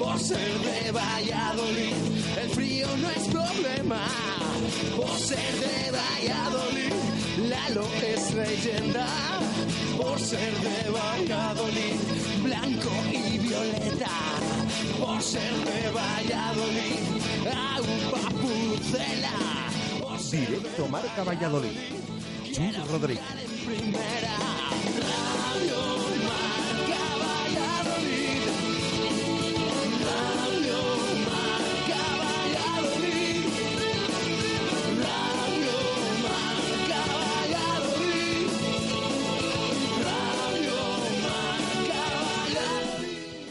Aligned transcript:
Por 0.00 0.18
ser 0.18 0.58
de 0.60 0.90
Valladolid, 0.92 1.94
el 2.42 2.50
frío 2.50 2.86
no 2.96 3.10
es 3.10 3.28
problema. 3.28 4.00
Por 4.96 5.18
ser 5.18 5.52
de 5.60 5.90
Valladolid, 5.92 6.92
Lalo 7.50 7.86
es 8.02 8.32
leyenda. 8.32 9.06
Por 9.98 10.18
ser 10.18 10.54
de 10.54 10.90
Valladolid, 10.90 12.00
blanco 12.42 12.90
y 13.12 13.38
violeta. 13.38 14.10
Por 14.98 15.22
ser 15.22 15.52
de 15.68 15.90
Valladolid, 15.90 17.02
agua 17.46 18.30
pucela. 18.40 19.50
Directo 20.30 20.88
Marca 20.88 21.24
Valladolid. 21.24 21.76
Chus 22.50 22.88
Rodríguez. 22.88 23.24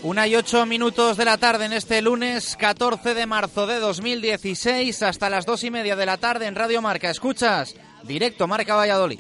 Una 0.09 0.25
y 0.25 0.35
ocho 0.35 0.65
minutos 0.65 1.17
de 1.17 1.25
la 1.25 1.37
tarde 1.37 1.65
en 1.65 1.73
este 1.73 2.01
lunes 2.01 2.55
14 2.57 3.13
de 3.13 3.27
marzo 3.27 3.67
de 3.67 3.77
2016 3.77 5.03
hasta 5.03 5.29
las 5.29 5.45
dos 5.45 5.63
y 5.63 5.69
media 5.69 5.95
de 5.95 6.07
la 6.07 6.17
tarde 6.17 6.47
en 6.47 6.55
Radio 6.55 6.81
Marca. 6.81 7.11
Escuchas 7.11 7.75
directo 8.01 8.47
Marca 8.47 8.73
Valladolid. 8.73 9.19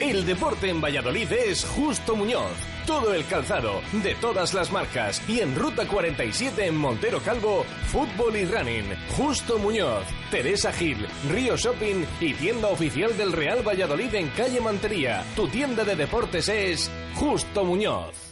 El 0.00 0.26
deporte 0.26 0.68
en 0.68 0.80
Valladolid 0.80 1.30
es 1.30 1.64
Justo 1.64 2.16
Muñoz. 2.16 2.50
Todo 2.88 3.14
el 3.14 3.24
calzado, 3.26 3.80
de 4.02 4.16
todas 4.16 4.52
las 4.52 4.72
marcas. 4.72 5.22
Y 5.28 5.38
en 5.38 5.54
Ruta 5.54 5.86
47 5.86 6.66
en 6.66 6.74
Montero 6.74 7.20
Calvo, 7.20 7.64
fútbol 7.86 8.34
y 8.34 8.44
running. 8.44 8.92
Justo 9.16 9.60
Muñoz, 9.60 10.02
Teresa 10.32 10.72
Gil, 10.72 11.06
Río 11.30 11.56
Shopping 11.56 12.04
y 12.20 12.34
tienda 12.34 12.66
oficial 12.66 13.16
del 13.16 13.30
Real 13.30 13.62
Valladolid 13.64 14.12
en 14.12 14.28
calle 14.30 14.60
Mantería. 14.60 15.22
Tu 15.36 15.46
tienda 15.46 15.84
de 15.84 15.94
deportes 15.94 16.48
es 16.48 16.90
Justo 17.14 17.64
Muñoz. 17.64 18.31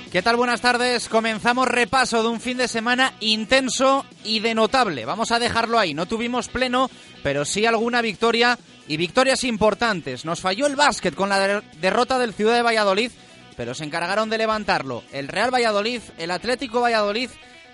¿Qué 0.11 0.21
tal? 0.21 0.35
Buenas 0.35 0.59
tardes. 0.59 1.07
Comenzamos 1.07 1.67
repaso 1.69 2.21
de 2.21 2.27
un 2.29 2.41
fin 2.41 2.57
de 2.57 2.67
semana 2.67 3.13
intenso 3.21 4.05
y 4.25 4.41
de 4.41 4.53
notable. 4.53 5.05
Vamos 5.05 5.31
a 5.31 5.39
dejarlo 5.39 5.79
ahí. 5.79 5.93
No 5.93 6.05
tuvimos 6.05 6.49
pleno, 6.49 6.89
pero 7.23 7.45
sí 7.45 7.65
alguna 7.65 8.01
victoria 8.01 8.59
y 8.87 8.97
victorias 8.97 9.45
importantes. 9.45 10.25
Nos 10.25 10.41
falló 10.41 10.67
el 10.67 10.75
básquet 10.75 11.15
con 11.15 11.29
la 11.29 11.39
der- 11.39 11.63
derrota 11.79 12.19
del 12.19 12.33
Ciudad 12.33 12.55
de 12.55 12.61
Valladolid, 12.61 13.11
pero 13.55 13.73
se 13.73 13.85
encargaron 13.85 14.29
de 14.29 14.37
levantarlo 14.37 15.03
el 15.13 15.29
Real 15.29 15.53
Valladolid, 15.53 16.01
el 16.17 16.31
Atlético 16.31 16.81
Valladolid 16.81 17.29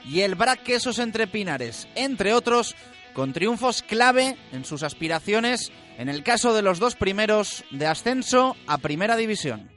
y 0.05 0.21
el 0.21 0.35
Brac 0.35 0.61
Quesos 0.61 0.99
entre 0.99 1.25
Pinares, 1.25 1.87
entre 1.95 2.33
otros, 2.33 2.75
con 3.13 3.33
triunfos 3.33 3.81
clave 3.81 4.37
en 4.51 4.63
sus 4.63 4.83
aspiraciones, 4.83 5.71
en 5.97 6.07
el 6.07 6.21
caso 6.21 6.53
de 6.53 6.61
los 6.61 6.77
dos 6.77 6.95
primeros, 6.95 7.63
de 7.71 7.87
ascenso 7.87 8.55
a 8.67 8.77
Primera 8.77 9.15
División. 9.15 9.71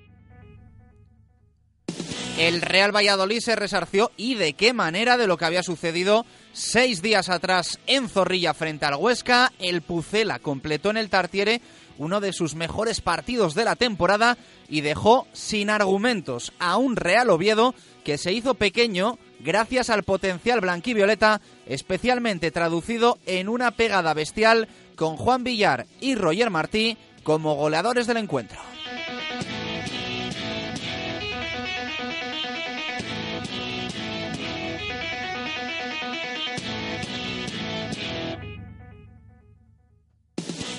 El 2.41 2.63
Real 2.63 2.91
Valladolid 2.91 3.41
se 3.41 3.55
resarció 3.55 4.13
y 4.17 4.35
de 4.35 4.55
qué 4.55 4.73
manera 4.73 5.19
de 5.19 5.27
lo 5.27 5.37
que 5.37 5.45
había 5.45 5.63
sucedido 5.63 6.25
seis 6.55 7.03
días 7.03 7.29
atrás 7.29 7.79
en 7.87 8.09
Zorrilla 8.09 8.55
frente 8.55 8.87
al 8.87 8.95
Huesca. 8.95 9.53
El 9.59 9.83
Pucela 9.83 10.39
completó 10.39 10.89
en 10.89 10.97
el 10.97 11.11
Tartiere 11.11 11.61
uno 11.99 12.19
de 12.19 12.33
sus 12.33 12.55
mejores 12.55 13.03
partidos 13.03 13.55
de 13.55 13.67
la 13.67 13.77
temporada 13.77 14.39
y 14.71 14.81
dejó 14.81 15.27
sin 15.35 15.69
argumentos 15.69 16.55
a 16.59 16.79
un 16.79 16.97
Real 16.97 17.29
Oviedo 17.29 17.75
que 18.05 18.17
se 18.17 18.33
hizo 18.33 18.55
pequeño 18.55 19.19
gracias 19.41 19.91
al 19.91 20.03
potencial 20.03 20.63
blanquivioleta, 20.63 21.43
especialmente 21.67 22.51
traducido 22.51 23.19
en 23.27 23.51
una 23.51 23.73
pegada 23.73 24.15
bestial 24.15 24.67
con 24.97 25.19
Juan 25.19 25.45
Villar 25.45 25.87
y 26.01 26.15
Roger 26.15 26.49
Martí 26.49 26.97
como 27.23 27.55
goleadores 27.57 28.07
del 28.07 28.17
encuentro. 28.17 28.70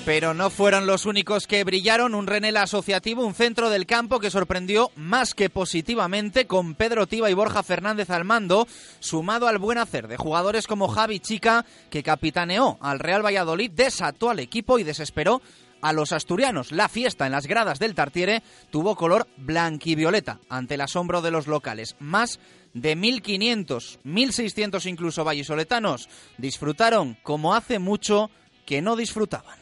Pero 0.04 0.34
no 0.34 0.50
fueron 0.50 0.86
los 0.86 1.06
únicos 1.06 1.46
que 1.46 1.62
brillaron. 1.62 2.16
Un 2.16 2.26
Renel 2.26 2.56
asociativo, 2.56 3.24
un 3.24 3.34
centro 3.34 3.70
del 3.70 3.86
campo 3.86 4.18
que 4.18 4.32
sorprendió 4.32 4.90
más 4.96 5.32
que 5.32 5.48
positivamente 5.48 6.48
con 6.48 6.74
Pedro 6.74 7.06
Tiba 7.06 7.30
y 7.30 7.34
Borja 7.34 7.62
Fernández 7.62 8.10
al 8.10 8.24
mando, 8.24 8.66
sumado 8.98 9.46
al 9.46 9.58
buen 9.58 9.78
hacer 9.78 10.08
de 10.08 10.16
jugadores 10.16 10.66
como 10.66 10.88
Javi 10.88 11.20
Chica, 11.20 11.64
que 11.88 12.02
capitaneó 12.02 12.78
al 12.80 12.98
Real 12.98 13.24
Valladolid, 13.24 13.70
desató 13.70 14.28
al 14.28 14.40
equipo 14.40 14.80
y 14.80 14.82
desesperó 14.82 15.40
a 15.82 15.92
los 15.92 16.12
asturianos. 16.12 16.72
La 16.72 16.88
fiesta 16.88 17.26
en 17.26 17.32
las 17.32 17.46
gradas 17.46 17.78
del 17.78 17.94
Tartiere 17.94 18.42
tuvo 18.70 18.96
color 18.96 19.28
blanquivioleta 19.36 20.40
ante 20.48 20.74
el 20.74 20.80
asombro 20.80 21.22
de 21.22 21.30
los 21.30 21.46
locales. 21.46 21.94
Más 22.00 22.40
de 22.74 22.96
1.500, 22.96 24.00
1.600 24.04 24.86
incluso 24.86 25.22
vallisoletanos 25.22 26.08
disfrutaron 26.38 27.16
como 27.22 27.54
hace 27.54 27.78
mucho 27.78 28.30
que 28.66 28.82
no 28.82 28.96
disfrutaban. 28.96 29.61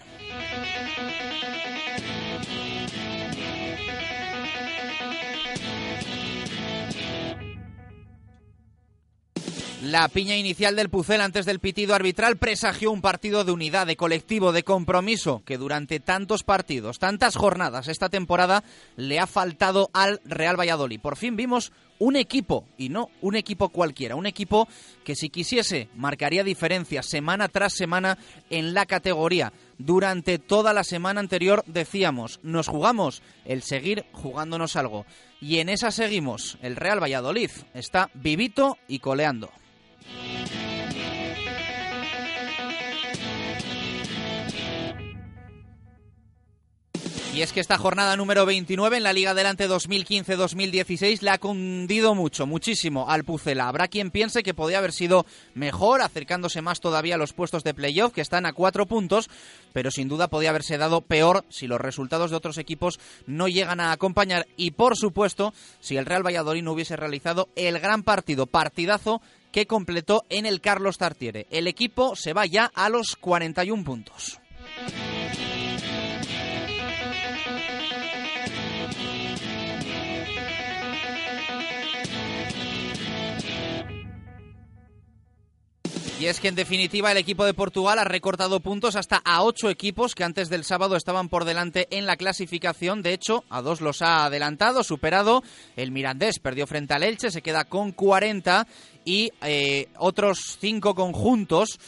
La 9.82 10.08
piña 10.08 10.36
inicial 10.36 10.76
del 10.76 10.88
Pucel 10.88 11.20
antes 11.20 11.46
del 11.46 11.58
pitido 11.58 11.94
arbitral 11.94 12.36
presagió 12.36 12.92
un 12.92 13.00
partido 13.00 13.44
de 13.44 13.50
unidad, 13.50 13.88
de 13.88 13.96
colectivo, 13.96 14.52
de 14.52 14.62
compromiso 14.62 15.42
que 15.44 15.56
durante 15.56 15.98
tantos 15.98 16.44
partidos, 16.44 17.00
tantas 17.00 17.34
jornadas 17.34 17.88
esta 17.88 18.08
temporada 18.08 18.62
le 18.96 19.18
ha 19.18 19.26
faltado 19.26 19.90
al 19.92 20.20
Real 20.24 20.60
Valladolid. 20.60 21.00
Por 21.00 21.16
fin 21.16 21.34
vimos 21.34 21.72
un 21.98 22.16
equipo, 22.16 22.66
y 22.78 22.88
no 22.88 23.10
un 23.20 23.36
equipo 23.36 23.70
cualquiera, 23.70 24.16
un 24.16 24.26
equipo 24.26 24.68
que 25.02 25.16
si 25.16 25.28
quisiese 25.28 25.88
marcaría 25.96 26.44
diferencias 26.44 27.06
semana 27.06 27.48
tras 27.48 27.74
semana 27.74 28.16
en 28.48 28.74
la 28.74 28.86
categoría. 28.86 29.52
Durante 29.82 30.38
toda 30.38 30.74
la 30.74 30.84
semana 30.84 31.20
anterior 31.20 31.64
decíamos, 31.66 32.38
nos 32.42 32.68
jugamos 32.68 33.22
el 33.46 33.62
seguir 33.62 34.04
jugándonos 34.12 34.76
algo. 34.76 35.06
Y 35.40 35.60
en 35.60 35.70
esa 35.70 35.90
seguimos. 35.90 36.58
El 36.60 36.76
Real 36.76 37.02
Valladolid 37.02 37.50
está 37.72 38.10
vivito 38.12 38.76
y 38.88 38.98
coleando. 38.98 39.50
Y 47.32 47.42
es 47.42 47.52
que 47.52 47.60
esta 47.60 47.78
jornada 47.78 48.16
número 48.16 48.44
29 48.44 48.96
en 48.96 49.04
la 49.04 49.12
Liga 49.12 49.30
Adelante 49.30 49.68
2015-2016 49.68 51.22
le 51.22 51.30
ha 51.30 51.38
cundido 51.38 52.16
mucho, 52.16 52.44
muchísimo 52.44 53.08
al 53.08 53.22
Pucela. 53.22 53.68
Habrá 53.68 53.86
quien 53.86 54.10
piense 54.10 54.42
que 54.42 54.52
podía 54.52 54.78
haber 54.78 54.92
sido 54.92 55.24
mejor, 55.54 56.02
acercándose 56.02 56.60
más 56.60 56.80
todavía 56.80 57.14
a 57.14 57.18
los 57.18 57.32
puestos 57.32 57.62
de 57.62 57.72
playoff, 57.72 58.12
que 58.12 58.20
están 58.20 58.46
a 58.46 58.52
cuatro 58.52 58.84
puntos, 58.86 59.30
pero 59.72 59.92
sin 59.92 60.08
duda 60.08 60.26
podía 60.26 60.50
haberse 60.50 60.76
dado 60.76 61.02
peor 61.02 61.44
si 61.50 61.68
los 61.68 61.80
resultados 61.80 62.32
de 62.32 62.36
otros 62.36 62.58
equipos 62.58 62.98
no 63.26 63.46
llegan 63.46 63.78
a 63.78 63.92
acompañar. 63.92 64.48
Y 64.56 64.72
por 64.72 64.96
supuesto, 64.96 65.54
si 65.78 65.96
el 65.96 66.06
Real 66.06 66.26
Valladolid 66.26 66.64
no 66.64 66.72
hubiese 66.72 66.96
realizado 66.96 67.48
el 67.54 67.78
gran 67.78 68.02
partido, 68.02 68.46
partidazo 68.46 69.22
que 69.52 69.66
completó 69.66 70.24
en 70.30 70.46
el 70.46 70.60
Carlos 70.60 70.98
Tartiere. 70.98 71.46
El 71.50 71.68
equipo 71.68 72.16
se 72.16 72.32
va 72.32 72.44
ya 72.44 72.72
a 72.74 72.88
los 72.88 73.14
41 73.14 73.84
puntos. 73.84 74.40
Y 86.20 86.26
es 86.26 86.38
que 86.38 86.48
en 86.48 86.54
definitiva 86.54 87.10
el 87.10 87.16
equipo 87.16 87.46
de 87.46 87.54
Portugal 87.54 87.98
ha 87.98 88.04
recortado 88.04 88.60
puntos 88.60 88.94
hasta 88.94 89.22
a 89.24 89.42
ocho 89.42 89.70
equipos 89.70 90.14
que 90.14 90.22
antes 90.22 90.50
del 90.50 90.64
sábado 90.64 90.96
estaban 90.96 91.30
por 91.30 91.46
delante 91.46 91.88
en 91.90 92.04
la 92.04 92.18
clasificación. 92.18 93.00
De 93.00 93.14
hecho, 93.14 93.42
a 93.48 93.62
dos 93.62 93.80
los 93.80 94.02
ha 94.02 94.26
adelantado, 94.26 94.84
superado. 94.84 95.42
El 95.76 95.92
Mirandés 95.92 96.38
perdió 96.38 96.66
frente 96.66 96.92
al 96.92 97.04
Elche, 97.04 97.30
se 97.30 97.40
queda 97.40 97.64
con 97.64 97.92
40 97.92 98.66
y 99.06 99.32
eh, 99.40 99.88
otros 99.96 100.58
cinco 100.60 100.94
conjuntos. 100.94 101.80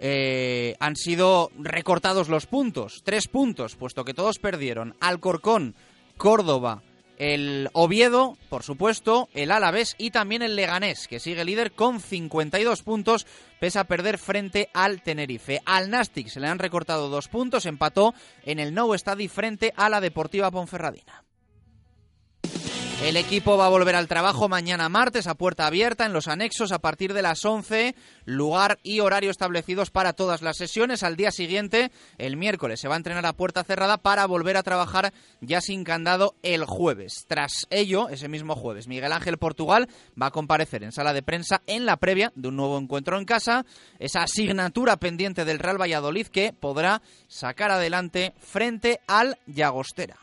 Eh, 0.00 0.76
han 0.80 0.96
sido 0.96 1.50
recortados 1.58 2.30
los 2.30 2.46
puntos, 2.46 3.02
tres 3.04 3.28
puntos, 3.28 3.76
puesto 3.76 4.02
que 4.02 4.14
todos 4.14 4.38
perdieron. 4.38 4.96
Alcorcón, 4.98 5.74
Córdoba, 6.16 6.82
el 7.18 7.68
Oviedo, 7.72 8.36
por 8.48 8.62
supuesto, 8.62 9.28
el 9.34 9.50
Alavés 9.50 9.94
y 9.98 10.10
también 10.10 10.42
el 10.42 10.56
Leganés, 10.56 11.08
que 11.08 11.20
sigue 11.20 11.44
líder 11.44 11.72
con 11.72 12.00
52 12.00 12.82
puntos, 12.82 13.26
pese 13.60 13.78
a 13.78 13.84
perder 13.84 14.18
frente 14.18 14.68
al 14.74 15.02
Tenerife. 15.02 15.60
Al 15.64 15.90
Nastic 15.90 16.28
se 16.28 16.40
le 16.40 16.48
han 16.48 16.58
recortado 16.58 17.08
dos 17.08 17.28
puntos, 17.28 17.66
empató 17.66 18.14
en 18.44 18.58
el 18.58 18.74
Nou 18.74 18.94
Estadi 18.94 19.28
frente 19.28 19.72
a 19.76 19.88
la 19.88 20.00
Deportiva 20.00 20.50
Ponferradina. 20.50 21.23
El 23.04 23.18
equipo 23.18 23.58
va 23.58 23.66
a 23.66 23.68
volver 23.68 23.96
al 23.96 24.08
trabajo 24.08 24.48
mañana 24.48 24.88
martes 24.88 25.26
a 25.26 25.34
puerta 25.34 25.66
abierta 25.66 26.06
en 26.06 26.14
los 26.14 26.26
anexos 26.26 26.72
a 26.72 26.78
partir 26.78 27.12
de 27.12 27.20
las 27.20 27.44
11, 27.44 27.94
lugar 28.24 28.78
y 28.82 29.00
horario 29.00 29.30
establecidos 29.30 29.90
para 29.90 30.14
todas 30.14 30.40
las 30.40 30.56
sesiones. 30.56 31.02
Al 31.02 31.14
día 31.14 31.30
siguiente, 31.30 31.92
el 32.16 32.38
miércoles, 32.38 32.80
se 32.80 32.88
va 32.88 32.94
a 32.94 32.96
entrenar 32.96 33.26
a 33.26 33.34
puerta 33.34 33.62
cerrada 33.62 33.98
para 33.98 34.24
volver 34.24 34.56
a 34.56 34.62
trabajar 34.62 35.12
ya 35.42 35.60
sin 35.60 35.84
candado 35.84 36.34
el 36.42 36.64
jueves. 36.64 37.26
Tras 37.28 37.66
ello, 37.68 38.08
ese 38.08 38.28
mismo 38.28 38.56
jueves, 38.56 38.88
Miguel 38.88 39.12
Ángel 39.12 39.36
Portugal 39.36 39.90
va 40.20 40.28
a 40.28 40.32
comparecer 40.32 40.82
en 40.82 40.90
sala 40.90 41.12
de 41.12 41.22
prensa 41.22 41.60
en 41.66 41.84
la 41.84 41.98
previa 41.98 42.32
de 42.34 42.48
un 42.48 42.56
nuevo 42.56 42.78
encuentro 42.78 43.18
en 43.18 43.26
casa, 43.26 43.66
esa 43.98 44.22
asignatura 44.22 44.96
pendiente 44.96 45.44
del 45.44 45.58
Real 45.58 45.78
Valladolid 45.78 46.28
que 46.28 46.54
podrá 46.54 47.02
sacar 47.28 47.70
adelante 47.70 48.32
frente 48.40 49.00
al 49.06 49.36
Llagostera. 49.46 50.16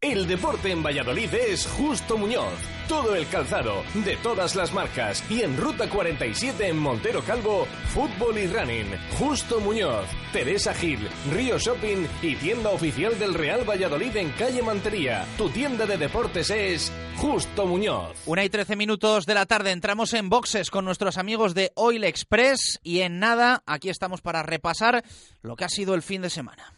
El 0.00 0.28
deporte 0.28 0.70
en 0.70 0.80
Valladolid 0.80 1.34
es 1.34 1.66
Justo 1.66 2.16
Muñoz. 2.16 2.54
Todo 2.86 3.16
el 3.16 3.26
calzado, 3.26 3.82
de 3.94 4.16
todas 4.18 4.54
las 4.54 4.72
marcas. 4.72 5.28
Y 5.28 5.42
en 5.42 5.56
Ruta 5.56 5.90
47 5.90 6.68
en 6.68 6.78
Montero 6.78 7.20
Calvo, 7.24 7.66
fútbol 7.88 8.38
y 8.38 8.46
running. 8.46 8.86
Justo 9.18 9.58
Muñoz, 9.58 10.06
Teresa 10.32 10.72
Gil, 10.72 11.00
Río 11.32 11.58
Shopping 11.58 12.06
y 12.22 12.36
tienda 12.36 12.70
oficial 12.70 13.18
del 13.18 13.34
Real 13.34 13.68
Valladolid 13.68 14.16
en 14.16 14.30
calle 14.30 14.62
Mantería. 14.62 15.26
Tu 15.36 15.50
tienda 15.50 15.84
de 15.84 15.98
deportes 15.98 16.48
es 16.50 16.92
Justo 17.16 17.66
Muñoz. 17.66 18.16
Una 18.26 18.44
y 18.44 18.50
trece 18.50 18.76
minutos 18.76 19.26
de 19.26 19.34
la 19.34 19.46
tarde 19.46 19.72
entramos 19.72 20.14
en 20.14 20.28
boxes 20.28 20.70
con 20.70 20.84
nuestros 20.84 21.18
amigos 21.18 21.54
de 21.54 21.72
Oil 21.74 22.04
Express 22.04 22.78
y 22.84 23.00
en 23.00 23.18
nada, 23.18 23.64
aquí 23.66 23.88
estamos 23.88 24.20
para 24.20 24.44
repasar 24.44 25.02
lo 25.42 25.56
que 25.56 25.64
ha 25.64 25.68
sido 25.68 25.96
el 25.96 26.02
fin 26.02 26.22
de 26.22 26.30
semana. 26.30 26.77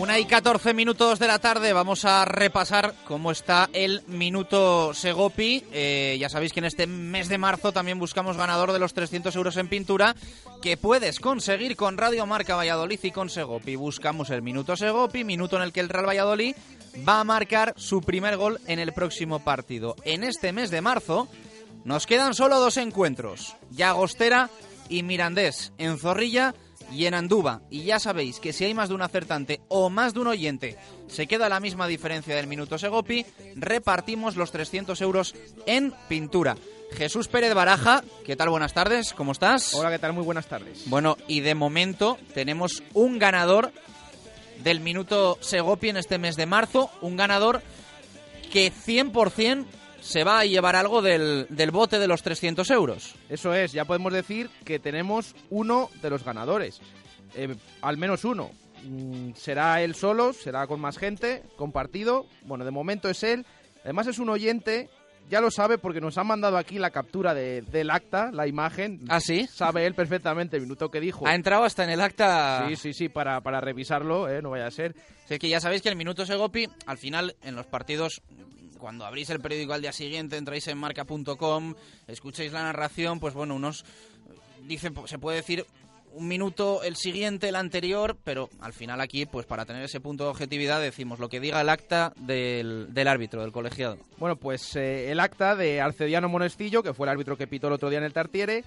Una 0.00 0.18
y 0.18 0.24
14 0.24 0.72
minutos 0.72 1.18
de 1.18 1.26
la 1.26 1.38
tarde 1.40 1.74
vamos 1.74 2.06
a 2.06 2.24
repasar 2.24 2.94
cómo 3.04 3.30
está 3.30 3.68
el 3.74 4.02
minuto 4.06 4.94
Segopi. 4.94 5.62
Eh, 5.72 6.16
ya 6.18 6.30
sabéis 6.30 6.54
que 6.54 6.60
en 6.60 6.64
este 6.64 6.86
mes 6.86 7.28
de 7.28 7.36
marzo 7.36 7.70
también 7.70 7.98
buscamos 7.98 8.38
ganador 8.38 8.72
de 8.72 8.78
los 8.78 8.94
300 8.94 9.36
euros 9.36 9.58
en 9.58 9.68
pintura 9.68 10.16
que 10.62 10.78
puedes 10.78 11.20
conseguir 11.20 11.76
con 11.76 11.98
Radio 11.98 12.24
Marca 12.24 12.56
Valladolid 12.56 12.98
y 13.02 13.10
con 13.10 13.28
Segopi. 13.28 13.76
Buscamos 13.76 14.30
el 14.30 14.40
minuto 14.40 14.74
Segopi, 14.74 15.22
minuto 15.22 15.56
en 15.56 15.62
el 15.62 15.72
que 15.72 15.80
el 15.80 15.90
Real 15.90 16.08
Valladolid 16.08 16.56
va 17.06 17.20
a 17.20 17.24
marcar 17.24 17.74
su 17.76 18.00
primer 18.00 18.38
gol 18.38 18.58
en 18.66 18.78
el 18.78 18.94
próximo 18.94 19.40
partido. 19.40 19.96
En 20.04 20.24
este 20.24 20.52
mes 20.52 20.70
de 20.70 20.80
marzo 20.80 21.28
nos 21.84 22.06
quedan 22.06 22.34
solo 22.34 22.58
dos 22.58 22.76
encuentros, 22.76 23.56
Llagostera 23.70 24.50
y 24.88 25.02
Mirandés, 25.02 25.72
en 25.78 25.98
Zorrilla 25.98 26.54
y 26.92 27.06
en 27.06 27.14
Anduba. 27.14 27.62
Y 27.70 27.84
ya 27.84 27.98
sabéis 27.98 28.40
que 28.40 28.52
si 28.52 28.64
hay 28.64 28.74
más 28.74 28.88
de 28.88 28.94
un 28.94 29.02
acertante 29.02 29.60
o 29.68 29.90
más 29.90 30.14
de 30.14 30.20
un 30.20 30.26
oyente, 30.26 30.76
se 31.08 31.26
queda 31.26 31.48
la 31.48 31.60
misma 31.60 31.86
diferencia 31.86 32.34
del 32.34 32.46
minuto 32.46 32.78
Segopi, 32.78 33.24
repartimos 33.54 34.36
los 34.36 34.50
300 34.50 35.00
euros 35.00 35.34
en 35.66 35.94
pintura. 36.08 36.56
Jesús 36.92 37.28
Pérez 37.28 37.54
Baraja, 37.54 38.02
¿qué 38.26 38.34
tal? 38.34 38.50
Buenas 38.50 38.74
tardes, 38.74 39.12
¿cómo 39.12 39.32
estás? 39.32 39.74
Hola, 39.74 39.90
¿qué 39.90 39.98
tal? 39.98 40.12
Muy 40.12 40.24
buenas 40.24 40.48
tardes. 40.48 40.82
Bueno, 40.86 41.16
y 41.28 41.40
de 41.40 41.54
momento 41.54 42.18
tenemos 42.34 42.82
un 42.94 43.18
ganador 43.18 43.72
del 44.64 44.80
minuto 44.80 45.38
Segopi 45.40 45.90
en 45.90 45.96
este 45.96 46.18
mes 46.18 46.36
de 46.36 46.46
marzo, 46.46 46.90
un 47.00 47.16
ganador 47.16 47.62
que 48.50 48.72
100% 48.72 49.64
se 50.00 50.24
va 50.24 50.40
a 50.40 50.44
llevar 50.44 50.76
algo 50.76 51.02
del, 51.02 51.46
del, 51.48 51.70
bote 51.70 51.98
de 51.98 52.08
los 52.08 52.22
300 52.22 52.70
euros. 52.70 53.14
Eso 53.28 53.54
es, 53.54 53.72
ya 53.72 53.84
podemos 53.84 54.12
decir 54.12 54.50
que 54.64 54.78
tenemos 54.78 55.34
uno 55.50 55.90
de 56.02 56.10
los 56.10 56.24
ganadores. 56.24 56.80
Eh, 57.34 57.54
al 57.82 57.96
menos 57.96 58.24
uno. 58.24 58.50
Mm, 58.84 59.32
será 59.34 59.82
él 59.82 59.94
solo, 59.94 60.32
será 60.32 60.66
con 60.66 60.80
más 60.80 60.98
gente, 60.98 61.42
compartido. 61.56 62.26
Bueno, 62.42 62.64
de 62.64 62.70
momento 62.70 63.08
es 63.08 63.22
él. 63.22 63.46
Además 63.84 64.06
es 64.06 64.18
un 64.18 64.28
oyente, 64.28 64.88
ya 65.30 65.40
lo 65.40 65.50
sabe 65.50 65.78
porque 65.78 66.00
nos 66.00 66.18
ha 66.18 66.24
mandado 66.24 66.58
aquí 66.58 66.78
la 66.78 66.90
captura 66.90 67.34
de, 67.34 67.62
del 67.62 67.90
acta, 67.90 68.30
la 68.32 68.46
imagen. 68.46 69.00
¿Ah, 69.08 69.20
sí? 69.20 69.46
Sabe 69.46 69.86
él 69.86 69.94
perfectamente 69.94 70.56
el 70.56 70.62
minuto 70.62 70.90
que 70.90 71.00
dijo. 71.00 71.26
Ha 71.26 71.34
entrado 71.34 71.64
hasta 71.64 71.84
en 71.84 71.90
el 71.90 72.00
acta. 72.00 72.66
Sí, 72.68 72.76
sí, 72.76 72.92
sí, 72.92 73.08
para, 73.08 73.40
para 73.40 73.60
revisarlo, 73.60 74.28
¿eh? 74.28 74.42
no 74.42 74.50
vaya 74.50 74.66
a 74.66 74.70
ser. 74.70 74.94
Sí, 75.26 75.38
que 75.38 75.48
ya 75.48 75.60
sabéis 75.60 75.82
que 75.82 75.88
el 75.88 75.96
minuto 75.96 76.26
Segopi, 76.26 76.68
al 76.86 76.98
final, 76.98 77.36
en 77.42 77.54
los 77.54 77.66
partidos 77.66 78.22
cuando 78.80 79.04
abrís 79.04 79.30
el 79.30 79.40
periódico 79.40 79.72
al 79.72 79.82
día 79.82 79.92
siguiente, 79.92 80.36
entráis 80.36 80.66
en 80.68 80.78
marca.com, 80.78 81.74
escucháis 82.08 82.52
la 82.52 82.62
narración, 82.62 83.20
pues 83.20 83.34
bueno, 83.34 83.54
unos, 83.54 83.84
dice, 84.62 84.90
se 85.06 85.18
puede 85.18 85.36
decir, 85.36 85.66
un 86.12 86.26
minuto 86.26 86.82
el 86.82 86.96
siguiente, 86.96 87.48
el 87.48 87.56
anterior, 87.56 88.16
pero 88.24 88.50
al 88.60 88.72
final 88.72 89.00
aquí, 89.00 89.26
pues 89.26 89.46
para 89.46 89.64
tener 89.64 89.84
ese 89.84 90.00
punto 90.00 90.24
de 90.24 90.30
objetividad, 90.30 90.80
decimos 90.80 91.18
lo 91.18 91.28
que 91.28 91.40
diga 91.40 91.60
el 91.60 91.68
acta 91.68 92.12
del, 92.16 92.88
del 92.92 93.08
árbitro, 93.08 93.42
del 93.42 93.52
colegiado. 93.52 93.98
Bueno, 94.18 94.36
pues 94.36 94.74
eh, 94.76 95.12
el 95.12 95.20
acta 95.20 95.54
de 95.54 95.80
Arcediano 95.80 96.28
Monestillo, 96.28 96.82
que 96.82 96.94
fue 96.94 97.06
el 97.06 97.10
árbitro 97.10 97.36
que 97.36 97.46
pitó 97.46 97.68
el 97.68 97.74
otro 97.74 97.90
día 97.90 97.98
en 97.98 98.04
el 98.04 98.12
Tartiere, 98.12 98.64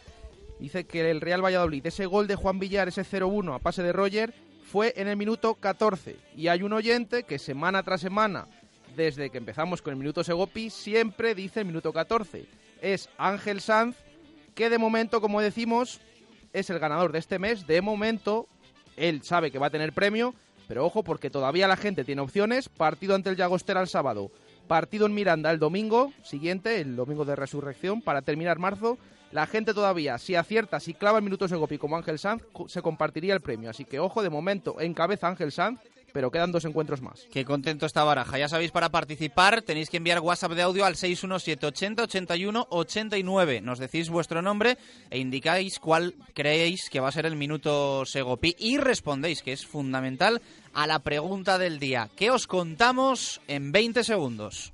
dice 0.60 0.86
que 0.86 1.10
el 1.10 1.22
Real 1.22 1.44
Valladolid, 1.44 1.86
ese 1.86 2.06
gol 2.06 2.28
de 2.28 2.36
Juan 2.36 2.60
Villar, 2.60 2.88
ese 2.88 3.04
0-1 3.04 3.56
a 3.56 3.60
pase 3.60 3.84
de 3.84 3.92
Roger, 3.92 4.34
fue 4.64 4.94
en 4.96 5.08
el 5.08 5.18
minuto 5.18 5.56
14. 5.56 6.16
Y 6.36 6.48
hay 6.48 6.64
un 6.64 6.74
oyente 6.74 7.24
que 7.24 7.38
semana 7.38 7.84
tras 7.84 8.02
semana, 8.02 8.48
desde 8.96 9.30
que 9.30 9.38
empezamos 9.38 9.82
con 9.82 9.92
el 9.92 10.00
minuto 10.00 10.24
Segopi, 10.24 10.70
siempre 10.70 11.36
dice 11.36 11.62
el 11.62 11.66
minuto 11.66 11.92
14. 11.94 12.46
Es 12.82 13.10
Ángel 13.18 13.62
Sanz, 13.62 13.98
que 14.56 14.70
de 14.70 14.78
momento, 14.78 15.22
como 15.22 15.42
decimos, 15.42 16.00
es 16.54 16.70
el 16.70 16.80
ganador 16.80 17.12
de 17.12 17.20
este 17.20 17.40
mes. 17.40 17.66
De 17.68 17.82
momento, 17.82 18.48
él 18.96 19.24
sabe 19.24 19.52
que 19.52 19.60
va 19.60 19.68
a 19.68 19.72
tener 19.72 19.94
premio, 19.94 20.34
pero 20.68 20.86
ojo 20.86 21.04
porque 21.04 21.30
todavía 21.30 21.68
la 21.68 21.78
gente 21.78 22.04
tiene 22.04 22.22
opciones. 22.22 22.70
Partido 22.70 23.16
ante 23.16 23.30
el 23.30 23.36
Llagostera 23.36 23.82
el 23.82 23.88
sábado, 23.88 24.32
partido 24.68 25.06
en 25.06 25.14
Miranda 25.14 25.52
el 25.52 25.60
domingo 25.60 26.14
siguiente, 26.24 26.82
el 26.82 26.96
domingo 26.96 27.26
de 27.26 27.36
resurrección, 27.36 28.02
para 28.02 28.22
terminar 28.22 28.60
marzo. 28.60 28.98
La 29.32 29.48
gente 29.48 29.74
todavía, 29.74 30.20
si 30.20 30.36
acierta, 30.36 30.80
si 30.80 30.94
clava 30.94 31.18
el 31.18 31.24
minuto 31.24 31.48
Segopi 31.48 31.80
como 31.80 31.98
Ángel 31.98 32.20
Sanz, 32.20 32.44
se 32.68 32.84
compartiría 32.84 33.34
el 33.34 33.42
premio. 33.42 33.72
Así 33.72 33.84
que 33.84 34.00
ojo, 34.00 34.22
de 34.22 34.30
momento 34.30 34.80
encabeza 34.80 35.28
Ángel 35.28 35.52
Sanz, 35.52 35.80
pero 36.14 36.32
quedan 36.32 36.54
dos 36.54 36.66
encuentros 36.66 37.02
más. 37.02 37.28
Qué 37.32 37.44
contento 37.44 37.86
está 37.86 38.04
Baraja. 38.04 38.38
Ya 38.38 38.48
sabéis, 38.48 38.72
para 38.72 38.90
participar 38.90 39.62
tenéis 39.64 39.90
que 39.90 39.98
enviar 39.98 40.22
WhatsApp 40.22 40.54
de 40.54 40.62
audio 40.62 40.86
al 40.86 40.96
617808189. 40.96 43.62
Nos 43.62 43.80
decís 43.80 44.10
vuestro 44.10 44.42
nombre 44.42 44.78
e 45.10 45.20
indicáis 45.20 45.80
cuál 45.80 46.16
creéis 46.34 46.90
que 46.90 47.02
va 47.02 47.10
a 47.10 47.12
ser 47.12 47.26
el 47.26 47.36
minuto 47.36 48.06
Segopi 48.06 48.56
y 48.58 48.78
respondéis, 48.78 49.42
que 49.42 49.52
es 49.52 49.66
fundamental, 49.66 50.42
a 50.74 50.88
la 50.88 51.00
pregunta 51.00 51.58
del 51.58 51.80
día. 51.80 52.10
¿Qué 52.16 52.32
os 52.32 52.48
contamos 52.48 53.42
en 53.48 53.72
20 53.72 54.04
segundos? 54.04 54.74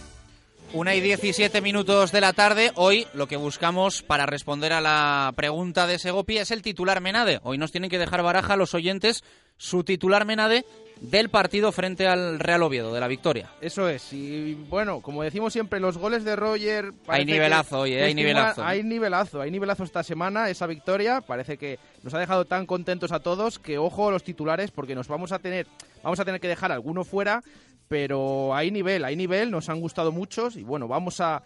Una 0.73 0.95
y 0.95 1.01
17 1.01 1.59
minutos 1.59 2.13
de 2.13 2.21
la 2.21 2.31
tarde. 2.31 2.71
Hoy 2.75 3.05
lo 3.13 3.27
que 3.27 3.35
buscamos 3.35 4.03
para 4.03 4.25
responder 4.25 4.71
a 4.71 4.79
la 4.79 5.33
pregunta 5.35 5.85
de 5.85 5.99
Segopi 5.99 6.37
es 6.37 6.49
el 6.49 6.61
titular 6.61 7.01
Menade. 7.01 7.41
Hoy 7.43 7.57
nos 7.57 7.73
tienen 7.73 7.89
que 7.89 7.99
dejar 7.99 8.23
baraja 8.23 8.55
los 8.55 8.73
oyentes 8.73 9.21
su 9.57 9.83
titular 9.83 10.25
Menade 10.25 10.65
del 11.01 11.29
partido 11.29 11.73
frente 11.73 12.07
al 12.07 12.39
Real 12.39 12.63
Oviedo, 12.63 12.93
de 12.93 13.01
la 13.01 13.09
victoria. 13.09 13.49
Eso 13.59 13.89
es. 13.89 14.13
Y 14.13 14.53
bueno, 14.53 15.01
como 15.01 15.23
decimos 15.23 15.51
siempre, 15.51 15.81
los 15.81 15.97
goles 15.97 16.23
de 16.23 16.37
Roger... 16.37 16.93
Hay 17.07 17.25
nivelazo 17.25 17.81
hoy, 17.81 17.93
¿eh? 17.93 18.03
hay 18.03 18.15
nivelazo. 18.15 18.63
Hay 18.63 18.81
nivelazo, 18.81 19.41
hay 19.41 19.51
nivelazo 19.51 19.83
esta 19.83 20.03
semana, 20.03 20.49
esa 20.49 20.67
victoria. 20.67 21.19
Parece 21.19 21.57
que 21.57 21.79
nos 22.01 22.13
ha 22.13 22.19
dejado 22.19 22.45
tan 22.45 22.65
contentos 22.65 23.11
a 23.11 23.19
todos 23.19 23.59
que 23.59 23.77
ojo 23.77 24.07
a 24.07 24.11
los 24.11 24.23
titulares 24.23 24.71
porque 24.71 24.95
nos 24.95 25.09
vamos 25.09 25.33
a 25.33 25.39
tener, 25.39 25.67
vamos 26.01 26.19
a 26.21 26.25
tener 26.25 26.39
que 26.39 26.47
dejar 26.47 26.71
alguno 26.71 27.03
fuera 27.03 27.43
pero 27.91 28.55
hay 28.55 28.71
nivel, 28.71 29.03
hay 29.03 29.17
nivel, 29.17 29.51
nos 29.51 29.67
han 29.67 29.81
gustado 29.81 30.13
muchos 30.13 30.55
y 30.55 30.63
bueno, 30.63 30.87
vamos 30.87 31.19
a, 31.19 31.43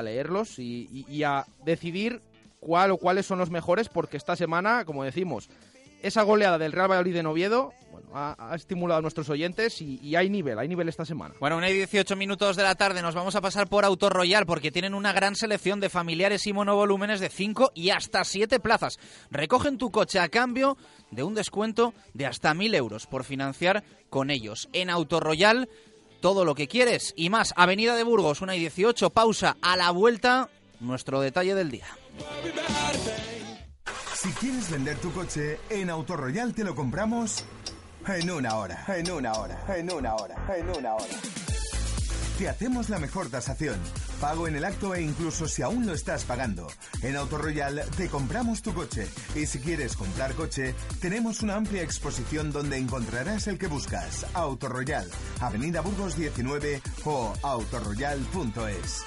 leerlos 0.00 0.60
y, 0.60 1.24
a 1.24 1.44
decidir 1.64 2.22
cuál 2.60 2.92
o 2.92 2.98
cuáles 2.98 3.26
son 3.26 3.40
los 3.40 3.50
mejores 3.50 3.88
porque 3.88 4.16
esta 4.16 4.36
semana, 4.36 4.84
como 4.84 5.02
decimos, 5.02 5.50
esa 6.00 6.22
goleada 6.22 6.56
del 6.56 6.70
Real 6.70 6.88
Valladolid 6.88 7.14
de 7.14 7.24
Noviedo 7.24 7.72
bueno, 7.90 8.10
ha, 8.14 8.54
estimulado 8.54 9.00
a 9.00 9.02
nuestros 9.02 9.28
oyentes 9.28 9.82
y, 9.82 10.14
hay 10.14 10.30
nivel, 10.30 10.60
hay 10.60 10.68
nivel 10.68 10.88
esta 10.88 11.04
semana. 11.04 11.34
Bueno, 11.40 11.56
una 11.56 11.68
y 11.68 11.74
18 11.74 12.14
minutos 12.14 12.54
de 12.54 12.62
la 12.62 12.76
tarde 12.76 13.02
nos 13.02 13.16
vamos 13.16 13.34
a 13.34 13.40
pasar 13.40 13.66
por 13.66 13.84
Auto 13.84 14.08
Royal 14.08 14.46
porque 14.46 14.70
tienen 14.70 14.94
una 14.94 15.12
gran 15.12 15.34
selección 15.34 15.80
de 15.80 15.88
familiares 15.88 16.46
y 16.46 16.52
monovolúmenes 16.52 17.18
de 17.18 17.28
5 17.28 17.72
y 17.74 17.90
hasta 17.90 18.22
7 18.22 18.60
plazas. 18.60 19.00
Recogen 19.32 19.78
tu 19.78 19.90
coche 19.90 20.20
a 20.20 20.28
cambio 20.28 20.76
de 21.10 21.24
un 21.24 21.34
descuento 21.34 21.92
de 22.14 22.26
hasta 22.26 22.54
1.000 22.54 22.76
euros 22.76 23.06
por 23.08 23.24
financiar 23.24 23.82
con 24.10 24.30
ellos. 24.30 24.68
En 24.72 24.90
Auto 24.90 25.18
Royal 25.20 25.68
todo 26.20 26.44
lo 26.44 26.54
que 26.54 26.68
quieres 26.68 27.14
y 27.16 27.30
más. 27.30 27.54
Avenida 27.56 27.96
de 27.96 28.04
Burgos, 28.04 28.40
una 28.40 28.56
y 28.56 28.60
18, 28.60 29.10
pausa 29.10 29.56
a 29.62 29.76
la 29.76 29.90
vuelta, 29.90 30.48
nuestro 30.80 31.20
detalle 31.20 31.54
del 31.54 31.70
día. 31.70 31.86
Si 34.14 34.30
quieres 34.30 34.70
vender 34.70 34.98
tu 34.98 35.12
coche, 35.12 35.60
en 35.70 35.88
Royal 35.88 36.52
te 36.54 36.64
lo 36.64 36.74
compramos 36.74 37.44
en 38.06 38.30
una 38.30 38.56
hora, 38.56 38.84
en 38.88 39.10
una 39.10 39.32
hora, 39.34 39.64
en 39.76 39.92
una 39.92 40.14
hora, 40.14 40.56
en 40.56 40.68
una 40.70 40.94
hora. 40.94 41.47
Te 42.38 42.48
hacemos 42.48 42.88
la 42.88 42.98
mejor 43.00 43.28
tasación, 43.30 43.74
pago 44.20 44.46
en 44.46 44.54
el 44.54 44.64
acto 44.64 44.94
e 44.94 45.02
incluso 45.02 45.48
si 45.48 45.62
aún 45.62 45.86
lo 45.86 45.92
estás 45.92 46.24
pagando. 46.24 46.68
En 47.02 47.16
Royal 47.16 47.82
te 47.96 48.08
compramos 48.08 48.62
tu 48.62 48.72
coche 48.72 49.08
y 49.34 49.46
si 49.46 49.58
quieres 49.58 49.96
comprar 49.96 50.34
coche, 50.34 50.76
tenemos 51.00 51.42
una 51.42 51.56
amplia 51.56 51.82
exposición 51.82 52.52
donde 52.52 52.76
encontrarás 52.76 53.48
el 53.48 53.58
que 53.58 53.66
buscas. 53.66 54.24
Royal, 54.60 55.10
Avenida 55.40 55.80
Burgos 55.80 56.16
19 56.16 56.80
o 57.06 57.34
autorroyal.es. 57.42 59.02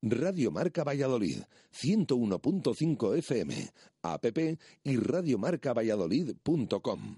Radio 0.00 0.52
Marca 0.52 0.84
Valladolid, 0.84 1.42
101.5 1.74 3.18
FM, 3.18 3.72
app 4.02 4.26
y 4.84 4.96
radiomarcavalladolid.com. 4.96 7.16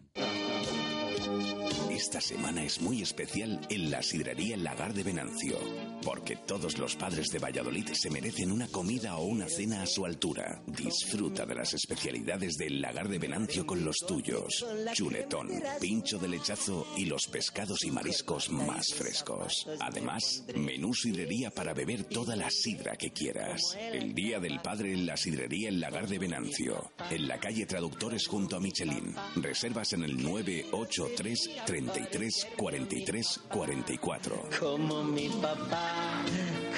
Esta 2.00 2.18
semana 2.22 2.64
es 2.64 2.80
muy 2.80 3.02
especial 3.02 3.60
en 3.68 3.90
la 3.90 4.02
sidrería 4.02 4.56
Lagar 4.56 4.94
de 4.94 5.02
Venancio, 5.02 5.58
porque 6.02 6.34
todos 6.34 6.78
los 6.78 6.96
padres 6.96 7.28
de 7.28 7.38
Valladolid 7.38 7.90
se 7.92 8.08
merecen 8.08 8.50
una 8.50 8.66
comida 8.68 9.18
o 9.18 9.26
una 9.26 9.46
cena 9.46 9.82
a 9.82 9.86
su 9.86 10.06
altura. 10.06 10.62
Disfruta 10.66 11.44
de 11.44 11.54
las 11.54 11.74
especialidades 11.74 12.54
del 12.56 12.80
Lagar 12.80 13.06
de 13.10 13.18
Venancio 13.18 13.66
con 13.66 13.84
los 13.84 13.98
tuyos. 13.98 14.64
Chuletón, 14.94 15.50
pincho 15.78 16.18
de 16.18 16.28
lechazo 16.28 16.86
y 16.96 17.04
los 17.04 17.26
pescados 17.26 17.84
y 17.84 17.90
mariscos 17.90 18.48
más 18.48 18.94
frescos. 18.94 19.68
Además, 19.80 20.44
menú 20.56 20.94
sidrería 20.94 21.50
para 21.50 21.74
beber 21.74 22.04
toda 22.04 22.34
la 22.34 22.48
sidra 22.48 22.96
que 22.96 23.10
quieras. 23.10 23.76
El 23.78 24.14
Día 24.14 24.40
del 24.40 24.60
Padre 24.60 24.94
en 24.94 25.04
la 25.04 25.18
sidrería 25.18 25.68
El 25.68 25.80
Lagar 25.80 26.08
de 26.08 26.18
Venancio, 26.18 26.92
en 27.10 27.28
la 27.28 27.38
calle 27.38 27.66
Traductores 27.66 28.26
junto 28.26 28.56
a 28.56 28.60
Michelin. 28.60 29.14
Reservas 29.36 29.92
en 29.92 30.04
el 30.04 30.16
983 30.16 31.50
30 31.66 31.89
43 31.90 32.48
43 32.56 33.40
44. 33.48 34.48
Como 34.60 35.02
mi 35.02 35.28
papá, 35.28 36.22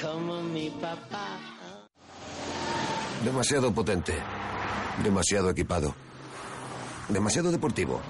como 0.01 0.41
mi 0.41 0.69
papá. 0.71 1.37
Demasiado 3.23 3.71
potente. 3.71 4.13
Demasiado 5.03 5.51
equipado. 5.51 5.93
Demasiado 7.09 7.51
deportivo. 7.51 8.01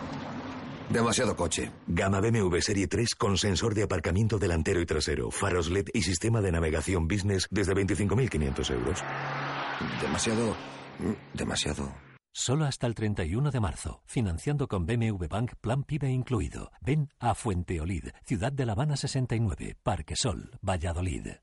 Demasiado 0.89 1.35
coche. 1.35 1.71
Gama 1.87 2.21
BMW 2.21 2.59
Serie 2.59 2.87
3 2.87 3.15
con 3.15 3.37
sensor 3.37 3.73
de 3.73 3.83
aparcamiento 3.83 4.37
delantero 4.37 4.79
y 4.81 4.85
trasero, 4.85 5.29
faros 5.31 5.69
LED 5.69 5.87
y 5.93 6.03
sistema 6.03 6.41
de 6.41 6.51
navegación 6.51 7.07
business 7.07 7.47
desde 7.51 7.73
25.500 7.73 8.71
euros. 8.71 9.03
Demasiado... 10.01 10.55
Demasiado... 11.33 12.12
Solo 12.35 12.65
hasta 12.65 12.87
el 12.87 12.95
31 12.95 13.51
de 13.51 13.59
marzo. 13.59 14.01
Financiando 14.05 14.67
con 14.67 14.87
BMW 14.87 15.27
Bank 15.29 15.53
Plan 15.61 15.83
PIBE 15.83 16.09
incluido. 16.09 16.71
Ven 16.81 17.09
a 17.19 17.35
Fuenteolid, 17.35 18.09
Ciudad 18.25 18.51
de 18.51 18.65
La 18.65 18.71
Habana 18.71 18.97
69, 18.97 19.77
Parque 19.83 20.15
Sol, 20.15 20.49
Valladolid. 20.61 21.42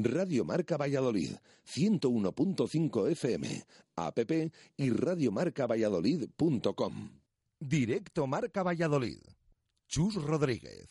Radio 0.00 0.44
Marca 0.44 0.76
Valladolid, 0.76 1.32
101.5 1.66 3.10
FM, 3.10 3.64
app 3.96 4.30
y 4.76 4.90
radiomarcavalladolid.com. 4.90 7.10
Directo 7.58 8.28
Marca 8.28 8.62
Valladolid. 8.62 9.18
Chus 9.88 10.14
Rodríguez. 10.14 10.88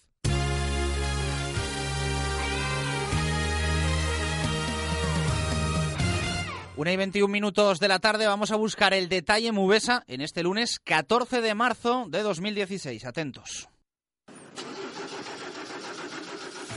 Una 6.75 6.91
y 6.91 6.97
21 6.97 7.31
minutos 7.31 7.79
de 7.79 7.87
la 7.87 7.99
tarde 7.99 8.27
vamos 8.27 8.51
a 8.51 8.57
buscar 8.57 8.93
el 8.93 9.07
detalle 9.07 9.53
Mubesa 9.53 10.03
en 10.07 10.19
este 10.19 10.43
lunes 10.43 10.79
14 10.83 11.39
de 11.41 11.55
marzo 11.55 12.07
de 12.09 12.23
2016. 12.23 13.05
Atentos. 13.05 13.69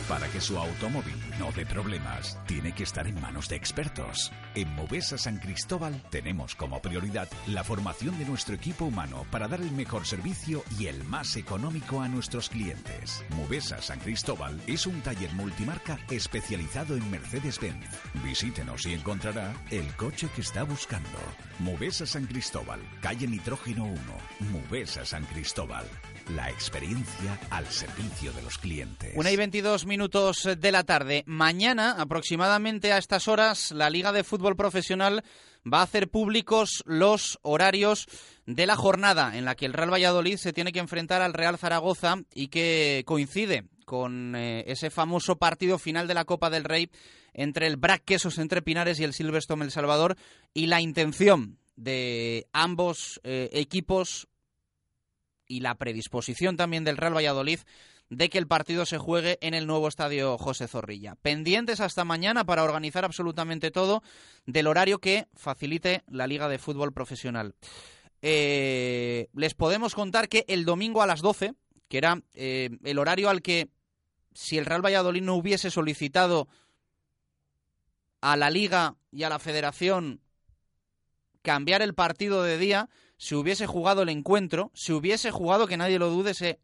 Para 0.08 0.30
que 0.30 0.40
su 0.40 0.56
automóvil 0.56 1.29
no 1.40 1.50
dé 1.52 1.64
problemas, 1.64 2.38
tiene 2.46 2.74
que 2.74 2.82
estar 2.82 3.06
en 3.06 3.18
manos 3.18 3.48
de 3.48 3.56
expertos. 3.56 4.30
En 4.54 4.68
Movesa 4.74 5.16
San 5.16 5.38
Cristóbal 5.38 6.02
tenemos 6.10 6.54
como 6.54 6.82
prioridad 6.82 7.30
la 7.46 7.64
formación 7.64 8.18
de 8.18 8.26
nuestro 8.26 8.54
equipo 8.54 8.84
humano 8.84 9.24
para 9.30 9.48
dar 9.48 9.62
el 9.62 9.72
mejor 9.72 10.06
servicio 10.06 10.62
y 10.78 10.88
el 10.88 11.02
más 11.04 11.36
económico 11.36 12.02
a 12.02 12.08
nuestros 12.08 12.50
clientes. 12.50 13.24
Movesa 13.30 13.80
San 13.80 14.00
Cristóbal 14.00 14.60
es 14.66 14.86
un 14.86 15.00
taller 15.00 15.32
multimarca 15.32 15.98
especializado 16.10 16.94
en 16.94 17.10
Mercedes-Benz. 17.10 17.88
Visítenos 18.22 18.84
y 18.84 18.92
encontrará 18.92 19.54
el 19.70 19.86
coche 19.96 20.28
que 20.34 20.42
está 20.42 20.64
buscando. 20.64 21.08
Movesa 21.58 22.04
San 22.04 22.26
Cristóbal, 22.26 22.80
calle 23.00 23.26
Nitrógeno 23.26 23.86
1. 23.86 23.98
Movesa 24.50 25.06
San 25.06 25.24
Cristóbal. 25.24 25.86
La 26.36 26.50
experiencia 26.50 27.38
al 27.50 27.66
servicio 27.66 28.32
de 28.32 28.42
los 28.42 28.58
clientes. 28.58 29.12
Una 29.16 29.32
y 29.32 29.36
22 29.36 29.86
minutos 29.86 30.48
de 30.56 30.72
la 30.72 30.84
tarde. 30.84 31.24
Mañana, 31.30 31.92
aproximadamente 31.92 32.92
a 32.92 32.98
estas 32.98 33.28
horas, 33.28 33.70
la 33.70 33.88
Liga 33.88 34.10
de 34.10 34.24
Fútbol 34.24 34.56
Profesional 34.56 35.22
va 35.64 35.78
a 35.78 35.84
hacer 35.84 36.10
públicos 36.10 36.82
los 36.86 37.38
horarios 37.42 38.08
de 38.46 38.66
la 38.66 38.74
jornada 38.74 39.38
en 39.38 39.44
la 39.44 39.54
que 39.54 39.64
el 39.64 39.72
Real 39.72 39.92
Valladolid 39.92 40.38
se 40.38 40.52
tiene 40.52 40.72
que 40.72 40.80
enfrentar 40.80 41.22
al 41.22 41.32
Real 41.32 41.56
Zaragoza 41.56 42.16
y 42.34 42.48
que 42.48 43.04
coincide 43.06 43.68
con 43.84 44.34
eh, 44.34 44.64
ese 44.66 44.90
famoso 44.90 45.36
partido 45.36 45.78
final 45.78 46.08
de 46.08 46.14
la 46.14 46.24
Copa 46.24 46.50
del 46.50 46.64
Rey 46.64 46.90
entre 47.32 47.68
el 47.68 47.76
Brac 47.76 48.02
Quesos 48.04 48.38
entre 48.38 48.60
Pinares 48.60 48.98
y 48.98 49.04
el 49.04 49.14
Silverstone 49.14 49.64
El 49.64 49.70
Salvador 49.70 50.16
y 50.52 50.66
la 50.66 50.80
intención 50.80 51.58
de 51.76 52.48
ambos 52.52 53.20
eh, 53.22 53.50
equipos 53.52 54.26
y 55.46 55.60
la 55.60 55.76
predisposición 55.76 56.56
también 56.56 56.82
del 56.82 56.96
Real 56.96 57.14
Valladolid 57.14 57.60
de 58.10 58.28
que 58.28 58.38
el 58.38 58.48
partido 58.48 58.84
se 58.84 58.98
juegue 58.98 59.38
en 59.40 59.54
el 59.54 59.66
nuevo 59.66 59.88
estadio 59.88 60.36
José 60.36 60.66
Zorrilla. 60.66 61.14
Pendientes 61.14 61.80
hasta 61.80 62.04
mañana 62.04 62.44
para 62.44 62.64
organizar 62.64 63.04
absolutamente 63.04 63.70
todo 63.70 64.02
del 64.46 64.66
horario 64.66 64.98
que 64.98 65.28
facilite 65.34 66.02
la 66.08 66.26
Liga 66.26 66.48
de 66.48 66.58
Fútbol 66.58 66.92
Profesional. 66.92 67.54
Eh, 68.20 69.28
les 69.32 69.54
podemos 69.54 69.94
contar 69.94 70.28
que 70.28 70.44
el 70.48 70.64
domingo 70.64 71.02
a 71.02 71.06
las 71.06 71.22
12, 71.22 71.54
que 71.88 71.98
era 71.98 72.20
eh, 72.34 72.70
el 72.82 72.98
horario 72.98 73.30
al 73.30 73.42
que 73.42 73.68
si 74.34 74.58
el 74.58 74.66
Real 74.66 74.84
Valladolid 74.84 75.22
no 75.22 75.36
hubiese 75.36 75.70
solicitado 75.70 76.48
a 78.20 78.36
la 78.36 78.50
Liga 78.50 78.96
y 79.12 79.22
a 79.22 79.28
la 79.28 79.38
Federación 79.38 80.20
cambiar 81.42 81.80
el 81.80 81.94
partido 81.94 82.42
de 82.42 82.58
día, 82.58 82.90
se 83.16 83.36
hubiese 83.36 83.66
jugado 83.66 84.02
el 84.02 84.08
encuentro, 84.08 84.72
se 84.74 84.92
hubiese 84.92 85.30
jugado, 85.30 85.66
que 85.66 85.76
nadie 85.76 85.98
lo 85.98 86.10
dude, 86.10 86.32
ese 86.32 86.58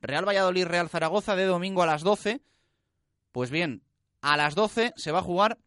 Real 0.00 0.26
Valladolid-Real 0.26 0.88
Zaragoza 0.88 1.36
de 1.36 1.44
domingo 1.44 1.82
a 1.82 1.86
las 1.86 2.02
12, 2.02 2.40
pues 3.32 3.50
bien, 3.50 3.82
a 4.20 4.36
las 4.36 4.54
12 4.54 4.92
se 4.96 5.12
va 5.12 5.20
a 5.20 5.22
jugar 5.22 5.58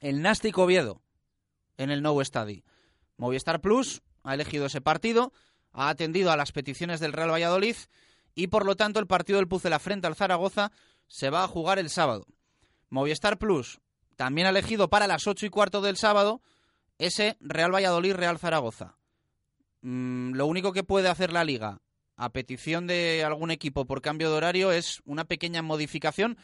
el 0.00 0.22
Nastic 0.22 0.56
Oviedo 0.58 1.02
en 1.76 1.90
el 1.90 2.02
Nou 2.02 2.22
Stadi. 2.24 2.64
Movistar 3.16 3.60
Plus 3.60 4.02
ha 4.24 4.34
elegido 4.34 4.66
ese 4.66 4.80
partido, 4.80 5.32
ha 5.72 5.88
atendido 5.88 6.32
a 6.32 6.36
las 6.36 6.52
peticiones 6.52 7.00
del 7.00 7.12
Real 7.12 7.30
Valladolid 7.30 7.76
y 8.34 8.48
por 8.48 8.66
lo 8.66 8.76
tanto 8.76 9.00
el 9.00 9.06
partido 9.06 9.38
del 9.38 9.48
Pucela 9.48 9.78
frente 9.78 10.06
al 10.06 10.16
Zaragoza 10.16 10.72
se 11.06 11.30
va 11.30 11.44
a 11.44 11.48
jugar 11.48 11.78
el 11.78 11.90
sábado. 11.90 12.26
Movistar 12.88 13.38
Plus 13.38 13.80
también 14.16 14.46
ha 14.46 14.50
elegido 14.50 14.88
para 14.88 15.06
las 15.06 15.26
8 15.26 15.46
y 15.46 15.50
cuarto 15.50 15.80
del 15.80 15.96
sábado 15.96 16.42
ese 16.98 17.36
Real 17.40 17.74
Valladolid-Real 17.74 18.38
Zaragoza. 18.38 18.96
Mm, 19.80 20.34
lo 20.34 20.46
único 20.46 20.72
que 20.72 20.84
puede 20.84 21.08
hacer 21.08 21.32
la 21.32 21.44
liga 21.44 21.80
a 22.22 22.30
petición 22.30 22.86
de 22.86 23.24
algún 23.24 23.50
equipo 23.50 23.84
por 23.84 24.00
cambio 24.00 24.30
de 24.30 24.36
horario 24.36 24.70
es 24.70 25.02
una 25.04 25.24
pequeña 25.24 25.60
modificación 25.60 26.38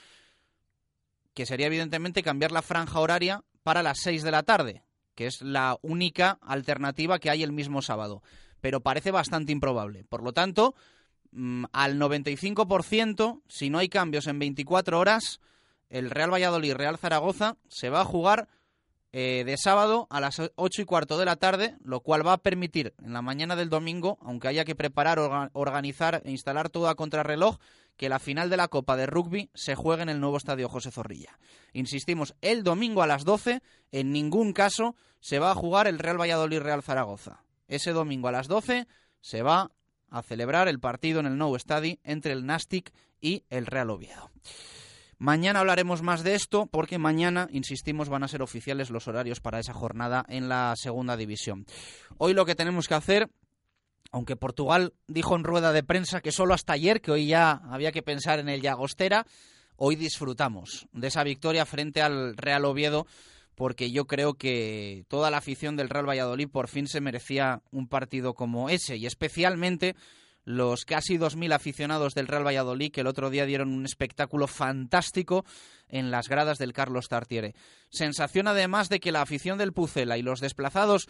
que 1.35 1.47
sería 1.47 1.69
evidentemente 1.69 2.25
cambiar 2.25 2.51
la 2.51 2.63
franja 2.63 2.99
horaria 2.99 3.45
para 3.63 3.85
las 3.85 4.01
6 4.01 4.25
de 4.25 4.31
la 4.33 4.43
tarde, 4.43 4.83
que 5.15 5.27
es 5.27 5.41
la 5.41 5.79
única 5.83 6.39
alternativa 6.43 7.21
que 7.21 7.31
hay 7.31 7.45
el 7.45 7.53
mismo 7.53 7.81
sábado. 7.81 8.25
Pero 8.61 8.81
parece 8.81 9.13
bastante 9.13 9.53
improbable. 9.53 10.03
Por 10.03 10.25
lo 10.25 10.33
tanto, 10.33 10.75
mm, 11.31 11.67
al 11.71 11.97
95%, 11.97 13.43
si 13.47 13.71
no 13.71 13.79
hay 13.79 13.89
cambios 13.89 14.27
en 14.27 14.41
24 14.41 14.99
horas, 14.99 15.41
el 15.91 16.11
Real 16.11 16.33
Valladolid-Real 16.33 16.99
Zaragoza 16.99 17.57
se 17.69 17.89
va 17.89 18.01
a 18.01 18.05
jugar 18.05 18.49
eh, 19.13 19.43
de 19.47 19.57
sábado 19.57 20.07
a 20.11 20.21
las 20.21 20.41
ocho 20.57 20.83
y 20.83 20.85
cuarto 20.85 21.17
de 21.19 21.25
la 21.25 21.37
tarde, 21.37 21.77
lo 21.83 22.01
cual 22.01 22.27
va 22.27 22.35
a 22.35 22.39
permitir 22.39 22.95
en 23.03 23.13
la 23.13 23.23
mañana 23.23 23.57
del 23.57 23.71
domingo, 23.71 24.19
aunque 24.21 24.49
haya 24.49 24.65
que 24.65 24.75
preparar, 24.75 25.19
organizar 25.53 26.23
e 26.25 26.31
instalar 26.31 26.69
todo 26.69 26.89
a 26.89 26.95
contrarreloj, 26.95 27.59
que 27.97 28.09
la 28.09 28.19
final 28.19 28.51
de 28.51 28.57
la 28.57 28.69
Copa 28.69 28.97
de 28.97 29.07
Rugby 29.07 29.51
se 29.55 29.75
juegue 29.75 30.03
en 30.03 30.09
el 30.09 30.21
nuevo 30.21 30.37
estadio 30.37 30.69
José 30.69 30.91
Zorrilla. 30.91 31.39
Insistimos, 31.73 32.35
el 32.43 32.63
domingo 32.63 33.03
a 33.03 33.07
las 33.07 33.25
12, 33.25 33.61
en 33.93 34.13
ningún 34.13 34.53
caso 34.53 34.95
se 35.21 35.39
va 35.39 35.51
a 35.51 35.55
jugar 35.55 35.89
el 35.89 35.99
Real 35.99 36.21
Valladolid-Real 36.21 36.83
Zaragoza. 36.83 37.43
Ese 37.67 37.93
domingo 37.93 38.29
a 38.29 38.33
las 38.33 38.47
12 38.47 38.87
se 39.21 39.43
va 39.43 39.73
a 40.11 40.23
celebrar 40.23 40.69
el 40.69 40.81
partido 40.81 41.21
en 41.21 41.27
el 41.27 41.39
nuevo 41.39 41.57
estadio 41.57 41.99
entre 42.05 42.33
el 42.33 42.47
Nastic 42.47 42.93
y 43.21 43.45
el 43.51 43.67
Real 43.67 43.91
Oviedo. 43.91 44.31
Mañana 45.19 45.59
hablaremos 45.59 46.03
más 46.03 46.23
de 46.23 46.37
esto 46.37 46.67
porque 46.67 46.97
mañana, 46.99 47.49
insistimos, 47.51 48.09
van 48.09 48.23
a 48.23 48.29
ser 48.29 48.41
oficiales 48.41 48.91
los 48.91 49.09
horarios 49.09 49.41
para 49.41 49.59
esa 49.59 49.73
jornada 49.73 50.25
en 50.29 50.49
la 50.49 50.75
segunda 50.77 51.17
división. 51.17 51.67
Hoy 52.19 52.35
lo 52.35 52.47
que 52.47 52.55
tenemos 52.55 52.87
que 52.87 52.95
hacer, 52.95 53.29
aunque 54.13 54.37
Portugal 54.37 54.95
dijo 55.09 55.35
en 55.35 55.43
rueda 55.43 55.73
de 55.73 55.83
prensa 55.83 56.21
que 56.21 56.31
solo 56.31 56.55
hasta 56.55 56.75
ayer, 56.75 57.01
que 57.01 57.11
hoy 57.11 57.27
ya 57.27 57.61
había 57.69 57.91
que 57.91 58.03
pensar 58.03 58.39
en 58.39 58.49
el 58.49 58.63
Llagostera, 58.63 59.27
hoy 59.75 59.97
disfrutamos 59.97 60.87
de 60.93 61.09
esa 61.09 61.25
victoria 61.25 61.67
frente 61.67 62.01
al 62.01 62.37
Real 62.37 62.65
Oviedo 62.65 63.07
porque 63.57 63.91
yo 63.91 64.07
creo 64.07 64.35
que 64.35 65.05
toda 65.09 65.33
la 65.33 65.39
afición 65.39 65.75
del 65.75 65.89
Real 65.89 66.09
Valladolid 66.09 66.49
por 66.49 66.69
fin 66.69 66.87
se 66.87 67.01
merecía 67.01 67.61
un 67.73 67.89
partido 67.89 68.35
como 68.35 68.71
ese 68.71 68.97
y 68.97 69.07
especialmente 69.07 69.97
los 70.45 70.85
casi 70.85 71.19
2.000 71.19 71.55
aficionados 71.55 72.15
del 72.15 72.27
Real 72.27 72.47
Valladolid 72.47 72.91
que 72.91 73.03
el 73.03 73.07
otro 73.07 73.31
día 73.31 73.47
dieron 73.47 73.73
un 73.73 73.85
espectáculo 73.85 74.47
fantástico 74.47 75.45
en 75.89 76.11
las 76.11 76.29
gradas 76.29 76.59
del 76.59 76.73
Carlos 76.73 77.09
Tartiere. 77.09 77.55
Sensación 77.91 78.49
además 78.49 78.89
de 78.89 79.01
que 79.01 79.13
la 79.13 79.23
afición 79.23 79.59
del 79.59 79.73
Pucela 79.73 80.17
y 80.17 80.23
los 80.23 80.41
desplazados 80.41 81.09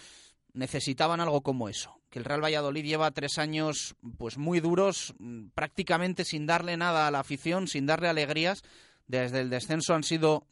necesitaban 0.54 1.20
algo 1.20 1.42
como 1.42 1.68
eso, 1.68 2.00
que 2.10 2.18
el 2.18 2.24
Real 2.24 2.42
Valladolid 2.42 2.84
lleva 2.84 3.10
tres 3.10 3.38
años 3.38 3.94
pues 4.16 4.38
muy 4.38 4.60
duros, 4.60 5.14
prácticamente 5.54 6.24
sin 6.24 6.46
darle 6.46 6.76
nada 6.76 7.06
a 7.06 7.10
la 7.10 7.20
afición, 7.20 7.68
sin 7.68 7.86
darle 7.86 8.08
alegrías. 8.08 8.62
Desde 9.06 9.40
el 9.40 9.50
descenso 9.50 9.94
han 9.94 10.02
sido 10.02 10.46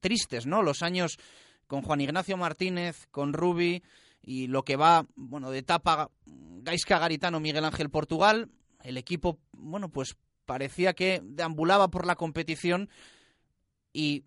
tristes, 0.00 0.46
¿no? 0.46 0.62
Los 0.62 0.82
años 0.82 1.18
con 1.66 1.82
Juan 1.82 2.00
Ignacio 2.00 2.36
Martínez, 2.36 3.06
con 3.10 3.32
Rubi, 3.32 3.82
y 4.28 4.46
lo 4.46 4.62
que 4.62 4.76
va, 4.76 5.06
bueno, 5.16 5.50
de 5.50 5.60
etapa 5.60 6.10
Gaisca 6.26 6.98
Garitano, 6.98 7.40
Miguel 7.40 7.64
Ángel 7.64 7.88
Portugal, 7.88 8.50
el 8.82 8.98
equipo, 8.98 9.38
bueno, 9.52 9.88
pues 9.88 10.18
parecía 10.44 10.92
que 10.92 11.22
deambulaba 11.24 11.88
por 11.88 12.06
la 12.06 12.14
competición 12.14 12.90
y 13.90 14.26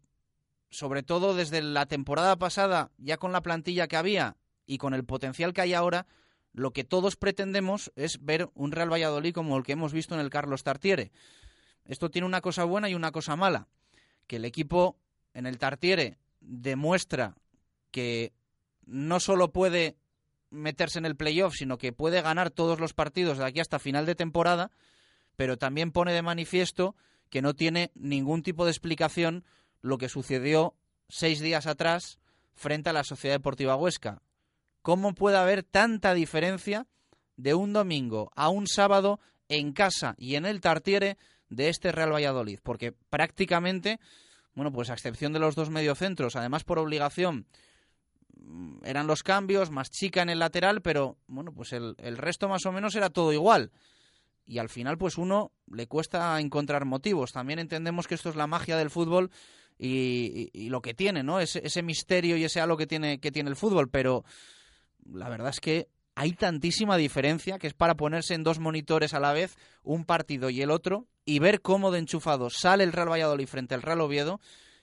sobre 0.72 1.04
todo 1.04 1.36
desde 1.36 1.62
la 1.62 1.86
temporada 1.86 2.36
pasada, 2.38 2.90
ya 2.98 3.18
con 3.18 3.32
la 3.32 3.44
plantilla 3.44 3.88
que 3.88 3.96
había 3.96 4.38
y 4.66 4.80
con 4.80 4.96
el 4.96 5.06
potencial 5.06 5.54
que 5.54 5.62
hay 5.62 5.76
ahora, 5.76 6.08
lo 6.52 6.74
que 6.74 6.84
todos 6.84 7.16
pretendemos 7.16 7.92
es 7.96 8.26
ver 8.26 8.50
un 8.56 8.72
Real 8.72 8.92
Valladolid 8.92 9.36
como 9.36 9.56
el 9.56 9.64
que 9.64 9.74
hemos 9.74 9.94
visto 9.94 10.16
en 10.16 10.22
el 10.22 10.32
Carlos 10.32 10.64
Tartiere. 10.64 11.12
Esto 11.86 12.10
tiene 12.10 12.26
una 12.26 12.42
cosa 12.42 12.64
buena 12.64 12.90
y 12.90 12.96
una 12.96 13.12
cosa 13.12 13.36
mala, 13.36 13.68
que 14.26 14.38
el 14.38 14.46
equipo 14.46 14.98
en 15.36 15.46
el 15.46 15.60
Tartiere 15.60 16.18
demuestra 16.40 17.36
que 17.92 18.34
no 18.86 19.20
solo 19.20 19.52
puede 19.52 19.98
meterse 20.50 21.00
en 21.00 21.06
el 21.06 21.16
playoff, 21.16 21.56
sino 21.56 21.78
que 21.78 21.94
puede 21.94 22.22
ganar 22.22 22.52
todos 22.52 22.80
los 22.80 22.94
partidos 22.94 23.38
de 23.38 23.46
aquí 23.46 23.60
hasta 23.60 23.80
final 23.80 24.06
de 24.06 24.16
temporada, 24.16 24.72
pero 25.36 25.58
también 25.58 25.92
pone 25.92 26.14
de 26.14 26.22
manifiesto 26.22 26.96
que 27.30 27.42
no 27.42 27.56
tiene 27.56 27.92
ningún 27.96 28.44
tipo 28.44 28.66
de 28.66 28.72
explicación 28.72 29.46
lo 29.82 29.98
que 29.98 30.10
sucedió 30.10 30.76
seis 31.08 31.40
días 31.40 31.66
atrás 31.66 32.20
frente 32.54 32.90
a 32.90 32.94
la 32.94 33.04
Sociedad 33.04 33.36
Deportiva 33.36 33.76
Huesca. 33.76 34.22
¿Cómo 34.82 35.14
puede 35.14 35.38
haber 35.38 35.64
tanta 35.64 36.14
diferencia 36.14 36.88
de 37.38 37.54
un 37.54 37.74
domingo 37.74 38.32
a 38.36 38.50
un 38.50 38.68
sábado 38.68 39.20
en 39.48 39.74
casa 39.74 40.16
y 40.18 40.36
en 40.36 40.46
el 40.46 40.62
Tartiere 40.62 41.18
de 41.50 41.70
este 41.70 41.92
Real 41.92 42.14
Valladolid? 42.14 42.60
Porque 42.62 42.92
prácticamente, 42.92 44.00
bueno, 44.54 44.72
pues 44.72 44.90
a 44.90 44.94
excepción 44.94 45.34
de 45.34 45.40
los 45.40 45.56
dos 45.56 45.70
mediocentros, 45.70 46.36
además 46.36 46.64
por 46.64 46.80
obligación, 46.80 47.48
eran 48.84 49.08
los 49.08 49.24
cambios, 49.24 49.72
más 49.72 49.90
chica 49.90 50.22
en 50.22 50.30
el 50.30 50.40
lateral, 50.40 50.82
pero 50.82 51.18
bueno, 51.28 51.54
pues 51.54 51.74
el, 51.74 51.96
el 52.00 52.18
resto 52.18 52.48
más 52.50 52.66
o 52.66 52.72
menos 52.72 52.96
era 52.96 53.10
todo 53.10 53.34
igual 53.34 53.72
y 54.46 54.60
al 54.60 54.70
final 54.70 54.98
pues 54.98 55.18
uno 55.18 55.54
le 55.72 55.88
cuesta 55.88 56.40
encontrar 56.40 56.86
motivos. 56.86 57.32
También 57.32 57.60
entendemos 57.60 58.08
que 58.08 58.16
esto 58.16 58.30
es 58.30 58.36
la 58.36 58.48
magia 58.48 58.76
del 58.76 58.90
fútbol 58.90 59.32
y, 59.78 60.70
lo 60.70 60.82
que 60.82 60.94
tiene, 60.94 61.24
¿no? 61.24 61.40
Ese, 61.40 61.62
ese, 61.66 61.82
misterio 61.82 62.38
y 62.38 62.44
ese 62.44 62.60
halo 62.60 62.78
que 62.78 62.86
tiene, 62.86 63.20
que 63.20 63.32
tiene 63.32 63.50
el 63.50 63.56
fútbol, 63.56 63.90
pero 63.90 64.24
la 65.12 65.30
verdad 65.30 65.50
es 65.50 65.60
que 65.60 65.88
hay 66.16 66.34
tantísima 66.34 66.98
diferencia 66.98 67.58
que 67.58 67.68
es 67.68 67.74
para 67.74 67.96
ponerse 67.96 68.34
en 68.34 68.44
dos 68.44 68.60
monitores 68.60 69.14
a 69.14 69.20
la 69.20 69.34
vez, 69.34 69.58
un 69.84 70.06
partido 70.06 70.50
y 70.50 70.62
el 70.62 70.70
otro, 70.70 71.08
y 71.26 71.40
ver 71.40 71.62
cómo 71.62 71.90
de 71.92 72.00
enchufado 72.00 72.50
sale 72.50 72.84
el 72.84 72.92
Real 72.92 73.10
Valladolid 73.10 73.48
frente 73.48 73.74
al 73.74 73.82
Real 73.82 74.02
Oviedo 74.02 74.40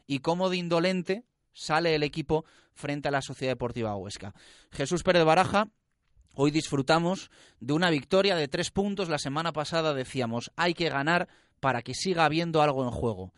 y 0.07 0.21
cómo 0.21 0.49
de 0.49 0.57
indolente 0.57 1.25
sale 1.59 1.95
el 1.95 2.03
equipo 2.03 2.45
frente 2.75 3.09
a 3.09 3.11
la 3.11 3.23
Sociedad 3.23 3.53
Deportiva 3.53 3.97
Huesca. 3.97 4.35
Jesús 4.71 5.03
Pérez 5.03 5.25
Baraja, 5.25 5.69
Hoy 6.41 6.53
disfrutamos 6.53 7.33
de 7.59 7.73
una 7.73 7.91
victoria 7.91 8.37
de 8.37 8.47
tres 8.47 8.71
puntos. 8.71 9.09
La 9.09 9.19
semana 9.19 9.53
pasada 9.53 9.93
decíamos, 9.93 10.53
hay 10.55 10.73
que 10.73 10.89
ganar 10.89 11.27
para 11.59 11.83
que 11.83 11.95
siga 11.95 12.25
habiendo 12.25 12.63
algo 12.63 12.85
en 12.85 12.93
juego. 12.93 13.35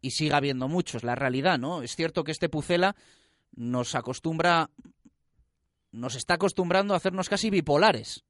Y 0.00 0.12
siga 0.12 0.36
habiendo 0.36 0.68
muchos, 0.68 1.02
la 1.02 1.16
realidad, 1.16 1.58
¿no? 1.58 1.82
Es 1.82 1.96
cierto 1.96 2.22
que 2.22 2.30
este 2.30 2.48
Pucela 2.48 2.94
nos 3.56 3.96
acostumbra, 3.96 4.70
nos 5.90 6.14
está 6.14 6.34
acostumbrando 6.34 6.94
a 6.94 6.98
hacernos 6.98 7.28
casi 7.28 7.50
bipolares. 7.50 8.22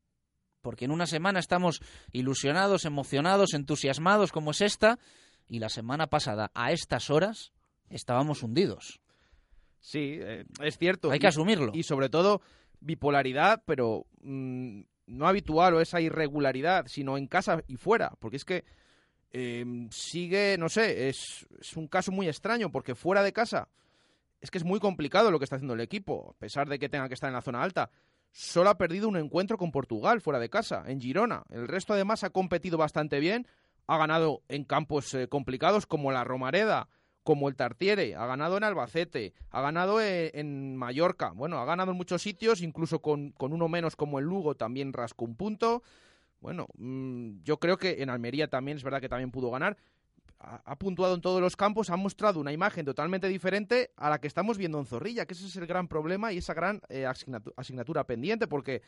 Porque 0.62 0.86
en 0.86 0.90
una 0.90 1.06
semana 1.06 1.38
estamos 1.38 1.82
ilusionados, 2.10 2.86
emocionados, 2.86 3.52
entusiasmados 3.52 4.32
como 4.32 4.52
es 4.52 4.62
esta, 4.62 4.98
y 5.48 5.58
la 5.58 5.68
semana 5.68 6.06
pasada, 6.06 6.50
a 6.54 6.72
estas 6.72 7.10
horas, 7.10 7.52
estábamos 7.90 8.42
hundidos. 8.42 9.02
Sí, 9.84 10.18
eh, 10.18 10.46
es 10.62 10.78
cierto. 10.78 11.10
Hay 11.10 11.18
que 11.18 11.26
asumirlo. 11.26 11.70
Y 11.74 11.82
sobre 11.82 12.08
todo, 12.08 12.40
bipolaridad, 12.80 13.62
pero 13.66 14.06
mm, 14.22 14.80
no 15.08 15.28
habitual 15.28 15.74
o 15.74 15.80
esa 15.82 16.00
irregularidad, 16.00 16.86
sino 16.86 17.18
en 17.18 17.26
casa 17.26 17.62
y 17.68 17.76
fuera, 17.76 18.14
porque 18.18 18.38
es 18.38 18.46
que 18.46 18.64
em, 19.30 19.90
sigue, 19.90 20.56
no 20.58 20.70
sé, 20.70 21.10
es, 21.10 21.46
es, 21.60 21.76
un 21.76 21.86
caso 21.86 22.12
muy 22.12 22.28
extraño, 22.28 22.72
porque 22.72 22.94
fuera 22.94 23.22
de 23.22 23.34
casa 23.34 23.68
es 24.40 24.50
que 24.50 24.56
es 24.56 24.64
muy 24.64 24.80
complicado 24.80 25.30
lo 25.30 25.38
que 25.38 25.44
está 25.44 25.56
haciendo 25.56 25.74
el 25.74 25.80
equipo, 25.80 26.30
a 26.34 26.38
pesar 26.38 26.66
de 26.66 26.78
que 26.78 26.88
tenga 26.88 27.08
que 27.08 27.14
estar 27.14 27.28
en 27.28 27.34
la 27.34 27.42
zona 27.42 27.62
alta. 27.62 27.90
Solo 28.32 28.70
ha 28.70 28.78
perdido 28.78 29.06
un 29.06 29.18
encuentro 29.18 29.58
con 29.58 29.70
Portugal 29.70 30.22
fuera 30.22 30.38
de 30.38 30.48
casa, 30.48 30.82
en 30.86 30.98
Girona. 30.98 31.42
El 31.50 31.68
resto 31.68 31.92
además 31.92 32.24
ha 32.24 32.30
competido 32.30 32.78
bastante 32.78 33.20
bien, 33.20 33.46
ha 33.86 33.98
ganado 33.98 34.42
en 34.48 34.64
campos 34.64 35.12
eh, 35.12 35.28
complicados 35.28 35.86
como 35.86 36.10
la 36.10 36.24
Romareda, 36.24 36.88
como 37.24 37.48
el 37.48 37.56
Tartiere, 37.56 38.14
ha 38.14 38.26
ganado 38.26 38.58
en 38.58 38.64
Albacete, 38.64 39.32
ha 39.50 39.62
ganado 39.62 40.00
e, 40.00 40.30
en, 40.34 40.76
Mallorca, 40.76 41.32
bueno, 41.32 41.58
ha 41.58 41.64
ganado 41.64 41.90
en 41.90 41.96
muchos 41.96 42.22
sitios, 42.22 42.60
incluso 42.60 43.00
con, 43.00 43.34
uno 43.38 43.68
menos 43.68 43.96
como 43.96 44.18
el 44.18 44.26
Lugo 44.26 44.54
también 44.54 44.92
rascó 44.92 45.24
un 45.24 45.34
punto. 45.34 45.82
Bueno, 46.40 46.66
mm, 46.76 47.42
yo 47.42 47.58
creo 47.58 47.78
que 47.78 48.02
en 48.02 48.10
Almería 48.10 48.48
también 48.48 48.76
es 48.76 48.84
verdad 48.84 49.00
que 49.00 49.08
también 49.08 49.30
pudo 49.30 49.50
ganar. 49.50 49.78
Ha, 50.38 50.76
puntuado 50.76 51.14
en 51.14 51.22
todos 51.22 51.40
los 51.40 51.56
campos, 51.56 51.88
ha 51.88 51.96
mostrado 51.96 52.38
una 52.38 52.52
imagen 52.52 52.84
totalmente 52.84 53.28
diferente 53.28 53.92
a 53.96 54.10
la 54.10 54.20
que 54.20 54.28
estamos 54.28 54.58
viendo 54.58 54.78
en 54.78 54.84
Zorrilla, 54.84 55.24
que 55.24 55.32
ese 55.32 55.46
es 55.46 55.56
el 55.56 55.66
gran 55.66 55.88
problema 55.88 56.34
y 56.34 56.38
esa 56.38 56.52
gran 56.52 56.82
eh, 56.90 57.06
asignatura, 57.56 58.04
pendiente, 58.04 58.46
porque 58.46 58.82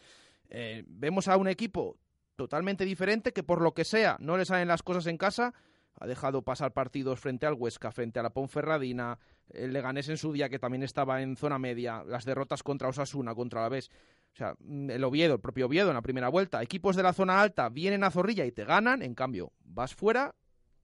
eh, 0.51 0.85
vemos 0.87 1.29
a 1.29 1.39
un 1.39 1.49
equipo 1.49 1.97
totalmente 2.37 2.85
diferente 2.85 3.33
que 3.33 3.43
por 3.43 3.63
lo 3.63 3.73
que 3.73 3.85
sea 3.85 4.19
no 4.21 4.37
le 4.37 4.45
salen 4.45 4.69
las 4.69 4.83
cosas 4.83 5.07
en 5.07 5.17
casa 5.17 5.55
ha 5.99 6.07
dejado 6.07 6.43
pasar 6.43 6.73
partidos 6.73 7.21
frente 7.21 7.47
al 7.47 7.55
Huesca, 7.55 7.91
frente 7.91 8.19
a 8.19 8.23
la 8.23 8.31
Ponferradina, 8.31 9.19
el 9.51 9.73
Leganés 9.73 10.09
en 10.09 10.19
su 10.19 10.33
día 10.33 10.49
que 10.49 10.59
también 10.59 10.83
estaba 10.83 11.23
en 11.23 11.37
zona 11.37 11.59
media, 11.59 12.05
las 12.05 12.25
derrotas 12.25 12.63
contra 12.63 12.89
Osasuna, 12.89 13.35
contra 13.35 13.63
la 13.63 13.69
Vez. 13.69 13.89
O 14.33 14.37
sea, 14.37 14.55
mm, 14.59 14.91
el 14.91 15.05
Oviedo, 15.05 15.35
el 15.35 15.41
propio 15.41 15.67
Oviedo 15.67 15.89
en 15.89 15.95
la 15.95 16.03
primera 16.03 16.29
vuelta. 16.29 16.63
Equipos 16.63 16.97
de 16.97 17.03
la 17.03 17.15
zona 17.15 17.41
alta 17.41 17.69
vienen 17.71 18.05
a 18.05 18.11
Zorrilla 18.11 18.45
y 18.45 18.53
te 18.53 18.65
ganan, 18.65 19.03
en 19.03 19.15
cambio, 19.15 19.53
vas 19.65 19.95
fuera 19.95 20.35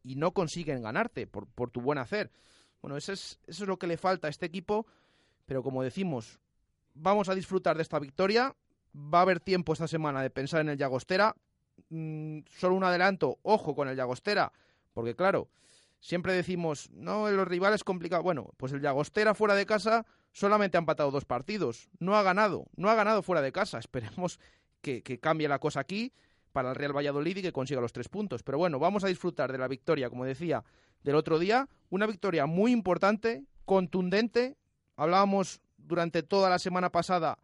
y 0.02 0.16
no 0.16 0.32
consiguen 0.32 0.82
ganarte 0.82 1.26
por, 1.26 1.46
por 1.46 1.70
tu 1.70 1.82
buen 1.82 1.98
hacer. 1.98 2.30
Bueno, 2.80 2.96
eso 2.96 3.12
es, 3.12 3.38
eso 3.46 3.64
es 3.64 3.68
lo 3.68 3.78
que 3.78 3.86
le 3.86 3.98
falta 3.98 4.28
a 4.28 4.30
este 4.30 4.46
equipo, 4.46 4.86
pero 5.44 5.62
como 5.62 5.82
decimos, 5.82 6.40
vamos 6.94 7.28
a 7.28 7.34
disfrutar 7.34 7.76
de 7.76 7.82
esta 7.82 7.98
victoria. 7.98 8.56
Va 8.96 9.18
a 9.18 9.22
haber 9.22 9.40
tiempo 9.40 9.74
esta 9.74 9.88
semana 9.88 10.22
de 10.22 10.30
pensar 10.30 10.62
en 10.62 10.70
el 10.70 10.78
Llagostera. 10.78 11.36
Mm, 11.90 12.40
solo 12.48 12.76
un 12.76 12.84
adelanto, 12.84 13.38
ojo 13.42 13.74
con 13.74 13.88
el 13.88 13.96
Llagostera 13.96 14.52
porque 14.92 15.14
claro, 15.14 15.48
siempre 16.00 16.34
decimos, 16.34 16.90
no, 16.92 17.30
los 17.30 17.48
rivales 17.48 17.84
complicados. 17.84 18.24
Bueno, 18.24 18.50
pues 18.58 18.72
el 18.72 18.80
Llagostera 18.80 19.34
fuera 19.34 19.54
de 19.54 19.64
casa 19.64 20.04
solamente 20.32 20.76
ha 20.76 20.80
empatado 20.80 21.10
dos 21.10 21.24
partidos. 21.24 21.88
No 21.98 22.16
ha 22.16 22.22
ganado, 22.22 22.66
no 22.76 22.90
ha 22.90 22.94
ganado 22.94 23.22
fuera 23.22 23.40
de 23.40 23.52
casa. 23.52 23.78
Esperemos 23.78 24.38
que, 24.82 25.02
cambie 25.20 25.48
la 25.48 25.58
cosa 25.58 25.80
aquí 25.80 26.12
para 26.52 26.70
el 26.70 26.74
Real 26.74 26.94
Valladolid 26.94 27.38
y 27.38 27.42
que 27.42 27.52
consiga 27.52 27.80
los 27.80 27.92
tres 27.92 28.08
puntos. 28.08 28.42
Pero 28.42 28.58
bueno, 28.58 28.78
vamos 28.78 29.04
a 29.04 29.08
disfrutar 29.08 29.50
de 29.52 29.58
la 29.58 29.68
victoria, 29.68 30.10
como 30.10 30.24
decía, 30.24 30.64
del 31.02 31.14
otro 31.14 31.38
día. 31.38 31.68
Una 31.88 32.06
victoria 32.06 32.46
muy 32.46 32.72
importante, 32.72 33.44
contundente. 33.64 34.56
Hablábamos 34.96 35.60
durante 35.78 36.22
toda 36.22 36.50
la 36.50 36.58
semana 36.58 36.90
pasada 36.90 37.38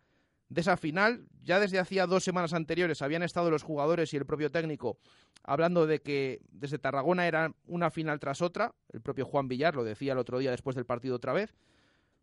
de 0.48 0.60
esa 0.60 0.76
final. 0.76 1.26
Ya 1.42 1.60
desde 1.60 1.78
hacía 1.78 2.06
dos 2.06 2.24
semanas 2.24 2.52
anteriores 2.52 3.02
habían 3.02 3.22
estado 3.22 3.50
los 3.50 3.62
jugadores 3.62 4.12
y 4.12 4.16
el 4.16 4.26
propio 4.26 4.50
técnico 4.50 4.98
hablando 5.42 5.86
de 5.86 6.02
que 6.02 6.40
desde 6.50 6.78
Tarragona 6.78 7.26
era 7.26 7.54
una 7.66 7.90
final 7.90 8.20
tras 8.20 8.42
otra. 8.42 8.74
El 8.90 9.00
propio 9.00 9.24
Juan 9.24 9.48
Villar 9.48 9.74
lo 9.74 9.84
decía 9.84 10.12
el 10.12 10.18
otro 10.18 10.38
día 10.38 10.50
después 10.50 10.76
del 10.76 10.84
partido 10.86 11.16
otra 11.16 11.32
vez. 11.32 11.54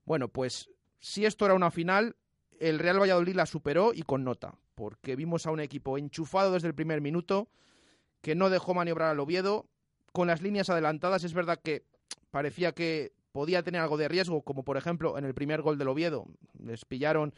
Bueno, 0.06 0.28
pues 0.28 0.70
si 1.00 1.26
esto 1.26 1.46
era 1.46 1.56
una 1.56 1.72
final, 1.72 2.16
el 2.60 2.80
Real 2.80 3.00
Valladolid 3.00 3.36
la 3.36 3.46
superó 3.46 3.94
y 3.94 4.04
con 4.04 4.24
nota, 4.24 4.56
porque 4.76 5.16
vimos 5.16 5.46
a 5.46 5.52
un 5.52 5.60
equipo 5.60 5.98
enchufado 5.98 6.52
desde 6.54 6.68
el 6.68 6.76
primer 6.76 7.02
minuto, 7.02 7.50
que 8.22 8.36
no 8.36 8.50
dejó 8.50 8.74
maniobrar 8.74 9.10
al 9.10 9.20
Oviedo, 9.20 9.68
con 10.12 10.28
las 10.28 10.42
líneas 10.42 10.70
adelantadas. 10.70 11.24
Es 11.24 11.34
verdad 11.34 11.60
que 11.64 11.86
parecía 12.32 12.74
que 12.74 13.14
podía 13.32 13.64
tener 13.64 13.82
algo 13.82 13.98
de 13.98 14.08
riesgo, 14.08 14.44
como 14.44 14.64
por 14.64 14.78
ejemplo 14.78 15.18
en 15.18 15.26
el 15.26 15.34
primer 15.34 15.62
gol 15.62 15.78
del 15.78 15.90
Oviedo. 15.90 16.26
Les 16.60 16.86
pillaron 16.86 17.34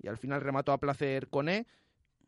y 0.00 0.08
al 0.08 0.18
final 0.18 0.40
remató 0.40 0.72
a 0.72 0.78
placer 0.78 1.28
con 1.28 1.48
E, 1.48 1.66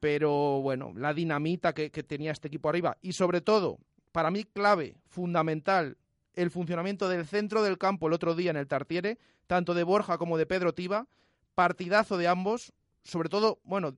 pero 0.01 0.61
bueno, 0.61 0.93
la 0.95 1.13
dinamita 1.13 1.73
que, 1.73 1.91
tenía 1.91 2.33
este 2.33 2.49
equipo 2.49 2.69
arriba. 2.69 2.97
Y 3.03 3.13
sobre 3.13 3.41
todo, 3.41 3.79
para 4.13 4.31
mí 4.31 4.45
clave, 4.45 4.97
fundamental, 5.07 5.97
el 6.35 6.51
funcionamiento 6.51 7.09
del 7.09 7.27
centro 7.27 7.63
del 7.63 7.79
campo 7.79 8.07
el 8.07 8.13
otro 8.13 8.35
día 8.35 8.51
en 8.51 8.57
el 8.57 8.69
Tartiere, 8.69 9.19
tanto 9.47 9.75
de 9.75 9.83
Borja 9.83 10.19
como 10.19 10.39
de 10.39 10.47
Pedro 10.47 10.73
Tiba, 10.73 11.09
partidazo 11.55 12.17
de 12.17 12.29
ambos, 12.29 12.73
sobre 13.03 13.29
todo, 13.29 13.59
bueno, 13.65 13.97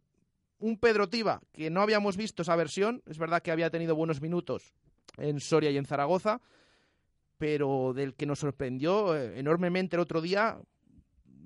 un 0.59 0.79
Pedro 0.79 1.09
Tiba 1.09 1.43
que 1.53 1.71
no 1.71 1.83
habíamos 1.83 2.17
visto 2.17 2.43
esa 2.43 2.57
versión, 2.57 3.03
es 3.07 3.19
verdad 3.19 3.43
que 3.43 3.51
había 3.51 3.71
tenido 3.71 3.95
buenos 3.95 4.21
minutos 4.21 4.75
en 5.19 5.41
Soria 5.41 5.71
y 5.71 5.77
en 5.77 5.85
Zaragoza, 5.85 6.41
pero 7.37 7.93
del 7.95 8.15
que 8.15 8.27
nos 8.27 8.39
sorprendió 8.39 9.17
eh, 9.17 9.39
enormemente 9.39 9.97
el 9.97 10.01
otro 10.01 10.21
día, 10.21 10.59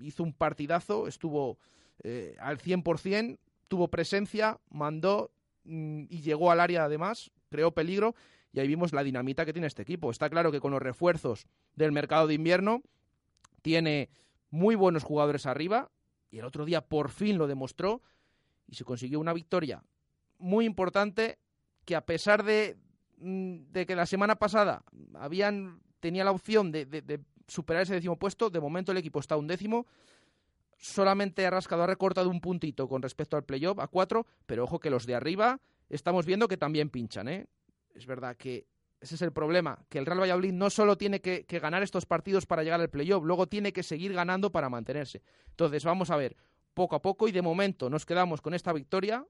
hizo 0.00 0.22
un 0.22 0.32
partidazo, 0.32 1.06
estuvo 1.08 1.58
eh, 2.02 2.36
al 2.40 2.58
100%, 2.58 3.38
tuvo 3.68 3.88
presencia, 3.88 4.58
mandó 4.70 5.30
mm, 5.64 6.04
y 6.08 6.22
llegó 6.22 6.50
al 6.50 6.60
área 6.60 6.84
además, 6.84 7.30
creó 7.50 7.72
peligro 7.72 8.14
y 8.52 8.60
ahí 8.60 8.68
vimos 8.68 8.92
la 8.92 9.02
dinamita 9.02 9.44
que 9.44 9.52
tiene 9.52 9.66
este 9.66 9.82
equipo. 9.82 10.10
Está 10.10 10.30
claro 10.30 10.52
que 10.52 10.60
con 10.60 10.72
los 10.72 10.82
refuerzos 10.82 11.46
del 11.74 11.92
mercado 11.92 12.26
de 12.26 12.34
invierno 12.34 12.82
tiene 13.62 14.10
muy 14.50 14.74
buenos 14.74 15.02
jugadores 15.02 15.46
arriba 15.46 15.90
y 16.30 16.38
el 16.38 16.44
otro 16.44 16.64
día 16.64 16.80
por 16.80 17.10
fin 17.10 17.38
lo 17.38 17.46
demostró 17.46 18.02
y 18.66 18.76
se 18.76 18.84
consiguió 18.84 19.20
una 19.20 19.32
victoria 19.32 19.82
muy 20.38 20.66
importante 20.66 21.38
que 21.84 21.96
a 21.96 22.04
pesar 22.04 22.44
de, 22.44 22.76
mm, 23.18 23.72
de 23.72 23.86
que 23.86 23.96
la 23.96 24.06
semana 24.06 24.36
pasada 24.36 24.84
habían 25.14 25.80
tenía 26.00 26.24
la 26.24 26.32
opción 26.32 26.70
de, 26.70 26.84
de 26.84 27.20
superar 27.48 27.82
ese 27.82 27.94
décimo 27.94 28.18
puesto, 28.18 28.50
de 28.50 28.60
momento 28.60 28.92
el 28.92 28.98
equipo 28.98 29.20
está 29.20 29.36
un 29.36 29.46
décimo 29.46 29.86
solamente 30.78 31.46
ha 31.46 31.50
rascado, 31.50 31.82
ha 31.82 31.86
recortado 31.86 32.28
un 32.30 32.40
puntito 32.40 32.88
con 32.88 33.02
respecto 33.02 33.36
al 33.36 33.44
playoff 33.44 33.78
a 33.78 33.88
cuatro, 33.88 34.26
pero 34.46 34.64
ojo 34.64 34.78
que 34.80 34.90
los 34.90 35.06
de 35.06 35.14
arriba 35.14 35.60
estamos 35.88 36.26
viendo 36.26 36.48
que 36.48 36.56
también 36.56 36.90
pinchan, 36.90 37.28
¿eh? 37.28 37.46
Es 37.94 38.06
verdad 38.06 38.36
que 38.36 38.66
Ese 39.00 39.16
es 39.16 39.22
el 39.22 39.32
problema, 39.32 39.84
que 39.90 39.98
el 39.98 40.06
Real 40.06 40.20
Valladolid 40.20 40.52
no 40.52 40.70
solo 40.70 40.96
tiene 40.96 41.20
que, 41.20 41.44
que 41.44 41.58
ganar 41.58 41.82
estos 41.82 42.06
partidos 42.06 42.46
para 42.46 42.62
llegar 42.62 42.80
al 42.80 42.88
playoff, 42.88 43.22
luego 43.22 43.46
tiene 43.46 43.70
que 43.72 43.82
seguir 43.82 44.14
ganando 44.14 44.50
para 44.50 44.70
mantenerse. 44.70 45.20
Entonces, 45.50 45.84
vamos 45.84 46.10
a 46.10 46.16
ver, 46.16 46.36
poco 46.72 46.96
a 46.96 47.02
poco 47.02 47.28
y 47.28 47.32
de 47.32 47.42
momento 47.42 47.90
nos 47.90 48.06
quedamos 48.06 48.40
con 48.40 48.54
esta 48.54 48.72
victoria 48.72 49.26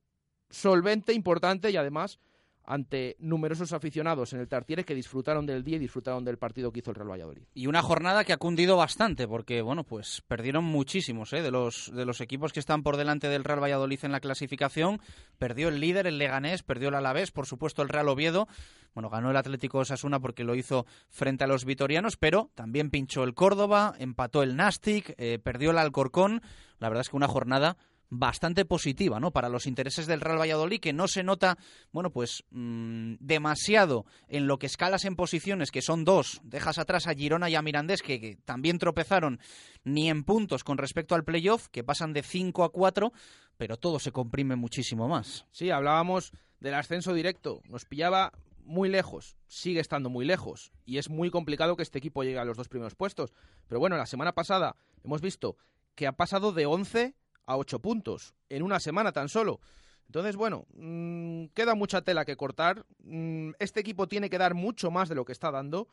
solvente, 0.49 1.13
importante 1.13 1.71
y 1.71 1.77
además 1.77 2.21
ante 2.65 3.17
numerosos 3.19 3.73
aficionados 3.73 4.33
en 4.33 4.41
el 4.41 4.49
Tartiere 4.49 4.85
que 4.85 4.95
disfrutaron 4.95 5.47
del 5.47 5.65
día 5.65 5.77
y 5.77 5.81
disfrutaron 5.81 6.25
del 6.25 6.39
partido 6.39 6.73
que 6.73 6.81
hizo 6.81 6.91
el 6.91 6.97
Real 6.97 7.11
Valladolid. 7.11 7.43
Y 7.55 7.67
una 7.67 7.83
jornada 7.83 8.25
que 8.25 8.33
ha 8.33 8.39
cundido 8.39 8.77
bastante, 8.77 9.29
porque 9.29 9.63
bueno, 9.63 9.85
pues 9.85 10.23
perdieron 10.27 10.65
muchísimos 10.65 11.33
¿eh? 11.33 11.43
de, 11.43 11.51
los, 11.51 11.93
de 11.95 12.05
los 12.05 12.21
equipos 12.21 12.53
que 12.53 12.61
están 12.61 12.83
por 12.83 12.97
delante 12.97 13.29
del 13.29 13.45
Real 13.45 13.63
Valladolid 13.63 14.01
en 14.03 14.13
la 14.13 14.21
clasificación. 14.21 15.01
Perdió 15.39 15.69
el 15.69 15.81
líder, 15.81 16.07
el 16.07 16.19
Leganés, 16.19 16.63
perdió 16.63 16.89
el 16.89 16.95
Alavés, 16.95 17.31
por 17.31 17.47
supuesto 17.47 17.83
el 17.83 17.89
Real 17.89 18.09
Oviedo. 18.09 18.49
Bueno, 18.95 19.11
ganó 19.11 19.31
el 19.31 19.37
Atlético 19.37 19.79
Osasuna 19.79 20.21
porque 20.21 20.45
lo 20.45 20.55
hizo 20.55 20.87
frente 21.09 21.45
a 21.45 21.49
los 21.49 21.65
vitorianos, 21.65 22.17
pero 22.17 22.51
también 22.55 22.91
pinchó 22.91 23.25
el 23.25 23.35
Córdoba, 23.35 23.95
empató 23.99 24.43
el 24.43 24.57
Nastic, 24.57 25.15
eh, 25.19 25.39
perdió 25.43 25.73
el 25.73 25.79
Alcorcón. 25.79 26.43
La 26.79 26.89
verdad 26.89 27.03
es 27.03 27.11
que 27.11 27.17
una 27.17 27.29
jornada 27.29 27.77
bastante 28.19 28.65
positiva, 28.65 29.21
¿no? 29.21 29.31
Para 29.31 29.49
los 29.49 29.67
intereses 29.67 30.07
del 30.07 30.21
Real 30.21 30.41
Valladolid, 30.41 30.81
que 30.81 30.93
no 30.93 31.09
se 31.09 31.23
nota, 31.23 31.59
bueno, 31.93 32.11
pues 32.11 32.45
mmm, 32.51 33.15
demasiado 33.21 34.07
en 34.29 34.47
lo 34.47 34.59
que 34.59 34.67
escalas 34.67 35.05
en 35.05 35.17
posiciones, 35.17 35.71
que 35.71 35.83
son 35.83 36.05
dos, 36.05 36.41
dejas 36.45 36.79
atrás 36.79 37.07
a 37.07 37.15
Girona 37.15 37.51
y 37.51 37.55
a 37.55 37.63
Mirandés, 37.63 38.03
que, 38.03 38.21
que 38.21 38.37
también 38.45 38.79
tropezaron 38.79 39.41
ni 39.85 40.09
en 40.09 40.25
puntos 40.25 40.65
con 40.65 40.79
respecto 40.79 41.15
al 41.15 41.25
playoff, 41.25 41.69
que 41.69 41.85
pasan 41.85 42.13
de 42.13 42.23
5 42.23 42.65
a 42.65 42.73
4, 42.73 43.13
pero 43.57 43.77
todo 43.77 43.99
se 43.99 44.13
comprime 44.13 44.57
muchísimo 44.57 45.09
más. 45.09 45.47
Sí, 45.51 45.71
hablábamos 45.71 46.33
del 46.61 46.75
ascenso 46.75 47.13
directo, 47.13 47.61
nos 47.69 47.85
pillaba 47.85 48.33
muy 48.65 48.89
lejos, 48.89 49.37
sigue 49.47 49.81
estando 49.81 50.11
muy 50.11 50.25
lejos 50.25 50.73
y 50.85 50.99
es 50.99 51.11
muy 51.11 51.31
complicado 51.31 51.77
que 51.77 51.83
este 51.83 51.99
equipo 51.99 52.23
llegue 52.23 52.39
a 52.39 52.45
los 52.45 52.57
dos 52.57 52.69
primeros 52.69 52.95
puestos. 52.95 53.33
Pero 53.69 53.79
bueno, 53.79 53.97
la 53.97 54.07
semana 54.07 54.33
pasada 54.33 54.77
hemos 55.05 55.21
visto 55.21 55.57
que 55.95 56.07
ha 56.07 56.13
pasado 56.13 56.53
de 56.53 56.67
11 56.67 57.15
a 57.47 57.57
8 57.57 57.81
puntos 57.81 58.35
en 58.49 58.63
una 58.63 58.81
semana 58.81 59.13
tan 59.13 59.29
solo. 59.29 59.61
Entonces, 60.07 60.37
bueno, 60.37 60.67
mmm, 60.75 61.47
queda 61.55 61.75
mucha 61.75 62.03
tela 62.03 62.25
que 62.25 62.37
cortar. 62.37 62.85
Mmm, 63.01 63.53
este 63.59 63.81
equipo 63.81 64.07
tiene 64.09 64.31
que 64.31 64.39
dar 64.39 64.55
mucho 64.55 64.91
más 64.91 65.09
de 65.09 65.15
lo 65.15 65.25
que 65.25 65.33
está 65.33 65.51
dando. 65.51 65.89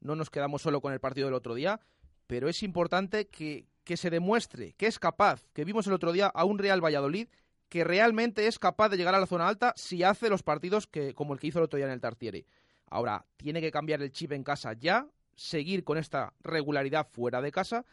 No 0.00 0.16
nos 0.16 0.30
quedamos 0.30 0.62
solo 0.62 0.80
con 0.80 0.92
el 0.92 1.00
partido 1.00 1.26
del 1.26 1.34
otro 1.34 1.54
día, 1.54 1.80
pero 2.26 2.48
es 2.48 2.62
importante 2.62 3.28
que, 3.28 3.66
que 3.84 3.96
se 3.96 4.10
demuestre 4.10 4.74
que 4.74 4.86
es 4.86 4.98
capaz, 4.98 5.48
que 5.52 5.64
vimos 5.64 5.86
el 5.86 5.92
otro 5.92 6.12
día 6.12 6.26
a 6.26 6.44
un 6.44 6.58
Real 6.58 6.84
Valladolid 6.84 7.28
que 7.68 7.84
realmente 7.84 8.46
es 8.48 8.58
capaz 8.58 8.90
de 8.90 8.98
llegar 8.98 9.14
a 9.14 9.18
la 9.20 9.26
zona 9.26 9.48
alta 9.48 9.72
si 9.76 10.02
hace 10.02 10.28
los 10.28 10.42
partidos 10.42 10.86
que, 10.86 11.14
como 11.14 11.32
el 11.32 11.40
que 11.40 11.46
hizo 11.46 11.58
el 11.58 11.64
otro 11.64 11.78
día 11.78 11.86
en 11.86 11.92
el 11.92 12.02
Tartiere. 12.02 12.44
Ahora, 12.90 13.24
tiene 13.38 13.62
que 13.62 13.70
cambiar 13.70 14.02
el 14.02 14.12
chip 14.12 14.32
en 14.32 14.44
casa 14.44 14.74
ya, 14.74 15.06
seguir 15.36 15.82
con 15.82 15.96
esta 15.96 16.34
regularidad 16.42 17.06
fuera 17.10 17.40
de 17.40 17.50
casa 17.50 17.86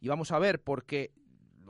y 0.00 0.08
vamos 0.08 0.32
a 0.32 0.40
ver, 0.40 0.60
porque 0.60 1.12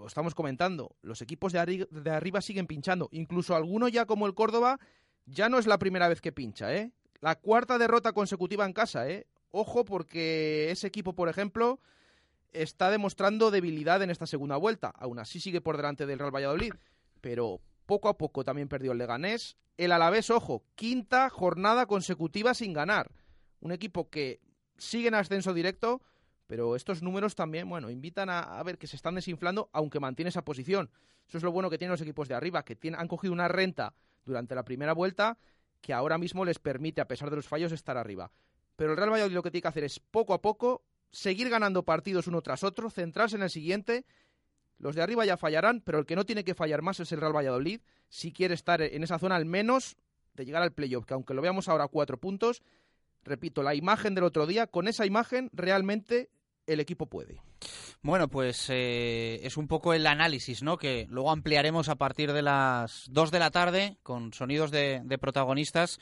lo 0.01 0.07
estamos 0.07 0.35
comentando, 0.35 0.97
los 1.03 1.23
equipos 1.23 1.53
de, 1.53 1.87
de 1.91 2.11
arriba 2.11 2.41
siguen 2.41 2.67
pinchando, 2.67 3.09
incluso 3.13 3.55
alguno 3.55 3.89
ya 3.89 4.07
como 4.07 4.27
el 4.27 4.35
Córdoba 4.35 4.79
ya 5.27 5.49
no 5.49 5.59
es 5.59 5.67
la 5.67 5.79
primera 5.79 6.09
vez 6.09 6.21
que 6.21 6.33
pincha, 6.33 6.75
¿eh? 6.75 6.91
La 7.21 7.37
cuarta 7.37 7.79
derrota 7.79 8.13
consecutiva 8.13 8.65
en 8.65 8.73
casa, 8.73 9.09
¿eh? 9.09 9.27
Ojo 9.51 9.85
porque 9.85 10.71
ese 10.71 10.87
equipo, 10.87 11.15
por 11.15 11.29
ejemplo, 11.29 11.81
está 12.53 12.91
demostrando 12.91 13.51
debilidad 13.51 14.03
en 14.03 14.11
esta 14.11 14.27
segunda 14.27 14.57
vuelta. 14.57 14.93
Aún 14.97 15.19
así 15.19 15.41
sigue 15.41 15.61
por 15.61 15.77
delante 15.77 16.07
del 16.07 16.19
Real 16.19 16.35
Valladolid, 16.35 16.73
pero 17.21 17.61
poco 17.87 18.09
a 18.09 18.17
poco 18.17 18.45
también 18.45 18.69
perdió 18.69 18.93
el 18.93 18.99
Leganés. 18.99 19.57
El 19.77 19.93
Alavés, 19.93 20.31
ojo, 20.31 20.65
quinta 20.75 21.29
jornada 21.31 21.87
consecutiva 21.87 22.55
sin 22.55 22.73
ganar. 22.73 23.11
Un 23.61 23.73
equipo 23.73 24.09
que 24.09 24.41
sigue 24.79 25.09
en 25.09 25.15
ascenso 25.15 25.53
directo, 25.53 26.01
pero 26.51 26.75
estos 26.75 27.01
números 27.01 27.37
también, 27.37 27.69
bueno, 27.69 27.91
invitan 27.91 28.29
a, 28.29 28.61
ver 28.65 28.77
que 28.77 28.89
se 28.89 28.97
están 28.97 29.15
desinflando, 29.15 29.71
aunque 29.73 30.01
mantiene 30.01 30.31
esa 30.31 30.43
posición. 30.43 30.91
Eso 31.29 31.39
es 31.39 31.45
lo 31.45 31.53
bueno 31.53 31.71
que 31.71 31.79
tienen 31.79 31.93
los 31.93 32.01
equipos 32.01 32.27
de 32.27 32.35
arriba, 32.35 32.65
que 32.65 32.75
tienen, 32.75 32.99
han 32.99 33.07
cogido 33.07 33.33
una 33.33 33.47
renta 33.47 33.95
durante 34.25 34.57
la 34.57 34.65
primera 34.65 34.93
vuelta 34.93 35.39
que 35.81 35.93
ahora 35.93 36.19
mismo 36.19 36.45
les 36.45 36.59
permite, 36.59 37.01
a 37.01 37.07
pesar 37.07 37.31
de 37.31 37.37
los 37.37 37.47
fallos, 37.47 37.71
estar 37.71 37.97
arriba. 37.97 38.33
Pero 38.75 38.91
el 38.91 38.97
Real 38.97 39.13
Valladolid 39.13 39.37
lo 39.37 39.45
que 39.45 39.53
tiene 39.53 39.63
que 39.63 39.69
hacer 39.69 39.85
es 39.85 40.01
poco 40.01 40.35
a 40.35 40.43
poco 40.43 40.83
seguir 41.13 41.49
ganando 41.51 41.85
partidos 41.85 42.27
uno 42.27 42.43
tras 42.43 42.65
otro, 42.65 42.91
centrarse 42.91 43.37
en 43.37 43.43
el 43.43 43.51
siguiente. 43.51 44.05
Los 44.79 44.97
de 44.97 45.03
arriba 45.03 45.25
ya 45.25 45.37
fallarán, 45.37 45.81
pero 45.83 46.01
el 46.01 46.05
que 46.05 46.17
no 46.17 46.27
tiene 46.27 46.43
que 46.43 46.57
fallar 46.57 46.83
más 46.83 46.99
es 46.99 47.13
el 47.13 47.21
Real 47.21 47.37
Valladolid, 47.37 47.81
si 48.09 48.33
quiere 48.33 48.55
estar 48.55 48.83
en 48.83 49.05
esa 49.05 49.21
zona 49.21 49.37
al 49.37 49.47
menos 49.47 49.97
de 50.35 50.45
llegar 50.45 50.65
al 50.65 50.73
playoff, 50.73 51.07
que 51.07 51.15
aunque 51.15 51.33
lo 51.33 51.43
veamos 51.43 51.69
ahora 51.69 51.85
a 51.85 51.89
cuatro 51.89 52.19
puntos, 52.19 52.61
repito, 53.23 53.63
la 53.63 53.77
imagen 53.77 54.17
del 54.17 54.25
otro 54.25 54.49
día, 54.49 54.67
con 54.67 54.89
esa 54.89 55.07
imagen 55.07 55.49
realmente 55.53 56.29
el 56.73 56.81
equipo 56.81 57.07
puede. 57.07 57.41
Bueno, 58.03 58.29
pues 58.29 58.67
eh, 58.71 59.41
es 59.43 59.57
un 59.57 59.69
poco 59.69 59.93
el 59.93 60.07
análisis, 60.07 60.63
¿no? 60.63 60.79
Que 60.79 61.07
luego 61.11 61.31
ampliaremos 61.31 61.89
a 61.89 61.97
partir 61.97 62.33
de 62.33 62.43
las 62.43 63.07
2 63.11 63.31
de 63.31 63.39
la 63.39 63.51
tarde 63.51 63.97
con 64.03 64.33
sonidos 64.33 64.71
de, 64.71 65.03
de 65.05 65.19
protagonistas 65.19 65.99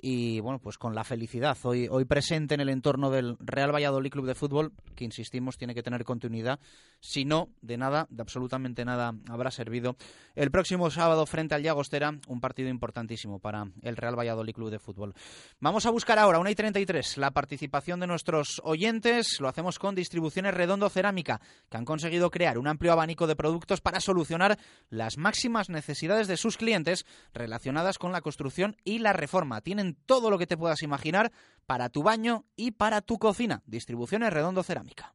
y 0.00 0.40
bueno, 0.40 0.58
pues 0.58 0.78
con 0.78 0.94
la 0.94 1.04
felicidad 1.04 1.56
hoy, 1.64 1.88
hoy 1.90 2.04
presente 2.04 2.54
en 2.54 2.60
el 2.60 2.68
entorno 2.68 3.10
del 3.10 3.36
Real 3.40 3.74
Valladolid 3.74 4.10
Club 4.10 4.26
de 4.26 4.34
Fútbol, 4.34 4.72
que 4.94 5.04
insistimos 5.04 5.58
tiene 5.58 5.74
que 5.74 5.82
tener 5.82 6.04
continuidad, 6.04 6.60
si 7.00 7.24
no, 7.24 7.48
de 7.62 7.76
nada, 7.76 8.06
de 8.10 8.22
absolutamente 8.22 8.84
nada 8.84 9.14
habrá 9.28 9.50
servido 9.50 9.96
el 10.34 10.50
próximo 10.50 10.90
sábado 10.90 11.26
frente 11.26 11.54
al 11.54 11.62
Llagostera, 11.62 12.12
un 12.28 12.40
partido 12.40 12.68
importantísimo 12.68 13.38
para 13.38 13.66
el 13.82 13.96
Real 13.96 14.18
Valladolid 14.18 14.54
Club 14.54 14.70
de 14.70 14.78
Fútbol. 14.78 15.14
Vamos 15.60 15.86
a 15.86 15.90
buscar 15.90 16.18
ahora, 16.18 16.38
una 16.38 16.50
y 16.50 16.54
33, 16.54 17.18
la 17.18 17.32
participación 17.32 18.00
de 18.00 18.06
nuestros 18.06 18.60
oyentes, 18.64 19.40
lo 19.40 19.48
hacemos 19.48 19.78
con 19.78 19.94
Distribuciones 19.94 20.54
Redondo 20.54 20.88
Cerámica, 20.88 21.40
que 21.68 21.76
han 21.76 21.84
conseguido 21.84 22.30
crear 22.30 22.58
un 22.58 22.68
amplio 22.68 22.92
abanico 22.92 23.26
de 23.26 23.36
productos 23.36 23.80
para 23.80 24.00
solucionar 24.00 24.58
las 24.90 25.18
máximas 25.18 25.68
necesidades 25.68 26.28
de 26.28 26.36
sus 26.36 26.56
clientes 26.56 27.06
relacionadas 27.32 27.98
con 27.98 28.12
la 28.12 28.20
construcción 28.20 28.76
y 28.84 28.98
la 28.98 29.12
reforma. 29.12 29.60
Tienen 29.60 29.87
todo 29.94 30.30
lo 30.30 30.38
que 30.38 30.46
te 30.46 30.56
puedas 30.56 30.82
imaginar 30.82 31.32
para 31.66 31.88
tu 31.88 32.02
baño 32.02 32.44
y 32.56 32.72
para 32.72 33.00
tu 33.00 33.18
cocina. 33.18 33.62
Distribuciones 33.66 34.32
Redondo 34.32 34.62
Cerámica. 34.62 35.14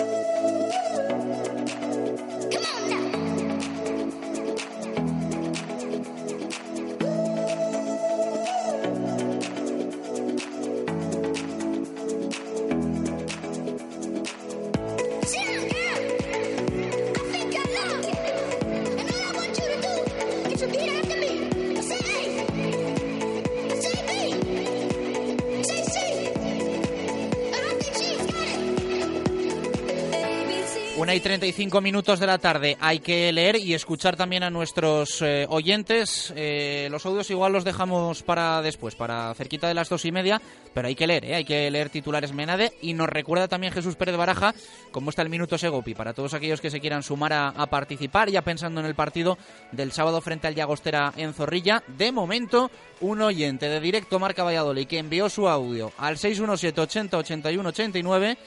Una 31.51 31.57
y 31.57 31.63
35 31.63 31.81
minutos 31.81 32.19
de 32.19 32.27
la 32.27 32.37
tarde. 32.37 32.77
Hay 32.79 32.99
que 32.99 33.29
leer 33.33 33.57
y 33.57 33.73
escuchar 33.73 34.15
también 34.15 34.43
a 34.43 34.49
nuestros 34.49 35.21
eh, 35.21 35.45
oyentes. 35.49 36.31
Eh, 36.35 36.87
los 36.89 37.05
audios 37.05 37.29
igual 37.29 37.51
los 37.51 37.65
dejamos 37.65 38.23
para 38.23 38.61
después, 38.61 38.95
para 38.95 39.33
cerquita 39.33 39.67
de 39.67 39.73
las 39.73 39.89
dos 39.89 40.05
y 40.05 40.13
media, 40.13 40.41
pero 40.73 40.87
hay 40.87 40.95
que 40.95 41.07
leer, 41.07 41.25
¿eh? 41.25 41.35
hay 41.35 41.43
que 41.43 41.69
leer 41.69 41.89
titulares 41.89 42.31
Menade. 42.31 42.71
Y 42.81 42.93
nos 42.93 43.09
recuerda 43.09 43.49
también 43.49 43.73
Jesús 43.73 43.97
Pérez 43.97 44.15
Baraja 44.15 44.55
cómo 44.91 45.09
está 45.09 45.23
el 45.23 45.29
minuto 45.29 45.57
Segopi, 45.57 45.93
para 45.93 46.13
todos 46.13 46.33
aquellos 46.33 46.61
que 46.61 46.69
se 46.69 46.79
quieran 46.79 47.03
sumar 47.03 47.33
a, 47.33 47.49
a 47.49 47.67
participar, 47.67 48.29
ya 48.29 48.43
pensando 48.43 48.79
en 48.79 48.85
el 48.85 48.95
partido 48.95 49.37
del 49.73 49.91
sábado 49.91 50.21
frente 50.21 50.47
al 50.47 50.55
Llagostera 50.55 51.11
en 51.17 51.33
Zorrilla. 51.33 51.83
De 51.85 52.13
momento, 52.13 52.71
un 53.01 53.21
oyente 53.21 53.67
de 53.67 53.81
directo 53.81 54.19
Marca 54.19 54.43
Valladolid 54.43 54.87
que 54.87 54.99
envió 54.99 55.27
su 55.27 55.49
audio 55.49 55.91
al 55.97 56.17
617 56.17 56.79
80 56.79 57.17
81 57.17 57.69
89 57.69 58.37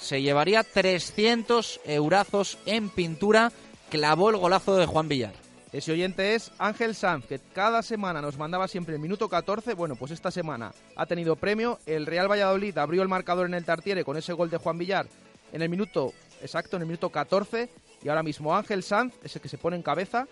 se 0.00 0.22
llevaría 0.22 0.64
300 0.64 1.80
eurazos 1.84 2.58
en 2.66 2.88
pintura. 2.88 3.52
Clavó 3.90 4.30
el 4.30 4.36
golazo 4.36 4.76
de 4.76 4.86
Juan 4.86 5.08
Villar. 5.08 5.34
Ese 5.72 5.92
oyente 5.92 6.34
es 6.34 6.50
Ángel 6.58 6.96
Sanz, 6.96 7.26
que 7.26 7.38
cada 7.38 7.82
semana 7.82 8.20
nos 8.20 8.38
mandaba 8.38 8.66
siempre 8.66 8.94
el 8.94 9.00
minuto 9.00 9.28
14. 9.28 9.74
Bueno, 9.74 9.94
pues 9.94 10.10
esta 10.10 10.30
semana 10.30 10.72
ha 10.96 11.06
tenido 11.06 11.36
premio. 11.36 11.78
El 11.86 12.06
Real 12.06 12.30
Valladolid 12.30 12.76
abrió 12.78 13.02
el 13.02 13.08
marcador 13.08 13.46
en 13.46 13.54
el 13.54 13.64
Tartiere 13.64 14.04
con 14.04 14.16
ese 14.16 14.32
gol 14.32 14.50
de 14.50 14.56
Juan 14.56 14.78
Villar 14.78 15.06
en 15.52 15.62
el 15.62 15.68
minuto 15.68 16.12
exacto, 16.42 16.76
en 16.76 16.82
el 16.82 16.88
minuto 16.88 17.10
14. 17.10 17.68
Y 18.02 18.08
ahora 18.08 18.22
mismo 18.22 18.56
Ángel 18.56 18.82
Sanz 18.82 19.14
es 19.22 19.36
el 19.36 19.42
que 19.42 19.48
se 19.48 19.58
pone 19.58 19.76
en 19.76 19.82
cabeza. 19.82 20.26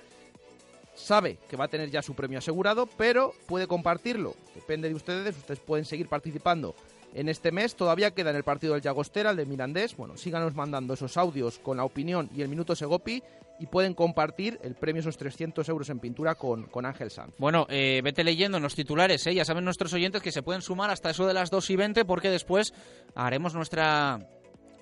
Sabe 0.95 1.39
que 1.49 1.57
va 1.57 1.67
a 1.67 1.69
tener 1.69 1.91
ya 1.91 2.03
su 2.03 2.15
premio 2.15 2.39
asegurado, 2.39 2.87
pero 2.87 3.33
puede 3.47 3.69
compartirlo. 3.69 4.35
Depende 4.57 4.89
de 4.89 4.95
ustedes. 4.97 5.37
Ustedes 5.37 5.61
pueden 5.61 5.85
seguir 5.85 6.09
participando 6.09 6.75
en 7.14 7.29
este 7.29 7.53
mes. 7.53 7.75
Todavía 7.77 8.12
queda 8.12 8.31
en 8.31 8.37
el 8.37 8.44
partido 8.44 8.75
del 8.75 8.83
Llagostera, 8.83 9.31
el 9.31 9.37
de 9.37 9.47
Mirandés. 9.47 9.97
Bueno, 9.97 10.16
síganos 10.16 10.55
mandando 10.55 10.94
esos 10.94 11.16
audios 11.16 11.59
con 11.59 11.77
la 11.77 11.85
opinión 11.85 12.29
y 12.35 12.42
el 12.42 12.49
minuto 12.49 12.75
Segopi 12.75 13.23
y 13.61 13.66
pueden 13.66 13.94
compartir 13.94 14.59
el 14.62 14.75
premio, 14.75 15.01
esos 15.01 15.16
300 15.16 15.68
euros 15.68 15.90
en 15.90 15.99
pintura 15.99 16.37
con, 16.37 16.64
con 16.64 16.87
Ángel 16.87 17.11
Sanz. 17.11 17.35
Bueno, 17.38 17.66
eh, 17.68 18.01
vete 18.05 18.23
leyendo 18.23 18.61
los 18.61 18.75
titulares, 18.75 19.27
¿eh? 19.27 19.35
ya 19.35 19.44
saben 19.44 19.64
nuestros 19.64 19.92
oyentes 19.92 20.23
que 20.23 20.33
se 20.33 20.42
pueden 20.42 20.62
sumar 20.62 20.90
hasta 20.90 21.11
eso 21.11 21.27
de 21.27 21.35
las 21.35 21.51
2 21.51 21.71
y 21.71 21.77
20 21.77 22.05
porque 22.05 22.31
después 22.31 22.73
haremos 23.14 23.55
nuestra 23.55 24.21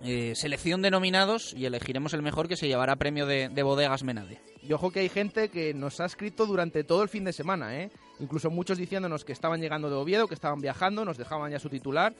eh, 0.02 0.34
selección 0.36 0.82
de 0.82 0.90
nominados 0.90 1.54
y 1.54 1.66
elegiremos 1.66 2.12
el 2.14 2.22
mejor 2.22 2.48
que 2.48 2.56
se 2.56 2.68
llevará 2.68 2.96
premio 2.96 3.26
de, 3.26 3.48
de 3.48 3.62
bodegas 3.62 4.04
Menade. 4.04 4.40
Y 4.62 4.72
ojo 4.72 4.90
que 4.90 5.00
hay 5.00 5.08
gente 5.08 5.48
que 5.48 5.74
nos 5.74 6.00
ha 6.00 6.04
escrito 6.04 6.46
durante 6.46 6.84
todo 6.84 7.02
el 7.02 7.08
fin 7.08 7.24
de 7.24 7.32
semana, 7.32 7.80
¿eh? 7.80 7.90
incluso 8.18 8.50
muchos 8.50 8.78
diciéndonos 8.78 9.24
que 9.24 9.32
estaban 9.32 9.60
llegando 9.60 9.88
de 9.88 9.96
Oviedo, 9.96 10.28
que 10.28 10.34
estaban 10.34 10.60
viajando, 10.60 11.04
nos 11.04 11.18
dejaban 11.18 11.50
ya 11.50 11.58
su 11.58 11.68
titular, 11.68 12.14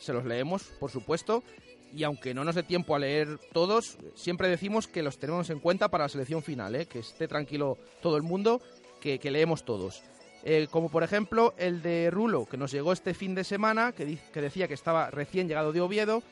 se 0.00 0.12
los 0.12 0.24
leemos, 0.24 0.64
por 0.80 0.90
supuesto, 0.90 1.44
y 1.92 2.04
aunque 2.04 2.34
no 2.34 2.44
nos 2.44 2.54
dé 2.54 2.62
tiempo 2.62 2.94
a 2.94 2.98
leer 2.98 3.38
todos, 3.52 3.98
siempre 4.14 4.48
decimos 4.48 4.86
que 4.86 5.02
los 5.02 5.18
tenemos 5.18 5.50
en 5.50 5.60
cuenta 5.60 5.88
para 5.88 6.04
la 6.04 6.08
selección 6.08 6.42
final, 6.42 6.74
¿eh? 6.74 6.86
que 6.86 7.00
esté 7.00 7.28
tranquilo 7.28 7.78
todo 8.00 8.16
el 8.16 8.22
mundo, 8.22 8.60
que, 9.00 9.18
leemos 9.30 9.64
todos. 9.64 10.02
Eh, 10.42 10.68
como 10.70 10.88
por 10.88 11.02
ejemplo 11.02 11.52
el 11.58 11.82
de 11.82 12.10
Rulo, 12.10 12.46
que 12.46 12.56
nos 12.56 12.72
llegó 12.72 12.92
este 12.92 13.12
fin 13.12 13.34
de 13.34 13.44
semana, 13.44 13.92
que 13.92 14.18
decía 14.40 14.68
que 14.68 14.74
estaba 14.74 15.10
recién 15.10 15.48
llegado 15.48 15.72
de 15.72 15.80
Oviedo, 15.80 16.22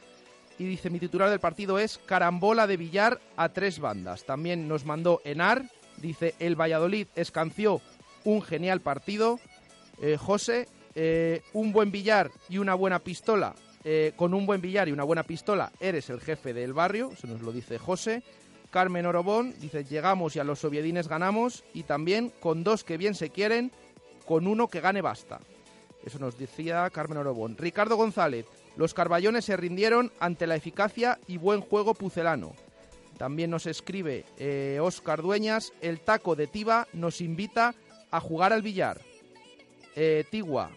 y 0.58 0.64
dice 0.64 0.90
mi 0.90 0.98
titular 0.98 1.30
del 1.30 1.40
partido 1.40 1.78
es 1.78 1.98
Carambola 1.98 2.66
de 2.66 2.76
Villar 2.76 3.20
a 3.36 3.50
tres 3.50 3.78
bandas. 3.78 4.24
También 4.24 4.68
nos 4.68 4.84
mandó 4.84 5.20
Enar, 5.24 5.70
dice 5.96 6.34
el 6.38 6.60
Valladolid 6.60 7.06
escanció 7.14 7.80
un 8.24 8.42
genial 8.42 8.80
partido. 8.80 9.38
Eh, 10.00 10.16
José, 10.16 10.68
eh, 10.94 11.42
un 11.52 11.72
buen 11.72 11.90
billar 11.90 12.30
y 12.48 12.58
una 12.58 12.74
buena 12.74 12.98
pistola. 12.98 13.54
Eh, 13.84 14.12
con 14.16 14.34
un 14.34 14.44
buen 14.44 14.60
billar 14.60 14.88
y 14.88 14.92
una 14.92 15.04
buena 15.04 15.22
pistola 15.22 15.72
eres 15.78 16.10
el 16.10 16.20
jefe 16.20 16.52
del 16.52 16.72
barrio, 16.72 17.12
eso 17.12 17.28
nos 17.28 17.40
lo 17.40 17.52
dice 17.52 17.78
José. 17.78 18.22
Carmen 18.70 19.06
Orobón 19.06 19.54
dice 19.60 19.84
llegamos 19.84 20.36
y 20.36 20.40
a 20.40 20.44
los 20.44 20.58
soviedines 20.58 21.08
ganamos. 21.08 21.64
Y 21.72 21.84
también 21.84 22.32
con 22.40 22.64
dos 22.64 22.84
que 22.84 22.98
bien 22.98 23.14
se 23.14 23.30
quieren, 23.30 23.72
con 24.26 24.46
uno 24.46 24.68
que 24.68 24.80
gane 24.80 25.00
basta. 25.00 25.40
Eso 26.04 26.18
nos 26.18 26.36
decía 26.38 26.88
Carmen 26.90 27.18
Orobón. 27.18 27.56
Ricardo 27.56 27.96
González, 27.96 28.46
los 28.78 28.94
carballones 28.94 29.44
se 29.44 29.56
rindieron 29.56 30.12
ante 30.20 30.46
la 30.46 30.54
eficacia 30.54 31.18
y 31.26 31.36
buen 31.36 31.60
juego 31.60 31.94
pucelano. 31.94 32.54
También 33.18 33.50
nos 33.50 33.66
escribe 33.66 34.24
eh, 34.38 34.78
Oscar 34.80 35.20
Dueñas, 35.20 35.72
el 35.80 35.98
taco 35.98 36.36
de 36.36 36.46
Tiba 36.46 36.86
nos 36.92 37.20
invita 37.20 37.74
a 38.12 38.20
jugar 38.20 38.52
al 38.52 38.62
billar. 38.62 39.00
Eh, 39.96 40.24
Tigua, 40.30 40.70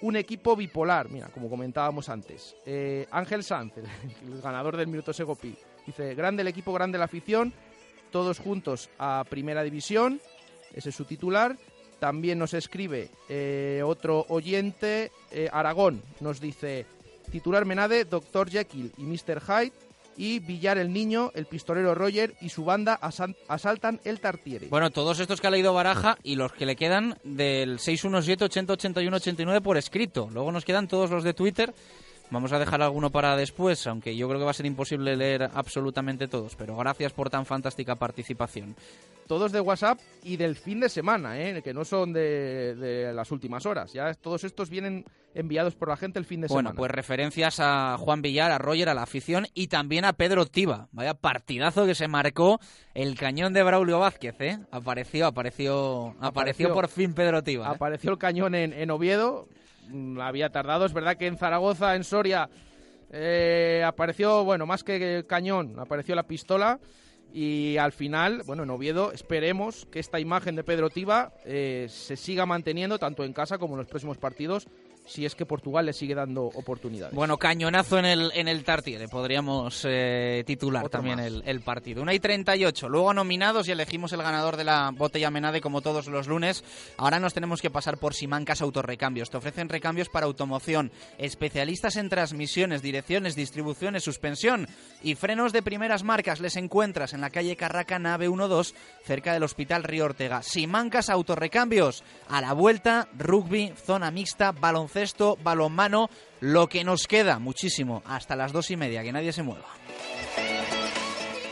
un 0.00 0.16
equipo 0.16 0.56
bipolar, 0.56 1.08
mira, 1.08 1.28
como 1.28 1.48
comentábamos 1.48 2.08
antes. 2.08 2.56
Eh, 2.66 3.06
Ángel 3.12 3.44
Sanz, 3.44 3.76
el, 3.76 3.84
el, 4.32 4.42
ganador 4.42 4.76
del 4.76 4.88
Minuto 4.88 5.12
Segopi, 5.12 5.54
dice, 5.86 6.16
grande 6.16 6.42
el 6.42 6.48
equipo, 6.48 6.72
grande 6.72 6.98
la 6.98 7.04
afición, 7.04 7.52
todos 8.10 8.40
juntos 8.40 8.90
a 8.98 9.24
Primera 9.30 9.62
División, 9.62 10.20
ese 10.74 10.88
es 10.88 10.96
su 10.96 11.04
titular. 11.04 11.56
También 11.98 12.38
nos 12.38 12.52
escribe 12.52 13.08
eh, 13.28 13.82
otro 13.84 14.26
oyente, 14.28 15.10
eh, 15.30 15.48
Aragón, 15.50 16.02
nos 16.20 16.40
dice, 16.40 16.84
titular 17.30 17.64
Menade, 17.64 18.04
Dr. 18.04 18.50
Jekyll 18.50 18.92
y 18.96 19.02
Mr. 19.02 19.40
Hyde, 19.40 19.72
y 20.16 20.38
Villar 20.40 20.78
el 20.78 20.92
Niño, 20.92 21.30
el 21.34 21.46
pistolero 21.46 21.94
Roger 21.94 22.34
y 22.40 22.48
su 22.48 22.64
banda 22.64 22.98
asaltan 23.48 24.00
el 24.04 24.20
Tartiere. 24.20 24.68
Bueno, 24.68 24.90
todos 24.90 25.20
estos 25.20 25.40
que 25.40 25.46
ha 25.46 25.50
leído 25.50 25.74
Baraja 25.74 26.16
y 26.22 26.36
los 26.36 26.52
que 26.52 26.66
le 26.66 26.76
quedan 26.76 27.18
del 27.22 27.78
617 27.78 28.44
80 28.44 28.72
81 28.72 29.16
89 29.16 29.60
por 29.60 29.76
escrito. 29.76 30.28
Luego 30.32 30.52
nos 30.52 30.64
quedan 30.64 30.88
todos 30.88 31.10
los 31.10 31.24
de 31.24 31.34
Twitter. 31.34 31.74
Vamos 32.30 32.52
a 32.52 32.58
dejar 32.58 32.82
alguno 32.82 33.10
para 33.10 33.36
después, 33.36 33.86
aunque 33.86 34.16
yo 34.16 34.26
creo 34.26 34.40
que 34.40 34.44
va 34.46 34.50
a 34.50 34.54
ser 34.54 34.66
imposible 34.66 35.16
leer 35.16 35.48
absolutamente 35.54 36.26
todos. 36.26 36.56
Pero 36.56 36.76
gracias 36.76 37.12
por 37.12 37.30
tan 37.30 37.46
fantástica 37.46 37.94
participación. 37.94 38.74
Todos 39.26 39.52
de 39.52 39.60
WhatsApp 39.60 39.98
y 40.22 40.36
del 40.36 40.56
fin 40.56 40.80
de 40.80 40.88
semana, 40.88 41.40
¿eh? 41.40 41.62
que 41.62 41.74
no 41.74 41.84
son 41.84 42.12
de, 42.12 42.74
de 42.76 43.12
las 43.12 43.30
últimas 43.32 43.66
horas. 43.66 43.92
Ya 43.92 44.14
todos 44.14 44.44
estos 44.44 44.70
vienen 44.70 45.04
enviados 45.36 45.74
por 45.74 45.88
la 45.88 45.96
gente 45.96 46.18
el 46.18 46.24
fin 46.24 46.40
de 46.40 46.46
bueno, 46.46 46.60
semana. 46.60 46.70
Bueno, 46.70 46.78
pues 46.78 46.90
referencias 46.90 47.60
a 47.60 47.96
Juan 47.98 48.22
Villar, 48.22 48.50
a 48.50 48.58
Roger, 48.58 48.88
a 48.88 48.94
la 48.94 49.02
afición 49.02 49.46
y 49.54 49.68
también 49.68 50.04
a 50.04 50.14
Pedro 50.14 50.46
Tiba. 50.46 50.88
Vaya 50.92 51.14
partidazo 51.14 51.86
que 51.86 51.94
se 51.94 52.08
marcó 52.08 52.58
el 52.94 53.16
cañón 53.16 53.52
de 53.52 53.62
Braulio 53.62 53.98
Vázquez, 53.98 54.40
¿eh? 54.40 54.58
Apareció, 54.70 55.26
apareció, 55.26 56.08
apareció, 56.20 56.26
apareció 56.26 56.72
por 56.72 56.88
fin 56.88 57.12
Pedro 57.14 57.42
Tiba. 57.42 57.66
¿eh? 57.66 57.72
Apareció 57.74 58.10
el 58.10 58.18
cañón 58.18 58.54
en, 58.54 58.72
en, 58.72 58.90
Oviedo, 58.90 59.46
había 60.20 60.48
tardado, 60.50 60.86
es 60.86 60.94
verdad 60.94 61.16
que 61.16 61.26
en 61.26 61.36
Zaragoza, 61.36 61.94
en 61.94 62.04
Soria, 62.04 62.48
eh, 63.10 63.82
apareció, 63.86 64.42
bueno, 64.42 64.64
más 64.66 64.82
que 64.84 65.24
cañón, 65.28 65.78
apareció 65.78 66.14
la 66.14 66.26
pistola. 66.26 66.80
Y 67.38 67.76
al 67.76 67.92
final, 67.92 68.44
bueno, 68.46 68.62
en 68.62 68.70
Oviedo 68.70 69.12
esperemos 69.12 69.86
que 69.92 69.98
esta 69.98 70.18
imagen 70.18 70.56
de 70.56 70.64
Pedro 70.64 70.88
Tiba 70.88 71.34
eh, 71.44 71.86
se 71.90 72.16
siga 72.16 72.46
manteniendo 72.46 72.98
tanto 72.98 73.24
en 73.24 73.34
casa 73.34 73.58
como 73.58 73.74
en 73.74 73.80
los 73.80 73.88
próximos 73.88 74.16
partidos 74.16 74.68
si 75.06 75.24
es 75.24 75.34
que 75.34 75.46
Portugal 75.46 75.86
le 75.86 75.92
sigue 75.92 76.14
dando 76.14 76.44
oportunidades. 76.46 77.14
Bueno, 77.14 77.38
cañonazo 77.38 77.98
en 77.98 78.04
el, 78.04 78.32
en 78.34 78.48
el 78.48 78.64
Tartiere, 78.64 79.08
podríamos 79.08 79.82
eh, 79.88 80.42
titular 80.46 80.84
Otro 80.84 80.98
también 80.98 81.20
el, 81.20 81.42
el, 81.46 81.60
partido. 81.60 82.02
Una 82.02 82.12
y 82.12 82.18
38, 82.18 82.88
luego 82.88 83.14
nominados 83.14 83.68
y 83.68 83.72
elegimos 83.72 84.12
el 84.12 84.22
ganador 84.22 84.56
de 84.56 84.64
la 84.64 84.90
botella 84.92 85.30
Menade 85.30 85.60
como 85.60 85.80
todos 85.80 86.08
los 86.08 86.26
lunes. 86.26 86.64
Ahora 86.96 87.20
nos 87.20 87.34
tenemos 87.34 87.62
que 87.62 87.70
pasar 87.70 87.98
por 87.98 88.14
Simancas 88.14 88.60
Autorrecambios. 88.60 89.30
Te 89.30 89.36
ofrecen 89.36 89.68
recambios 89.68 90.08
para 90.08 90.26
automoción, 90.26 90.90
especialistas 91.18 91.96
en 91.96 92.08
transmisiones, 92.08 92.82
direcciones, 92.82 93.36
distribuciones, 93.36 94.02
suspensión 94.02 94.66
y 95.02 95.14
frenos 95.14 95.52
de 95.52 95.62
primeras 95.62 96.02
marcas. 96.02 96.40
Les 96.40 96.56
encuentras 96.56 97.12
en 97.12 97.20
la 97.20 97.30
calle 97.30 97.56
Carraca, 97.56 97.98
nave 97.98 98.26
12, 98.26 98.74
cerca 99.04 99.32
del 99.32 99.44
Hospital 99.44 99.84
Río 99.84 100.06
Ortega. 100.06 100.42
Simancas 100.42 101.10
Autorrecambios, 101.10 102.02
a 102.28 102.40
la 102.40 102.52
vuelta, 102.52 103.08
rugby, 103.16 103.72
zona 103.76 104.10
mixta, 104.10 104.50
baloncesto 104.52 104.95
baloncesto, 104.96 105.36
balonmano, 105.42 106.08
lo 106.40 106.68
que 106.68 106.82
nos 106.82 107.06
queda, 107.06 107.38
muchísimo, 107.38 108.02
hasta 108.06 108.34
las 108.34 108.52
dos 108.52 108.70
y 108.70 108.76
media, 108.76 109.02
que 109.02 109.12
nadie 109.12 109.32
se 109.32 109.42
mueva. 109.42 109.66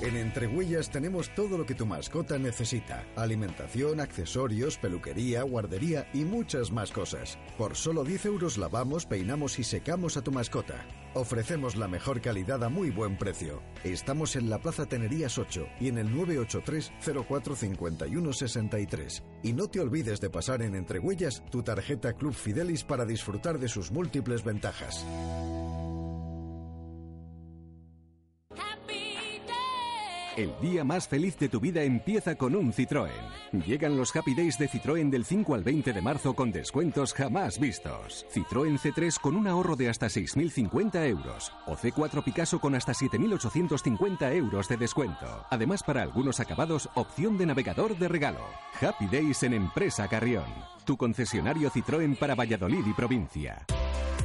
En 0.00 0.16
Entrehuellas 0.16 0.90
tenemos 0.90 1.30
todo 1.34 1.56
lo 1.56 1.64
que 1.64 1.74
tu 1.74 1.86
mascota 1.86 2.38
necesita. 2.38 3.04
Alimentación, 3.16 4.00
accesorios, 4.00 4.76
peluquería, 4.76 5.42
guardería 5.42 6.08
y 6.12 6.24
muchas 6.24 6.70
más 6.72 6.90
cosas. 6.90 7.38
Por 7.56 7.74
solo 7.76 8.04
10 8.04 8.26
euros 8.26 8.58
lavamos, 8.58 9.06
peinamos 9.06 9.58
y 9.58 9.64
secamos 9.64 10.16
a 10.16 10.22
tu 10.22 10.30
mascota. 10.30 10.84
Ofrecemos 11.14 11.76
la 11.76 11.88
mejor 11.88 12.20
calidad 12.20 12.64
a 12.64 12.68
muy 12.68 12.90
buen 12.90 13.16
precio. 13.16 13.62
Estamos 13.84 14.36
en 14.36 14.50
la 14.50 14.58
Plaza 14.58 14.86
Tenerías 14.86 15.38
8 15.38 15.66
y 15.80 15.88
en 15.88 15.98
el 15.98 16.14
983 16.14 16.92
0451 17.28 18.32
63. 18.32 19.22
Y 19.42 19.52
no 19.52 19.68
te 19.68 19.80
olvides 19.80 20.20
de 20.20 20.28
pasar 20.28 20.62
en 20.62 20.74
Entrehuellas 20.74 21.42
tu 21.50 21.62
tarjeta 21.62 22.14
Club 22.14 22.34
Fidelis 22.34 22.82
para 22.82 23.06
disfrutar 23.06 23.58
de 23.58 23.68
sus 23.68 23.90
múltiples 23.90 24.42
ventajas. 24.44 25.06
El 30.36 30.52
día 30.60 30.82
más 30.82 31.06
feliz 31.06 31.38
de 31.38 31.48
tu 31.48 31.60
vida 31.60 31.84
empieza 31.84 32.34
con 32.34 32.56
un 32.56 32.72
Citroën. 32.72 33.62
Llegan 33.64 33.96
los 33.96 34.14
Happy 34.14 34.34
Days 34.34 34.58
de 34.58 34.68
Citroën 34.68 35.08
del 35.08 35.24
5 35.24 35.54
al 35.54 35.62
20 35.62 35.92
de 35.92 36.02
marzo 36.02 36.34
con 36.34 36.50
descuentos 36.50 37.14
jamás 37.14 37.60
vistos. 37.60 38.26
Citroën 38.34 38.76
C3 38.76 39.20
con 39.20 39.36
un 39.36 39.46
ahorro 39.46 39.76
de 39.76 39.88
hasta 39.88 40.06
6.050 40.06 41.06
euros. 41.06 41.52
O 41.66 41.76
C4 41.76 42.24
Picasso 42.24 42.58
con 42.58 42.74
hasta 42.74 42.94
7.850 42.94 44.34
euros 44.34 44.68
de 44.68 44.76
descuento. 44.76 45.46
Además, 45.50 45.84
para 45.84 46.02
algunos 46.02 46.40
acabados, 46.40 46.88
opción 46.94 47.38
de 47.38 47.46
navegador 47.46 47.96
de 47.96 48.08
regalo. 48.08 48.44
Happy 48.80 49.06
Days 49.06 49.44
en 49.44 49.54
Empresa 49.54 50.08
Carrión. 50.08 50.46
Tu 50.84 50.96
concesionario 50.96 51.70
Citroën 51.70 52.18
para 52.18 52.34
Valladolid 52.34 52.84
y 52.84 52.92
provincia. 52.92 53.64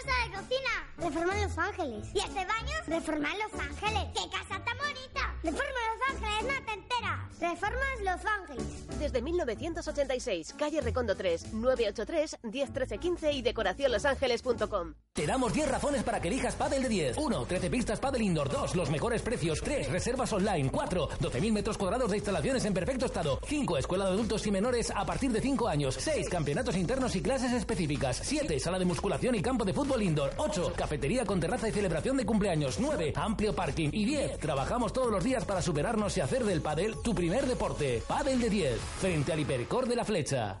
¡Hala! 0.00 0.20
¿Qué 0.20 0.28
pasa 0.28 0.28
de 0.28 0.36
cocina? 0.36 0.70
Reforma 0.96 1.34
Los 1.36 1.58
Ángeles. 1.58 2.08
¿Y 2.14 2.18
este 2.18 2.46
baño? 2.46 2.74
Reforma 2.86 3.28
Los 3.36 3.60
Ángeles. 3.60 4.08
¡Qué 4.14 4.30
casa 4.30 4.64
tan 4.64 4.78
bonita! 4.78 5.34
Reforma 5.42 5.80
Los 5.90 6.22
Ángeles, 6.22 6.42
no 6.42 6.64
te 6.66 6.72
enteras. 6.72 7.40
Reformas 7.40 8.00
Los 8.04 8.26
Ángeles. 8.26 8.98
Desde 8.98 9.22
1986, 9.22 10.54
calle 10.58 10.80
Recondo 10.82 11.16
3, 11.16 11.54
983 11.54 12.38
1013 12.42 12.98
15 12.98 13.32
y 13.32 13.42
decoracionlosangeles.com. 13.42 14.94
Te 15.12 15.26
damos 15.26 15.52
10 15.52 15.68
razones 15.68 16.02
para 16.02 16.20
que 16.20 16.28
elijas 16.28 16.54
Padel 16.54 16.82
de 16.82 16.88
10. 16.88 17.16
1. 17.16 17.44
13 17.46 17.70
pistas 17.70 17.98
Padel 17.98 18.22
Indoor. 18.22 18.50
2. 18.50 18.76
Los 18.76 18.90
mejores 18.90 19.22
precios. 19.22 19.60
3. 19.62 19.90
Reservas 19.90 20.32
online. 20.32 20.70
4. 20.70 21.08
12.000 21.18 21.52
metros 21.52 21.78
cuadrados 21.78 22.10
de 22.10 22.18
instalaciones 22.18 22.64
en 22.64 22.74
perfecto 22.74 23.06
estado. 23.06 23.40
5. 23.46 23.78
Escuela 23.78 24.06
de 24.06 24.12
adultos 24.12 24.46
y 24.46 24.50
menores 24.50 24.92
a 24.94 25.04
partir 25.04 25.32
de 25.32 25.40
5 25.40 25.66
años. 25.66 25.96
6. 25.98 26.28
Campeonatos 26.28 26.76
internos 26.76 27.16
y 27.16 27.22
clases 27.22 27.52
específicas. 27.52 28.20
7. 28.22 28.60
Sala 28.60 28.78
de 28.78 28.84
musculación 28.84 29.34
y 29.34 29.42
campo 29.42 29.64
de 29.64 29.72
fútbol 29.72 29.89
indoor. 29.98 30.32
8. 30.36 30.72
Cafetería 30.76 31.24
con 31.24 31.40
terraza 31.40 31.68
y 31.68 31.72
celebración 31.72 32.16
de 32.16 32.24
cumpleaños. 32.24 32.78
9. 32.78 33.12
Amplio 33.16 33.54
parking. 33.54 33.90
Y 33.92 34.04
10. 34.04 34.38
Trabajamos 34.38 34.92
todos 34.92 35.10
los 35.10 35.24
días 35.24 35.44
para 35.44 35.62
superarnos 35.62 36.16
y 36.16 36.20
hacer 36.20 36.44
del 36.44 36.60
padel 36.60 36.94
tu 37.02 37.14
primer 37.14 37.46
deporte. 37.46 38.02
Padel 38.06 38.40
de 38.40 38.50
10. 38.50 38.80
Frente 39.00 39.32
al 39.32 39.40
Hipercor 39.40 39.88
de 39.88 39.96
la 39.96 40.04
Flecha. 40.04 40.60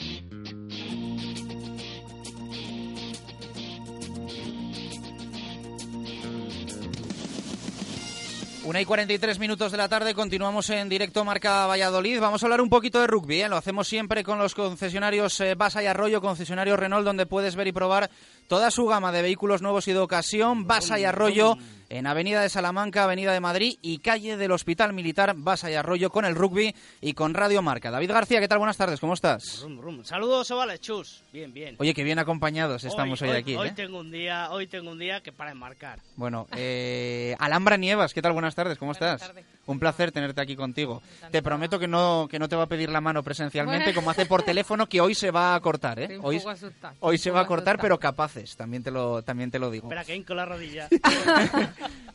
Una 8.63 8.79
y 8.79 8.85
43 8.85 9.39
minutos 9.39 9.71
de 9.71 9.77
la 9.79 9.89
tarde, 9.89 10.13
continuamos 10.13 10.69
en 10.69 10.87
directo 10.87 11.25
Marca 11.25 11.65
Valladolid. 11.65 12.19
Vamos 12.19 12.43
a 12.43 12.45
hablar 12.45 12.61
un 12.61 12.69
poquito 12.69 13.01
de 13.01 13.07
rugby, 13.07 13.41
¿eh? 13.41 13.49
lo 13.49 13.57
hacemos 13.57 13.87
siempre 13.87 14.23
con 14.23 14.37
los 14.37 14.53
concesionarios 14.53 15.39
eh, 15.41 15.55
Basa 15.55 15.81
y 15.81 15.87
Arroyo, 15.87 16.21
concesionario 16.21 16.77
Renault, 16.77 17.03
donde 17.03 17.25
puedes 17.25 17.55
ver 17.55 17.65
y 17.67 17.71
probar 17.71 18.11
toda 18.47 18.69
su 18.69 18.85
gama 18.85 19.11
de 19.11 19.23
vehículos 19.23 19.63
nuevos 19.63 19.87
y 19.87 19.93
de 19.93 19.99
ocasión. 19.99 20.67
Basa 20.67 20.99
y 20.99 21.05
Arroyo 21.05 21.57
en 21.91 22.07
Avenida 22.07 22.41
de 22.41 22.47
Salamanca, 22.47 23.03
Avenida 23.03 23.33
de 23.33 23.41
Madrid 23.41 23.77
y 23.81 23.97
calle 23.99 24.37
del 24.37 24.51
Hospital 24.53 24.93
Militar 24.93 25.33
Basa 25.35 25.69
y 25.69 25.73
Arroyo 25.75 26.09
con 26.09 26.23
el 26.23 26.35
rugby 26.35 26.73
y 27.01 27.13
con 27.13 27.33
Radio 27.33 27.61
Marca. 27.61 27.91
David 27.91 28.11
García, 28.11 28.39
¿qué 28.39 28.47
tal? 28.47 28.59
Buenas 28.59 28.77
tardes, 28.77 28.99
¿cómo 29.01 29.13
estás? 29.13 29.59
Rum, 29.61 29.79
rum. 29.81 30.03
Saludos, 30.05 30.49
Ovales, 30.51 30.79
chus. 30.79 31.21
Bien, 31.33 31.51
bien. 31.53 31.75
Oye, 31.79 31.93
que 31.93 32.03
bien 32.05 32.17
acompañados 32.17 32.85
estamos 32.85 33.21
hoy, 33.21 33.31
aquí. 33.31 33.55
Hoy 33.55 33.67
¿eh? 33.67 33.73
tengo 33.75 33.99
un 33.99 34.09
día, 34.09 34.51
hoy 34.51 34.67
tengo 34.67 34.89
un 34.91 34.99
día 34.99 35.21
que 35.21 35.33
para 35.33 35.51
enmarcar. 35.51 35.99
Bueno, 36.15 36.47
eh, 36.55 37.35
Alhambra 37.39 37.75
Nievas, 37.75 38.13
¿qué 38.13 38.21
tal? 38.21 38.31
Buenas 38.31 38.55
tardes, 38.55 38.77
¿cómo 38.77 38.93
Buenas 38.93 39.15
estás? 39.21 39.27
tardes. 39.27 39.45
Un 39.65 39.77
placer 39.79 40.11
tenerte 40.13 40.39
aquí 40.41 40.55
contigo. 40.55 41.01
Te 41.29 41.41
prometo 41.43 41.77
que 41.77 41.87
no, 41.87 42.27
que 42.29 42.39
no 42.39 42.47
te 42.49 42.55
va 42.55 42.63
a 42.63 42.67
pedir 42.67 42.89
la 42.89 42.99
mano 43.01 43.21
presencialmente 43.21 43.85
Bueno. 43.87 43.95
como 43.99 44.11
hace 44.11 44.25
por 44.25 44.43
teléfono, 44.43 44.87
que 44.87 44.99
hoy 45.01 45.13
se 45.13 45.29
va 45.29 45.55
a 45.55 45.59
cortar, 45.59 45.99
¿eh? 45.99 46.03
Estoy 46.03 46.17
un 46.17 46.25
Hoy, 46.25 46.39
poco 46.39 46.51
hoy 47.01 47.17
se 47.17 47.31
va 47.31 47.41
a 47.41 47.45
cortar, 47.47 47.73
asustada. 47.75 47.81
pero 47.81 47.99
capaces, 47.99 48.55
también 48.55 48.81
te 48.81 48.91
lo, 48.91 49.21
también 49.23 49.51
te 49.51 49.59
lo 49.59 49.69
digo. 49.69 49.87
Espera, 49.87 50.03
que 50.05 50.15
hinco 50.15 50.33
la 50.33 50.45
rodilla. 50.45 50.87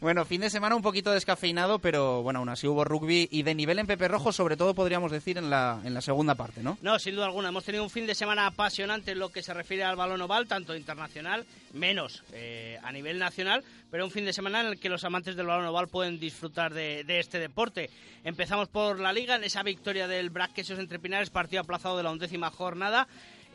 Bueno, 0.01 0.25
fin 0.25 0.43
de 0.43 0.51
semana 0.51 0.77
un 0.77 0.83
poquito 0.83 1.11
descafeinado, 1.11 1.79
pero 1.79 2.23
bueno, 2.23 2.41
aún 2.41 2.49
así 2.49 2.67
hubo 2.67 2.85
rugby 2.85 3.29
y 3.31 3.43
de 3.43 3.55
nivel 3.55 3.79
en 3.79 3.87
Pepe 3.87 4.09
Rojo, 4.09 4.31
sobre 4.31 4.57
todo 4.57 4.75
podríamos 4.75 5.11
decir 5.11 5.39
en 5.39 5.49
la, 5.49 5.81
en 5.85 5.95
la 5.95 6.01
segunda 6.01 6.35
parte, 6.35 6.63
¿no? 6.63 6.79
No, 6.83 6.99
sin 6.99 7.15
duda 7.15 7.27
alguna. 7.27 7.49
Hemos 7.49 7.65
tenido 7.65 7.83
un 7.83 7.91
fin 7.91 8.07
de 8.07 8.15
semana 8.15 8.47
apasionante 8.47 9.13
en 9.13 9.19
lo 9.19 9.31
que 9.31 9.43
se 9.43 9.55
refiere 9.55 9.85
al 9.85 9.97
balón 9.97 10.21
oval, 10.21 10.47
tanto 10.47 10.77
internacional, 10.77 11.47
menos 11.73 12.23
eh, 12.33 12.79
a 12.83 12.93
nivel 12.93 13.19
nacional, 13.19 13.65
pero 13.91 14.05
un 14.05 14.11
fin 14.11 14.25
de 14.25 14.33
semana 14.33 14.61
en 14.61 14.67
el 14.67 14.79
que 14.79 14.89
los 14.89 15.05
amantes 15.05 15.37
del 15.37 15.47
balón 15.47 15.67
oval 15.67 15.89
pueden 15.89 16.21
disfrutar 16.21 16.75
de, 16.75 17.05
este 17.19 17.39
deporte. 17.39 17.91
Empezamos 18.25 18.69
por 18.69 19.01
la 19.01 19.13
liga, 19.13 19.37
en 19.37 19.45
esa 19.45 19.63
victoria 19.63 20.07
del 20.09 20.31
Brac 20.31 20.53
Quesos 20.53 20.79
entre 20.79 20.99
Pinares, 20.99 21.31
partido 21.31 21.63
aplazado 21.63 21.97
de 21.97 22.03
la 22.03 22.11
undécima 22.11 22.51
jornada. 22.51 23.09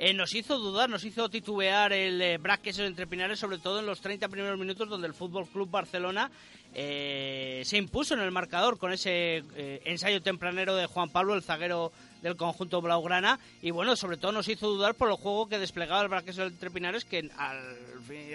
Eh, 0.04 0.16
nos 0.16 0.34
hizo 0.34 0.58
dudar, 0.58 0.90
nos 0.90 1.06
hizo 1.06 1.30
titubear 1.30 1.94
el 1.94 2.20
eh, 2.24 2.40
Brac 2.40 2.64
Quesos 2.64 2.88
entre 2.88 3.06
Pinares, 3.06 3.38
sobre 3.38 3.60
todo 3.60 3.82
en 3.82 3.86
los 3.86 4.02
30 4.02 4.30
primeros 4.30 4.58
minutos 4.58 4.90
donde 4.90 5.06
el 5.06 5.14
Fútbol 5.14 5.48
Club 5.48 5.70
Barcelona 5.70 6.32
eh, 6.74 7.62
se 7.64 7.78
impuso 7.78 8.16
en 8.16 8.22
el 8.22 8.32
marcador 8.32 8.80
con 8.80 8.92
ese 8.92 9.44
eh, 9.56 9.80
ensayo 9.86 10.24
tempranero 10.24 10.76
de 10.76 10.88
Juan 10.88 11.12
Pablo, 11.12 11.36
el 11.36 11.44
zaguero 11.44 11.92
del 12.24 12.36
conjunto 12.36 12.82
blaugrana. 12.82 13.40
Y 13.62 13.70
bueno, 13.70 13.96
sobre 13.96 14.18
todo 14.18 14.32
nos 14.32 14.48
hizo 14.48 14.70
dudar 14.70 14.96
por 14.96 15.08
el 15.12 15.18
juego 15.18 15.48
que 15.48 15.60
desplegaba 15.60 16.02
el 16.02 16.08
Braqueso 16.08 16.46
entre 16.46 16.72
Pinares 16.72 17.06
que 17.06 17.30
al 17.38 17.78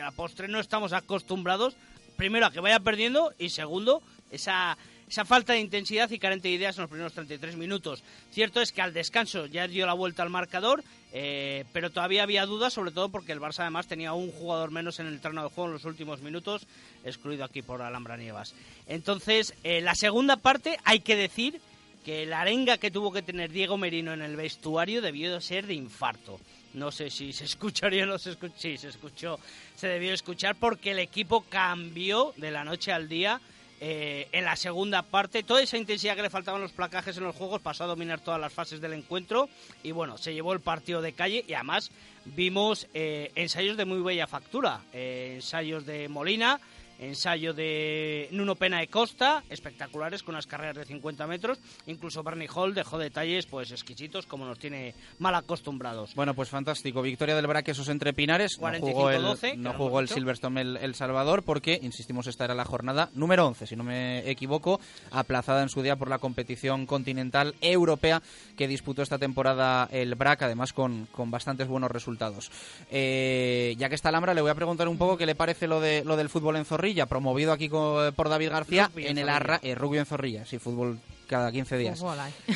a 0.04 0.12
postre 0.12 0.46
no 0.46 0.60
estamos 0.60 0.92
acostumbrados 0.92 1.74
primero 2.16 2.46
a 2.46 2.52
que 2.52 2.60
vaya 2.60 2.78
perdiendo 2.78 3.32
y 3.40 3.48
segundo 3.48 4.04
esa 4.30 4.78
esa 5.08 5.24
falta 5.24 5.52
de 5.52 5.60
intensidad 5.60 6.10
y 6.10 6.18
carente 6.18 6.48
de 6.48 6.54
ideas 6.54 6.76
en 6.76 6.82
los 6.82 6.90
primeros 6.90 7.12
33 7.12 7.56
minutos. 7.56 8.02
Cierto 8.32 8.60
es 8.60 8.72
que 8.72 8.82
al 8.82 8.92
descanso 8.92 9.46
ya 9.46 9.68
dio 9.68 9.86
la 9.86 9.94
vuelta 9.94 10.22
al 10.22 10.30
marcador, 10.30 10.82
eh, 11.12 11.64
pero 11.72 11.90
todavía 11.90 12.24
había 12.24 12.46
dudas, 12.46 12.72
sobre 12.72 12.90
todo 12.90 13.08
porque 13.08 13.32
el 13.32 13.40
Barça 13.40 13.60
además 13.60 13.86
tenía 13.86 14.12
un 14.12 14.32
jugador 14.32 14.70
menos 14.70 14.98
en 14.98 15.06
el 15.06 15.20
terreno 15.20 15.44
de 15.44 15.50
juego 15.50 15.68
en 15.68 15.74
los 15.74 15.84
últimos 15.84 16.20
minutos, 16.22 16.66
excluido 17.04 17.44
aquí 17.44 17.62
por 17.62 17.82
Alhambra 17.82 18.16
Nievas. 18.16 18.54
Entonces, 18.88 19.54
eh, 19.62 19.80
la 19.80 19.94
segunda 19.94 20.36
parte 20.36 20.76
hay 20.84 21.00
que 21.00 21.16
decir 21.16 21.60
que 22.04 22.24
la 22.24 22.40
arenga 22.40 22.78
que 22.78 22.92
tuvo 22.92 23.12
que 23.12 23.22
tener 23.22 23.50
Diego 23.50 23.76
Merino 23.76 24.12
en 24.12 24.22
el 24.22 24.36
vestuario 24.36 25.02
debió 25.02 25.34
de 25.34 25.40
ser 25.40 25.66
de 25.66 25.74
infarto. 25.74 26.38
No 26.74 26.92
sé 26.92 27.10
si 27.10 27.32
se 27.32 27.44
escucharía 27.44 28.04
o 28.04 28.06
no. 28.06 28.18
Sí, 28.18 28.76
se 28.76 28.88
escuchó, 28.88 29.40
se 29.74 29.88
debió 29.88 30.12
escuchar 30.12 30.54
porque 30.56 30.92
el 30.92 30.98
equipo 30.98 31.44
cambió 31.48 32.32
de 32.36 32.50
la 32.50 32.64
noche 32.64 32.92
al 32.92 33.08
día. 33.08 33.40
Eh, 33.80 34.28
en 34.32 34.44
la 34.44 34.56
segunda 34.56 35.02
parte, 35.02 35.42
toda 35.42 35.62
esa 35.62 35.76
intensidad 35.76 36.16
que 36.16 36.22
le 36.22 36.30
faltaban 36.30 36.62
los 36.62 36.72
placajes 36.72 37.16
en 37.18 37.24
los 37.24 37.36
juegos 37.36 37.60
pasó 37.60 37.84
a 37.84 37.86
dominar 37.86 38.20
todas 38.20 38.40
las 38.40 38.52
fases 38.52 38.80
del 38.80 38.94
encuentro. 38.94 39.48
Y 39.82 39.92
bueno, 39.92 40.16
se 40.16 40.32
llevó 40.32 40.52
el 40.52 40.60
partido 40.60 41.02
de 41.02 41.12
calle 41.12 41.44
y 41.46 41.54
además 41.54 41.90
vimos 42.24 42.88
eh, 42.94 43.32
ensayos 43.34 43.76
de 43.76 43.84
muy 43.84 44.00
bella 44.00 44.26
factura, 44.26 44.80
eh, 44.92 45.32
ensayos 45.36 45.84
de 45.84 46.08
Molina, 46.08 46.60
ensayo 46.98 47.54
de 47.54 48.28
Nuno 48.32 48.54
Pena 48.54 48.80
de 48.80 48.88
Costa, 48.88 49.42
espectaculares 49.48 50.22
con 50.22 50.34
unas 50.34 50.46
carreras 50.46 50.76
de 50.76 50.84
50 50.84 51.26
metros. 51.26 51.58
Incluso 51.86 52.22
Bernie 52.22 52.48
Hall 52.54 52.74
dejó 52.74 52.98
detalles 52.98 53.46
pues 53.46 53.70
exquisitos 53.70 54.26
como 54.26 54.44
nos 54.44 54.58
tiene 54.58 54.94
mal 55.18 55.34
acostumbrados. 55.34 56.14
Bueno, 56.14 56.34
pues 56.34 56.48
fantástico. 56.48 57.02
Victoria 57.02 57.36
del 57.36 57.46
Braquesos 57.46 57.88
entre 57.88 58.12
Pinares. 58.12 58.58
No 58.60 58.78
jugó 58.80 59.10
el, 59.10 59.62
no 59.62 59.72
jugó 59.74 60.00
el 60.00 60.08
Silverstone 60.08 60.60
el, 60.60 60.94
Salvador 60.94 61.42
porque, 61.42 61.78
insistimos, 61.82 62.26
esta 62.26 62.44
era 62.44 62.54
la 62.54 62.64
jornada 62.64 63.10
número 63.14 63.46
11, 63.46 63.66
si 63.66 63.76
no 63.76 63.84
me 63.84 64.28
equivoco, 64.28 64.80
aplazada 65.10 65.62
en 65.62 65.68
su 65.68 65.82
día 65.82 65.96
por 65.96 66.08
la 66.08 66.18
competición 66.18 66.86
continental 66.86 67.54
europea 67.60 68.22
que 68.56 68.68
disputó 68.68 69.02
esta 69.02 69.18
temporada 69.18 69.88
el 69.92 70.14
BRAC, 70.14 70.42
además 70.42 70.72
con, 70.72 71.06
con 71.12 71.30
bastantes 71.30 71.68
buenos 71.68 71.90
resultados. 71.90 72.50
Eh, 72.90 73.74
ya 73.78 73.88
que 73.88 73.94
está 73.94 74.08
Alhambra, 74.08 74.34
le 74.34 74.40
voy 74.40 74.50
a 74.50 74.54
preguntar 74.54 74.88
un 74.88 74.98
poco 74.98 75.16
qué 75.16 75.26
le 75.26 75.34
parece 75.34 75.66
lo, 75.66 75.80
de, 75.80 76.04
lo 76.04 76.16
del 76.16 76.28
fútbol 76.28 76.56
en 76.56 76.64
Zorrilla, 76.64 76.85
promovido 77.06 77.52
aquí 77.52 77.68
por 77.68 78.28
David 78.28 78.50
García 78.50 78.90
en, 78.96 79.18
el 79.18 79.28
Arra, 79.28 79.60
eh, 79.62 79.74
rugby 79.74 79.98
en 79.98 80.06
Zorrilla, 80.06 80.46
sí, 80.46 80.58
fútbol 80.58 80.98
cada 81.26 81.50
15 81.52 81.78
días. 81.78 82.02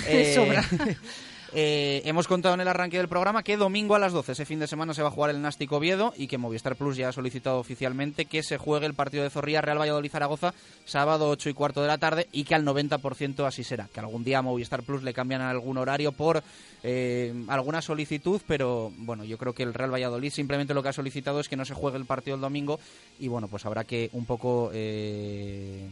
Eh, 0.06 0.34
Eh, 1.52 2.02
hemos 2.04 2.28
contado 2.28 2.54
en 2.54 2.60
el 2.60 2.68
arranque 2.68 2.96
del 2.96 3.08
programa 3.08 3.42
que 3.42 3.56
domingo 3.56 3.96
a 3.96 3.98
las 3.98 4.12
12, 4.12 4.32
ese 4.32 4.44
fin 4.44 4.60
de 4.60 4.68
semana, 4.68 4.94
se 4.94 5.02
va 5.02 5.08
a 5.08 5.10
jugar 5.10 5.30
el 5.30 5.42
Nástico 5.42 5.76
Oviedo 5.76 6.14
y 6.16 6.28
que 6.28 6.38
Movistar 6.38 6.76
Plus 6.76 6.96
ya 6.96 7.08
ha 7.08 7.12
solicitado 7.12 7.58
oficialmente 7.58 8.26
que 8.26 8.42
se 8.44 8.56
juegue 8.56 8.86
el 8.86 8.94
partido 8.94 9.24
de 9.24 9.30
Zorrilla 9.30 9.60
Real 9.60 9.80
Valladolid 9.80 10.10
Zaragoza 10.10 10.54
sábado 10.84 11.28
8 11.28 11.50
y 11.50 11.54
cuarto 11.54 11.82
de 11.82 11.88
la 11.88 11.98
tarde 11.98 12.28
y 12.30 12.44
que 12.44 12.54
al 12.54 12.64
90% 12.64 13.46
así 13.46 13.64
será. 13.64 13.88
Que 13.92 14.00
algún 14.00 14.22
día 14.22 14.38
a 14.38 14.42
Movistar 14.42 14.84
Plus 14.84 15.02
le 15.02 15.12
cambian 15.12 15.40
algún 15.40 15.76
horario 15.78 16.12
por 16.12 16.42
eh, 16.84 17.34
alguna 17.48 17.82
solicitud, 17.82 18.40
pero 18.46 18.92
bueno, 18.98 19.24
yo 19.24 19.36
creo 19.36 19.52
que 19.52 19.64
el 19.64 19.74
Real 19.74 19.92
Valladolid 19.92 20.30
simplemente 20.30 20.72
lo 20.72 20.82
que 20.84 20.90
ha 20.90 20.92
solicitado 20.92 21.40
es 21.40 21.48
que 21.48 21.56
no 21.56 21.64
se 21.64 21.74
juegue 21.74 21.98
el 21.98 22.06
partido 22.06 22.36
el 22.36 22.40
domingo 22.40 22.78
y 23.18 23.26
bueno, 23.26 23.48
pues 23.48 23.66
habrá 23.66 23.84
que 23.84 24.08
un 24.12 24.24
poco. 24.24 24.70
Eh, 24.72 25.88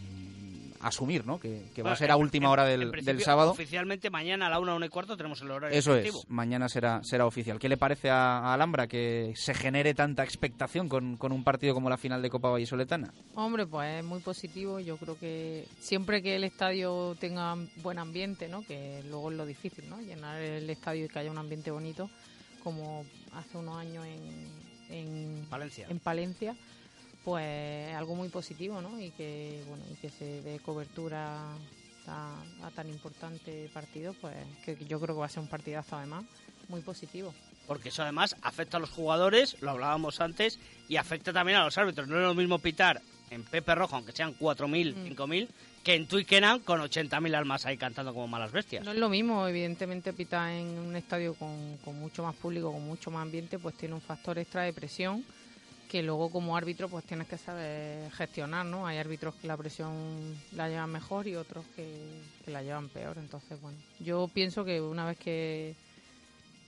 asumir, 0.80 1.26
¿no? 1.26 1.38
Que, 1.38 1.82
va 1.82 1.92
a 1.92 1.96
ser 1.96 2.10
a 2.10 2.16
última 2.16 2.50
hora 2.50 2.64
del, 2.64 3.20
sábado. 3.20 3.50
Oficialmente 3.50 4.10
mañana 4.10 4.46
a 4.46 4.50
la 4.50 4.60
una, 4.60 4.74
una 4.74 4.86
y 4.86 4.88
cuarto 4.88 5.16
tenemos 5.16 5.40
el 5.42 5.50
horario 5.50 5.76
Eso 5.76 5.96
es, 5.96 6.12
mañana 6.28 6.68
será, 6.68 7.00
será 7.02 7.26
oficial. 7.26 7.58
¿Qué 7.58 7.68
le 7.68 7.76
parece 7.76 8.10
a, 8.10 8.52
Alhambra 8.52 8.86
que 8.86 9.32
se 9.36 9.54
genere 9.54 9.94
tanta 9.94 10.24
expectación 10.24 10.88
con, 10.88 11.16
con, 11.16 11.32
un 11.32 11.44
partido 11.44 11.74
como 11.74 11.90
la 11.90 11.96
final 11.96 12.22
de 12.22 12.30
Copa 12.30 12.50
Vallisoletana? 12.50 13.12
Hombre, 13.34 13.66
pues 13.66 13.98
es 13.98 14.04
muy 14.04 14.20
positivo. 14.20 14.80
Yo 14.80 14.96
creo 14.96 15.18
que 15.18 15.66
siempre 15.80 16.22
que 16.22 16.36
el 16.36 16.44
estadio 16.44 17.16
tenga 17.18 17.56
buen 17.82 17.98
ambiente, 17.98 18.48
¿no? 18.48 18.62
Que 18.62 19.02
luego 19.08 19.30
es 19.30 19.36
lo 19.36 19.46
difícil, 19.46 19.88
¿no? 19.88 20.00
Llenar 20.00 20.40
el 20.40 20.68
estadio 20.70 21.06
y 21.06 21.08
que 21.08 21.18
haya 21.18 21.30
un 21.30 21.38
ambiente 21.38 21.70
bonito, 21.70 22.10
como 22.62 23.04
hace 23.32 23.58
unos 23.58 23.76
años 23.76 24.06
en, 24.06 24.96
en 24.96 25.46
Palencia. 25.48 25.86
En 25.88 25.98
Palencia 25.98 26.56
pues 27.24 27.94
algo 27.94 28.14
muy 28.14 28.28
positivo, 28.28 28.80
¿no? 28.80 29.00
Y 29.00 29.10
que, 29.10 29.62
bueno, 29.68 29.84
y 29.90 29.94
que 29.96 30.10
se 30.10 30.42
dé 30.42 30.58
cobertura 30.60 31.52
a, 32.06 32.70
tan 32.74 32.88
importante 32.88 33.70
partido, 33.72 34.14
pues 34.20 34.34
que 34.64 34.76
yo 34.86 35.00
creo 35.00 35.14
que 35.14 35.20
va 35.20 35.26
a 35.26 35.30
ser 35.30 35.40
un 35.40 35.48
partidazo 35.48 35.96
además 35.96 36.24
muy 36.68 36.80
positivo. 36.80 37.34
Porque 37.66 37.90
eso 37.90 38.02
además 38.02 38.36
afecta 38.42 38.78
a 38.78 38.80
los 38.80 38.90
jugadores, 38.90 39.60
lo 39.60 39.70
hablábamos 39.70 40.20
antes, 40.20 40.58
y 40.88 40.96
afecta 40.96 41.32
también 41.32 41.58
a 41.58 41.64
los 41.64 41.76
árbitros. 41.76 42.08
No 42.08 42.16
es 42.16 42.22
lo 42.22 42.34
mismo 42.34 42.58
pitar 42.58 43.02
en 43.30 43.42
Pepe 43.42 43.74
Rojo, 43.74 43.96
aunque 43.96 44.12
sean 44.12 44.34
4.000, 44.38 45.14
5.000, 45.14 45.44
mm. 45.44 45.48
que 45.82 45.94
en 45.94 46.06
Twickenham 46.06 46.60
con 46.60 46.80
80.000 46.80 47.36
almas 47.36 47.66
ahí 47.66 47.76
cantando 47.76 48.14
como 48.14 48.26
malas 48.26 48.52
bestias. 48.52 48.84
No 48.84 48.92
es 48.92 48.98
lo 48.98 49.10
mismo, 49.10 49.46
evidentemente 49.46 50.14
pitar 50.14 50.50
en 50.50 50.78
un 50.78 50.96
estadio 50.96 51.34
con, 51.34 51.76
con 51.84 51.98
mucho 51.98 52.22
más 52.22 52.34
público, 52.36 52.72
con 52.72 52.86
mucho 52.86 53.10
más 53.10 53.22
ambiente, 53.22 53.58
pues 53.58 53.76
tiene 53.76 53.94
un 53.94 54.00
factor 54.00 54.38
extra 54.38 54.62
de 54.62 54.72
presión 54.72 55.24
que 55.88 56.02
luego 56.02 56.30
como 56.30 56.56
árbitro 56.56 56.88
pues 56.88 57.04
tienes 57.04 57.26
que 57.26 57.38
saber 57.38 58.10
gestionar, 58.12 58.66
¿no? 58.66 58.86
Hay 58.86 58.98
árbitros 58.98 59.34
que 59.36 59.46
la 59.46 59.56
presión 59.56 60.44
la 60.52 60.68
llevan 60.68 60.90
mejor 60.90 61.26
y 61.26 61.34
otros 61.34 61.64
que, 61.74 62.22
que 62.44 62.50
la 62.50 62.62
llevan 62.62 62.90
peor. 62.90 63.16
Entonces, 63.18 63.60
bueno, 63.60 63.78
yo 63.98 64.28
pienso 64.28 64.64
que 64.64 64.80
una 64.80 65.06
vez 65.06 65.18
que 65.18 65.74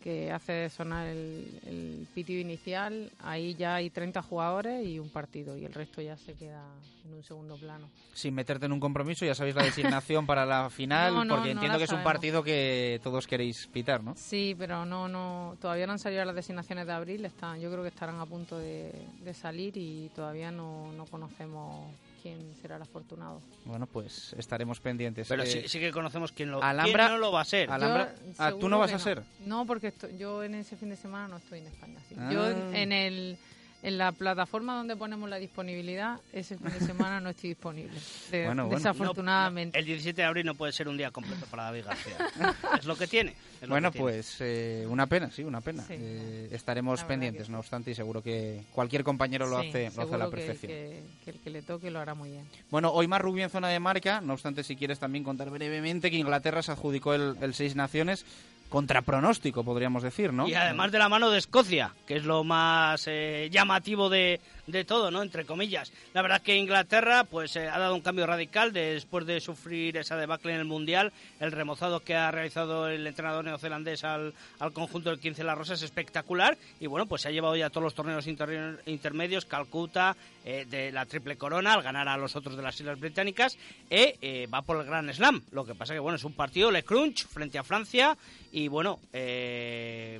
que 0.02 0.32
hace 0.32 0.68
sonar 0.70 1.06
el, 1.06 1.60
el 1.66 2.06
pitido 2.14 2.40
inicial, 2.40 3.10
ahí 3.20 3.54
ya 3.54 3.76
hay 3.76 3.90
30 3.90 4.22
jugadores 4.22 4.86
y 4.86 4.98
un 4.98 5.10
partido, 5.10 5.56
y 5.56 5.64
el 5.64 5.72
resto 5.72 6.00
ya 6.00 6.16
se 6.16 6.34
queda 6.34 6.64
en 7.04 7.14
un 7.14 7.22
segundo 7.22 7.56
plano. 7.56 7.88
Sin 8.12 8.34
meterte 8.34 8.66
en 8.66 8.72
un 8.72 8.80
compromiso, 8.80 9.24
ya 9.24 9.34
sabéis 9.34 9.56
la 9.56 9.64
designación 9.64 10.26
para 10.26 10.46
la 10.46 10.70
final, 10.70 11.26
porque 11.28 11.50
entiendo 11.50 11.78
que 11.78 11.84
es 11.84 11.92
un 11.92 12.02
partido 12.02 12.42
que 12.42 13.00
todos 13.02 13.26
queréis 13.26 13.66
pitar, 13.66 14.02
¿no? 14.02 14.14
Sí, 14.16 14.54
pero 14.58 14.84
no, 14.84 15.08
no, 15.08 15.56
todavía 15.60 15.86
no 15.86 15.92
han 15.92 15.98
salido 15.98 16.24
las 16.24 16.34
designaciones 16.34 16.86
de 16.86 16.92
abril, 16.92 17.24
están, 17.24 17.60
yo 17.60 17.70
creo 17.70 17.82
que 17.82 17.88
estarán 17.88 18.18
a 18.20 18.26
punto 18.26 18.58
de, 18.58 18.92
de 19.22 19.34
salir 19.34 19.76
y 19.76 20.10
todavía 20.14 20.50
no, 20.50 20.92
no 20.92 21.04
conocemos 21.06 21.90
quién 22.22 22.54
será 22.60 22.76
el 22.76 22.82
afortunado. 22.82 23.40
Bueno, 23.64 23.86
pues 23.86 24.34
estaremos 24.38 24.80
pendientes. 24.80 25.28
Pero 25.28 25.46
sí, 25.46 25.62
sí, 25.66 25.78
que 25.80 25.90
conocemos 25.90 26.32
quién, 26.32 26.50
lo, 26.50 26.62
Alhambra, 26.62 27.08
no 27.08 27.18
lo 27.18 27.32
va 27.32 27.42
a 27.42 27.44
ser. 27.44 27.70
Alhambra, 27.70 28.14
ah, 28.38 28.52
¿Tú 28.58 28.68
no 28.68 28.78
vas 28.78 28.92
a 28.92 28.98
ser? 28.98 29.22
No, 29.46 29.66
porque 29.66 29.92
yo 30.18 30.42
en 30.42 30.54
ese 30.54 30.76
fin 30.76 30.90
de 30.90 30.96
semana 30.96 31.28
no 31.28 31.36
estoy 31.38 31.60
en 31.60 31.66
España. 31.66 32.00
Yo 32.30 32.42
ah. 32.42 32.76
en 32.76 32.92
el 32.92 33.38
en 33.82 33.98
la 33.98 34.12
plataforma 34.12 34.76
donde 34.76 34.96
ponemos 34.96 35.28
la 35.28 35.36
disponibilidad, 35.36 36.20
ese 36.32 36.56
fin 36.56 36.68
de 36.70 36.80
semana 36.86 37.20
no 37.20 37.30
estoy 37.30 37.50
disponible. 37.50 37.98
Desafortunadamente. 38.30 39.78
el 39.78 39.84
17 39.84 40.20
de 40.20 40.26
abril 40.26 40.46
no 40.46 40.54
puede 40.54 40.72
ser 40.72 40.88
un 40.88 40.96
día 40.96 41.10
completo 41.10 41.46
para 41.46 41.64
David 41.64 41.84
García. 41.86 42.16
es 42.78 42.84
lo 42.84 42.96
que 42.96 43.06
tiene. 43.06 43.34
bueno, 43.68 43.90
pues 43.92 44.36
eh, 44.40 44.86
una 44.88 45.06
pena, 45.06 45.30
sí, 45.30 45.42
una 45.42 45.60
pena. 45.60 45.84
Eh, 45.88 46.48
estaremos 46.52 47.02
pendientes, 47.04 47.48
no 47.48 47.58
obstante, 47.58 47.90
y 47.90 47.94
seguro 47.94 48.22
que 48.22 48.64
cualquier 48.72 49.04
compañero 49.04 49.46
lo 49.46 49.58
hace, 49.58 49.90
lo 49.96 50.02
hace 50.02 50.14
a 50.14 50.18
la 50.18 50.30
perfección. 50.30 50.70
Que, 50.70 51.02
que, 51.24 51.30
el 51.30 51.38
que 51.40 51.50
le 51.50 51.62
toque 51.62 51.90
lo 51.90 52.00
hará 52.00 52.14
muy 52.14 52.30
bien. 52.30 52.46
Bueno, 52.70 52.90
hoy 52.92 53.08
más 53.08 53.20
rubio 53.20 53.44
en 53.44 53.50
zona 53.50 53.68
de 53.68 53.80
marca, 53.80 54.20
no 54.20 54.34
obstante, 54.34 54.62
si 54.62 54.76
quieres 54.76 54.98
también 54.98 55.24
contar 55.24 55.50
brevemente 55.50 56.10
que 56.10 56.16
Inglaterra 56.16 56.62
se 56.62 56.72
adjudicó 56.72 57.14
el, 57.14 57.36
el 57.40 57.54
Seis 57.54 57.74
Naciones 57.76 58.24
contrapronóstico, 58.70 59.64
podríamos 59.64 60.02
decir, 60.02 60.32
¿no? 60.32 60.48
Y 60.48 60.54
además 60.54 60.90
de 60.92 60.98
la 60.98 61.10
mano 61.10 61.30
de 61.30 61.38
Escocia, 61.38 61.92
que 62.06 62.16
es 62.16 62.24
lo 62.24 62.44
más 62.44 63.04
eh, 63.06 63.48
llamativo 63.50 64.08
de, 64.08 64.40
de 64.70 64.84
todo, 64.84 65.10
¿no? 65.10 65.22
Entre 65.22 65.44
comillas. 65.44 65.92
La 66.14 66.22
verdad 66.22 66.42
que 66.42 66.56
Inglaterra 66.56 67.24
pues 67.24 67.56
eh, 67.56 67.68
ha 67.68 67.78
dado 67.78 67.94
un 67.94 68.00
cambio 68.00 68.26
radical 68.26 68.72
después 68.72 69.26
de 69.26 69.40
sufrir 69.40 69.96
esa 69.96 70.16
debacle 70.16 70.52
en 70.52 70.58
el 70.58 70.64
Mundial. 70.64 71.12
El 71.38 71.52
remozado 71.52 72.00
que 72.00 72.14
ha 72.14 72.30
realizado 72.30 72.88
el 72.88 73.06
entrenador 73.06 73.44
neozelandés 73.44 74.04
al, 74.04 74.34
al 74.58 74.72
conjunto 74.72 75.10
del 75.10 75.18
15 75.18 75.44
La 75.44 75.54
Rosa 75.54 75.74
es 75.74 75.82
espectacular 75.82 76.56
y 76.80 76.86
bueno, 76.86 77.06
pues 77.06 77.22
se 77.22 77.28
ha 77.28 77.30
llevado 77.30 77.56
ya 77.56 77.70
todos 77.70 77.84
los 77.84 77.94
torneos 77.94 78.26
intermedios, 78.26 79.44
Calcuta, 79.44 80.16
eh, 80.44 80.66
de 80.68 80.90
la 80.92 81.06
triple 81.06 81.36
corona 81.36 81.74
al 81.74 81.82
ganar 81.82 82.08
a 82.08 82.16
los 82.16 82.36
otros 82.36 82.56
de 82.56 82.62
las 82.62 82.78
Islas 82.80 82.98
Británicas 82.98 83.58
e 83.90 84.16
eh, 84.22 84.48
va 84.52 84.62
por 84.62 84.78
el 84.78 84.86
Gran 84.86 85.12
Slam. 85.12 85.42
Lo 85.52 85.64
que 85.64 85.74
pasa 85.74 85.92
que 85.92 86.00
bueno, 86.00 86.16
es 86.16 86.24
un 86.24 86.32
partido 86.32 86.70
Le 86.70 86.82
Crunch 86.82 87.26
frente 87.26 87.58
a 87.58 87.64
Francia 87.64 88.16
y 88.52 88.68
bueno, 88.68 88.98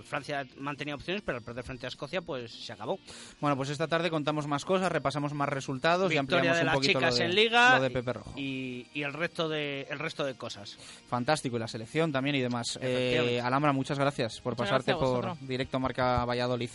Francia 0.04 0.46
mantenía 0.58 0.94
opciones, 0.94 1.22
pero 1.24 1.38
al 1.38 1.44
perder 1.44 1.64
frente 1.64 1.86
a 1.86 1.88
Escocia 1.88 2.20
pues 2.20 2.52
se 2.52 2.72
acabó. 2.72 2.98
Bueno, 3.40 3.56
pues 3.56 3.70
esta 3.70 3.88
tarde 3.88 4.10
contamos 4.10 4.39
más 4.46 4.64
cosas, 4.64 4.90
repasamos 4.90 5.34
más 5.34 5.48
resultados 5.48 6.12
y 6.12 6.16
ampliamos 6.16 6.54
de 6.54 6.60
un 6.60 6.66
las 6.66 6.74
poquito 6.74 6.98
chicas 6.98 7.14
lo 7.14 7.18
de, 7.18 7.24
en 7.24 7.34
Liga 7.34 7.80
de 7.80 7.90
Pepe 7.90 8.12
Rojo. 8.12 8.32
Y, 8.36 8.86
el 8.94 9.12
resto 9.12 9.48
de 9.48 9.86
el 9.90 9.98
resto 9.98 10.24
de 10.24 10.34
cosas. 10.34 10.76
Fantástico, 11.08 11.56
y 11.56 11.60
la 11.60 11.68
selección 11.68 12.12
también 12.12 12.36
y 12.36 12.40
demás. 12.40 12.78
Eh, 12.82 13.40
Alhambra, 13.42 13.72
muchas 13.72 13.98
gracias 13.98 14.40
por 14.40 14.56
pasarte 14.56 14.94
por 14.94 15.38
directo 15.40 15.78
Marca 15.80 16.24
Valladolid. 16.24 16.70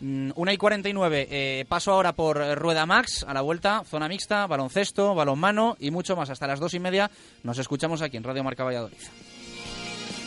Mm, 0.00 0.30
una 0.34 0.52
y 0.52 0.56
49, 0.56 1.28
eh, 1.30 1.64
paso 1.68 1.92
ahora 1.92 2.14
por 2.14 2.38
Rueda 2.58 2.86
Max, 2.86 3.24
a 3.28 3.34
la 3.34 3.42
vuelta, 3.42 3.82
zona 3.84 4.08
mixta, 4.08 4.46
baloncesto, 4.46 5.14
balonmano 5.14 5.76
y 5.78 5.90
mucho 5.90 6.16
más. 6.16 6.30
Hasta 6.30 6.46
las 6.46 6.60
dos 6.60 6.74
y 6.74 6.80
media 6.80 7.10
nos 7.42 7.58
escuchamos 7.58 8.02
aquí 8.02 8.16
en 8.16 8.24
Radio 8.24 8.44
Marca 8.44 8.64
Valladolid. 8.64 8.98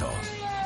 alto. 0.00 0.61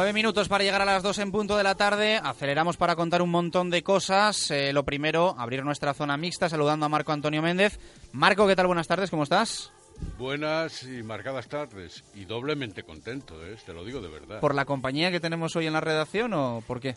Nueve 0.00 0.14
minutos 0.14 0.48
para 0.48 0.64
llegar 0.64 0.80
a 0.80 0.86
las 0.86 1.02
dos 1.02 1.18
en 1.18 1.30
punto 1.30 1.58
de 1.58 1.62
la 1.62 1.74
tarde. 1.74 2.16
Aceleramos 2.16 2.78
para 2.78 2.96
contar 2.96 3.20
un 3.20 3.28
montón 3.28 3.68
de 3.68 3.82
cosas. 3.82 4.50
Eh, 4.50 4.72
lo 4.72 4.82
primero, 4.82 5.34
abrir 5.36 5.62
nuestra 5.62 5.92
zona 5.92 6.16
mixta 6.16 6.48
saludando 6.48 6.86
a 6.86 6.88
Marco 6.88 7.12
Antonio 7.12 7.42
Méndez. 7.42 7.78
Marco, 8.12 8.46
¿qué 8.46 8.56
tal? 8.56 8.66
Buenas 8.66 8.88
tardes, 8.88 9.10
¿cómo 9.10 9.24
estás? 9.24 9.70
Buenas 10.16 10.84
y 10.84 11.02
marcadas 11.02 11.48
tardes. 11.48 12.02
Y 12.14 12.24
doblemente 12.24 12.82
contento, 12.82 13.46
¿eh? 13.46 13.58
te 13.66 13.74
lo 13.74 13.84
digo 13.84 14.00
de 14.00 14.08
verdad. 14.08 14.40
¿Por 14.40 14.54
la 14.54 14.64
compañía 14.64 15.10
que 15.10 15.20
tenemos 15.20 15.54
hoy 15.54 15.66
en 15.66 15.74
la 15.74 15.82
redacción 15.82 16.32
o 16.32 16.64
por 16.66 16.80
qué? 16.80 16.94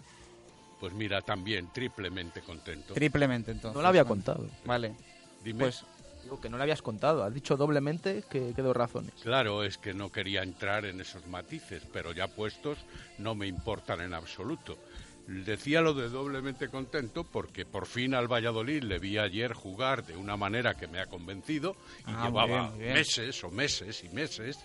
Pues 0.79 0.93
mira, 0.93 1.19
también 1.19 1.73
triplemente 1.73 2.39
contento. 2.39 2.93
Triplemente, 2.93 3.51
entonces. 3.51 3.75
No 3.75 3.81
lo 3.81 3.87
había 3.89 4.05
contado. 4.05 4.47
Vale. 4.63 4.95
Dime. 5.43 5.59
Pues 5.59 5.83
digo 6.23 6.39
que 6.39 6.49
no 6.49 6.57
lo 6.57 6.63
habías 6.63 6.81
contado. 6.81 7.23
Has 7.23 7.33
dicho 7.33 7.57
doblemente 7.57 8.23
que, 8.29 8.53
que 8.53 8.61
dos 8.61 8.75
razones. 8.75 9.13
Claro, 9.21 9.63
es 9.63 9.77
que 9.77 9.93
no 9.93 10.11
quería 10.11 10.41
entrar 10.43 10.85
en 10.85 10.99
esos 11.01 11.25
matices, 11.27 11.83
pero 11.91 12.11
ya 12.13 12.27
puestos 12.27 12.77
no 13.17 13.35
me 13.35 13.47
importan 13.47 14.01
en 14.01 14.13
absoluto. 14.13 14.77
Decía 15.25 15.79
lo 15.81 15.93
de 15.93 16.09
doblemente 16.09 16.67
contento 16.67 17.23
porque 17.23 17.65
por 17.65 17.85
fin 17.85 18.13
al 18.13 18.27
Valladolid 18.27 18.83
le 18.83 18.99
vi 18.99 19.17
ayer 19.17 19.53
jugar 19.53 20.05
de 20.05 20.17
una 20.17 20.35
manera 20.35 20.73
que 20.73 20.87
me 20.87 20.99
ha 20.99 21.05
convencido 21.05 21.77
y 21.99 22.11
Ah, 22.11 22.25
llevaba 22.25 22.45
bien, 22.47 22.69
muy 22.71 22.79
bien. 22.79 22.93
meses 22.95 23.43
o 23.45 23.49
meses 23.49 24.03
y 24.03 24.09
meses. 24.09 24.57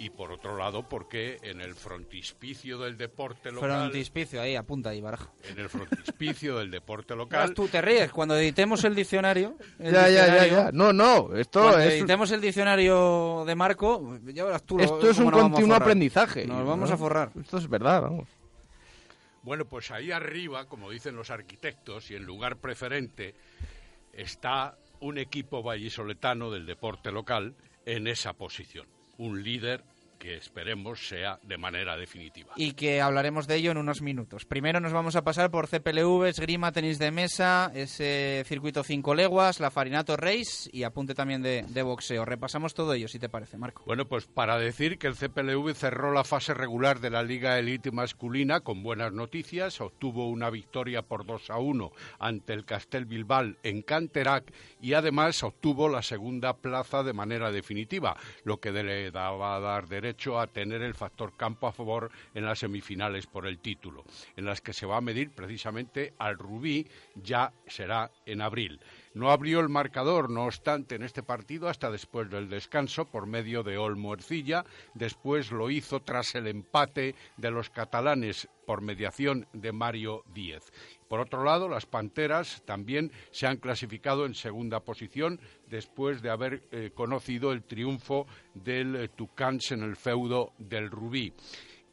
Y 0.00 0.10
por 0.10 0.30
otro 0.30 0.56
lado 0.56 0.88
porque 0.88 1.38
en 1.42 1.60
el 1.60 1.74
frontispicio 1.74 2.78
del 2.78 2.96
deporte 2.96 3.50
local... 3.50 3.68
Frontispicio, 3.90 4.40
ahí, 4.40 4.54
apunta 4.54 4.90
ahí, 4.90 5.00
baraja. 5.00 5.28
En 5.50 5.58
el 5.58 5.68
frontispicio 5.68 6.58
del 6.58 6.70
deporte 6.70 7.16
local... 7.16 7.52
Tú 7.52 7.66
te 7.66 7.82
ríes 7.82 8.12
cuando 8.12 8.36
editemos 8.36 8.84
el 8.84 8.94
diccionario. 8.94 9.56
el 9.80 9.92
Ya, 9.92 10.08
ya, 10.08 10.26
ya, 10.28 10.46
ya. 10.46 10.70
No, 10.72 10.92
no, 10.92 11.34
esto 11.34 11.62
Cuando 11.62 11.80
es- 11.80 11.94
editemos 11.94 12.30
el 12.30 12.40
diccionario 12.40 13.42
de 13.44 13.54
Marco, 13.56 14.18
ya 14.26 14.44
verás 14.44 14.62
tú. 14.62 14.78
lo- 14.78 14.84
Esto 14.84 15.10
es 15.10 15.16
cómo 15.16 15.36
un 15.36 15.50
continuo 15.50 15.74
aprendizaje. 15.76 16.46
Nos 16.46 16.64
vamos 16.64 16.88
¿no? 16.90 16.94
a 16.94 16.98
forrar. 16.98 17.32
Esto 17.40 17.58
es 17.58 17.68
verdad, 17.68 18.02
vamos. 18.02 18.28
Bueno, 19.42 19.64
pues 19.64 19.90
ahí 19.90 20.12
arriba, 20.12 20.66
como 20.66 20.90
dicen 20.90 21.16
los 21.16 21.30
arquitectos, 21.30 22.10
y 22.10 22.14
en 22.14 22.24
lugar 22.24 22.58
preferente, 22.58 23.34
está 24.12 24.76
un 25.00 25.18
equipo 25.18 25.62
vallisoletano 25.62 26.50
del 26.50 26.66
deporte 26.66 27.10
local 27.10 27.54
en 27.86 28.06
esa 28.06 28.34
posición. 28.34 28.86
Un 29.18 29.42
líder 29.42 29.82
que 30.18 30.36
esperemos 30.36 31.06
sea 31.08 31.38
de 31.42 31.56
manera 31.56 31.96
definitiva. 31.96 32.52
y 32.56 32.72
que 32.72 33.00
hablaremos 33.00 33.46
de 33.46 33.56
ello 33.56 33.70
en 33.70 33.78
unos 33.78 34.02
minutos. 34.02 34.44
Primero 34.44 34.80
nos 34.80 34.92
vamos 34.92 35.16
a 35.16 35.22
pasar 35.22 35.50
por 35.50 35.68
CPLV, 35.68 36.26
esgrima, 36.26 36.72
tenis 36.72 36.98
de 36.98 37.10
mesa, 37.10 37.70
ese 37.74 38.42
circuito 38.46 38.82
5 38.82 39.14
leguas, 39.14 39.60
la 39.60 39.70
Farinato 39.70 40.16
Race 40.16 40.68
y 40.72 40.82
apunte 40.82 41.14
también 41.14 41.42
de, 41.42 41.64
de 41.68 41.82
boxeo. 41.82 42.24
Repasamos 42.24 42.74
todo 42.74 42.92
ello, 42.94 43.08
si 43.08 43.18
te 43.18 43.28
parece, 43.28 43.56
Marco. 43.56 43.82
Bueno, 43.86 44.06
pues 44.06 44.26
para 44.26 44.58
decir 44.58 44.98
que 44.98 45.06
el 45.06 45.14
CPLV 45.14 45.74
cerró 45.74 46.12
la 46.12 46.24
fase 46.24 46.54
regular 46.54 47.00
de 47.00 47.10
la 47.10 47.22
Liga 47.22 47.58
Elite 47.58 47.90
masculina 47.92 48.60
con 48.60 48.82
buenas 48.82 49.12
noticias, 49.12 49.80
obtuvo 49.80 50.28
una 50.28 50.50
victoria 50.50 51.02
por 51.02 51.24
2 51.24 51.50
a 51.50 51.58
1 51.58 51.92
ante 52.18 52.52
el 52.52 52.64
Castel 52.64 53.06
Bilbao 53.06 53.54
en 53.62 53.82
Canterac 53.82 54.52
y 54.80 54.94
además 54.94 55.42
obtuvo 55.44 55.88
la 55.88 56.02
segunda 56.02 56.56
plaza 56.56 57.02
de 57.02 57.12
manera 57.12 57.52
definitiva, 57.52 58.16
lo 58.42 58.58
que 58.58 58.72
le 58.72 59.10
daba 59.10 59.56
a 59.56 59.60
dar 59.60 59.86
derecho 59.86 60.07
a 60.38 60.46
tener 60.46 60.82
el 60.82 60.94
factor 60.94 61.36
campo 61.36 61.66
a 61.66 61.72
favor 61.72 62.10
en 62.34 62.44
las 62.44 62.60
semifinales 62.60 63.26
por 63.26 63.46
el 63.46 63.58
título, 63.58 64.04
en 64.36 64.44
las 64.44 64.60
que 64.60 64.72
se 64.72 64.86
va 64.86 64.98
a 64.98 65.00
medir 65.00 65.30
precisamente 65.30 66.14
al 66.18 66.38
Rubí, 66.38 66.86
ya 67.14 67.52
será 67.66 68.10
en 68.26 68.40
abril. 68.40 68.80
No 69.18 69.32
abrió 69.32 69.58
el 69.58 69.68
marcador, 69.68 70.30
no 70.30 70.44
obstante, 70.44 70.94
en 70.94 71.02
este 71.02 71.24
partido 71.24 71.68
hasta 71.68 71.90
después 71.90 72.30
del 72.30 72.48
descanso 72.48 73.04
por 73.04 73.26
medio 73.26 73.64
de 73.64 73.76
Olmo 73.76 74.14
Ercilla. 74.14 74.64
Después 74.94 75.50
lo 75.50 75.70
hizo 75.70 75.98
tras 75.98 76.36
el 76.36 76.46
empate 76.46 77.16
de 77.36 77.50
los 77.50 77.68
catalanes 77.68 78.48
por 78.64 78.80
mediación 78.80 79.48
de 79.52 79.72
Mario 79.72 80.22
Díez. 80.32 80.70
Por 81.08 81.18
otro 81.18 81.42
lado, 81.42 81.68
las 81.68 81.84
Panteras 81.84 82.62
también 82.64 83.10
se 83.32 83.48
han 83.48 83.56
clasificado 83.56 84.24
en 84.24 84.34
segunda 84.34 84.78
posición 84.78 85.40
después 85.66 86.22
de 86.22 86.30
haber 86.30 86.62
eh, 86.70 86.92
conocido 86.94 87.50
el 87.50 87.64
triunfo 87.64 88.28
del 88.54 88.94
eh, 88.94 89.08
Tucans 89.08 89.72
en 89.72 89.82
el 89.82 89.96
feudo 89.96 90.52
del 90.58 90.92
Rubí 90.92 91.34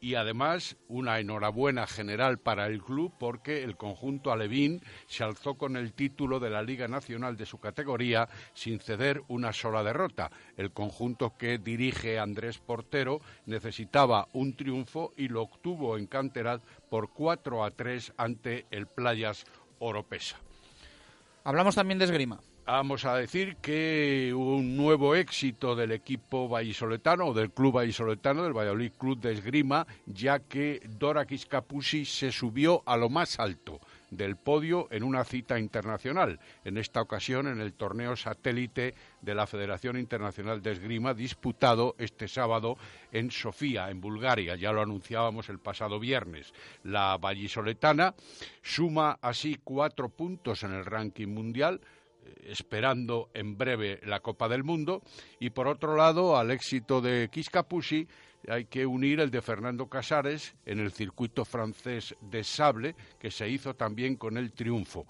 y 0.06 0.14
además 0.14 0.78
una 0.88 1.20
enhorabuena 1.20 1.88
general 1.88 2.38
para 2.38 2.68
el 2.68 2.84
club 2.84 3.12
porque 3.18 3.64
el 3.64 3.76
conjunto 3.76 4.32
alevín 4.32 4.84
se 5.08 5.24
alzó 5.24 5.56
con 5.56 5.76
el 5.76 5.94
título 5.94 6.40
de 6.40 6.52
la 6.52 6.62
Liga 6.62 6.88
Nacional 6.88 7.38
de 7.38 7.48
su 7.48 7.58
categoría 7.58 8.30
sin 8.54 8.80
ceder 8.80 9.24
una 9.30 9.52
sola 9.52 9.84
derrota. 9.84 10.30
El 10.58 10.70
conjunto 10.70 11.36
que 11.40 11.58
dirige 11.58 12.20
Andrés 12.20 12.60
Portero 12.60 13.20
necesitaba 13.48 14.28
un 14.34 14.56
triunfo 14.56 15.12
y 15.18 15.28
lo 15.28 15.42
obtuvo 15.42 15.98
en 15.98 16.06
Canteral 16.06 16.62
por 16.88 17.10
4 17.10 17.64
a 17.64 17.72
3 17.72 18.14
ante 18.16 18.68
el 18.70 18.86
Playas 18.86 19.44
Oropesa. 19.80 20.38
Hablamos 21.44 21.74
también 21.74 21.98
de 21.98 22.06
esgrima. 22.06 22.40
Vamos 22.68 23.06
a 23.06 23.16
decir 23.16 23.58
que 23.58 24.32
hubo 24.34 24.56
un 24.56 24.76
nuevo 24.76 25.14
éxito 25.14 25.76
del 25.76 25.92
equipo 25.92 26.50
vallisoletano 26.50 27.28
o 27.28 27.34
del 27.36 27.52
club 27.52 27.76
vallisoletano, 27.76 28.42
del 28.42 28.58
Valladolid 28.58 28.94
Club 28.98 29.20
de 29.20 29.34
Esgrima, 29.34 29.86
ya 30.08 30.40
que 30.40 30.82
Dora 30.84 31.28
Kiscapusi 31.28 32.06
se 32.06 32.32
subió 32.32 32.82
a 32.88 32.98
lo 32.98 33.08
más 33.08 33.40
alto 33.40 33.80
del 34.10 34.36
podio 34.36 34.88
en 34.92 35.04
una 35.04 35.24
cita 35.24 35.60
internacional, 35.60 36.40
en 36.64 36.78
esta 36.78 37.02
ocasión 37.02 37.48
en 37.48 37.60
el 37.60 37.74
torneo 37.74 38.16
satélite 38.16 38.96
de 39.22 39.36
la 39.36 39.46
Federación 39.46 39.98
Internacional 39.98 40.62
de 40.62 40.72
Esgrima, 40.72 41.14
disputado 41.14 41.96
este 42.00 42.28
sábado 42.28 42.78
en 43.12 43.30
Sofía, 43.30 43.90
en 43.92 44.02
Bulgaria. 44.02 44.56
Ya 44.56 44.72
lo 44.72 44.82
anunciábamos 44.82 45.50
el 45.50 45.60
pasado 45.60 46.00
viernes. 46.00 46.54
La 46.84 47.18
vallisoletana 47.18 48.16
suma 48.64 49.20
así 49.22 49.60
cuatro 49.64 50.10
puntos 50.10 50.64
en 50.64 50.74
el 50.74 50.86
ranking 50.86 51.28
mundial, 51.28 51.82
esperando 52.44 53.30
en 53.34 53.58
breve 53.58 54.00
la 54.06 54.20
Copa 54.20 54.48
del 54.48 54.64
Mundo. 54.64 55.02
Y 55.40 55.52
por 55.52 55.68
otro 55.68 55.96
lado, 55.96 56.38
al 56.38 56.52
éxito 56.52 57.02
de 57.02 57.30
Kiscapusi 57.32 58.08
hay 58.48 58.66
que 58.66 58.86
unir 58.86 59.20
el 59.20 59.32
de 59.32 59.42
Fernando 59.42 59.88
Casares 59.88 60.56
en 60.66 60.80
el 60.80 60.92
circuito 60.92 61.46
francés 61.46 62.16
de 62.22 62.44
sable, 62.44 62.96
que 63.20 63.32
se 63.32 63.50
hizo 63.50 63.74
también 63.76 64.16
con 64.16 64.38
el 64.38 64.52
triunfo. 64.52 65.06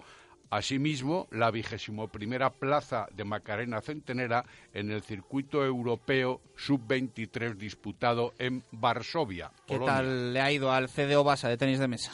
Asimismo, 0.48 1.26
la 1.32 1.50
vigésimo 1.50 2.08
primera 2.08 2.50
plaza 2.50 3.08
de 3.12 3.24
Macarena 3.24 3.80
Centenera 3.80 4.44
en 4.72 4.92
el 4.92 5.02
circuito 5.02 5.64
europeo 5.64 6.40
sub-23 6.56 7.54
disputado 7.56 8.32
en 8.38 8.62
Varsovia. 8.70 9.50
¿Qué 9.66 9.78
tal 9.80 10.32
le 10.32 10.40
ha 10.40 10.52
ido 10.52 10.70
al 10.70 10.88
CDO 10.88 11.24
Basa 11.24 11.48
de 11.48 11.56
tenis 11.56 11.80
de 11.80 11.88
mesa? 11.88 12.12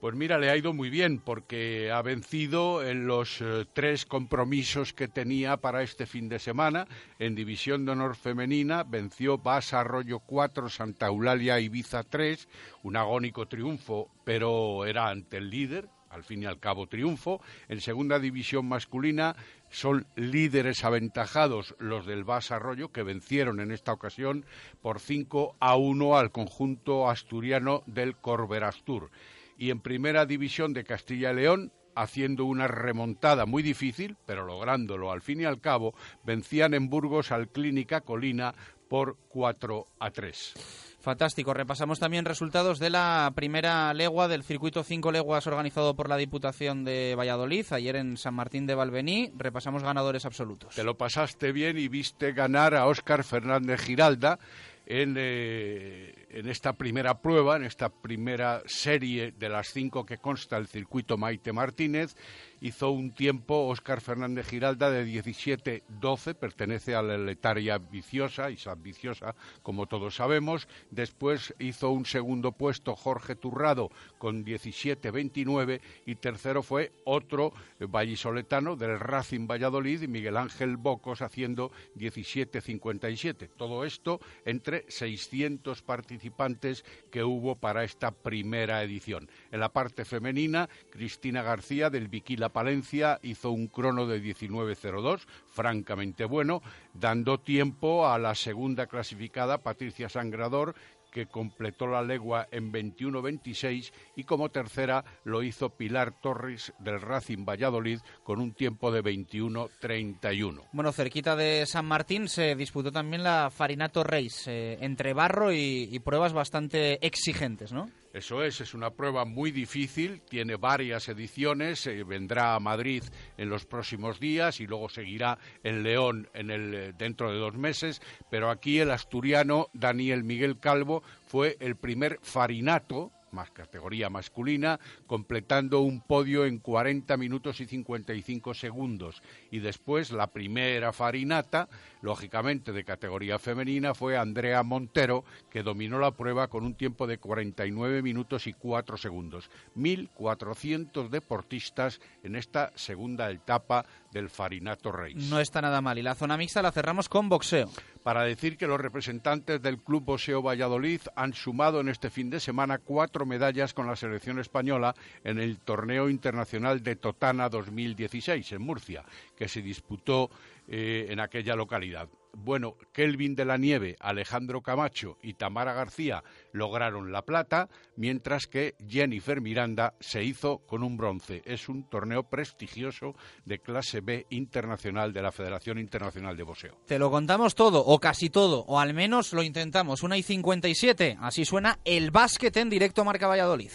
Pues 0.00 0.14
mira, 0.14 0.38
le 0.38 0.48
ha 0.48 0.56
ido 0.56 0.72
muy 0.72 0.90
bien 0.90 1.18
porque 1.18 1.90
ha 1.90 2.02
vencido 2.02 2.84
en 2.84 3.08
los 3.08 3.40
eh, 3.40 3.64
tres 3.72 4.06
compromisos 4.06 4.92
que 4.92 5.08
tenía 5.08 5.56
para 5.56 5.82
este 5.82 6.06
fin 6.06 6.28
de 6.28 6.38
semana. 6.38 6.86
En 7.18 7.34
División 7.34 7.84
de 7.84 7.92
Honor 7.92 8.14
Femenina 8.14 8.84
venció 8.84 9.38
Basa 9.38 9.80
Arroyo 9.80 10.20
4, 10.20 10.68
Santa 10.68 11.06
Eulalia 11.08 11.58
Ibiza 11.58 12.04
3, 12.04 12.48
un 12.84 12.96
agónico 12.96 13.48
triunfo, 13.48 14.08
pero 14.22 14.86
era 14.86 15.08
ante 15.08 15.38
el 15.38 15.50
líder, 15.50 15.88
al 16.10 16.22
fin 16.22 16.44
y 16.44 16.46
al 16.46 16.60
cabo 16.60 16.86
triunfo. 16.86 17.42
En 17.68 17.80
segunda 17.80 18.20
división 18.20 18.68
masculina 18.68 19.34
son 19.68 20.06
líderes 20.14 20.84
aventajados 20.84 21.74
los 21.80 22.06
del 22.06 22.22
Basa 22.22 22.54
Arroyo, 22.54 22.92
que 22.92 23.02
vencieron 23.02 23.58
en 23.58 23.72
esta 23.72 23.94
ocasión 23.94 24.46
por 24.80 25.00
5 25.00 25.56
a 25.58 25.74
1 25.74 26.16
al 26.16 26.30
conjunto 26.30 27.10
asturiano 27.10 27.82
del 27.86 28.14
Corberastur 28.14 29.10
y 29.58 29.70
en 29.70 29.80
primera 29.80 30.24
división 30.24 30.72
de 30.72 30.84
Castilla 30.84 31.32
y 31.32 31.36
León, 31.36 31.72
haciendo 31.94 32.44
una 32.44 32.68
remontada 32.68 33.44
muy 33.44 33.62
difícil, 33.62 34.16
pero 34.24 34.46
lográndolo 34.46 35.10
al 35.10 35.20
fin 35.20 35.40
y 35.40 35.44
al 35.44 35.60
cabo, 35.60 35.94
vencían 36.24 36.72
en 36.74 36.88
Burgos 36.88 37.32
al 37.32 37.48
Clínica 37.48 38.00
Colina 38.00 38.54
por 38.88 39.16
4 39.28 39.86
a 39.98 40.10
3. 40.10 40.54
Fantástico. 41.00 41.54
Repasamos 41.54 42.00
también 42.00 42.24
resultados 42.24 42.78
de 42.78 42.90
la 42.90 43.32
primera 43.34 43.94
legua 43.94 44.28
del 44.28 44.42
circuito 44.42 44.82
5 44.82 45.12
leguas 45.12 45.46
organizado 45.46 45.94
por 45.94 46.08
la 46.08 46.16
Diputación 46.16 46.84
de 46.84 47.14
Valladolid, 47.16 47.66
ayer 47.70 47.96
en 47.96 48.16
San 48.16 48.34
Martín 48.34 48.66
de 48.66 48.74
Valvení. 48.74 49.32
Repasamos 49.36 49.82
ganadores 49.82 50.24
absolutos. 50.24 50.74
Te 50.74 50.84
lo 50.84 50.96
pasaste 50.96 51.52
bien 51.52 51.78
y 51.78 51.88
viste 51.88 52.32
ganar 52.32 52.74
a 52.74 52.86
Óscar 52.86 53.24
Fernández 53.24 53.80
Giralda 53.80 54.38
en, 54.86 55.14
eh, 55.18 56.17
en 56.30 56.48
esta 56.48 56.74
primera 56.74 57.20
prueba, 57.20 57.56
en 57.56 57.64
esta 57.64 57.88
primera 57.88 58.62
serie 58.66 59.32
de 59.32 59.48
las 59.48 59.72
cinco 59.72 60.04
que 60.04 60.18
consta 60.18 60.56
el 60.56 60.66
circuito 60.66 61.16
Maite 61.16 61.52
Martínez. 61.52 62.16
Hizo 62.60 62.90
un 62.90 63.12
tiempo 63.12 63.68
Óscar 63.68 64.00
Fernández 64.00 64.48
Giralda 64.48 64.90
de 64.90 65.06
17-12, 65.06 66.34
pertenece 66.34 66.94
a 66.96 67.02
la 67.02 67.16
letaria 67.16 67.78
viciosa 67.78 68.50
y 68.50 68.54
es 68.54 68.66
ambiciosa, 68.66 69.36
como 69.62 69.86
todos 69.86 70.16
sabemos. 70.16 70.66
Después 70.90 71.54
hizo 71.60 71.90
un 71.90 72.04
segundo 72.04 72.52
puesto 72.52 72.96
Jorge 72.96 73.36
Turrado 73.36 73.90
con 74.18 74.44
17-29 74.44 75.80
y 76.04 76.16
tercero 76.16 76.62
fue 76.62 76.92
otro 77.04 77.52
eh, 77.78 77.86
vallisoletano 77.88 78.74
del 78.74 78.98
Racing 78.98 79.46
Valladolid, 79.46 80.08
Miguel 80.08 80.36
Ángel 80.36 80.76
Bocos, 80.76 81.22
haciendo 81.22 81.70
17-57. 81.96 83.50
Todo 83.56 83.84
esto 83.84 84.20
entre 84.44 84.84
600 84.88 85.82
participantes 85.82 86.17
participantes 86.18 86.84
que 87.12 87.22
hubo 87.22 87.54
para 87.54 87.84
esta 87.84 88.10
primera 88.10 88.82
edición. 88.82 89.30
En 89.52 89.60
la 89.60 89.68
parte 89.68 90.04
femenina, 90.04 90.68
Cristina 90.90 91.42
García 91.42 91.90
del 91.90 92.08
Viquila 92.08 92.48
Palencia 92.48 93.20
hizo 93.22 93.52
un 93.52 93.68
crono 93.68 94.06
de 94.06 94.20
19.02, 94.20 95.26
francamente 95.46 96.24
bueno, 96.24 96.60
dando 96.92 97.38
tiempo 97.38 98.08
a 98.08 98.18
la 98.18 98.34
segunda 98.34 98.86
clasificada, 98.88 99.58
Patricia 99.58 100.08
Sangrador, 100.08 100.74
que 101.10 101.26
completó 101.26 101.86
la 101.86 102.02
legua 102.02 102.48
en 102.50 102.72
21-26 102.72 103.92
y 104.16 104.24
como 104.24 104.50
tercera 104.50 105.04
lo 105.24 105.42
hizo 105.42 105.70
Pilar 105.70 106.20
Torres 106.20 106.72
del 106.78 107.00
Racing 107.00 107.44
Valladolid 107.44 108.00
con 108.22 108.40
un 108.40 108.52
tiempo 108.52 108.90
de 108.90 109.02
21-31. 109.02 110.62
Bueno, 110.72 110.92
cerquita 110.92 111.36
de 111.36 111.66
San 111.66 111.86
Martín 111.86 112.28
se 112.28 112.54
disputó 112.54 112.92
también 112.92 113.22
la 113.22 113.50
Farinato 113.50 114.04
Race, 114.04 114.50
eh, 114.50 114.78
entre 114.80 115.12
barro 115.12 115.52
y 115.52 115.98
pruebas 116.00 116.32
bastante 116.32 117.04
exigentes, 117.06 117.72
¿no? 117.72 117.88
Eso 118.12 118.42
es, 118.42 118.60
es 118.60 118.74
una 118.74 118.90
prueba 118.90 119.24
muy 119.24 119.50
difícil, 119.50 120.22
tiene 120.22 120.56
varias 120.56 121.08
ediciones, 121.08 121.86
eh, 121.86 122.04
vendrá 122.04 122.54
a 122.54 122.60
Madrid 122.60 123.02
en 123.36 123.50
los 123.50 123.66
próximos 123.66 124.18
días 124.18 124.60
y 124.60 124.66
luego 124.66 124.88
seguirá 124.88 125.38
en 125.62 125.82
León 125.82 126.28
en 126.32 126.50
el, 126.50 126.74
eh, 126.74 126.92
dentro 126.96 127.30
de 127.30 127.38
dos 127.38 127.54
meses, 127.54 128.00
pero 128.30 128.50
aquí 128.50 128.78
el 128.78 128.90
asturiano 128.90 129.68
Daniel 129.74 130.24
Miguel 130.24 130.58
Calvo 130.58 131.02
fue 131.26 131.56
el 131.60 131.76
primer 131.76 132.18
farinato 132.22 133.12
más 133.32 133.50
categoría 133.50 134.10
masculina, 134.10 134.80
completando 135.06 135.80
un 135.80 136.00
podio 136.00 136.46
en 136.46 136.58
40 136.58 137.16
minutos 137.16 137.60
y 137.60 137.66
55 137.66 138.54
segundos. 138.54 139.22
Y 139.50 139.58
después 139.58 140.12
la 140.12 140.28
primera 140.28 140.92
farinata, 140.92 141.68
lógicamente 142.00 142.72
de 142.72 142.84
categoría 142.84 143.38
femenina, 143.38 143.94
fue 143.94 144.16
Andrea 144.16 144.62
Montero, 144.62 145.24
que 145.50 145.62
dominó 145.62 145.98
la 145.98 146.12
prueba 146.12 146.48
con 146.48 146.64
un 146.64 146.74
tiempo 146.74 147.06
de 147.06 147.18
49 147.18 148.02
minutos 148.02 148.46
y 148.46 148.52
4 148.52 148.96
segundos. 148.96 149.50
1.400 149.76 151.08
deportistas 151.08 152.00
en 152.22 152.36
esta 152.36 152.72
segunda 152.74 153.30
etapa 153.30 153.84
del 154.12 154.30
Farinato 154.30 154.92
Race. 154.92 155.14
No 155.14 155.40
está 155.40 155.60
nada 155.60 155.80
mal. 155.80 155.98
Y 155.98 156.02
la 156.02 156.14
zona 156.14 156.36
mixta 156.36 156.62
la 156.62 156.72
cerramos 156.72 157.08
con 157.08 157.28
boxeo. 157.28 157.70
Para 158.02 158.22
decir 158.22 158.56
que 158.56 158.66
los 158.66 158.80
representantes 158.80 159.60
del 159.60 159.78
Club 159.78 160.04
Boxeo 160.04 160.42
Valladolid 160.42 161.00
han 161.14 161.34
sumado 161.34 161.80
en 161.80 161.88
este 161.88 162.10
fin 162.10 162.30
de 162.30 162.40
semana 162.40 162.78
cuatro 162.78 163.26
medallas 163.26 163.74
con 163.74 163.86
la 163.86 163.96
selección 163.96 164.38
española 164.38 164.94
en 165.24 165.38
el 165.38 165.58
Torneo 165.58 166.08
Internacional 166.08 166.82
de 166.82 166.96
Totana 166.96 167.48
2016 167.48 168.52
en 168.52 168.62
Murcia, 168.62 169.04
que 169.36 169.48
se 169.48 169.60
disputó 169.60 170.30
eh, 170.68 171.06
en 171.08 171.18
aquella 171.20 171.56
localidad. 171.56 172.08
Bueno, 172.34 172.76
Kelvin 172.92 173.34
de 173.34 173.44
la 173.44 173.56
Nieve, 173.56 173.96
Alejandro 174.00 174.60
Camacho 174.60 175.16
y 175.22 175.34
Tamara 175.34 175.72
García 175.72 176.22
lograron 176.52 177.10
la 177.10 177.22
plata, 177.22 177.68
mientras 177.96 178.46
que 178.46 178.74
Jennifer 178.86 179.40
Miranda 179.40 179.94
se 179.98 180.22
hizo 180.22 180.58
con 180.58 180.82
un 180.82 180.96
bronce. 180.96 181.42
Es 181.44 181.68
un 181.68 181.88
torneo 181.88 182.24
prestigioso 182.24 183.14
de 183.44 183.58
clase 183.58 184.00
B 184.02 184.26
internacional 184.30 185.12
de 185.12 185.22
la 185.22 185.32
Federación 185.32 185.78
Internacional 185.78 186.36
de 186.36 186.42
Boxeo. 186.42 186.78
Te 186.86 186.98
lo 186.98 187.10
contamos 187.10 187.54
todo, 187.54 187.84
o 187.84 187.98
casi 187.98 188.30
todo, 188.30 188.64
o 188.66 188.78
al 188.78 188.94
menos 188.94 189.32
lo 189.32 189.42
intentamos. 189.42 190.02
Una 190.02 190.16
y 190.16 190.22
57, 190.22 191.18
así 191.20 191.44
suena 191.44 191.78
el 191.84 192.10
básquet 192.10 192.56
en 192.58 192.70
directo 192.70 193.04
Marca 193.04 193.26
Valladolid. 193.26 193.72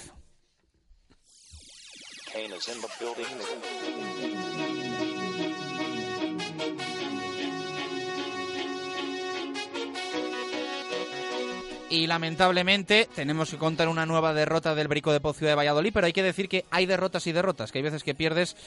Y 11.94 12.08
lamentablemente 12.08 13.08
tenemos 13.14 13.52
que 13.52 13.60
contar 13.60 13.88
una 13.88 14.08
nueva 14.08 14.34
derrota 14.34 14.74
del 14.74 14.88
Brico 14.88 15.14
de 15.14 15.20
Pocio 15.20 15.48
de 15.48 15.54
Valladolid, 15.54 15.92
pero 15.94 16.08
hay 16.08 16.14
que 16.14 16.24
decir 16.24 16.50
que 16.50 16.66
hay 16.72 16.88
derrotas 16.88 17.28
y 17.28 17.32
derrotas, 17.32 17.72
que 17.72 17.78
hay 17.78 17.84
veces 17.84 18.04
que 18.04 18.16
pierdes 18.16 18.58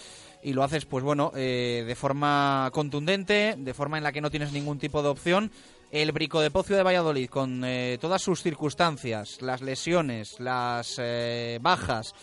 y 0.44 0.52
lo 0.52 0.62
haces, 0.62 0.84
pues 0.84 1.02
bueno, 1.02 1.32
eh, 1.34 1.82
de 1.84 1.94
forma 1.96 2.70
contundente, 2.72 3.56
de 3.58 3.74
forma 3.74 3.98
en 3.98 4.04
la 4.04 4.12
que 4.12 4.20
no 4.20 4.30
tienes 4.30 4.52
ningún 4.52 4.78
tipo 4.78 5.02
de 5.02 5.08
opción. 5.08 5.50
El 5.90 6.12
Brico 6.12 6.40
de 6.40 6.52
Pocio 6.52 6.76
de 6.76 6.84
Valladolid, 6.84 7.28
con 7.28 7.64
eh, 7.64 7.98
todas 8.00 8.22
sus 8.22 8.44
circunstancias, 8.44 9.42
las 9.42 9.60
lesiones, 9.60 10.38
las 10.38 10.94
eh, 10.98 11.58
bajas, 11.60 12.14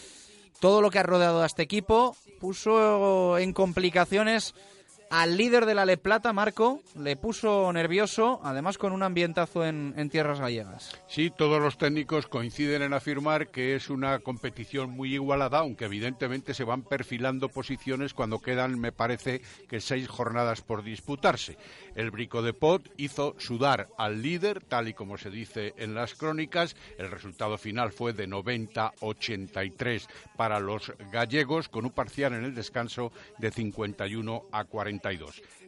todo 0.62 0.82
lo 0.82 0.90
que 0.90 1.00
ha 1.00 1.04
rodeado 1.04 1.44
a 1.44 1.48
este 1.48 1.64
equipo, 1.64 2.16
puso 2.40 3.38
en 3.38 3.52
complicaciones 3.52 4.56
al 5.14 5.38
líder 5.38 5.68
de 5.68 5.76
la 5.76 5.86
Le 5.86 5.98
Plata, 5.98 6.34
Marco, 6.34 6.82
le 6.98 7.16
puso 7.16 7.72
nervioso, 7.72 8.42
además 8.44 8.80
con 8.80 8.94
un 8.94 9.04
ambientazo 9.04 9.64
en, 9.64 9.94
tierras 10.10 10.40
gallegas. 10.40 11.00
Sí, 11.08 11.30
todos 11.30 11.62
los 11.62 11.78
técnicos 11.78 12.26
coinciden 12.26 12.82
en 12.82 12.94
afirmar 12.94 13.50
que 13.50 13.76
es 13.76 13.92
una 13.92 14.18
competición 14.20 14.90
muy 14.90 15.14
igualada, 15.14 15.60
aunque 15.60 15.86
evidentemente 15.86 16.56
se 16.56 16.64
van 16.64 16.82
perfilando 16.82 17.50
posiciones 17.50 18.16
cuando 18.16 18.40
quedan, 18.40 18.80
me 18.80 18.92
parece, 18.92 19.44
que 19.70 19.82
seis 19.82 20.08
jornadas 20.08 20.62
por 20.62 20.84
disputarse. 20.84 21.58
El 21.94 22.10
Brico 22.10 22.42
de 22.42 22.54
Pot 22.54 22.92
hizo 22.98 23.36
sudar 23.38 23.90
al 24.00 24.24
líder, 24.24 24.64
tal 24.64 24.88
y 24.88 24.96
como 24.96 25.20
se 25.20 25.30
dice 25.30 25.76
en 25.78 25.94
las 25.94 26.16
crónicas. 26.16 26.76
El 26.98 27.12
resultado 27.12 27.60
final 27.60 27.92
fue 27.92 28.14
de 28.14 28.28
90-83 28.28 30.08
para 30.36 30.60
los 30.60 30.92
gallegos, 31.12 31.70
con 31.70 31.86
un 31.86 31.92
parcial 31.92 32.34
en 32.34 32.46
el 32.46 32.56
descanso 32.56 33.12
de 33.38 33.52
51 33.52 34.46
a 34.52 34.64
40. 34.64 35.03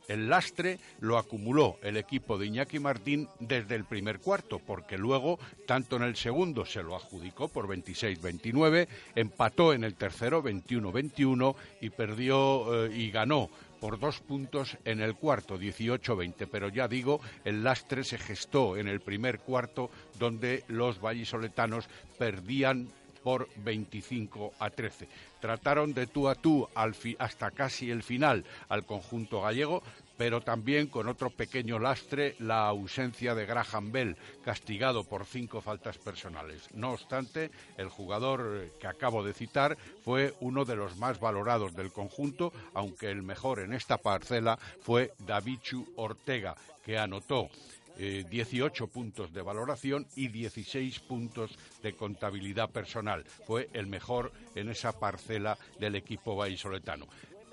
El 0.08 0.30
lastre 0.30 0.80
lo 1.02 1.18
acumuló 1.18 1.78
el 1.82 1.98
equipo 1.98 2.38
de 2.38 2.46
Iñaki 2.46 2.80
Martín 2.80 3.28
desde 3.40 3.76
el 3.76 3.84
primer 3.84 4.20
cuarto, 4.20 4.60
porque 4.60 4.98
luego, 4.98 5.40
tanto 5.68 5.98
en 5.98 6.04
el 6.04 6.16
segundo 6.16 6.66
se 6.66 6.84
lo 6.84 6.96
adjudicó 6.96 7.50
por 7.50 7.68
26-29, 7.68 8.88
empató 9.16 9.74
en 9.74 9.84
el 9.84 9.96
tercero 9.96 10.42
21-21 10.42 11.56
y 11.82 11.90
perdió 11.90 12.86
eh, 12.86 12.96
y 12.96 13.12
ganó 13.12 13.50
por 13.82 14.00
dos 14.00 14.22
puntos 14.22 14.78
en 14.86 15.02
el 15.02 15.16
cuarto, 15.16 15.60
18-20. 15.60 16.48
Pero 16.50 16.70
ya 16.70 16.88
digo, 16.88 17.20
el 17.44 17.64
lastre 17.64 18.04
se 18.04 18.18
gestó 18.18 18.78
en 18.78 18.88
el 18.88 19.02
primer 19.02 19.40
cuarto, 19.40 19.90
donde 20.18 20.64
los 20.70 21.02
vallisoletanos 21.02 21.90
perdían 22.18 22.88
por 23.26 23.50
25 23.56 24.54
a 24.60 24.70
13. 24.70 25.08
Trataron 25.42 25.96
de 25.96 26.06
tú 26.06 26.30
a 26.30 26.36
tú 26.36 26.70
hasta 27.18 27.50
casi 27.50 27.90
el 27.90 28.04
final 28.04 28.46
al 28.70 28.86
conjunto 28.86 29.42
gallego, 29.42 29.82
pero 30.16 30.42
también 30.42 30.86
con 30.86 31.08
otro 31.08 31.32
pequeño 31.32 31.80
lastre, 31.80 32.36
la 32.38 32.68
ausencia 32.68 33.34
de 33.34 33.48
Graham 33.48 33.92
Bell, 33.92 34.16
castigado 34.44 35.04
por 35.06 35.26
cinco 35.26 35.60
faltas 35.60 35.98
personales. 35.98 36.70
No 36.76 36.92
obstante, 36.92 37.50
el 37.78 37.90
jugador 37.90 38.70
que 38.80 38.86
acabo 38.86 39.24
de 39.24 39.34
citar 39.34 39.76
fue 40.04 40.36
uno 40.40 40.64
de 40.64 40.76
los 40.76 40.96
más 40.98 41.20
valorados 41.20 41.76
del 41.76 41.92
conjunto, 41.92 42.54
aunque 42.76 43.10
el 43.10 43.24
mejor 43.24 43.60
en 43.60 43.74
esta 43.74 43.98
parcela 43.98 44.60
fue 44.82 45.14
Davichu 45.26 45.84
Ortega, 45.96 46.56
que 46.84 47.00
anotó 47.00 47.50
18 47.98 48.84
eh, 48.84 48.88
puntos 48.88 49.34
de 49.34 49.42
valoración 49.42 50.08
y 50.16 50.28
16 50.28 51.00
puntos 51.02 51.58
de 51.82 51.94
contabilidad 51.94 52.70
personal. 52.70 53.24
Fue 53.46 53.70
el 53.74 53.88
mejor 53.88 54.32
en 54.56 54.70
esa 54.70 55.00
parcela 55.00 55.58
del 55.80 55.96
equipo 55.96 56.36
vallisoletano. 56.36 57.08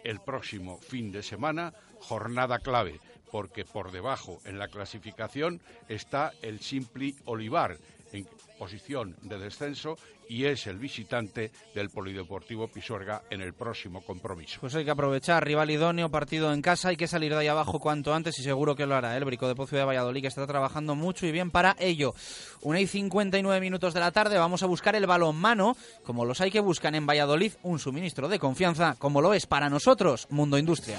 El 0.05 0.20
próximo 0.20 0.78
fin 0.78 1.12
de 1.12 1.22
semana, 1.22 1.72
jornada 2.01 2.59
clave, 2.59 3.01
porque 3.30 3.64
por 3.64 3.93
debajo 3.93 4.40
en 4.45 4.59
la 4.59 4.68
clasificación 4.68 5.61
está 5.88 6.32
el 6.43 6.61
Simpli 6.61 7.16
Olivar, 7.24 7.78
en 8.13 8.27
posición 8.59 9.17
de 9.23 9.39
descenso 9.39 9.97
y 10.29 10.45
es 10.45 10.67
el 10.67 10.79
visitante 10.79 11.51
del 11.75 11.91
Polideportivo 11.91 12.69
Pisuerga 12.69 13.23
en 13.31 13.43
el 13.43 13.55
próximo 13.55 14.03
compromiso. 14.03 14.61
Pues 14.61 14.75
hay 14.75 14.85
que 14.85 14.91
aprovechar, 14.91 15.45
rival 15.45 15.71
idóneo, 15.71 16.11
partido 16.11 16.53
en 16.53 16.63
casa, 16.63 16.89
hay 16.89 16.97
que 16.97 17.09
salir 17.09 17.33
de 17.33 17.39
ahí 17.39 17.49
abajo 17.49 17.81
cuanto 17.81 18.15
antes 18.15 18.39
y 18.39 18.43
seguro 18.43 18.77
que 18.77 18.87
lo 18.87 18.95
hará 18.95 19.17
el 19.17 19.25
Brico 19.25 19.49
de 19.49 19.55
Pocio 19.55 19.79
de 19.79 19.85
Valladolid 19.85 20.23
que 20.23 20.29
está 20.29 20.47
trabajando 20.47 20.95
mucho 20.95 21.27
y 21.27 21.33
bien 21.33 21.51
para 21.51 21.77
ello. 21.79 22.15
Una 22.63 22.81
y 22.81 22.87
59 22.87 23.61
minutos 23.61 23.95
de 23.95 24.01
la 24.01 24.13
tarde 24.13 24.39
vamos 24.39 24.63
a 24.63 24.67
buscar 24.67 24.95
el 24.95 25.07
balón 25.07 25.37
mano, 25.37 25.77
como 26.05 26.25
los 26.25 26.41
hay 26.41 26.51
que 26.51 26.61
buscan 26.61 26.95
en 26.95 27.07
Valladolid, 27.07 27.53
un 27.63 27.79
suministro 27.79 28.29
de 28.29 28.39
confianza, 28.39 28.95
como 28.99 29.21
lo 29.21 29.35
es 29.35 29.47
para 29.47 29.69
nosotros 29.69 30.27
Mundo 30.31 30.57
Industria. 30.57 30.99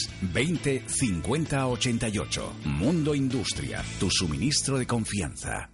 20 0.21 0.83
50 0.87 1.67
88. 1.67 2.53
Mundo 2.65 3.15
Industria, 3.15 3.83
tu 3.99 4.09
suministro 4.09 4.77
de 4.77 4.87
confianza. 4.87 5.69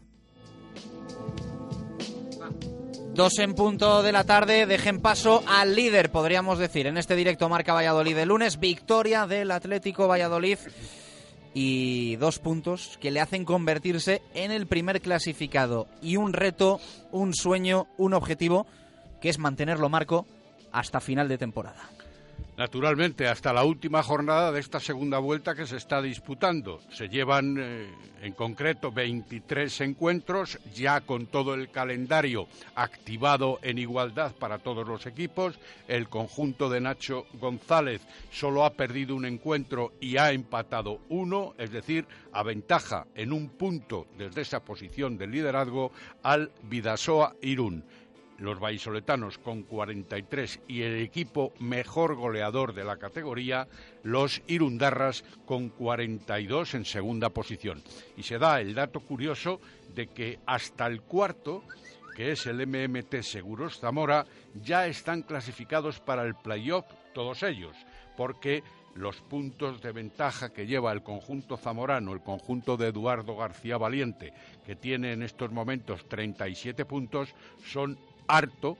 Dos 3.14 3.40
en 3.40 3.56
punto 3.56 4.04
de 4.04 4.12
la 4.12 4.26
tarde, 4.26 4.68
dejen 4.68 5.00
paso 5.02 5.44
al 5.48 5.76
líder, 5.76 6.12
podríamos 6.12 6.60
decir, 6.60 6.86
en 6.86 6.98
este 6.98 7.16
directo 7.16 7.50
Marca 7.50 7.74
Valladolid 7.74 8.16
de 8.16 8.28
lunes, 8.28 8.60
victoria 8.60 9.26
del 9.26 9.50
Atlético 9.50 10.08
Valladolid 10.08 10.60
y 11.56 12.16
dos 12.18 12.38
puntos 12.38 13.00
que 13.02 13.10
le 13.10 13.20
hacen 13.20 13.44
convertirse 13.44 14.22
en 14.36 14.52
el 14.52 14.68
primer 14.68 15.02
clasificado 15.02 15.88
y 16.00 16.18
un 16.18 16.32
reto, 16.32 16.80
un 17.12 17.34
sueño, 17.34 17.88
un 17.98 18.14
objetivo 18.14 18.68
que 19.20 19.30
es 19.30 19.40
mantenerlo 19.40 19.90
marco 19.90 20.28
hasta 20.72 21.00
final 21.00 21.28
de 21.28 21.40
temporada. 21.40 21.90
Naturalmente, 22.58 23.28
hasta 23.28 23.54
la 23.54 23.64
última 23.64 24.02
jornada 24.02 24.52
de 24.52 24.60
esta 24.60 24.80
segunda 24.80 25.20
vuelta 25.20 25.54
que 25.54 25.68
se 25.68 25.78
está 25.78 26.02
disputando. 26.02 26.82
Se 26.90 27.08
llevan 27.08 27.56
eh, 27.60 27.88
en 28.24 28.34
concreto 28.34 28.92
23 28.92 29.82
encuentros, 29.82 30.58
ya 30.74 31.02
con 31.02 31.28
todo 31.28 31.54
el 31.54 31.70
calendario 31.70 32.48
activado 32.74 33.60
en 33.62 33.78
igualdad 33.78 34.34
para 34.34 34.58
todos 34.58 34.88
los 34.88 35.06
equipos. 35.06 35.60
El 35.88 36.10
conjunto 36.10 36.68
de 36.68 36.82
Nacho 36.82 37.28
González 37.34 38.02
solo 38.32 38.66
ha 38.66 38.74
perdido 38.74 39.16
un 39.16 39.26
encuentro 39.26 39.94
y 40.02 40.18
ha 40.18 40.32
empatado 40.32 41.02
uno, 41.10 41.54
es 41.60 41.72
decir, 41.72 42.08
aventaja 42.34 43.06
en 43.14 43.34
un 43.34 43.50
punto 43.50 44.08
desde 44.18 44.42
esa 44.42 44.62
posición 44.62 45.20
de 45.20 45.28
liderazgo 45.28 45.92
al 46.24 46.50
Vidasoa 46.64 47.36
Irún 47.40 47.84
los 48.40 48.60
vallisoletanos 48.60 49.38
con 49.38 49.64
43 49.64 50.62
y 50.68 50.82
el 50.82 51.02
equipo 51.02 51.54
mejor 51.60 52.16
goleador 52.16 52.74
de 52.74 52.84
la 52.84 52.98
categoría, 52.98 53.68
los 54.04 54.42
Irundarras 54.48 55.24
con 55.46 55.70
42 55.70 56.76
en 56.76 56.86
segunda 56.86 57.30
posición. 57.30 57.82
Y 58.16 58.24
se 58.24 58.38
da 58.38 58.62
el 58.62 58.74
dato 58.74 59.00
curioso 59.00 59.60
de 59.94 60.08
que 60.08 60.40
hasta 60.46 60.88
el 60.88 61.02
cuarto, 61.02 61.64
que 62.16 62.32
es 62.32 62.46
el 62.46 62.66
MMT 62.66 63.22
Seguros 63.22 63.80
Zamora, 63.80 64.26
ya 64.54 64.88
están 64.88 65.24
clasificados 65.24 66.00
para 66.00 66.24
el 66.24 66.36
playoff 66.36 66.86
todos 67.14 67.44
ellos, 67.44 67.76
porque 68.16 68.64
los 68.98 69.22
puntos 69.22 69.82
de 69.82 69.92
ventaja 69.92 70.52
que 70.52 70.66
lleva 70.66 70.92
el 70.92 71.04
conjunto 71.04 71.56
zamorano, 71.58 72.14
el 72.14 72.22
conjunto 72.22 72.78
de 72.78 72.88
Eduardo 72.88 73.36
García 73.36 73.78
Valiente, 73.78 74.34
que 74.66 74.76
tiene 74.76 75.14
en 75.14 75.22
estos 75.22 75.52
momentos 75.52 76.08
37 76.10 76.86
puntos, 76.86 77.34
son 77.64 77.98
harto 78.28 78.78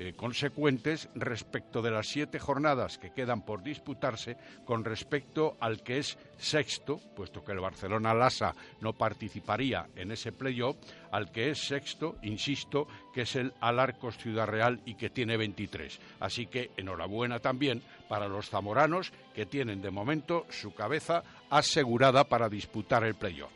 eh, 0.00 0.12
consecuentes 0.14 1.08
respecto 1.16 1.82
de 1.82 1.90
las 1.90 2.06
siete 2.06 2.38
jornadas 2.38 2.98
que 2.98 3.10
quedan 3.10 3.44
por 3.44 3.64
disputarse 3.64 4.36
con 4.64 4.84
respecto 4.84 5.56
al 5.58 5.82
que 5.82 5.98
es 5.98 6.16
sexto, 6.36 7.00
puesto 7.16 7.44
que 7.44 7.50
el 7.50 7.58
Barcelona 7.58 8.14
Lasa 8.14 8.54
no 8.80 8.92
participaría 8.92 9.88
en 9.96 10.12
ese 10.12 10.30
playoff, 10.30 10.76
al 11.10 11.32
que 11.32 11.50
es 11.50 11.66
sexto, 11.66 12.14
insisto, 12.22 12.86
que 13.12 13.22
es 13.22 13.34
el 13.34 13.52
Alarcos 13.60 14.16
Ciudad 14.18 14.46
Real 14.46 14.80
y 14.86 14.94
que 14.94 15.10
tiene 15.10 15.36
23. 15.36 15.98
Así 16.20 16.46
que 16.46 16.70
enhorabuena 16.76 17.40
también 17.40 17.82
para 18.08 18.28
los 18.28 18.48
zamoranos 18.48 19.12
que 19.34 19.46
tienen 19.46 19.82
de 19.82 19.90
momento 19.90 20.46
su 20.48 20.72
cabeza 20.74 21.24
asegurada 21.50 22.22
para 22.22 22.48
disputar 22.48 23.02
el 23.02 23.16
playoff. 23.16 23.50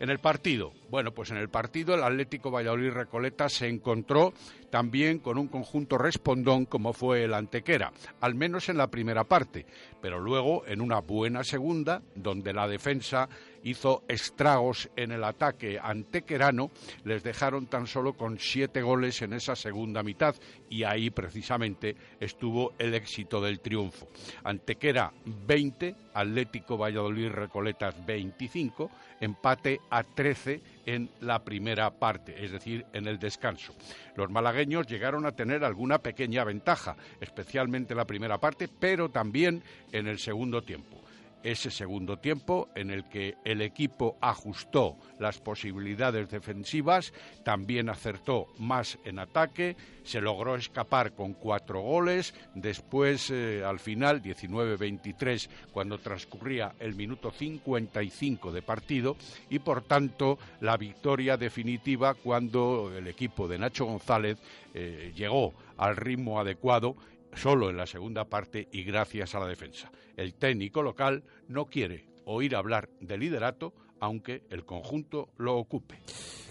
En 0.00 0.08
el 0.08 0.18
partido, 0.18 0.72
bueno, 0.88 1.12
pues 1.12 1.30
en 1.30 1.36
el 1.36 1.50
partido 1.50 1.94
el 1.94 2.02
Atlético 2.02 2.50
Valladolid 2.50 2.90
Recoleta 2.90 3.50
se 3.50 3.68
encontró 3.68 4.32
también 4.70 5.18
con 5.18 5.36
un 5.36 5.46
conjunto 5.46 5.98
respondón 5.98 6.64
como 6.64 6.94
fue 6.94 7.24
el 7.24 7.34
Antequera, 7.34 7.92
al 8.22 8.34
menos 8.34 8.70
en 8.70 8.78
la 8.78 8.86
primera 8.86 9.24
parte, 9.24 9.66
pero 10.00 10.18
luego 10.18 10.66
en 10.66 10.80
una 10.80 11.00
buena 11.00 11.44
segunda, 11.44 12.00
donde 12.14 12.54
la 12.54 12.66
defensa 12.66 13.28
hizo 13.64 14.04
estragos 14.08 14.90
en 14.96 15.12
el 15.12 15.24
ataque 15.24 15.78
antequerano, 15.80 16.70
les 17.04 17.22
dejaron 17.22 17.66
tan 17.66 17.86
solo 17.86 18.14
con 18.14 18.38
siete 18.38 18.82
goles 18.82 19.22
en 19.22 19.32
esa 19.32 19.56
segunda 19.56 20.02
mitad 20.02 20.34
y 20.68 20.84
ahí 20.84 21.10
precisamente 21.10 21.96
estuvo 22.18 22.72
el 22.78 22.94
éxito 22.94 23.40
del 23.40 23.60
triunfo. 23.60 24.08
Antequera 24.44 25.12
20, 25.24 25.94
Atlético 26.14 26.78
Valladolid 26.78 27.28
Recoletas 27.28 27.94
25, 28.04 28.90
empate 29.20 29.80
a 29.90 30.02
13 30.02 30.60
en 30.86 31.10
la 31.20 31.44
primera 31.44 31.90
parte, 31.90 32.44
es 32.44 32.52
decir, 32.52 32.84
en 32.92 33.06
el 33.06 33.18
descanso. 33.18 33.74
Los 34.16 34.30
malagueños 34.30 34.86
llegaron 34.86 35.26
a 35.26 35.32
tener 35.32 35.64
alguna 35.64 35.98
pequeña 35.98 36.44
ventaja, 36.44 36.96
especialmente 37.20 37.92
en 37.92 37.98
la 37.98 38.06
primera 38.06 38.38
parte, 38.38 38.68
pero 38.68 39.10
también 39.10 39.62
en 39.92 40.06
el 40.06 40.18
segundo 40.18 40.62
tiempo 40.62 40.99
ese 41.42 41.70
segundo 41.70 42.18
tiempo 42.18 42.68
en 42.74 42.90
el 42.90 43.08
que 43.08 43.36
el 43.44 43.62
equipo 43.62 44.16
ajustó 44.20 44.96
las 45.18 45.38
posibilidades 45.38 46.30
defensivas, 46.30 47.12
también 47.44 47.88
acertó 47.88 48.46
más 48.58 48.98
en 49.04 49.18
ataque, 49.18 49.76
se 50.04 50.20
logró 50.20 50.56
escapar 50.56 51.12
con 51.12 51.34
cuatro 51.34 51.80
goles, 51.80 52.34
después 52.54 53.30
eh, 53.30 53.62
al 53.64 53.78
final 53.78 54.22
19-23 54.22 55.48
cuando 55.72 55.98
transcurría 55.98 56.74
el 56.78 56.94
minuto 56.94 57.30
55 57.30 58.52
de 58.52 58.62
partido 58.62 59.16
y 59.48 59.58
por 59.58 59.82
tanto 59.82 60.38
la 60.60 60.76
victoria 60.76 61.36
definitiva 61.36 62.14
cuando 62.14 62.92
el 62.96 63.06
equipo 63.06 63.48
de 63.48 63.58
Nacho 63.58 63.84
González 63.86 64.38
eh, 64.74 65.12
llegó 65.14 65.54
al 65.76 65.96
ritmo 65.96 66.40
adecuado 66.40 66.96
solo 67.34 67.70
en 67.70 67.76
la 67.76 67.86
segunda 67.86 68.24
parte 68.24 68.68
y 68.72 68.82
gracias 68.82 69.34
a 69.34 69.40
la 69.40 69.46
defensa. 69.46 69.90
El 70.16 70.34
técnico 70.34 70.82
local 70.82 71.24
no 71.48 71.66
quiere 71.66 72.06
oír 72.24 72.56
hablar 72.56 72.88
de 73.00 73.18
liderato, 73.18 73.74
aunque 74.00 74.42
el 74.50 74.64
conjunto 74.64 75.28
lo 75.36 75.56
ocupe. 75.56 75.98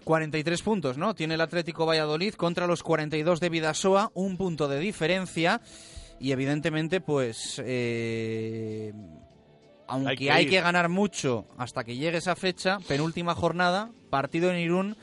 43 0.03 0.61
puntos, 0.61 0.97
¿no? 0.97 1.13
Tiene 1.13 1.35
el 1.35 1.41
Atlético 1.41 1.85
Valladolid 1.85 2.33
contra 2.33 2.67
los 2.67 2.83
42 2.83 3.39
de 3.39 3.49
Vidasoa, 3.49 4.11
un 4.13 4.37
punto 4.37 4.67
de 4.67 4.79
diferencia. 4.79 5.61
Y 6.19 6.31
evidentemente, 6.31 7.01
pues. 7.01 7.61
Eh, 7.63 8.93
aunque 9.87 10.31
hay 10.31 10.47
que, 10.47 10.61
ganar 10.61 10.89
mucho 10.89 11.45
hasta 11.57 11.83
que 11.83 11.95
llegue 11.95 12.17
esa 12.17 12.35
fecha, 12.35 12.77
penúltima 12.87 13.33
jornada, 13.33 13.91
partido 14.09 14.51
en 14.51 14.59
Irún 14.59 14.97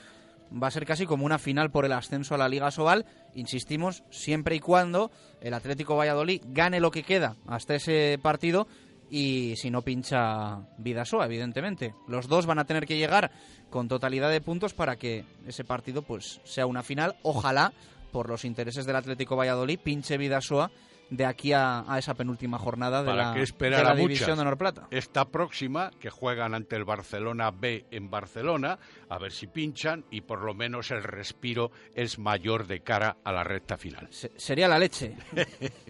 va 0.53 0.68
a 0.68 0.70
ser 0.70 0.86
casi 0.86 1.07
como 1.07 1.24
una 1.24 1.38
final 1.38 1.70
por 1.70 1.84
el 1.84 1.92
ascenso 1.92 2.34
a 2.34 2.38
la 2.38 2.49
Liga 2.49 2.70
Sobal. 2.70 3.07
Insistimos, 3.34 4.03
siempre 4.11 4.57
y 4.57 4.61
cuando 4.61 5.11
el 5.40 5.55
Atlético 5.55 5.97
Valladolid 5.97 6.42
gane 6.47 6.80
lo 6.80 6.90
que 6.90 7.03
queda 7.03 7.36
hasta 7.47 7.74
ese 7.74 8.18
partido 8.22 8.66
y 9.11 9.55
si 9.57 9.70
no 9.70 9.82
pincha 9.82 10.61
Vidasoa, 10.78 11.26
evidentemente. 11.26 11.94
Los 12.09 12.28
dos 12.28 12.47
van 12.47 12.59
a 12.59 12.64
tener 12.64 12.86
que 12.86 12.99
llegar 12.99 13.30
con 13.70 13.88
totalidad 13.88 14.30
de 14.30 14.40
puntos 14.40 14.74
para 14.74 14.97
que 14.97 15.24
ese 15.47 15.64
partido 15.64 16.03
pues 16.03 16.40
sea 16.44 16.66
una 16.66 16.82
final. 16.82 17.16
Ojalá, 17.22 17.72
por 18.12 18.28
los 18.28 18.44
intereses 18.44 18.86
del 18.86 18.97
Atlético 18.97 19.36
Valladolid, 19.36 19.78
pinche 19.78 20.18
Vidasoa 20.18 20.70
de 21.11 21.24
aquí 21.24 21.53
a, 21.53 21.84
esa 21.99 22.14
penúltima 22.14 22.59
jornada 22.59 23.03
de 23.03 23.14
la, 23.14 23.32
de 23.32 23.97
división 23.97 24.38
de 24.38 24.44
Norplata. 24.44 24.88
Esta 24.90 25.26
próxima, 25.26 25.90
que 26.01 26.11
juegan 26.11 26.55
ante 26.55 26.76
el 26.76 26.84
Barcelona 26.84 27.51
B 27.51 27.86
en 27.90 28.11
Barcelona, 28.11 28.78
a 29.09 29.18
ver 29.18 29.32
si 29.32 29.46
pinchan 29.46 30.04
y 30.11 30.22
por 30.22 30.42
lo 30.42 30.54
menos 30.54 30.90
el 30.90 31.02
respiro 31.02 31.70
es 31.94 32.18
mayor 32.18 32.66
de 32.66 32.80
cara 32.80 33.16
a 33.24 33.32
la 33.32 33.44
recta 33.44 33.76
final. 33.76 34.09
sería 34.11 34.68
la 34.68 34.78
leche. 34.78 35.14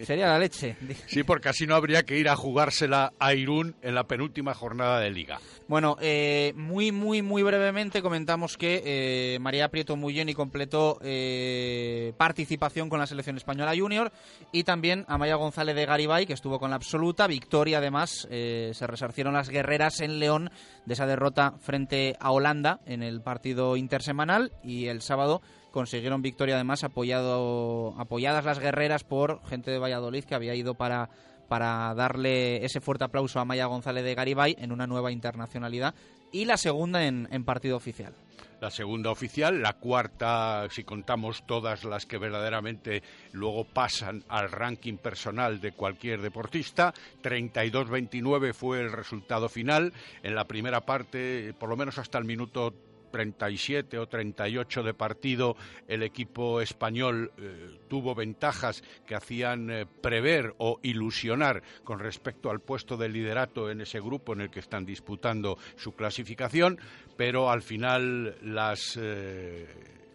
sería 0.01 0.27
la 0.27 0.39
leche. 0.39 0.75
Sí, 1.07 1.23
porque 1.23 1.49
así 1.49 1.65
no 1.65 1.75
habría 1.75 2.03
que 2.03 2.17
ir 2.17 2.27
a 2.27 2.35
jugársela 2.35 3.13
a 3.19 3.33
Irún 3.33 3.75
en 3.81 3.95
la 3.95 4.07
penúltima 4.07 4.53
jornada 4.53 4.99
de 4.99 5.09
liga. 5.09 5.39
Bueno, 5.67 5.97
eh, 6.01 6.53
muy, 6.55 6.91
muy, 6.91 7.21
muy 7.21 7.43
brevemente 7.43 8.01
comentamos 8.01 8.57
que 8.57 8.81
eh, 8.85 9.39
María 9.39 9.69
Prieto 9.69 9.95
Muyeni 9.95 10.33
completó 10.33 10.99
eh, 11.01 12.13
participación 12.17 12.89
con 12.89 12.99
la 12.99 13.07
selección 13.07 13.37
española 13.37 13.73
junior 13.77 14.11
y 14.51 14.63
también 14.63 15.05
Amaya 15.07 15.35
González 15.35 15.75
de 15.75 15.85
Garibay, 15.85 16.25
que 16.25 16.33
estuvo 16.33 16.59
con 16.59 16.69
la 16.69 16.75
absoluta 16.75 17.27
victoria. 17.27 17.77
Además, 17.77 18.27
se 18.29 18.87
resarcieron 18.87 19.33
las 19.33 19.49
guerreras 19.49 20.01
en 20.01 20.19
León 20.19 20.51
de 20.85 20.93
esa 20.93 21.05
derrota 21.05 21.55
frente 21.59 22.15
a 22.19 22.31
Holanda 22.31 22.79
en 22.85 23.03
el 23.03 23.06
partido 23.21 23.77
intersemanal 23.77 24.51
y 24.63 24.87
el 24.87 25.01
sábado 25.01 25.41
consiguieron 25.71 26.21
victoria 26.21 26.55
además 26.55 26.83
apoyado, 26.83 27.95
apoyadas 27.97 28.45
las 28.45 28.59
guerreras 28.59 29.03
por 29.03 29.45
gente 29.47 29.71
de 29.71 29.79
Valladolid 29.79 30.23
que 30.23 30.35
había 30.35 30.55
ido 30.55 30.75
para 30.75 31.09
para 31.47 31.93
darle 31.95 32.63
ese 32.65 32.81
fuerte 32.81 33.05
aplauso 33.05 33.39
a 33.39 33.45
Maya 33.45 33.65
González 33.65 34.03
de 34.03 34.15
Garibay 34.15 34.55
en 34.59 34.71
una 34.71 34.87
nueva 34.87 35.11
internacionalidad 35.11 35.95
y 36.31 36.45
la 36.45 36.57
segunda 36.57 37.05
en, 37.05 37.43
partido 37.45 37.77
oficial. 37.77 38.13
La 38.59 38.71
segunda 38.71 39.11
oficial, 39.11 39.61
la 39.61 39.73
cuarta, 39.73 40.67
si 40.71 40.83
contamos 40.83 41.45
todas 41.45 41.85
las 41.85 42.05
que 42.05 42.17
verdaderamente 42.17 43.03
luego 43.31 43.65
pasan 43.65 44.23
al 44.27 44.51
ranking 44.51 44.97
personal 44.97 45.61
de 45.61 45.71
cualquier 45.71 46.21
deportista. 46.21 46.93
32-29 47.23 48.53
fue 48.53 48.81
el 48.81 48.91
resultado 48.91 49.47
final. 49.47 49.93
En 50.23 50.35
la 50.35 50.47
primera 50.47 50.81
parte, 50.81 51.53
por 51.59 51.69
lo 51.69 51.77
menos 51.77 51.99
hasta 51.99 52.17
el 52.17 52.25
minuto 52.25 52.73
37 53.11 53.97
o 53.97 54.07
38 54.07 54.83
de 54.83 54.93
partido 54.93 55.55
el 55.87 56.03
equipo 56.03 56.61
español 56.61 57.31
eh, 57.37 57.79
tuvo 57.87 58.15
ventajas 58.15 58.83
que 59.05 59.15
hacían 59.15 59.69
eh, 59.69 59.85
prever 59.85 60.53
o 60.57 60.79
ilusionar 60.83 61.63
con 61.83 61.99
respecto 61.99 62.49
al 62.49 62.61
puesto 62.61 62.97
de 62.97 63.09
liderato 63.09 63.69
en 63.69 63.81
ese 63.81 63.99
grupo 63.99 64.33
en 64.33 64.41
el 64.41 64.49
que 64.49 64.59
están 64.59 64.85
disputando 64.85 65.57
su 65.75 65.93
clasificación, 65.93 66.79
pero 67.15 67.49
al 67.49 67.61
final 67.61 68.37
las... 68.41 68.97
Eh, 69.01 69.67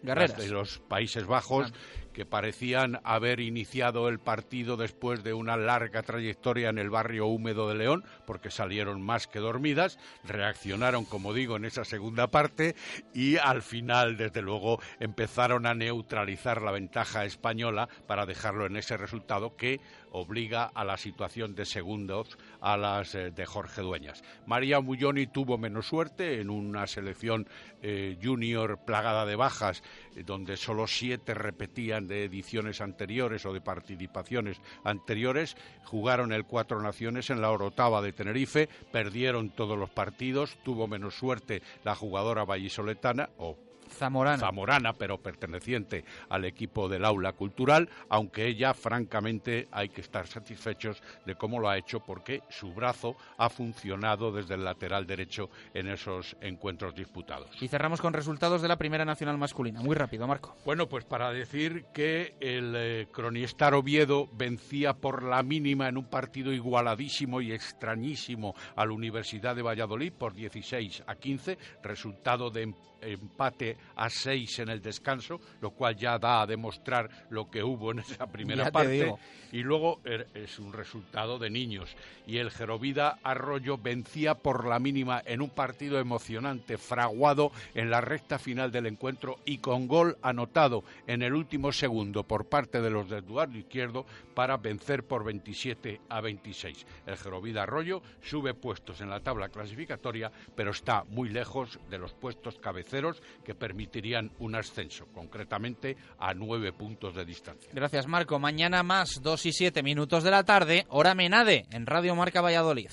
de 0.03 0.49
los 0.49 0.79
Países 0.79 1.25
Bajos, 1.25 1.71
que 2.13 2.25
parecían 2.25 3.01
haber 3.03 3.39
iniciado 3.39 4.07
el 4.07 4.19
partido 4.19 4.77
después 4.77 5.23
de 5.23 5.33
una 5.33 5.57
larga 5.57 6.03
trayectoria 6.03 6.69
en 6.69 6.77
el 6.77 6.89
barrio 6.89 7.27
húmedo 7.27 7.67
de 7.67 7.75
León, 7.75 8.05
porque 8.25 8.51
salieron 8.51 9.01
más 9.01 9.27
que 9.27 9.39
dormidas, 9.39 9.99
reaccionaron, 10.23 11.05
como 11.05 11.33
digo, 11.33 11.57
en 11.57 11.65
esa 11.65 11.83
segunda 11.83 12.27
parte 12.27 12.75
y 13.13 13.37
al 13.37 13.61
final, 13.61 14.15
desde 14.15 14.41
luego, 14.41 14.79
empezaron 14.99 15.65
a 15.65 15.73
neutralizar 15.73 16.61
la 16.61 16.71
ventaja 16.71 17.25
española 17.25 17.89
para 18.07 18.25
dejarlo 18.25 18.65
en 18.65 18.77
ese 18.77 18.95
resultado 18.95 19.55
que 19.55 19.81
obliga 20.13 20.71
a 20.73 20.85
la 20.85 20.97
situación 20.97 21.55
de 21.55 21.65
segundos 21.65 22.37
a 22.61 22.77
las 22.77 23.15
eh, 23.15 23.31
de 23.31 23.45
Jorge 23.45 23.81
Dueñas. 23.81 24.23
María 24.45 24.79
Mulloni 24.79 25.27
tuvo 25.27 25.57
menos 25.57 25.87
suerte 25.87 26.39
en 26.39 26.49
una 26.49 26.87
selección 26.87 27.47
eh, 27.81 28.17
junior 28.21 28.79
plagada 28.85 29.25
de 29.25 29.35
bajas, 29.35 29.83
eh, 30.15 30.23
donde 30.23 30.55
solo 30.55 30.87
siete 30.87 31.33
repetían 31.33 32.07
de 32.07 32.23
ediciones 32.25 32.79
anteriores 32.79 33.45
o 33.45 33.53
de 33.53 33.61
participaciones 33.61 34.61
anteriores. 34.83 35.57
Jugaron 35.83 36.31
el 36.31 36.45
Cuatro 36.45 36.81
Naciones 36.81 37.29
en 37.29 37.41
la 37.41 37.51
Orotava 37.51 38.01
de 38.01 38.13
Tenerife, 38.13 38.69
perdieron 38.91 39.49
todos 39.49 39.77
los 39.77 39.89
partidos, 39.89 40.57
tuvo 40.63 40.87
menos 40.87 41.15
suerte 41.15 41.61
la 41.83 41.95
jugadora 41.95 42.45
vallisoletana 42.45 43.29
o 43.37 43.57
Zamorana. 43.93 44.37
Zamorana, 44.37 44.93
pero 44.93 45.17
perteneciente 45.17 46.03
al 46.29 46.45
equipo 46.45 46.89
del 46.89 47.05
aula 47.05 47.33
cultural, 47.33 47.89
aunque 48.09 48.47
ella, 48.47 48.73
francamente, 48.73 49.67
hay 49.71 49.89
que 49.89 50.01
estar 50.01 50.27
satisfechos 50.27 51.01
de 51.25 51.35
cómo 51.35 51.59
lo 51.59 51.69
ha 51.69 51.77
hecho 51.77 51.99
porque 51.99 52.41
su 52.49 52.73
brazo 52.73 53.15
ha 53.37 53.49
funcionado 53.49 54.31
desde 54.31 54.55
el 54.55 54.63
lateral 54.63 55.05
derecho 55.05 55.49
en 55.73 55.87
esos 55.87 56.35
encuentros 56.41 56.95
disputados. 56.95 57.49
Y 57.61 57.67
cerramos 57.67 58.01
con 58.01 58.13
resultados 58.13 58.61
de 58.61 58.67
la 58.67 58.77
Primera 58.77 59.05
Nacional 59.05 59.37
Masculina. 59.37 59.81
Muy 59.81 59.95
rápido, 59.95 60.27
Marco. 60.27 60.55
Bueno, 60.65 60.87
pues 60.87 61.05
para 61.05 61.31
decir 61.31 61.85
que 61.93 62.35
el 62.39 62.73
eh, 62.75 63.07
Cronistar 63.11 63.73
Oviedo 63.73 64.27
vencía 64.33 64.93
por 64.93 65.23
la 65.23 65.43
mínima 65.43 65.87
en 65.87 65.97
un 65.97 66.05
partido 66.05 66.51
igualadísimo 66.51 67.41
y 67.41 67.51
extrañísimo 67.51 68.55
a 68.75 68.85
la 68.85 68.93
Universidad 68.93 69.55
de 69.55 69.61
Valladolid 69.61 70.13
por 70.13 70.33
16 70.33 71.03
a 71.07 71.15
15, 71.15 71.57
resultado 71.83 72.49
de 72.49 72.73
empate 73.01 73.77
a 73.95 74.09
seis 74.09 74.59
en 74.59 74.69
el 74.69 74.81
descanso, 74.81 75.39
lo 75.61 75.71
cual 75.71 75.95
ya 75.95 76.17
da 76.17 76.41
a 76.41 76.47
demostrar 76.47 77.09
lo 77.29 77.49
que 77.49 77.63
hubo 77.63 77.91
en 77.91 77.99
esa 77.99 78.27
primera 78.27 78.71
parte. 78.71 79.13
Y 79.51 79.61
luego 79.61 80.01
er, 80.03 80.27
es 80.33 80.57
un 80.57 80.73
resultado 80.73 81.37
de 81.37 81.49
niños. 81.49 81.95
Y 82.25 82.37
el 82.37 82.49
Gerovida 82.49 83.19
Arroyo 83.23 83.77
vencía 83.77 84.35
por 84.35 84.65
la 84.65 84.79
mínima 84.79 85.21
en 85.25 85.41
un 85.41 85.49
partido 85.49 85.99
emocionante, 85.99 86.77
fraguado 86.77 87.51
en 87.75 87.89
la 87.89 88.01
recta 88.01 88.39
final 88.39 88.71
del 88.71 88.87
encuentro 88.87 89.39
y 89.45 89.59
con 89.59 89.87
gol 89.87 90.17
anotado 90.21 90.83
en 91.07 91.21
el 91.21 91.33
último 91.33 91.71
segundo 91.71 92.23
por 92.23 92.45
parte 92.45 92.81
de 92.81 92.89
los 92.89 93.09
de 93.09 93.17
Eduardo 93.17 93.57
Izquierdo 93.57 94.05
para 94.33 94.57
vencer 94.57 95.03
por 95.03 95.23
27 95.23 96.01
a 96.09 96.21
26. 96.21 96.85
El 97.05 97.17
Gerovida 97.17 97.63
Arroyo 97.63 98.01
sube 98.21 98.53
puestos 98.53 99.01
en 99.01 99.09
la 99.09 99.19
tabla 99.19 99.49
clasificatoria, 99.49 100.31
pero 100.55 100.71
está 100.71 101.03
muy 101.09 101.29
lejos 101.29 101.79
de 101.89 101.97
los 101.99 102.13
puestos 102.13 102.57
cabeceros 102.59 103.21
que 103.43 103.55
permitirían 103.73 104.31
un 104.37 104.53
ascenso, 104.53 105.07
concretamente 105.07 105.97
a 106.19 106.35
nueve 106.35 106.73
puntos 106.73 107.15
de 107.15 107.25
distancia. 107.25 107.71
Gracias, 107.73 108.07
Marco. 108.07 108.37
Mañana 108.37 108.83
más, 108.83 109.19
dos 109.23 109.47
y 109.47 109.51
siete 109.51 109.81
minutos 109.81 110.23
de 110.23 110.29
la 110.29 110.43
tarde, 110.43 110.85
hora 110.89 111.15
Menade, 111.15 111.65
en 111.71 111.87
Radio 111.87 112.15
Marca 112.15 112.41
Valladolid. 112.41 112.91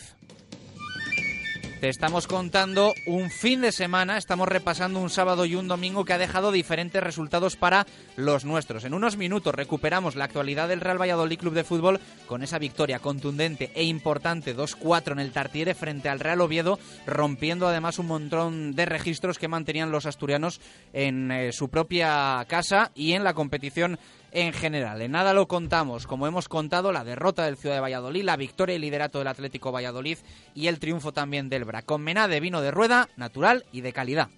Te 1.80 1.88
estamos 1.88 2.26
contando 2.26 2.92
un 3.06 3.30
fin 3.30 3.62
de 3.62 3.72
semana, 3.72 4.18
estamos 4.18 4.46
repasando 4.46 5.00
un 5.00 5.08
sábado 5.08 5.46
y 5.46 5.54
un 5.54 5.66
domingo 5.66 6.04
que 6.04 6.12
ha 6.12 6.18
dejado 6.18 6.52
diferentes 6.52 7.02
resultados 7.02 7.56
para 7.56 7.86
los 8.16 8.44
nuestros. 8.44 8.84
En 8.84 8.92
unos 8.92 9.16
minutos 9.16 9.54
recuperamos 9.54 10.14
la 10.14 10.26
actualidad 10.26 10.68
del 10.68 10.82
Real 10.82 11.00
Valladolid 11.00 11.38
Club 11.38 11.54
de 11.54 11.64
Fútbol 11.64 11.98
con 12.26 12.42
esa 12.42 12.58
victoria 12.58 12.98
contundente 12.98 13.72
e 13.74 13.84
importante 13.84 14.54
2-4 14.54 15.12
en 15.12 15.20
el 15.20 15.32
Tartiere 15.32 15.74
frente 15.74 16.10
al 16.10 16.20
Real 16.20 16.42
Oviedo, 16.42 16.78
rompiendo 17.06 17.66
además 17.66 17.98
un 17.98 18.08
montón 18.08 18.74
de 18.74 18.84
registros 18.84 19.38
que 19.38 19.48
mantenían 19.48 19.90
los 19.90 20.04
asturianos 20.04 20.60
en 20.92 21.32
eh, 21.32 21.50
su 21.50 21.70
propia 21.70 22.44
casa 22.46 22.90
y 22.94 23.12
en 23.12 23.24
la 23.24 23.32
competición 23.32 23.98
en 24.32 24.52
general. 24.52 25.00
En 25.02 25.12
nada 25.12 25.34
lo 25.34 25.48
contamos, 25.48 26.06
como 26.06 26.26
hemos 26.26 26.48
contado, 26.48 26.92
la 26.92 27.04
derrota 27.04 27.44
del 27.44 27.56
Ciudad 27.56 27.76
de 27.76 27.80
Valladolid, 27.80 28.24
la 28.24 28.36
victoria 28.36 28.76
y 28.76 28.78
liderato 28.78 29.18
del 29.18 29.28
Atlético 29.28 29.72
Valladolid 29.72 30.18
y 30.54 30.66
el 30.66 30.78
triunfo 30.78 31.12
también 31.12 31.48
del 31.48 31.64
Bra. 31.64 31.82
Con 31.82 32.02
mená 32.02 32.28
de 32.28 32.40
vino 32.40 32.60
de 32.60 32.70
rueda, 32.70 33.08
natural 33.16 33.64
y 33.72 33.80
de 33.80 33.92
calidad. 33.92 34.28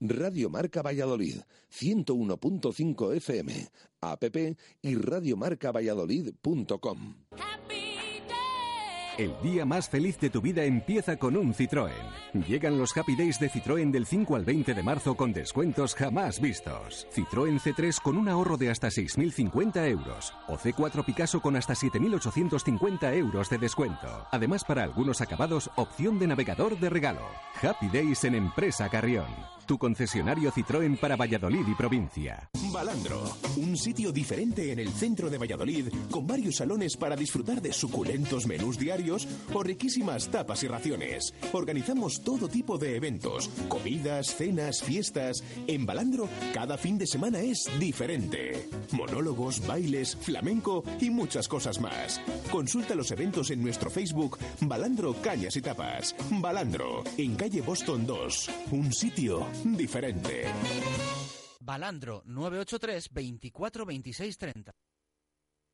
Radio 0.00 0.50
Marca 0.50 0.82
Valladolid, 0.82 1.36
101.5 1.72 3.16
FM, 3.16 3.70
app 4.00 4.24
y 4.82 4.94
radiomarcavalladolid.com. 4.94 7.14
El 9.18 9.34
día 9.42 9.64
más 9.64 9.88
feliz 9.88 10.20
de 10.20 10.28
tu 10.28 10.42
vida 10.42 10.64
empieza 10.64 11.16
con 11.16 11.38
un 11.38 11.54
Citroën. 11.54 12.44
Llegan 12.46 12.76
los 12.76 12.94
Happy 12.94 13.16
Days 13.16 13.40
de 13.40 13.48
Citroën 13.48 13.90
del 13.90 14.04
5 14.04 14.36
al 14.36 14.44
20 14.44 14.74
de 14.74 14.82
marzo 14.82 15.16
con 15.16 15.32
descuentos 15.32 15.94
jamás 15.94 16.38
vistos. 16.38 17.06
Citroën 17.14 17.58
C3 17.58 17.98
con 18.02 18.18
un 18.18 18.28
ahorro 18.28 18.58
de 18.58 18.68
hasta 18.68 18.88
6.050 18.88 19.88
euros. 19.88 20.34
O 20.48 20.58
C4 20.58 21.02
Picasso 21.02 21.40
con 21.40 21.56
hasta 21.56 21.72
7.850 21.72 23.14
euros 23.14 23.48
de 23.48 23.56
descuento. 23.56 24.26
Además, 24.32 24.64
para 24.64 24.82
algunos 24.82 25.22
acabados, 25.22 25.70
opción 25.76 26.18
de 26.18 26.26
navegador 26.26 26.78
de 26.78 26.90
regalo. 26.90 27.26
Happy 27.62 27.88
Days 27.88 28.22
en 28.24 28.34
Empresa 28.34 28.90
Carrión. 28.90 29.55
Tu 29.66 29.76
concesionario 29.78 30.52
Citroën 30.52 30.96
para 30.96 31.16
Valladolid 31.16 31.66
y 31.66 31.74
provincia. 31.74 32.48
Balandro, 32.72 33.24
un 33.56 33.76
sitio 33.76 34.12
diferente 34.12 34.70
en 34.70 34.78
el 34.78 34.90
centro 34.90 35.28
de 35.28 35.38
Valladolid, 35.38 35.88
con 36.10 36.26
varios 36.26 36.56
salones 36.56 36.96
para 36.96 37.16
disfrutar 37.16 37.60
de 37.60 37.72
suculentos 37.72 38.46
menús 38.46 38.78
diarios 38.78 39.26
o 39.52 39.62
riquísimas 39.62 40.28
tapas 40.28 40.62
y 40.62 40.68
raciones. 40.68 41.34
Organizamos 41.52 42.22
todo 42.22 42.48
tipo 42.48 42.78
de 42.78 42.96
eventos, 42.96 43.48
comidas, 43.66 44.36
cenas, 44.36 44.82
fiestas. 44.82 45.42
En 45.66 45.84
Balandro, 45.84 46.28
cada 46.54 46.78
fin 46.78 46.96
de 46.96 47.06
semana 47.06 47.40
es 47.40 47.68
diferente. 47.80 48.68
Monólogos, 48.92 49.66
bailes, 49.66 50.14
flamenco 50.14 50.84
y 51.00 51.10
muchas 51.10 51.48
cosas 51.48 51.80
más. 51.80 52.20
Consulta 52.52 52.94
los 52.94 53.10
eventos 53.10 53.50
en 53.50 53.62
nuestro 53.62 53.90
Facebook 53.90 54.38
Balandro 54.60 55.14
Cañas 55.22 55.56
y 55.56 55.62
Tapas. 55.62 56.14
Balandro, 56.30 57.02
en 57.16 57.34
calle 57.34 57.62
Boston 57.62 58.06
2. 58.06 58.50
Un 58.70 58.92
sitio 58.92 59.46
diferente. 59.64 60.44
Balandro 61.60 62.22
983 62.26 63.08
24 63.10 63.84
26 63.84 64.38
30. 64.38 64.72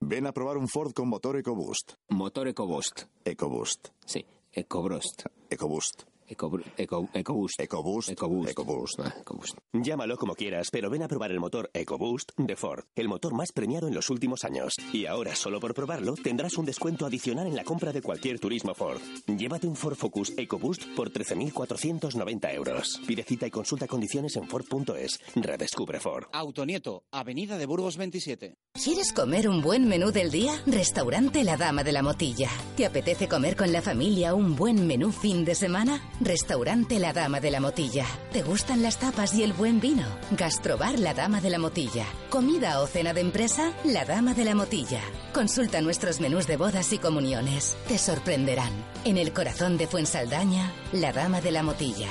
Ven 0.05 0.27
a 0.27 0.33
probar 0.33 0.57
un 0.57 0.69
Ford 0.69 0.93
con 0.93 1.09
motor 1.09 1.37
EcoBoost. 1.37 1.95
Motor 2.11 2.49
EcoBoost. 2.49 3.07
EcoBoost. 3.25 3.89
Sí, 4.05 4.25
EcoBoost. 4.53 5.25
EcoBoost. 5.49 6.12
Eco, 6.33 6.51
eco, 6.79 7.09
EcoBoost. 7.13 7.61
EcoBoost. 7.61 8.09
EcoBoost. 8.09 8.51
EcoBoost. 8.51 9.01
Ah, 9.01 9.15
EcoBoost. 9.21 9.59
Llámalo 9.75 10.17
como 10.17 10.35
quieras, 10.35 10.69
pero 10.73 10.89
ven 10.89 11.03
a 11.03 11.09
probar 11.09 11.31
el 11.31 11.41
motor 11.41 11.71
EcoBoost 11.75 12.31
de 12.39 12.57
Ford, 12.57 12.85
el 12.95 13.09
motor 13.09 13.35
más 13.35 13.53
premiado 13.53 13.87
en 13.87 13.95
los 13.95 14.09
últimos 14.09 14.45
años. 14.45 14.73
Y 14.93 15.05
ahora, 15.05 15.37
solo 15.37 15.61
por 15.61 15.75
probarlo, 15.75 16.15
tendrás 16.15 16.57
un 16.57 16.65
descuento 16.65 17.05
adicional 17.05 17.47
en 17.47 17.55
la 17.55 17.65
compra 17.65 17.93
de 17.93 18.01
cualquier 18.01 18.41
turismo 18.41 18.75
Ford. 18.75 19.01
Llévate 19.27 19.67
un 19.67 19.77
Ford 19.77 19.95
Focus 19.95 20.33
EcoBoost 20.37 20.87
por 20.97 21.13
13.490 21.13 22.55
euros. 22.55 23.01
Pide 23.07 23.23
cita 23.25 23.47
y 23.47 23.51
consulta 23.51 23.87
condiciones 23.87 24.37
en 24.37 24.49
Ford.es. 24.49 25.21
Redescubre 25.35 26.01
Ford. 26.01 26.25
Autonieto, 26.33 27.05
Avenida 27.11 27.59
de 27.59 27.67
Burgos 27.67 27.99
27. 27.99 28.57
¿Quieres 28.73 29.13
comer 29.13 29.49
un 29.49 29.61
buen 29.61 29.87
menú 29.87 30.13
del 30.13 30.31
día? 30.31 30.53
Restaurante 30.67 31.45
La 31.45 31.59
Dama 31.59 31.85
de 31.85 31.93
la 31.93 32.03
Motilla. 32.03 32.49
¿Te 32.77 32.87
apetece 32.87 33.29
comer 33.29 33.55
con 33.55 33.71
la 33.71 33.83
familia 33.83 34.35
un 34.35 34.57
buen 34.57 34.87
menú 34.87 35.13
fin 35.13 35.45
de 35.45 35.55
semana? 35.55 36.01
Restaurante 36.25 36.99
La 36.99 37.13
Dama 37.13 37.41
de 37.41 37.51
la 37.51 37.61
Motilla. 37.61 38.07
¿Te 38.33 38.43
gustan 38.43 38.83
las 38.83 38.99
tapas 38.99 39.35
y 39.35 39.43
el 39.43 39.53
buen 39.53 39.81
vino? 39.81 40.07
Gastrobar 40.37 40.99
La 40.99 41.15
Dama 41.15 41.41
de 41.41 41.51
la 41.51 41.59
Motilla. 41.59 42.07
¿Comida 42.31 42.81
o 42.81 42.87
cena 42.87 43.13
de 43.13 43.21
empresa? 43.21 43.73
La 43.85 44.05
Dama 44.05 44.35
de 44.35 44.45
la 44.45 44.55
Motilla. 44.55 45.01
Consulta 45.33 45.81
nuestros 45.81 46.21
menús 46.21 46.47
de 46.47 46.57
bodas 46.57 46.93
y 46.93 46.99
comuniones. 46.99 47.77
Te 47.89 47.99
sorprenderán. 47.99 48.73
En 49.05 49.19
el 49.19 49.33
corazón 49.33 49.77
de 49.77 49.87
Fuensaldaña, 49.87 50.73
La 50.93 51.13
Dama 51.13 51.41
de 51.41 51.53
la 51.53 51.63
Motilla. 51.63 52.09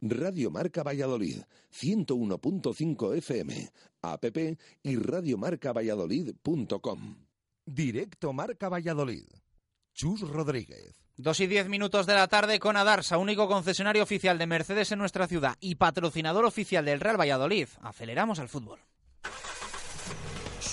Radio 0.00 0.50
Marca 0.50 0.82
Valladolid, 0.82 1.42
101.5 1.72 3.16
FM, 3.16 3.70
app 4.02 4.24
y 4.82 4.96
radiomarcavalladolid.com. 4.96 7.16
Directo 7.64 8.32
Marca 8.32 8.68
Valladolid. 8.68 9.24
Chus 9.96 10.20
Rodríguez. 10.20 10.94
Dos 11.16 11.40
y 11.40 11.46
diez 11.46 11.70
minutos 11.70 12.04
de 12.04 12.12
la 12.12 12.28
tarde 12.28 12.58
con 12.58 12.76
Adarsa, 12.76 13.16
único 13.16 13.48
concesionario 13.48 14.02
oficial 14.02 14.36
de 14.36 14.46
Mercedes 14.46 14.92
en 14.92 14.98
nuestra 14.98 15.26
ciudad 15.26 15.56
y 15.58 15.76
patrocinador 15.76 16.44
oficial 16.44 16.84
del 16.84 17.00
Real 17.00 17.18
Valladolid. 17.18 17.68
Aceleramos 17.80 18.38
al 18.38 18.50
fútbol. 18.50 18.78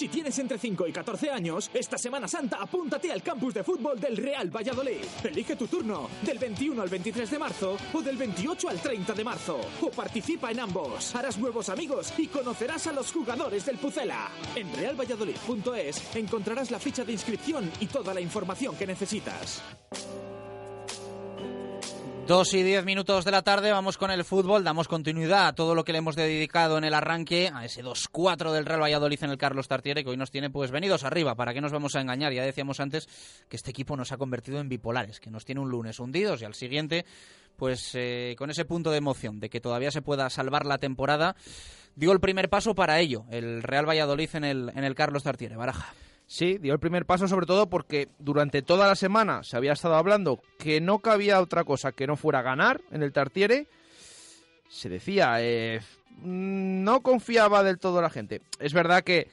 Si 0.00 0.08
tienes 0.08 0.38
entre 0.38 0.56
5 0.56 0.86
y 0.86 0.92
14 0.92 1.28
años, 1.28 1.70
esta 1.74 1.98
Semana 1.98 2.26
Santa 2.26 2.56
apúntate 2.58 3.12
al 3.12 3.22
campus 3.22 3.52
de 3.52 3.62
fútbol 3.62 4.00
del 4.00 4.16
Real 4.16 4.48
Valladolid. 4.48 5.04
Elige 5.22 5.56
tu 5.56 5.66
turno, 5.66 6.08
del 6.22 6.38
21 6.38 6.80
al 6.80 6.88
23 6.88 7.30
de 7.30 7.38
marzo 7.38 7.76
o 7.92 8.00
del 8.00 8.16
28 8.16 8.70
al 8.70 8.80
30 8.80 9.12
de 9.12 9.24
marzo. 9.24 9.60
O 9.82 9.90
participa 9.90 10.50
en 10.50 10.60
ambos. 10.60 11.14
Harás 11.14 11.36
nuevos 11.36 11.68
amigos 11.68 12.14
y 12.16 12.28
conocerás 12.28 12.86
a 12.86 12.94
los 12.94 13.12
jugadores 13.12 13.66
del 13.66 13.76
Pucela. 13.76 14.30
En 14.56 14.74
realvalladolid.es 14.74 16.16
encontrarás 16.16 16.70
la 16.70 16.78
ficha 16.78 17.04
de 17.04 17.12
inscripción 17.12 17.70
y 17.78 17.84
toda 17.84 18.14
la 18.14 18.22
información 18.22 18.76
que 18.76 18.86
necesitas. 18.86 19.60
Dos 22.30 22.54
y 22.54 22.62
diez 22.62 22.84
minutos 22.84 23.24
de 23.24 23.32
la 23.32 23.42
tarde, 23.42 23.72
vamos 23.72 23.98
con 23.98 24.12
el 24.12 24.24
fútbol, 24.24 24.62
damos 24.62 24.86
continuidad 24.86 25.48
a 25.48 25.52
todo 25.52 25.74
lo 25.74 25.82
que 25.82 25.90
le 25.90 25.98
hemos 25.98 26.14
dedicado 26.14 26.78
en 26.78 26.84
el 26.84 26.94
arranque, 26.94 27.50
a 27.52 27.64
ese 27.64 27.82
2-4 27.82 28.52
del 28.52 28.66
Real 28.66 28.80
Valladolid 28.80 29.24
en 29.24 29.30
el 29.30 29.36
Carlos 29.36 29.66
Tartiere, 29.66 30.04
que 30.04 30.10
hoy 30.10 30.16
nos 30.16 30.30
tiene 30.30 30.48
pues 30.48 30.70
venidos 30.70 31.02
arriba, 31.02 31.34
¿para 31.34 31.52
qué 31.52 31.60
nos 31.60 31.72
vamos 31.72 31.96
a 31.96 32.00
engañar? 32.00 32.32
Ya 32.32 32.44
decíamos 32.44 32.78
antes 32.78 33.08
que 33.48 33.56
este 33.56 33.72
equipo 33.72 33.96
nos 33.96 34.12
ha 34.12 34.16
convertido 34.16 34.60
en 34.60 34.68
bipolares, 34.68 35.18
que 35.18 35.28
nos 35.28 35.44
tiene 35.44 35.60
un 35.60 35.70
lunes 35.70 35.98
hundidos 35.98 36.40
y 36.40 36.44
al 36.44 36.54
siguiente, 36.54 37.04
pues 37.56 37.90
eh, 37.94 38.36
con 38.38 38.48
ese 38.48 38.64
punto 38.64 38.92
de 38.92 38.98
emoción 38.98 39.40
de 39.40 39.50
que 39.50 39.60
todavía 39.60 39.90
se 39.90 40.00
pueda 40.00 40.30
salvar 40.30 40.66
la 40.66 40.78
temporada, 40.78 41.34
dio 41.96 42.12
el 42.12 42.20
primer 42.20 42.48
paso 42.48 42.76
para 42.76 43.00
ello, 43.00 43.24
el 43.32 43.60
Real 43.60 43.88
Valladolid 43.88 44.30
en 44.34 44.44
el, 44.44 44.72
en 44.76 44.84
el 44.84 44.94
Carlos 44.94 45.24
Tartiere, 45.24 45.56
Baraja. 45.56 45.92
Sí, 46.30 46.58
dio 46.58 46.72
el 46.72 46.78
primer 46.78 47.06
paso 47.06 47.26
sobre 47.26 47.44
todo 47.44 47.68
porque 47.68 48.08
durante 48.20 48.62
toda 48.62 48.86
la 48.86 48.94
semana 48.94 49.42
se 49.42 49.56
había 49.56 49.72
estado 49.72 49.96
hablando 49.96 50.40
que 50.60 50.80
no 50.80 51.00
cabía 51.00 51.40
otra 51.40 51.64
cosa 51.64 51.90
que 51.90 52.06
no 52.06 52.16
fuera 52.16 52.40
ganar 52.40 52.80
en 52.92 53.02
el 53.02 53.12
Tartiere. 53.12 53.66
Se 54.68 54.88
decía, 54.88 55.38
eh, 55.40 55.80
no 56.22 57.00
confiaba 57.00 57.64
del 57.64 57.80
todo 57.80 58.00
la 58.00 58.10
gente. 58.10 58.42
Es 58.60 58.72
verdad 58.72 59.02
que 59.02 59.26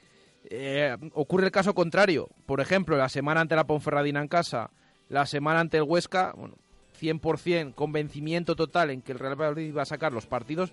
eh, 0.50 0.96
ocurre 1.12 1.46
el 1.46 1.52
caso 1.52 1.72
contrario. 1.72 2.30
Por 2.46 2.60
ejemplo, 2.60 2.96
la 2.96 3.08
semana 3.08 3.42
ante 3.42 3.54
la 3.54 3.68
Ponferradina 3.68 4.20
en 4.20 4.26
casa, 4.26 4.72
la 5.08 5.24
semana 5.24 5.60
ante 5.60 5.76
el 5.76 5.84
Huesca, 5.84 6.34
bueno, 6.36 6.56
100% 7.00 7.76
convencimiento 7.76 8.56
total 8.56 8.90
en 8.90 9.02
que 9.02 9.12
el 9.12 9.20
Real 9.20 9.40
Valladolid 9.40 9.68
iba 9.68 9.82
a 9.82 9.86
sacar 9.86 10.12
los 10.12 10.26
partidos, 10.26 10.72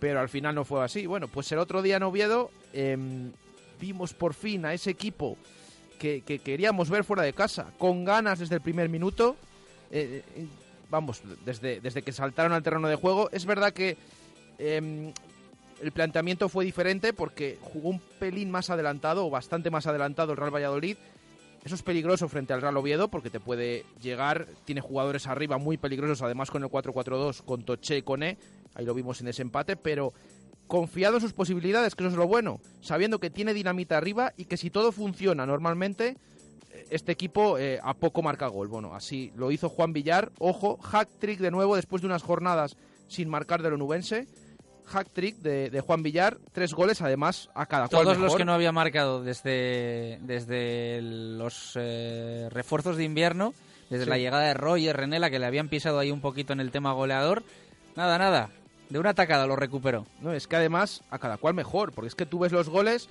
pero 0.00 0.20
al 0.20 0.30
final 0.30 0.54
no 0.54 0.64
fue 0.64 0.82
así. 0.82 1.04
Bueno, 1.04 1.28
pues 1.28 1.52
el 1.52 1.58
otro 1.58 1.82
día 1.82 1.98
en 1.98 2.02
Oviedo 2.02 2.50
em, 2.72 3.32
vimos 3.78 4.14
por 4.14 4.32
fin 4.32 4.64
a 4.64 4.72
ese 4.72 4.88
equipo 4.88 5.36
que, 5.96 6.22
queríamos 6.22 6.90
ver 6.90 7.04
fuera 7.04 7.22
de 7.22 7.32
casa, 7.32 7.72
con 7.78 8.04
ganas 8.04 8.38
desde 8.38 8.56
el 8.56 8.60
primer 8.60 8.88
minuto. 8.88 9.36
Eh, 9.90 10.22
eh, 10.36 10.46
vamos, 10.90 11.22
desde, 11.44 11.80
desde 11.80 12.02
que 12.02 12.12
saltaron 12.12 12.52
al 12.52 12.62
terreno 12.62 12.88
de 12.88 12.96
juego. 12.96 13.30
Es 13.32 13.46
verdad 13.46 13.72
que 13.72 13.96
em, 14.58 15.12
el 15.82 15.92
planteamiento 15.92 16.48
fue 16.48 16.64
diferente 16.64 17.12
porque 17.12 17.58
jugó 17.60 17.90
un 17.90 18.00
pelín 18.18 18.50
más 18.50 18.70
adelantado, 18.70 19.26
o 19.26 19.30
bastante 19.30 19.70
más 19.70 19.86
adelantado 19.86 20.32
el 20.32 20.38
Real 20.38 20.54
Valladolid. 20.54 20.96
Eso 21.64 21.74
es 21.74 21.82
peligroso 21.82 22.28
frente 22.28 22.52
al 22.52 22.62
Real 22.62 22.76
Oviedo 22.76 23.08
porque 23.08 23.28
te 23.28 23.40
puede 23.40 23.84
llegar, 24.00 24.46
tiene 24.64 24.80
jugadores 24.80 25.26
arriba 25.26 25.58
muy 25.58 25.76
peligrosos, 25.76 26.22
además 26.22 26.48
con 26.48 26.62
el 26.62 26.70
4-4-2, 26.70 27.42
con 27.42 27.64
Toche 27.64 27.98
y 27.98 28.02
con 28.02 28.22
E, 28.22 28.38
ahí 28.74 28.84
lo 28.84 28.94
vimos 28.94 29.20
en 29.20 29.26
ese 29.26 29.42
empate, 29.42 29.74
pero 29.74 30.12
confiado 30.66 31.16
en 31.16 31.20
sus 31.20 31.32
posibilidades, 31.32 31.94
que 31.94 32.04
eso 32.04 32.10
es 32.10 32.16
lo 32.16 32.26
bueno, 32.26 32.60
sabiendo 32.80 33.18
que 33.18 33.30
tiene 33.30 33.54
dinamita 33.54 33.96
arriba 33.96 34.32
y 34.36 34.46
que 34.46 34.56
si 34.56 34.70
todo 34.70 34.92
funciona 34.92 35.46
normalmente, 35.46 36.16
este 36.90 37.12
equipo 37.12 37.58
eh, 37.58 37.78
a 37.82 37.94
poco 37.94 38.22
marca 38.22 38.46
gol. 38.48 38.68
Bueno, 38.68 38.94
así 38.94 39.32
lo 39.36 39.50
hizo 39.50 39.68
Juan 39.68 39.92
Villar. 39.92 40.30
Ojo, 40.38 40.76
hack 40.78 41.08
trick 41.18 41.40
de 41.40 41.50
nuevo 41.50 41.76
después 41.76 42.02
de 42.02 42.06
unas 42.06 42.22
jornadas 42.22 42.76
sin 43.08 43.28
marcar 43.28 43.62
de 43.62 43.70
lo 43.70 43.76
nubense. 43.76 44.26
Hack 44.86 45.10
trick 45.12 45.36
de, 45.38 45.80
Juan 45.80 46.04
Villar, 46.04 46.38
tres 46.52 46.72
goles 46.72 47.02
además 47.02 47.50
a 47.54 47.66
cada 47.66 47.88
Todos 47.88 48.04
cual 48.04 48.20
los 48.20 48.36
que 48.36 48.44
no 48.44 48.52
había 48.52 48.70
marcado 48.70 49.22
desde, 49.22 50.20
desde 50.22 51.00
los 51.02 51.72
eh, 51.74 52.48
refuerzos 52.52 52.96
de 52.96 53.02
invierno, 53.02 53.52
desde 53.90 54.06
la 54.06 54.16
llegada 54.16 54.44
de 54.44 54.54
Roger 54.54 54.96
Renela, 54.96 55.28
que 55.28 55.40
le 55.40 55.46
habían 55.46 55.68
pisado 55.68 55.98
ahí 55.98 56.12
un 56.12 56.20
poquito 56.20 56.52
en 56.52 56.60
el 56.60 56.70
tema 56.70 56.92
goleador. 56.92 57.42
Nada, 57.96 58.16
nada, 58.16 58.50
de 58.88 58.98
una 58.98 59.10
atacada 59.10 59.46
lo 59.46 59.56
recuperó. 59.56 60.06
No, 60.20 60.32
es 60.32 60.46
que 60.46 60.56
además 60.56 61.02
a 61.10 61.18
cada 61.18 61.38
cual 61.38 61.54
mejor, 61.54 61.92
porque 61.92 62.08
es 62.08 62.14
que 62.14 62.26
tú 62.26 62.38
ves 62.40 62.52
los 62.52 62.68
goles 62.68 63.08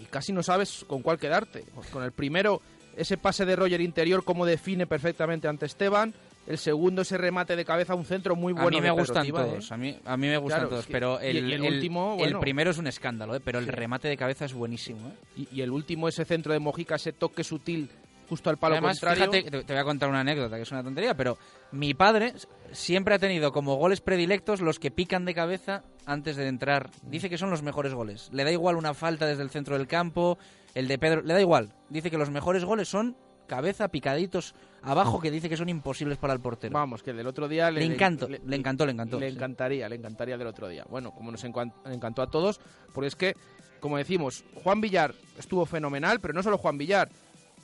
y 0.00 0.04
casi 0.06 0.32
no 0.32 0.42
sabes 0.42 0.84
con 0.86 1.02
cuál 1.02 1.18
quedarte. 1.18 1.64
Pues 1.74 1.88
con 1.88 2.02
el 2.02 2.12
primero, 2.12 2.60
ese 2.96 3.16
pase 3.16 3.44
de 3.44 3.56
Roger 3.56 3.80
interior, 3.80 4.24
como 4.24 4.46
define 4.46 4.86
perfectamente 4.86 5.48
ante 5.48 5.66
Esteban. 5.66 6.14
El 6.46 6.58
segundo, 6.58 7.02
ese 7.02 7.18
remate 7.18 7.54
de 7.54 7.64
cabeza 7.64 7.92
a 7.92 7.96
un 7.96 8.04
centro 8.04 8.34
muy 8.34 8.52
bueno. 8.52 8.68
A 8.68 8.70
mí 8.70 8.80
me 8.80 8.90
gustan 8.90 9.28
todos, 9.28 9.70
a, 9.70 9.76
mí, 9.76 9.96
a 10.04 10.16
mí 10.16 10.26
me 10.26 10.38
gustan 10.38 10.68
todos, 10.68 10.86
pero 10.86 11.20
el, 11.20 11.60
último, 11.60 12.16
el 12.18 12.38
primero 12.38 12.70
es 12.70 12.78
un 12.78 12.86
escándalo, 12.86 13.36
¿eh? 13.36 13.40
pero 13.44 13.58
el 13.58 13.68
remate 13.68 14.08
de 14.08 14.16
cabeza 14.16 14.46
es 14.46 14.54
buenísimo. 14.54 15.08
¿eh? 15.08 15.46
Y, 15.52 15.60
el 15.60 15.70
último, 15.70 16.08
ese 16.08 16.24
centro 16.24 16.52
de 16.52 16.58
Mojica, 16.58 16.96
ese 16.96 17.12
toque 17.12 17.44
sutil 17.44 17.90
justo 18.30 18.48
al 18.48 18.58
palo 18.58 18.76
Además, 18.76 19.00
Fíjate, 19.00 19.42
te, 19.42 19.62
voy 19.62 19.76
a 19.76 19.84
contar 19.84 20.08
una 20.08 20.20
anécdota 20.20 20.54
que 20.54 20.62
es 20.62 20.70
una 20.70 20.84
tontería, 20.84 21.16
pero 21.16 21.36
mi 21.72 21.94
padre 21.94 22.32
siempre 22.70 23.16
ha 23.16 23.18
tenido 23.18 23.50
como 23.50 23.74
goles 23.74 24.00
predilectos 24.00 24.60
los 24.60 24.78
que 24.78 24.92
pican 24.92 25.24
de 25.24 25.34
cabeza 25.34 25.82
antes 26.06 26.36
de 26.36 26.46
entrar. 26.46 26.90
Dice 27.02 27.28
que 27.28 27.38
son 27.38 27.50
los 27.50 27.62
mejores 27.62 27.92
goles. 27.92 28.30
Le 28.32 28.44
da 28.44 28.52
igual 28.52 28.76
una 28.76 28.94
falta 28.94 29.26
desde 29.26 29.42
el 29.42 29.50
centro 29.50 29.76
del 29.76 29.88
campo, 29.88 30.38
el 30.76 30.86
de 30.86 30.96
Pedro, 30.96 31.22
le 31.22 31.34
da 31.34 31.40
igual. 31.40 31.72
Dice 31.88 32.08
que 32.08 32.18
los 32.18 32.30
mejores 32.30 32.64
goles 32.64 32.88
son 32.88 33.16
cabeza 33.48 33.88
picaditos 33.88 34.54
abajo 34.82 35.20
que 35.20 35.32
dice 35.32 35.48
que 35.48 35.56
son 35.56 35.68
imposibles 35.68 36.16
para 36.16 36.32
el 36.32 36.38
portero. 36.38 36.72
Vamos, 36.72 37.02
que 37.02 37.12
del 37.12 37.26
otro 37.26 37.48
día 37.48 37.68
le, 37.72 37.84
encantó, 37.84 38.28
le, 38.28 38.36
encantó, 38.54 38.86
le 38.86 38.92
encantó. 38.92 39.18
Le 39.18 39.26
encantaría, 39.26 39.88
le 39.88 39.96
encantaría 39.96 40.38
del 40.38 40.46
otro 40.46 40.68
día. 40.68 40.86
Bueno, 40.88 41.10
como 41.10 41.32
nos 41.32 41.42
encantó 41.42 42.22
a 42.22 42.30
todos, 42.30 42.60
porque 42.94 43.08
es 43.08 43.16
que, 43.16 43.34
como 43.80 43.96
decimos, 43.96 44.44
Juan 44.62 44.80
Villar 44.80 45.16
estuvo 45.36 45.66
fenomenal, 45.66 46.20
pero 46.20 46.32
no 46.32 46.44
solo 46.44 46.58
Juan 46.58 46.78
Villar 46.78 47.10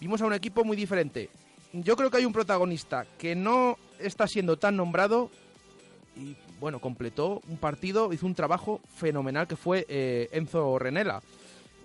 vimos 0.01 0.21
a 0.21 0.27
un 0.27 0.33
equipo 0.33 0.65
muy 0.65 0.77
diferente. 0.77 1.31
Yo 1.73 1.97
creo 1.97 2.11
que 2.11 2.19
hay 2.19 2.25
un 2.25 2.33
protagonista 2.33 3.07
que 3.19 3.35
no 3.35 3.77
está 3.99 4.27
siendo 4.27 4.57
tan 4.57 4.77
nombrado 4.77 5.31
y 6.17 6.37
bueno, 6.59 6.81
completó 6.81 7.43
un 7.49 7.59
partido, 7.59 8.13
hizo 8.13 8.27
un 8.27 8.35
trabajo 8.35 8.81
fenomenal 8.95 9.47
que 9.47 9.57
fue 9.57 9.85
eh, 9.89 10.29
Enzo 10.33 10.79
Renela. 10.79 11.23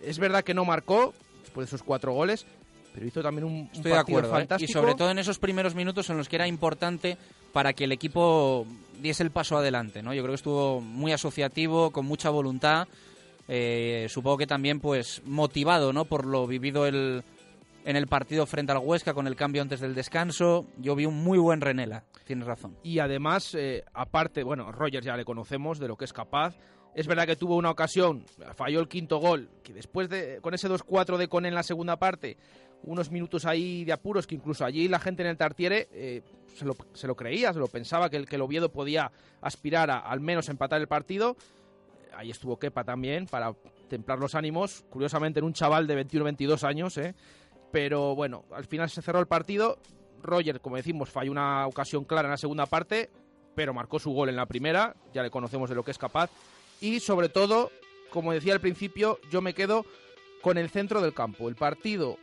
Es 0.01 0.17
verdad 0.17 0.43
que 0.43 0.53
no 0.53 0.65
marcó 0.65 1.13
después 1.41 1.69
de 1.69 1.75
esos 1.75 1.83
cuatro 1.83 2.13
goles, 2.13 2.45
pero 2.93 3.05
hizo 3.05 3.21
también 3.21 3.45
un, 3.45 3.69
Estoy 3.73 3.91
partido 3.91 3.95
de 3.95 3.99
acuerdo, 3.99 4.29
¿eh? 4.29 4.39
fantástico. 4.39 4.69
Y 4.69 4.73
sobre 4.73 4.95
todo 4.95 5.11
en 5.11 5.19
esos 5.19 5.39
primeros 5.39 5.75
minutos 5.75 6.09
en 6.09 6.17
los 6.17 6.29
que 6.29 6.37
era 6.37 6.47
importante 6.47 7.17
para 7.51 7.73
que 7.73 7.83
el 7.83 7.91
equipo 7.91 8.65
diese 9.01 9.23
el 9.23 9.31
paso 9.31 9.57
adelante, 9.57 10.01
¿no? 10.01 10.13
Yo 10.13 10.21
creo 10.21 10.31
que 10.31 10.37
estuvo 10.37 10.79
muy 10.79 11.11
asociativo, 11.11 11.91
con 11.91 12.05
mucha 12.05 12.29
voluntad. 12.29 12.87
Eh, 13.47 14.07
supongo 14.09 14.37
que 14.37 14.47
también 14.47 14.79
pues 14.79 15.21
motivado, 15.25 15.91
¿no? 15.91 16.05
Por 16.05 16.25
lo 16.25 16.47
vivido 16.47 16.85
el, 16.85 17.23
en 17.85 17.95
el 17.95 18.07
partido 18.07 18.45
frente 18.45 18.71
al 18.71 18.79
Huesca 18.79 19.13
con 19.13 19.27
el 19.27 19.35
cambio 19.35 19.61
antes 19.61 19.79
del 19.79 19.95
descanso. 19.95 20.67
Yo 20.77 20.95
vi 20.95 21.05
un 21.05 21.23
muy 21.23 21.37
buen 21.37 21.61
Renela, 21.61 22.03
tienes 22.25 22.45
razón. 22.45 22.77
Y 22.83 22.99
además, 22.99 23.55
eh, 23.55 23.83
aparte, 23.93 24.43
bueno, 24.43 24.71
Rogers 24.71 25.05
ya 25.05 25.15
le 25.15 25.25
conocemos 25.25 25.79
de 25.79 25.87
lo 25.87 25.97
que 25.97 26.05
es 26.05 26.13
capaz. 26.13 26.55
Es 26.93 27.07
verdad 27.07 27.25
que 27.25 27.37
tuvo 27.37 27.55
una 27.55 27.71
ocasión, 27.71 28.25
falló 28.55 28.81
el 28.81 28.89
quinto 28.89 29.17
gol, 29.19 29.49
que 29.63 29.73
después 29.73 30.09
de 30.09 30.39
con 30.41 30.53
ese 30.53 30.67
2-4 30.67 31.17
de 31.17 31.29
Con 31.29 31.45
en 31.45 31.55
la 31.55 31.63
segunda 31.63 31.97
parte, 31.97 32.35
unos 32.83 33.11
minutos 33.11 33.45
ahí 33.45 33.85
de 33.85 33.93
apuros, 33.93 34.27
que 34.27 34.35
incluso 34.35 34.65
allí 34.65 34.89
la 34.89 34.99
gente 34.99 35.23
en 35.23 35.29
el 35.29 35.37
Tartiere 35.37 35.87
eh, 35.93 36.21
se, 36.53 36.65
lo, 36.65 36.75
se, 36.93 37.07
lo, 37.07 37.15
creía, 37.15 37.53
se 37.53 37.59
lo 37.59 37.67
pensaba 37.67 38.09
que 38.09 38.17
el, 38.17 38.25
que 38.27 38.35
el 38.35 38.41
Oviedo 38.41 38.73
podía 38.73 39.09
aspirar 39.39 39.89
a 39.89 39.99
al 39.99 40.19
menos 40.19 40.49
empatar 40.49 40.81
el 40.81 40.87
partido. 40.87 41.37
Ahí 42.13 42.29
estuvo 42.29 42.59
Kepa 42.59 42.83
también 42.83 43.25
para 43.25 43.53
templar 43.87 44.19
los 44.19 44.35
ánimos, 44.35 44.83
curiosamente 44.89 45.39
en 45.39 45.45
un 45.45 45.53
chaval 45.53 45.87
de 45.87 46.05
21-22 46.05 46.63
años, 46.67 46.97
¿eh? 46.97 47.15
Pero 47.71 48.15
bueno, 48.15 48.45
al 48.51 48.65
final 48.65 48.89
se 48.89 49.01
cerró 49.01 49.19
el 49.19 49.27
partido. 49.27 49.79
Roger, 50.21 50.61
como 50.61 50.75
decimos, 50.75 51.09
falló 51.09 51.31
una 51.31 51.65
ocasión 51.67 52.03
clara 52.03 52.27
en 52.27 52.31
la 52.31 52.37
segunda 52.37 52.65
parte, 52.65 53.09
pero 53.55 53.73
marcó 53.73 53.99
su 53.99 54.11
gol 54.11 54.29
en 54.29 54.35
la 54.35 54.45
primera, 54.45 54.95
ya 55.13 55.23
le 55.23 55.31
conocemos 55.31 55.69
de 55.69 55.75
lo 55.75 55.83
que 55.83 55.91
es 55.91 55.97
capaz. 55.97 56.29
Y 56.79 56.99
sobre 56.99 57.29
todo, 57.29 57.71
como 58.11 58.33
decía 58.33 58.53
al 58.53 58.61
principio, 58.61 59.19
yo 59.31 59.41
me 59.41 59.53
quedo 59.53 59.85
con 60.41 60.57
el 60.57 60.69
centro 60.69 61.01
del 61.01 61.13
campo. 61.13 61.47
El 61.47 61.55
partido, 61.55 62.17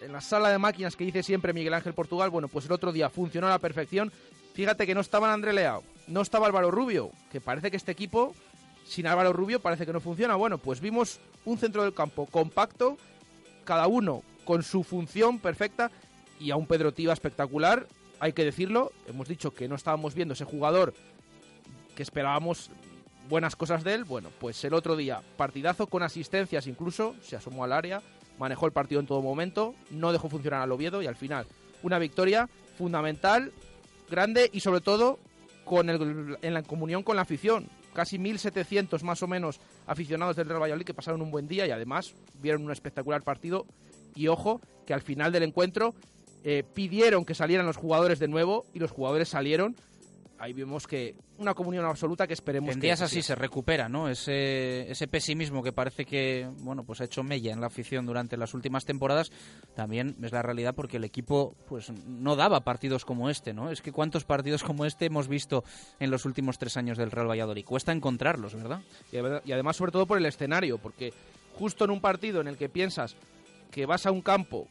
en 0.00 0.12
la 0.12 0.20
sala 0.20 0.50
de 0.50 0.58
máquinas 0.58 0.96
que 0.96 1.04
dice 1.04 1.22
siempre 1.22 1.52
Miguel 1.52 1.74
Ángel 1.74 1.94
Portugal, 1.94 2.30
bueno, 2.30 2.48
pues 2.48 2.66
el 2.66 2.72
otro 2.72 2.92
día 2.92 3.10
funcionó 3.10 3.46
a 3.46 3.50
la 3.50 3.58
perfección. 3.58 4.12
Fíjate 4.54 4.86
que 4.86 4.94
no 4.94 5.00
estaba 5.00 5.32
André 5.32 5.52
Leao, 5.52 5.82
no 6.08 6.20
estaba 6.20 6.46
Álvaro 6.46 6.70
Rubio, 6.70 7.10
que 7.30 7.40
parece 7.40 7.70
que 7.70 7.76
este 7.76 7.92
equipo, 7.92 8.34
sin 8.84 9.06
Álvaro 9.06 9.32
Rubio, 9.32 9.60
parece 9.60 9.86
que 9.86 9.92
no 9.92 10.00
funciona. 10.00 10.34
Bueno, 10.36 10.58
pues 10.58 10.80
vimos 10.80 11.20
un 11.44 11.56
centro 11.56 11.82
del 11.82 11.94
campo 11.94 12.26
compacto, 12.26 12.98
cada 13.64 13.86
uno 13.86 14.22
con 14.44 14.62
su 14.62 14.82
función 14.82 15.38
perfecta 15.38 15.90
y 16.38 16.50
a 16.50 16.56
un 16.56 16.66
Pedro 16.66 16.92
Tiva 16.92 17.12
espectacular 17.12 17.86
hay 18.20 18.32
que 18.32 18.44
decirlo. 18.44 18.92
Hemos 19.08 19.28
dicho 19.28 19.52
que 19.52 19.68
no 19.68 19.74
estábamos 19.74 20.14
viendo 20.14 20.34
ese 20.34 20.44
jugador 20.44 20.94
que 21.96 22.02
esperábamos 22.02 22.70
buenas 23.28 23.56
cosas 23.56 23.84
de 23.84 23.94
él. 23.94 24.04
Bueno, 24.04 24.30
pues 24.40 24.64
el 24.64 24.74
otro 24.74 24.96
día, 24.96 25.22
partidazo 25.36 25.86
con 25.86 26.02
asistencias 26.02 26.66
incluso, 26.66 27.16
se 27.22 27.36
asomó 27.36 27.64
al 27.64 27.72
área, 27.72 28.02
manejó 28.38 28.66
el 28.66 28.72
partido 28.72 29.00
en 29.00 29.06
todo 29.06 29.22
momento, 29.22 29.74
no 29.90 30.12
dejó 30.12 30.28
funcionar 30.28 30.62
al 30.62 30.72
Oviedo 30.72 31.02
y 31.02 31.06
al 31.06 31.16
final 31.16 31.46
una 31.82 31.98
victoria 31.98 32.48
fundamental, 32.78 33.52
grande 34.08 34.48
y 34.52 34.60
sobre 34.60 34.80
todo 34.80 35.18
con 35.64 35.90
el, 35.90 36.38
en 36.42 36.54
la 36.54 36.62
comunión 36.62 37.02
con 37.02 37.16
la 37.16 37.22
afición. 37.22 37.68
Casi 37.92 38.18
1.700 38.18 39.02
más 39.02 39.22
o 39.22 39.26
menos 39.26 39.60
aficionados 39.86 40.36
del 40.36 40.48
Real 40.48 40.62
Valladolid 40.62 40.86
que 40.86 40.94
pasaron 40.94 41.22
un 41.22 41.30
buen 41.30 41.48
día 41.48 41.66
y 41.66 41.70
además 41.70 42.14
vieron 42.40 42.64
un 42.64 42.72
espectacular 42.72 43.22
partido. 43.22 43.66
Y 44.14 44.28
ojo, 44.28 44.60
que 44.86 44.94
al 44.94 45.02
final 45.02 45.32
del 45.32 45.42
encuentro 45.42 45.94
eh, 46.44 46.64
pidieron 46.74 47.24
que 47.24 47.34
salieran 47.34 47.66
los 47.66 47.76
jugadores 47.76 48.18
de 48.18 48.28
nuevo 48.28 48.66
y 48.74 48.78
los 48.78 48.90
jugadores 48.90 49.28
salieron 49.28 49.76
ahí 50.42 50.52
vemos 50.52 50.88
que 50.88 51.14
una 51.38 51.54
comunión 51.54 51.84
absoluta 51.84 52.26
que 52.26 52.34
esperemos 52.34 52.74
en 52.74 52.80
que 52.80 52.88
días 52.88 53.00
así 53.00 53.22
se 53.22 53.36
recupera, 53.36 53.88
¿no? 53.88 54.08
Ese, 54.08 54.90
ese 54.90 55.06
pesimismo 55.06 55.62
que 55.62 55.70
parece 55.70 56.04
que, 56.04 56.48
bueno, 56.62 56.82
pues 56.82 57.00
ha 57.00 57.04
hecho 57.04 57.22
mella 57.22 57.52
en 57.52 57.60
la 57.60 57.68
afición 57.68 58.06
durante 58.06 58.36
las 58.36 58.52
últimas 58.52 58.84
temporadas, 58.84 59.30
también 59.76 60.16
es 60.20 60.32
la 60.32 60.42
realidad 60.42 60.74
porque 60.74 60.96
el 60.96 61.04
equipo, 61.04 61.54
pues, 61.68 61.92
no 61.92 62.34
daba 62.34 62.64
partidos 62.64 63.04
como 63.04 63.30
este, 63.30 63.54
¿no? 63.54 63.70
Es 63.70 63.82
que 63.82 63.92
cuántos 63.92 64.24
partidos 64.24 64.64
como 64.64 64.84
este 64.84 65.06
hemos 65.06 65.28
visto 65.28 65.62
en 66.00 66.10
los 66.10 66.24
últimos 66.24 66.58
tres 66.58 66.76
años 66.76 66.98
del 66.98 67.12
Real 67.12 67.30
Valladolid. 67.30 67.64
Cuesta 67.64 67.92
encontrarlos, 67.92 68.56
¿verdad? 68.56 68.80
Y 69.12 69.52
además, 69.52 69.76
sobre 69.76 69.92
todo 69.92 70.06
por 70.06 70.18
el 70.18 70.26
escenario, 70.26 70.78
porque 70.78 71.12
justo 71.54 71.84
en 71.84 71.92
un 71.92 72.00
partido 72.00 72.40
en 72.40 72.48
el 72.48 72.56
que 72.56 72.68
piensas 72.68 73.14
que 73.70 73.86
vas 73.86 74.06
a 74.06 74.10
un 74.10 74.22
campo 74.22 74.66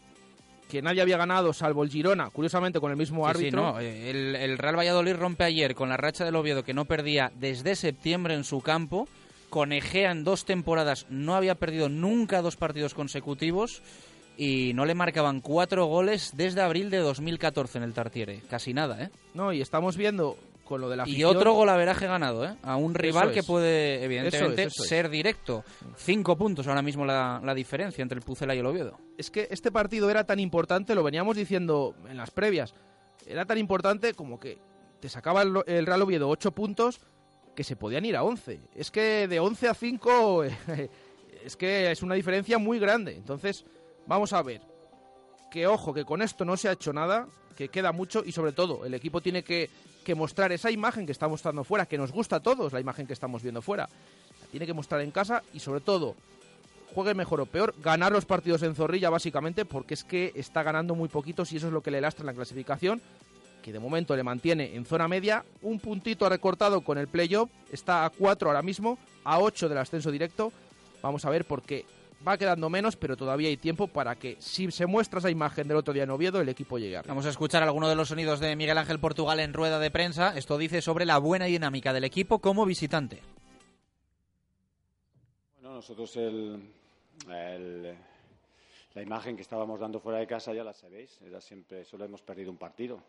que 0.72 0.82
nadie 0.82 1.02
había 1.02 1.18
ganado 1.18 1.52
salvo 1.52 1.84
el 1.84 1.90
Girona, 1.90 2.30
curiosamente 2.30 2.80
con 2.80 2.92
el 2.92 2.98
mismo 2.98 3.28
árbitro. 3.28 3.78
Eh, 3.82 4.10
el, 4.10 4.58
Real 4.58 4.78
Valladolid 4.78 5.16
rompe 5.16 5.44
ayer 5.44 5.76
con 5.76 5.90
la 5.90 5.98
racha 5.98 6.24
del 6.24 6.38
Oviedo 6.38 6.64
que 6.64 6.74
no 6.74 6.86
perdía 6.86 7.30
desde 7.36 7.76
septiembre 7.76 8.36
en 8.36 8.46
su 8.46 8.62
campo. 8.62 9.10
Con 9.50 9.74
Egea 9.74 10.12
en 10.12 10.24
dos 10.24 10.46
temporadas 10.46 11.08
no 11.10 11.36
había 11.36 11.56
perdido 11.56 11.90
nunca 11.90 12.42
dos 12.42 12.56
partidos 12.56 12.94
consecutivos 12.94 13.82
y 14.38 14.72
no 14.74 14.86
le 14.86 14.96
marcaban 14.96 15.42
cuatro 15.42 15.88
goles 15.88 16.32
desde 16.38 16.62
abril 16.62 16.90
de 16.90 17.00
2014 17.00 17.80
en 17.80 17.84
el 17.84 17.94
Tartiere. 17.94 18.42
Casi 18.50 18.74
nada, 18.74 19.04
¿eh? 19.04 19.10
No, 19.34 19.52
y 19.52 19.60
estamos 19.60 19.98
viendo 19.98 20.38
lo 20.80 20.90
de 20.90 20.98
la 20.98 21.08
Y 21.08 21.24
otro 21.24 21.54
golaveraje 21.54 22.08
ganado, 22.08 22.46
¿eh? 22.46 22.56
A 22.64 22.76
un 22.76 22.94
rival 22.94 23.32
que 23.32 23.44
puede, 23.44 24.04
evidentemente, 24.04 24.70
ser 24.70 25.10
directo. 25.10 25.64
Cinco 25.98 26.38
puntos 26.38 26.68
ahora 26.68 26.82
mismo 26.82 27.06
la, 27.06 27.54
diferencia 27.56 28.02
entre 28.02 28.18
el 28.18 28.24
Pucela 28.24 28.56
y 28.56 28.60
el 28.60 28.66
Oviedo. 28.66 28.98
Es 29.18 29.30
que 29.30 29.48
este 29.52 29.72
partido 29.72 30.10
era 30.10 30.24
tan 30.24 30.40
importante, 30.40 30.96
lo 30.96 31.04
veníamos 31.04 31.36
diciendo 31.36 31.96
en 32.10 32.18
las 32.18 32.32
previas, 32.32 32.74
era 33.28 33.46
tan 33.46 33.58
importante 33.58 34.14
como 34.14 34.40
que 34.40 34.58
te 35.00 35.10
sacaba 35.10 35.42
el, 35.42 35.86
Real 35.86 36.02
Oviedo 36.02 36.30
ocho 36.30 36.52
puntos 36.52 37.02
que 37.56 37.64
se 37.64 37.76
podían 37.76 38.06
ir 38.06 38.16
a 38.16 38.24
once. 38.24 38.62
Es 38.74 38.92
que 38.92 39.28
de 39.28 39.40
once 39.40 39.68
a 39.68 39.74
cinco 39.74 40.44
es 41.46 41.58
que 41.58 41.92
es 41.92 42.02
una 42.02 42.16
diferencia 42.16 42.58
muy 42.58 42.80
grande. 42.80 43.16
Entonces, 43.16 43.66
vamos 44.08 44.34
a 44.34 44.42
ver. 44.42 44.62
Que 45.52 45.68
ojo, 45.68 45.94
que 45.94 46.06
con 46.06 46.22
esto 46.22 46.46
no 46.46 46.56
se 46.56 46.70
ha 46.70 46.74
hecho 46.74 46.94
nada, 46.94 47.28
que 47.56 47.70
queda 47.70 47.92
mucho 47.92 48.24
y 48.26 48.32
sobre 48.32 48.54
todo 48.54 48.86
el 48.86 48.94
equipo 48.94 49.22
tiene 49.22 49.44
que 49.44 49.70
que 50.04 50.16
mostrar 50.16 50.52
esa 50.52 50.72
imagen 50.72 51.06
que 51.06 51.12
está 51.12 51.28
mostrando 51.28 51.64
fuera, 51.64 51.86
que 51.86 51.98
nos 51.98 52.12
gusta 52.12 52.38
a 52.38 52.40
todos 52.40 52.74
la 52.74 52.80
imagen 52.80 53.08
que 53.08 53.14
estamos 53.14 53.42
viendo 53.44 53.62
fuera. 53.62 53.88
tiene 54.52 54.66
que 54.66 54.74
mostrar 54.74 55.02
en 55.02 55.12
casa 55.12 55.44
y 55.54 55.60
sobre 55.60 55.82
todo, 55.82 56.16
juegue 56.94 57.14
mejor 57.14 57.42
o 57.42 57.46
peor, 57.46 57.74
ganar 57.82 58.12
los 58.12 58.26
partidos 58.26 58.64
en 58.64 58.76
Zorrilla 58.76 59.10
básicamente 59.10 59.64
porque 59.64 59.94
es 59.94 60.04
que 60.04 60.34
está 60.36 60.64
ganando 60.64 60.94
muy 60.96 61.08
poquitos 61.08 61.52
y 61.54 61.58
eso 61.58 61.68
es 61.68 61.74
lo 61.74 61.82
que 61.82 61.92
le 61.92 62.02
lastra 62.02 62.24
en 62.24 62.28
la 62.28 62.34
clasificación, 62.34 63.02
que 63.62 63.72
de 63.72 63.80
momento 63.80 64.16
le 64.16 64.24
mantiene 64.24 64.76
en 64.76 64.86
zona 64.86 65.08
media, 65.08 65.46
un 65.62 65.80
puntito 65.80 66.28
recortado 66.28 66.82
con 66.82 66.98
el 66.98 67.08
playoff, 67.08 67.50
está 67.72 68.06
a 68.06 68.10
4 68.10 68.50
ahora 68.50 68.62
mismo, 68.62 68.98
a 69.24 69.40
8 69.40 69.70
del 69.70 69.78
ascenso 69.78 70.12
directo. 70.12 70.52
Vamos 71.02 71.26
a 71.26 71.30
ver 71.30 71.46
por 71.46 71.62
qué 71.62 71.86
va 72.28 72.38
quedando 72.38 72.70
menos, 72.70 72.96
pero 72.96 73.18
todavía 73.18 73.50
hay 73.50 73.58
tiempo 73.58 73.88
para 73.88 74.16
que, 74.16 74.38
si 74.40 74.72
se 74.72 74.86
muestra 74.86 75.20
esa 75.20 75.30
imagen 75.30 75.68
del 75.68 75.78
otro 75.78 75.94
día 75.94 76.04
en 76.04 76.10
Oviedo, 76.10 76.40
el 76.42 76.50
equipo 76.50 76.78
llegue 76.78 77.02
Vamos 77.08 77.26
a 77.26 77.30
escuchar 77.30 77.64
algunos 77.64 77.90
de 77.90 77.96
los 77.96 78.10
sonidos 78.10 78.40
de 78.40 78.56
Miguel 78.56 78.78
Ángel 78.78 79.00
Portugal 79.00 79.40
en 79.40 79.54
rueda 79.54 79.80
de 79.80 79.92
prensa. 79.92 80.38
Esto 80.38 80.58
dice 80.58 80.82
sobre 80.82 81.06
la 81.06 81.18
buena 81.18 81.46
dinámica 81.46 81.94
del 81.94 82.04
equipo 82.04 82.40
como 82.40 82.66
visitante. 82.66 83.22
Bueno, 85.56 85.76
nosotros 85.76 86.16
el, 86.18 86.62
la 87.28 89.02
imagen 89.02 89.36
que 89.36 89.42
estábamos 89.42 89.80
dando 89.80 90.00
fuera 90.00 90.20
de 90.20 90.28
casa 90.28 90.54
ya 90.54 90.64
la 90.64 90.74
sabéis. 90.74 91.20
Era 91.22 91.42
siempre, 91.42 91.86
solo 91.86 92.06
hemos 92.06 92.22
perdido 92.22 92.52
un 92.52 92.58
partido. 92.58 93.02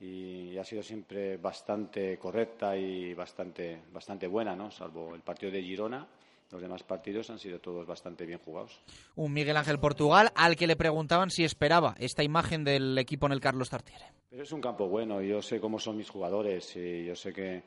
Y 0.00 0.56
ha 0.56 0.64
sido 0.64 0.82
siempre 0.82 1.36
bastante 1.36 2.18
correcta 2.18 2.74
y 2.74 3.12
bastante, 3.12 3.82
bastante 3.92 4.26
buena, 4.26 4.56
¿no? 4.56 4.70
Salvo 4.70 5.14
el 5.14 5.20
partido 5.20 5.52
de 5.52 5.62
Girona 5.62 6.06
los 6.50 6.60
demás 6.60 6.82
partidos 6.82 7.30
han 7.30 7.38
sido 7.38 7.60
todos 7.60 7.86
bastante 7.86 8.26
bien 8.26 8.38
jugados. 8.38 8.80
Un 9.14 9.32
Miguel 9.32 9.56
Ángel 9.56 9.78
Portugal 9.78 10.30
al 10.34 10.56
que 10.56 10.66
le 10.66 10.76
preguntaban 10.76 11.30
si 11.30 11.44
esperaba 11.44 11.94
esta 11.98 12.22
imagen 12.22 12.64
del 12.64 12.98
equipo 12.98 13.26
en 13.26 13.32
el 13.32 13.40
Carlos 13.40 13.70
Tartiere. 13.70 14.06
Pero 14.28 14.42
es 14.42 14.52
un 14.52 14.60
campo 14.60 14.88
bueno, 14.88 15.20
yo 15.22 15.42
sé 15.42 15.60
cómo 15.60 15.78
son 15.78 15.96
mis 15.96 16.08
jugadores 16.08 16.76
y 16.76 17.04
yo 17.04 17.16
sé 17.16 17.32
que, 17.32 17.62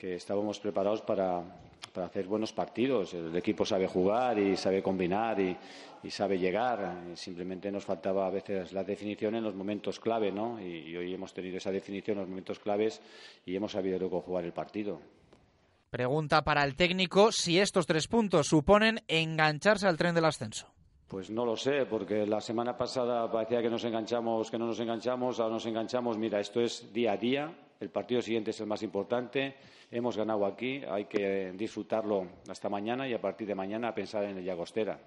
estábamos 0.00 0.60
preparados 0.60 1.02
para, 1.02 1.44
hacer 1.94 2.26
buenos 2.26 2.52
partidos. 2.52 3.14
El 3.14 3.34
equipo 3.36 3.64
sabe 3.64 3.88
jugar 3.88 4.38
y 4.38 4.56
sabe 4.56 4.82
combinar 4.82 5.40
y, 5.40 5.56
sabe 6.10 6.38
llegar. 6.38 7.02
simplemente 7.14 7.70
nos 7.70 7.84
faltaba 7.84 8.26
a 8.26 8.30
veces 8.30 8.72
la 8.72 8.84
definición 8.84 9.34
en 9.34 9.44
los 9.44 9.54
momentos 9.54 9.98
clave, 9.98 10.30
¿no? 10.30 10.60
Y, 10.60 10.90
y, 10.90 10.96
hoy 10.96 11.14
hemos 11.14 11.34
tenido 11.34 11.56
esa 11.56 11.72
definición 11.72 12.16
en 12.16 12.22
los 12.22 12.28
momentos 12.28 12.58
claves 12.60 13.00
y 13.44 13.56
hemos 13.56 13.72
sabido 13.72 13.98
luego 13.98 14.20
jugar 14.20 14.44
el 14.44 14.52
partido. 14.52 15.00
Pregunta 15.90 16.44
para 16.44 16.64
el 16.64 16.76
técnico 16.76 17.32
si 17.32 17.58
estos 17.58 17.86
tres 17.86 18.08
puntos 18.08 18.48
suponen 18.48 19.00
engancharse 19.08 19.86
al 19.88 19.96
tren 19.96 20.14
del 20.14 20.26
ascenso. 20.26 20.66
Pues 21.08 21.30
no 21.30 21.46
lo 21.46 21.56
sé, 21.56 21.86
porque 21.86 22.26
la 22.26 22.42
semana 22.42 22.76
pasada 22.76 23.30
parecía 23.32 23.62
que 23.62 23.70
nos 23.70 23.82
enganchamos, 23.84 24.50
que 24.50 24.58
no 24.58 24.66
nos 24.66 24.78
enganchamos, 24.78 25.40
ahora 25.40 25.54
nos 25.54 25.64
enganchamos. 25.64 26.18
Mira, 26.18 26.38
esto 26.40 26.60
es 26.60 26.92
día 26.92 27.12
a 27.12 27.16
día. 27.16 27.50
El 27.80 27.88
partido 27.88 28.20
siguiente 28.20 28.50
es 28.50 28.60
el 28.60 28.66
más 28.66 28.82
importante. 28.82 29.56
Hemos 29.90 30.18
ganado 30.18 30.44
aquí, 30.44 30.82
hay 30.84 31.06
que 31.06 31.52
disfrutarlo 31.52 32.28
hasta 32.50 32.68
mañana 32.68 33.08
y 33.08 33.14
a 33.14 33.20
partir 33.22 33.48
de 33.48 33.54
mañana 33.54 33.94
pensar 33.94 34.24
en 34.24 34.36
el 34.36 34.44
Llagostera. 34.44 35.00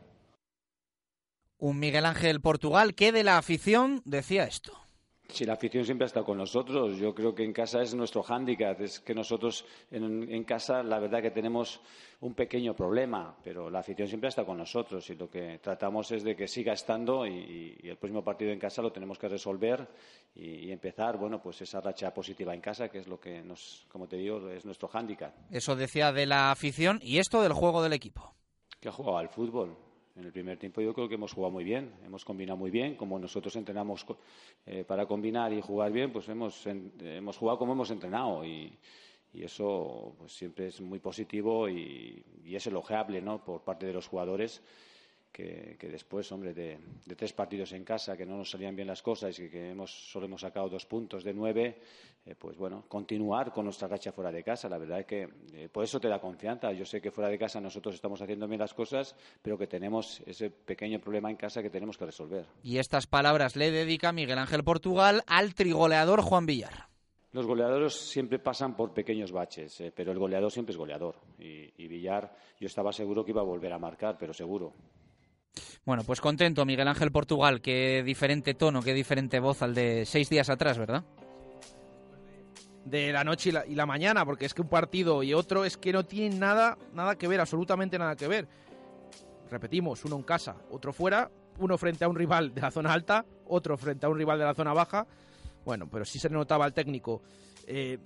Un 1.59 1.77
Miguel 1.77 2.07
Ángel 2.07 2.41
Portugal 2.41 2.95
que 2.95 3.11
de 3.11 3.23
la 3.23 3.37
afición 3.37 4.01
decía 4.03 4.45
esto. 4.45 4.80
Sí, 5.31 5.45
la 5.45 5.53
afición 5.53 5.85
siempre 5.85 6.03
ha 6.05 6.07
estado 6.07 6.25
con 6.25 6.37
nosotros. 6.37 6.97
Yo 6.97 7.15
creo 7.15 7.33
que 7.33 7.43
en 7.43 7.53
casa 7.53 7.81
es 7.81 7.93
nuestro 7.95 8.21
hándicap. 8.21 8.81
Es 8.81 8.99
que 8.99 9.15
nosotros 9.15 9.65
en, 9.89 10.43
casa, 10.43 10.83
la 10.83 10.99
verdad 10.99 11.21
que 11.21 11.31
tenemos 11.31 11.79
un 12.19 12.33
pequeño 12.33 12.75
problema, 12.75 13.35
pero 13.41 13.69
la 13.69 13.79
afición 13.79 14.09
siempre 14.09 14.27
ha 14.27 14.29
estado 14.29 14.47
con 14.47 14.57
nosotros 14.57 15.09
y 15.09 15.15
lo 15.15 15.29
que 15.29 15.59
tratamos 15.59 16.11
es 16.11 16.23
de 16.23 16.35
que 16.35 16.47
siga 16.47 16.73
estando 16.73 17.25
y, 17.25 17.79
el 17.81 17.97
próximo 17.97 18.23
partido 18.23 18.51
en 18.51 18.59
casa 18.59 18.81
lo 18.81 18.91
tenemos 18.91 19.17
que 19.17 19.29
resolver 19.29 19.87
y, 20.35 20.69
empezar, 20.69 21.17
bueno, 21.17 21.41
pues 21.41 21.61
esa 21.61 21.79
racha 21.79 22.13
positiva 22.13 22.53
en 22.53 22.61
casa, 22.61 22.89
que 22.89 22.99
es 22.99 23.07
lo 23.07 23.19
que 23.19 23.41
nos, 23.41 23.85
como 23.89 24.07
te 24.07 24.17
digo, 24.17 24.49
es 24.49 24.65
nuestro 24.65 24.89
hándicap. 24.89 25.33
Eso 25.49 25.75
decía 25.75 26.11
de 26.11 26.25
la 26.25 26.51
afición 26.51 26.99
y 27.01 27.19
esto 27.19 27.41
del 27.41 27.53
juego 27.53 27.81
del 27.81 27.93
equipo. 27.93 28.35
Que 28.81 28.89
ha 28.89 28.91
jugado 28.91 29.17
al 29.17 29.29
fútbol 29.29 29.90
en 30.21 30.27
el 30.27 30.31
primer 30.31 30.57
tiempo 30.57 30.81
yo 30.81 30.93
creo 30.93 31.09
que 31.09 31.15
hemos 31.15 31.33
jugado 31.33 31.51
muy 31.51 31.63
bien, 31.63 31.91
hemos 32.05 32.23
combinado 32.23 32.55
muy 32.55 32.69
bien, 32.69 32.95
como 32.95 33.17
nosotros 33.17 33.55
entrenamos 33.55 34.05
eh, 34.65 34.83
para 34.87 35.07
combinar 35.07 35.51
y 35.51 35.61
jugar 35.61 35.91
bien, 35.91 36.13
pues 36.13 36.29
hemos, 36.29 36.65
hemos 36.67 37.37
jugado 37.37 37.57
como 37.57 37.73
hemos 37.73 37.89
entrenado 37.89 38.45
y, 38.45 38.77
eso 39.33 40.13
pues 40.17 40.33
siempre 40.33 40.67
es 40.67 40.81
muy 40.81 40.99
positivo 40.99 41.69
y, 41.69 42.23
es 42.45 42.67
elogiable 42.67 43.21
¿no? 43.21 43.43
por 43.43 43.63
parte 43.63 43.85
de 43.85 43.93
los 43.93 44.07
jugadores 44.07 44.61
que, 45.31 45.77
después, 45.79 46.29
hombre, 46.33 46.53
de, 46.53 46.77
tres 47.15 47.33
partidos 47.33 47.71
en 47.71 47.85
casa 47.85 48.17
que 48.17 48.25
no 48.25 48.37
nos 48.37 48.51
salían 48.51 48.75
bien 48.75 48.87
las 48.87 49.01
cosas 49.01 49.39
y 49.39 49.49
que 49.49 49.71
hemos, 49.71 49.89
solo 49.89 50.25
hemos 50.25 50.41
sacado 50.41 50.69
dos 50.69 50.85
puntos 50.85 51.23
de 51.23 51.33
nueve, 51.33 51.79
eh, 52.23 52.35
pues 52.35 52.55
bueno, 52.55 52.85
continuar 52.87 53.51
con 53.51 53.65
nuestra 53.65 53.87
racha 53.87 54.11
fuera 54.11 54.31
de 54.31 54.43
casa. 54.43 54.69
La 54.69 54.77
verdad 54.77 54.99
es 54.99 55.05
que 55.07 55.27
eh, 55.53 55.69
por 55.69 55.83
eso 55.83 55.99
te 55.99 56.07
da 56.07 56.19
confianza. 56.19 56.71
Yo 56.71 56.85
sé 56.85 57.01
que 57.01 57.09
fuera 57.09 57.29
de 57.29 57.39
casa 57.39 57.59
nosotros 57.59 57.95
estamos 57.95 58.21
haciendo 58.21 58.47
bien 58.47 58.59
las 58.59 58.73
cosas, 58.73 59.15
pero 59.41 59.57
que 59.57 59.65
tenemos 59.65 60.21
ese 60.27 60.51
pequeño 60.51 60.99
problema 60.99 61.31
en 61.31 61.35
casa 61.37 61.63
que 61.63 61.71
tenemos 61.71 61.97
que 61.97 62.05
resolver. 62.05 62.45
Y 62.61 62.77
estas 62.77 63.07
palabras 63.07 63.55
le 63.55 63.71
dedica 63.71 64.11
Miguel 64.11 64.37
Ángel 64.37 64.63
Portugal 64.63 65.23
al 65.25 65.55
trigoleador 65.55 66.21
Juan 66.21 66.45
Villar. 66.45 66.89
Los 67.31 67.47
goleadores 67.47 67.93
siempre 67.93 68.39
pasan 68.39 68.75
por 68.75 68.93
pequeños 68.93 69.31
baches, 69.31 69.79
eh, 69.81 69.91
pero 69.95 70.11
el 70.11 70.19
goleador 70.19 70.51
siempre 70.51 70.73
es 70.73 70.77
goleador. 70.77 71.15
y 71.39 71.87
Villar, 71.87 72.35
yo 72.59 72.67
estaba 72.67 72.93
seguro 72.93 73.25
que 73.25 73.31
iba 73.31 73.41
a 73.41 73.45
volver 73.45 73.73
a 73.73 73.79
marcar, 73.79 74.17
pero 74.19 74.33
seguro. 74.33 74.73
Bueno, 75.85 76.03
pues 76.05 76.21
contento, 76.21 76.65
Miguel 76.65 76.87
Ángel 76.87 77.11
Portugal. 77.11 77.61
Qué 77.61 78.03
diferente 78.03 78.53
tono, 78.53 78.81
qué 78.81 78.93
diferente 78.93 79.39
voz 79.39 79.63
al 79.63 79.73
de 79.73 80.05
seis 80.05 80.29
días 80.29 80.49
atrás, 80.49 80.77
¿verdad? 80.77 81.03
De 82.85 83.11
la 83.11 83.23
noche 83.23 83.51
y 83.67 83.75
la, 83.75 83.85
mañana, 83.85 84.25
porque 84.25 84.45
es 84.45 84.55
que 84.55 84.63
un 84.63 84.67
partido 84.67 85.21
y 85.21 85.35
otro 85.35 85.65
es 85.65 85.77
que 85.77 85.93
no 85.93 86.03
tienen 86.03 86.39
nada, 86.39 86.77
nada 86.93 87.15
que 87.15 87.27
ver, 87.27 87.39
absolutamente 87.39 87.99
nada 87.99 88.15
que 88.15 88.27
ver. 88.27 88.47
Repetimos, 89.51 90.03
uno 90.05 90.15
en 90.15 90.23
casa, 90.23 90.55
otro 90.71 90.91
fuera, 90.91 91.29
uno 91.59 91.77
frente 91.77 92.05
a 92.05 92.07
un 92.07 92.15
rival 92.15 92.53
de 92.53 92.61
la 92.61 92.71
zona 92.71 92.91
alta, 92.91 93.23
otro 93.47 93.77
frente 93.77 94.05
a 94.05 94.09
un 94.09 94.17
rival 94.17 94.39
de 94.39 94.45
la 94.45 94.55
zona 94.55 94.73
baja. 94.73 95.05
Bueno, 95.63 95.87
pero 95.91 96.05
sí 96.05 96.17
se 96.17 96.29
notaba 96.29 96.65
al 96.65 96.73
técnico, 96.73 97.21
eh, 97.67 97.99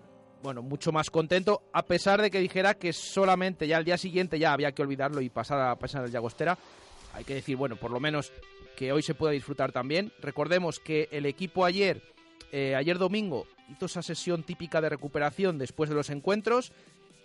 bueno, 0.44 0.62
mucho 0.62 0.92
más 0.92 1.10
contento, 1.10 1.64
a 1.72 1.86
pesar 1.86 2.22
de 2.22 2.30
que 2.30 2.40
dijera 2.40 2.74
que 2.74 2.92
solamente 2.92 3.68
ya 3.68 3.78
al 3.78 3.86
día 3.86 3.98
siguiente 3.98 4.38
ya 4.38 4.52
había 4.52 4.74
que 4.74 4.82
olvidarlo 4.82 5.22
y 5.22 5.30
pasar 5.30 5.62
a 5.62 5.76
pasar 5.76 6.04
al 6.04 6.12
Llagostera. 6.12 6.58
Hay 7.14 7.24
que 7.24 7.36
decir, 7.36 7.56
bueno, 7.56 7.78
por 7.78 7.92
lo 7.92 8.00
menos 8.02 8.34
que 8.76 8.92
hoy 8.92 9.02
se 9.02 9.16
pueda 9.16 9.32
disfrutar 9.32 9.72
también. 9.72 10.12
Recordemos 10.22 10.80
que 10.80 11.08
el 11.12 11.26
equipo 11.26 11.66
ayer, 11.66 12.04
eh, 12.52 12.76
ayer 12.76 12.98
domingo, 12.98 13.48
hizo 13.70 13.86
esa 13.86 14.02
sesión 14.02 14.44
típica 14.44 14.82
de 14.82 14.90
recuperación 14.90 15.58
después 15.58 15.90
de 15.90 15.96
los 15.96 16.10
encuentros 16.10 16.72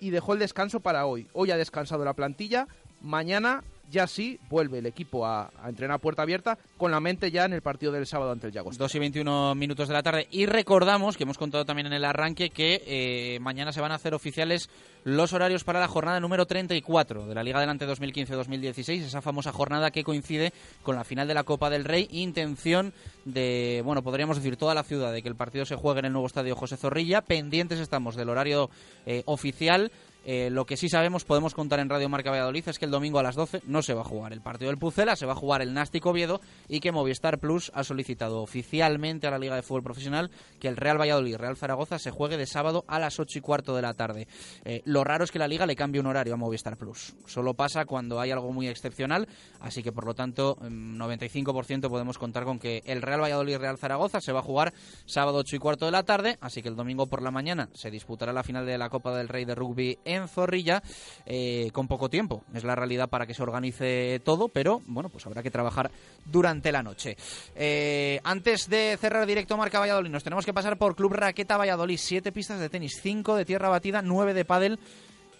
y 0.01 0.11
dejó 0.11 0.33
el 0.33 0.39
descanso 0.39 0.81
para 0.81 1.07
hoy. 1.07 1.27
Hoy 1.33 1.51
ha 1.51 1.57
descansado 1.57 2.05
la 2.05 2.15
plantilla, 2.15 2.67
mañana 3.01 3.63
ya 3.91 4.07
sí 4.07 4.39
vuelve 4.49 4.79
el 4.79 4.87
equipo 4.87 5.27
a, 5.27 5.51
entrenar 5.67 5.97
a 5.97 5.99
puerta 5.99 6.23
abierta 6.23 6.59
con 6.77 6.91
la 6.91 7.01
mente 7.01 7.31
ya 7.31 7.45
en 7.45 7.53
el 7.53 7.63
partido 7.63 7.93
del 7.93 8.07
sábado 8.07 8.33
ante 8.33 8.47
el 8.47 8.53
Llagos. 8.53 8.79
2 8.79 8.95
y 8.95 8.99
21 8.99 9.55
minutos 9.55 9.89
de 9.89 9.95
la 9.95 10.03
tarde. 10.03 10.27
Y 10.31 10.47
recordamos, 10.47 11.17
que 11.17 11.25
hemos 11.25 11.39
contado 11.39 11.65
también 11.65 11.87
en 11.87 11.93
el 11.93 12.05
arranque, 12.05 12.51
que 12.51 12.83
eh, 12.87 13.41
mañana 13.41 13.73
se 13.73 13.81
van 13.81 13.93
a 13.93 13.97
hacer 13.97 14.15
oficiales 14.15 14.71
los 15.05 15.33
horarios 15.33 15.65
para 15.65 15.81
la 15.81 15.89
jornada 15.89 16.21
número 16.21 16.47
34 16.47 17.27
de 17.27 17.35
la 17.35 17.43
Liga 17.43 17.59
Adelante 17.59 17.89
2015-2016, 17.89 19.03
esa 19.03 19.23
famosa 19.23 19.53
jornada 19.53 19.91
que 19.91 20.05
coincide 20.05 20.53
con 20.83 20.95
la 20.97 21.05
final 21.05 21.27
de 21.27 21.35
la 21.35 21.45
Copa 21.45 21.71
del 21.71 21.85
Rey. 21.85 22.09
Intención 22.11 22.93
de, 23.25 23.83
bueno, 23.85 24.03
podríamos 24.03 24.37
decir 24.37 24.57
toda 24.57 24.75
la 24.75 24.83
ciudad 24.83 25.13
de 25.13 25.23
que 25.23 25.29
el 25.29 25.37
partido 25.37 25.65
se 25.65 25.77
juegue 25.77 26.01
en 26.01 26.07
el 26.07 26.13
nuevo 26.13 26.27
estadio 26.27 26.55
José 26.55 26.77
Zorrilla. 26.77 27.23
Pendientes 27.23 27.81
estamos 27.81 28.17
del 28.17 28.29
horario 28.29 28.71
eh, 29.07 29.23
oficial. 29.27 29.91
Eh, 30.25 30.51
lo 30.51 30.67
que 30.67 30.77
sí 30.77 30.89
sabemos, 30.89 31.25
podemos 31.25 31.55
contar 31.55 31.81
en 31.81 31.89
Radio 31.89 32.09
Marca 32.09 32.31
Valladolid, 32.31 32.69
es 32.69 32.79
que 32.79 32.85
el 32.85 32.91
domingo 32.91 33.19
a 33.19 33.23
las 33.23 33.37
12 33.37 33.63
no 33.67 33.83
se 33.83 33.95
va 33.95 34.03
a 34.03 34.05
jugar 34.05 34.33
el 34.33 34.41
partido 34.41 34.71
del 34.71 34.79
Pucela, 34.79 35.17
se 35.17 35.27
va 35.27 35.33
a 35.33 35.37
jugar 35.37 35.63
el 35.63 35.73
Nástico 35.73 36.11
Oviedo 36.11 36.41
y 36.69 36.81
que 36.81 36.93
Movistar 36.93 37.39
Plus 37.39 37.71
ha 37.75 37.85
solicitado 37.85 38.43
oficialmente 38.43 39.27
a 39.27 39.31
la 39.31 39.39
Liga 39.39 39.57
de 39.57 39.63
Fútbol 39.63 39.83
Profesional 39.83 40.31
que 40.59 40.69
el 40.69 40.77
Real 40.77 41.01
Valladolid 41.01 41.37
Real 41.37 41.57
Zaragoza 41.57 41.99
se 41.99 42.11
juegue 42.11 42.37
de 42.37 42.47
sábado 42.47 42.85
a 42.87 42.99
las 42.99 43.19
8 43.19 43.39
y 43.39 43.41
cuarto 43.41 43.75
de 43.75 43.83
la 43.83 43.95
tarde. 43.95 44.29
Eh, 44.65 44.83
lo 44.85 45.05
raro 45.05 45.25
es 45.25 45.31
que 45.31 45.39
la 45.39 45.49
Liga 45.49 45.67
le 45.67 45.77
cambie 45.77 46.01
un 46.01 46.07
horario 46.07 46.35
a 46.35 46.37
Movistar 46.37 46.77
Plus. 46.77 47.15
Solo 47.27 47.55
pasa 47.55 47.85
cuando 47.85 48.21
hay 48.21 48.31
algo 48.31 48.53
muy 48.53 48.69
excepcional, 48.69 49.29
así 49.61 49.83
que 49.83 49.93
por 49.93 50.05
lo 50.05 50.15
tanto, 50.15 50.57
95% 50.61 51.89
podemos 51.89 52.19
contar 52.19 52.45
con 52.45 52.59
que 52.59 52.83
el 52.85 53.03
Real 53.03 53.23
Valladolid 53.23 53.57
Real 53.57 53.79
Zaragoza 53.79 54.21
se 54.21 54.33
va 54.33 54.41
a 54.41 54.43
jugar 54.43 54.73
sábado 55.07 55.39
8 55.39 55.57
y 55.57 55.59
cuarto 55.59 55.87
de 55.87 55.93
la 55.93 56.03
tarde, 56.03 56.39
así 56.41 56.63
que 56.63 56.69
el 56.69 56.77
domingo 56.77 57.07
por 57.07 57.23
la 57.23 57.31
mañana 57.31 57.71
se 57.73 57.91
disputará 57.91 58.33
la 58.33 58.43
final 58.43 58.67
de 58.67 58.79
la 58.79 58.91
Copa 58.91 59.17
del 59.17 59.29
Rey 59.29 59.45
de 59.45 59.55
Rugby 59.55 59.99
en 60.15 60.29
Zorrilla 60.29 60.83
eh, 61.27 61.71
con 61.73 61.89
poco 61.89 62.09
tiempo. 62.09 62.45
Es 62.55 62.65
la 62.65 62.75
realidad 62.75 63.09
para 63.09 63.27
que 63.27 63.35
se 63.35 63.43
organice 63.43 64.21
todo, 64.25 64.49
pero 64.49 64.83
bueno, 64.87 65.09
pues 65.09 65.27
habrá 65.27 65.43
que 65.43 65.51
trabajar 65.51 65.91
durante 66.25 66.73
la 66.73 66.83
noche. 66.83 67.17
Eh, 67.55 68.21
antes 68.25 68.69
de 68.69 68.97
cerrar 69.01 69.27
directo 69.27 69.57
Marca 69.57 69.81
Valladolid, 69.81 70.11
nos 70.11 70.25
tenemos 70.25 70.45
que 70.45 70.53
pasar 70.53 70.77
por 70.77 70.97
Club 70.97 71.15
Raqueta 71.15 71.57
Valladolid. 71.57 71.99
Siete 71.99 72.33
pistas 72.33 72.61
de 72.61 72.69
tenis, 72.69 73.01
cinco 73.03 73.37
de 73.37 73.45
tierra 73.45 73.69
batida, 73.69 74.03
nueve 74.03 74.35
de 74.35 74.45
pádel, 74.45 74.79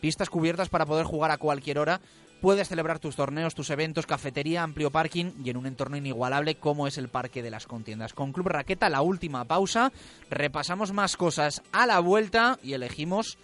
pistas 0.01 0.31
cubiertas 0.31 0.69
para 0.69 0.87
poder 0.87 1.07
jugar 1.07 1.31
a 1.31 1.39
cualquier 1.39 1.79
hora. 1.79 2.01
Puedes 2.41 2.69
celebrar 2.69 2.99
tus 2.99 3.17
torneos, 3.17 3.55
tus 3.55 3.69
eventos, 3.69 4.07
cafetería, 4.07 4.63
amplio 4.63 4.91
parking 4.91 5.33
y 5.45 5.51
en 5.51 5.59
un 5.59 5.67
entorno 5.67 5.99
inigualable 5.99 6.55
como 6.55 6.87
es 6.87 6.97
el 6.97 7.11
Parque 7.11 7.43
de 7.43 7.51
las 7.51 7.67
Contiendas. 7.67 8.15
Con 8.15 8.33
Club 8.33 8.49
Raqueta, 8.49 8.89
la 8.89 9.03
última 9.03 9.45
pausa. 9.45 9.93
Repasamos 10.31 10.95
más 10.95 11.19
cosas 11.19 11.61
a 11.71 11.87
la 11.87 12.01
vuelta 12.01 12.59
y 12.63 12.73
elegimos 12.73 13.37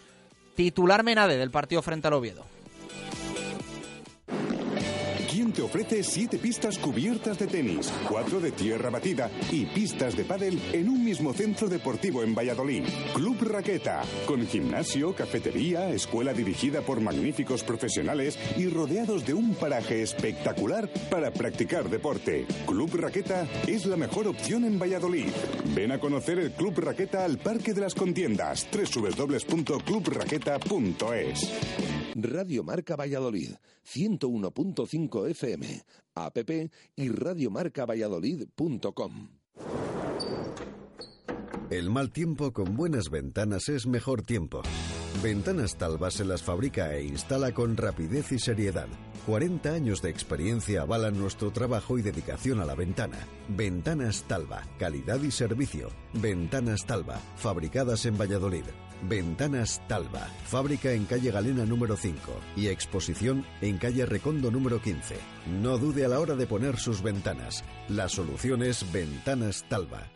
titular 0.57 1.05
Menade 1.05 1.37
del 1.37 1.51
partido 1.51 1.83
frente 1.83 2.09
al 2.09 2.15
Oviedo. 2.15 2.45
¿Quién 5.37 5.53
te 5.53 5.61
ofrece 5.61 6.03
siete 6.03 6.39
pistas 6.39 6.79
cubiertas 6.79 7.39
de 7.39 7.47
tenis, 7.47 7.93
cuatro 8.09 8.41
de 8.41 8.53
tierra 8.53 8.89
batida 8.89 9.31
y 9.53 9.67
pistas 9.67 10.17
de 10.17 10.25
pádel 10.25 10.59
en 10.73 10.89
un 10.89 11.05
mismo 11.05 11.35
centro 11.35 11.69
deportivo 11.69 12.23
en 12.23 12.35
Valladolid? 12.35 12.85
Club 13.13 13.37
Raqueta, 13.43 14.01
con 14.25 14.47
gimnasio, 14.47 15.15
cafetería, 15.15 15.91
escuela 15.91 16.33
dirigida 16.33 16.81
por 16.81 17.03
magníficos 17.03 17.63
profesionales 17.63 18.39
y 18.57 18.69
rodeados 18.69 19.27
de 19.27 19.35
un 19.35 19.55
paraje 19.55 20.01
espectacular 20.01 20.89
para 21.11 21.31
practicar 21.31 21.91
deporte. 21.91 22.47
Club 22.67 22.95
Raqueta 22.95 23.47
es 23.67 23.85
la 23.85 23.99
mejor 23.99 24.29
opción 24.29 24.65
en 24.65 24.79
Valladolid. 24.79 25.29
Ven 25.75 25.93
a 25.93 26.01
conocer 26.01 26.39
el 26.39 26.53
Club 26.53 26.79
Raqueta 26.79 27.27
al 27.27 27.37
Parque 27.37 27.75
de 27.75 27.83
las 27.83 27.95
Contiendas, 27.95 28.67
www.clubraqueta.es. 28.73 31.53
Radio 32.15 32.65
Marca 32.65 32.97
Valladolid, 32.97 33.51
101.5 33.87 35.31
FM, 35.31 35.83
app 36.15 36.39
y 36.97 37.09
radiomarcavalladolid.com. 37.09 39.29
El 41.71 41.91
mal 41.91 42.13
tiempo 42.13 42.53
con 42.53 42.77
buenas 42.77 43.11
ventanas 43.11 43.69
es 43.69 43.87
mejor 43.87 44.23
tiempo. 44.23 44.63
Ventanas 45.23 45.77
Talva 45.77 46.11
se 46.13 46.25
las 46.25 46.43
fabrica 46.43 46.95
e 46.95 47.05
instala 47.05 47.53
con 47.53 47.77
rapidez 47.77 48.31
y 48.31 48.39
seriedad. 48.39 48.87
40 49.27 49.71
años 49.71 50.01
de 50.01 50.11
experiencia 50.11 50.83
avalan 50.83 51.19
nuestro 51.19 51.51
trabajo 51.51 51.99
y 51.99 52.03
dedicación 52.03 52.61
a 52.61 52.65
la 52.65 52.77
ventana. 52.77 53.19
Ventanas 53.49 54.23
Talva, 54.29 54.63
calidad 54.79 55.21
y 55.23 55.33
servicio. 55.33 55.89
Ventanas 56.13 56.87
Talva, 56.87 57.19
fabricadas 57.37 58.07
en 58.07 58.17
Valladolid. 58.17 58.65
Ventanas 59.03 59.81
Talva, 59.89 60.27
fábrica 60.45 60.93
en 60.93 61.05
calle 61.05 61.31
Galena 61.31 61.65
número 61.65 61.97
5 61.97 62.19
y 62.57 62.69
exposición 62.69 63.45
en 63.61 63.79
calle 63.79 64.07
Recondo 64.07 64.51
número 64.51 64.81
15. 64.81 65.17
No 65.61 65.79
dude 65.79 66.05
a 66.05 66.09
la 66.09 66.21
hora 66.21 66.35
de 66.35 66.47
poner 66.47 66.79
sus 66.79 67.03
ventanas. 67.03 67.65
La 67.89 68.09
solución 68.09 68.63
es 68.63 68.91
Ventanas 68.93 69.65
Talva. 69.69 70.16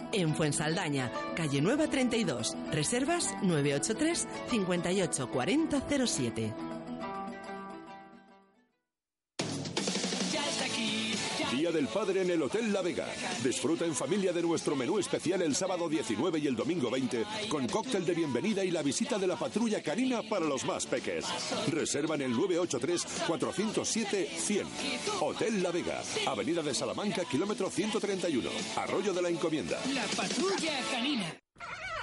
en 0.13 0.35
Fuensaldaña, 0.35 1.11
calle 1.35 1.61
Nueva 1.61 1.87
32. 1.87 2.55
Reservas 2.71 3.33
983 3.41 4.27
58 4.49 5.29
40 5.29 5.81
07. 6.07 6.70
Del 11.81 11.89
Padre 11.89 12.21
en 12.21 12.29
el 12.29 12.43
Hotel 12.43 12.71
La 12.71 12.83
Vega. 12.83 13.07
Disfruta 13.43 13.85
en 13.85 13.95
familia 13.95 14.31
de 14.31 14.43
nuestro 14.43 14.75
menú 14.75 14.99
especial 14.99 15.41
el 15.41 15.55
sábado 15.55 15.89
19 15.89 16.37
y 16.37 16.45
el 16.45 16.55
domingo 16.55 16.91
20 16.91 17.25
con 17.49 17.67
cóctel 17.67 18.05
de 18.05 18.13
bienvenida 18.13 18.63
y 18.63 18.69
la 18.69 18.83
visita 18.83 19.17
de 19.17 19.25
la 19.25 19.35
patrulla 19.35 19.81
Karina 19.81 20.21
para 20.21 20.45
los 20.45 20.63
más 20.63 20.85
peques. 20.85 21.25
Reserva 21.71 22.13
en 22.13 22.21
el 22.21 22.35
983-407-100. 22.35 24.65
Hotel 25.21 25.63
La 25.63 25.71
Vega, 25.71 26.03
Avenida 26.27 26.61
de 26.61 26.75
Salamanca, 26.75 27.25
kilómetro 27.25 27.71
131, 27.71 28.47
Arroyo 28.75 29.11
de 29.11 29.23
la 29.23 29.29
Encomienda. 29.29 29.79
La 29.91 30.03
patrulla 30.15 30.79
Karina. 30.91 31.35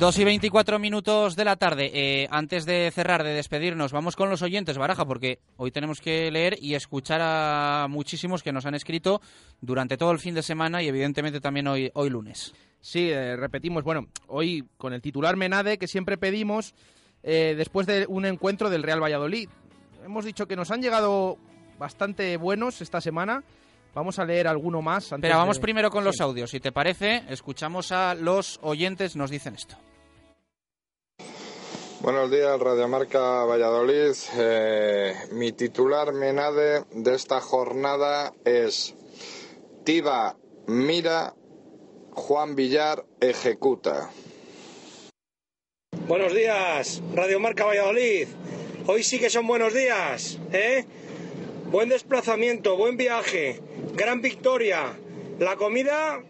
Dos 0.00 0.18
y 0.18 0.24
24 0.24 0.78
minutos 0.78 1.36
de 1.36 1.44
la 1.44 1.56
tarde. 1.56 1.90
Eh, 1.92 2.26
antes 2.30 2.64
de 2.64 2.90
cerrar, 2.90 3.22
de 3.22 3.34
despedirnos, 3.34 3.92
vamos 3.92 4.16
con 4.16 4.30
los 4.30 4.40
oyentes, 4.40 4.78
Baraja, 4.78 5.04
porque 5.04 5.40
hoy 5.58 5.72
tenemos 5.72 6.00
que 6.00 6.30
leer 6.30 6.56
y 6.58 6.72
escuchar 6.72 7.20
a 7.22 7.86
muchísimos 7.86 8.42
que 8.42 8.50
nos 8.50 8.64
han 8.64 8.74
escrito 8.74 9.20
durante 9.60 9.98
todo 9.98 10.12
el 10.12 10.18
fin 10.18 10.34
de 10.34 10.42
semana 10.42 10.82
y 10.82 10.88
evidentemente 10.88 11.38
también 11.38 11.66
hoy, 11.66 11.90
hoy 11.92 12.08
lunes. 12.08 12.54
Sí, 12.80 13.10
eh, 13.10 13.36
repetimos, 13.36 13.84
bueno, 13.84 14.06
hoy 14.28 14.64
con 14.78 14.94
el 14.94 15.02
titular 15.02 15.36
Menade 15.36 15.76
que 15.76 15.86
siempre 15.86 16.16
pedimos 16.16 16.74
eh, 17.22 17.52
después 17.54 17.86
de 17.86 18.06
un 18.08 18.24
encuentro 18.24 18.70
del 18.70 18.82
Real 18.82 19.02
Valladolid. 19.02 19.50
Hemos 20.02 20.24
dicho 20.24 20.48
que 20.48 20.56
nos 20.56 20.70
han 20.70 20.80
llegado 20.80 21.36
bastante 21.78 22.38
buenos 22.38 22.80
esta 22.80 23.02
semana. 23.02 23.44
Vamos 23.94 24.18
a 24.18 24.24
leer 24.24 24.46
alguno 24.46 24.82
más. 24.82 25.12
Antes 25.12 25.28
Pero 25.28 25.38
vamos 25.38 25.56
de- 25.56 25.62
primero 25.62 25.90
con 25.90 26.02
Sí. 26.02 26.06
los 26.06 26.20
audios. 26.20 26.50
Si 26.50 26.60
te 26.60 26.72
parece, 26.72 27.24
escuchamos 27.28 27.90
a 27.92 28.14
los 28.14 28.58
oyentes, 28.62 29.16
nos 29.16 29.30
dicen 29.30 29.54
esto. 29.54 29.76
Buenos 32.00 32.30
días, 32.30 32.58
Radiomarca 32.58 33.44
Valladolid. 33.44 34.14
Eh, 34.38 35.14
mi 35.32 35.52
titular 35.52 36.12
Menade 36.12 36.84
de 36.92 37.14
esta 37.14 37.40
jornada 37.40 38.32
es 38.44 38.94
Tiba 39.84 40.36
mira, 40.66 41.34
Juan 42.12 42.54
Villar 42.54 43.04
ejecuta. 43.20 44.10
Buenos 46.06 46.32
días, 46.34 47.02
Radio 47.14 47.38
Marca 47.40 47.64
Valladolid. 47.64 48.28
Hoy 48.86 49.02
sí 49.02 49.18
que 49.20 49.28
son 49.30 49.46
buenos 49.46 49.74
días, 49.74 50.38
¿eh? 50.52 50.86
Buen 51.70 51.88
desplazamiento, 51.88 52.76
buen 52.76 52.96
viaje, 52.96 53.60
gran 53.94 54.20
victoria. 54.20 54.98
La 55.38 55.54
comida 55.54 56.20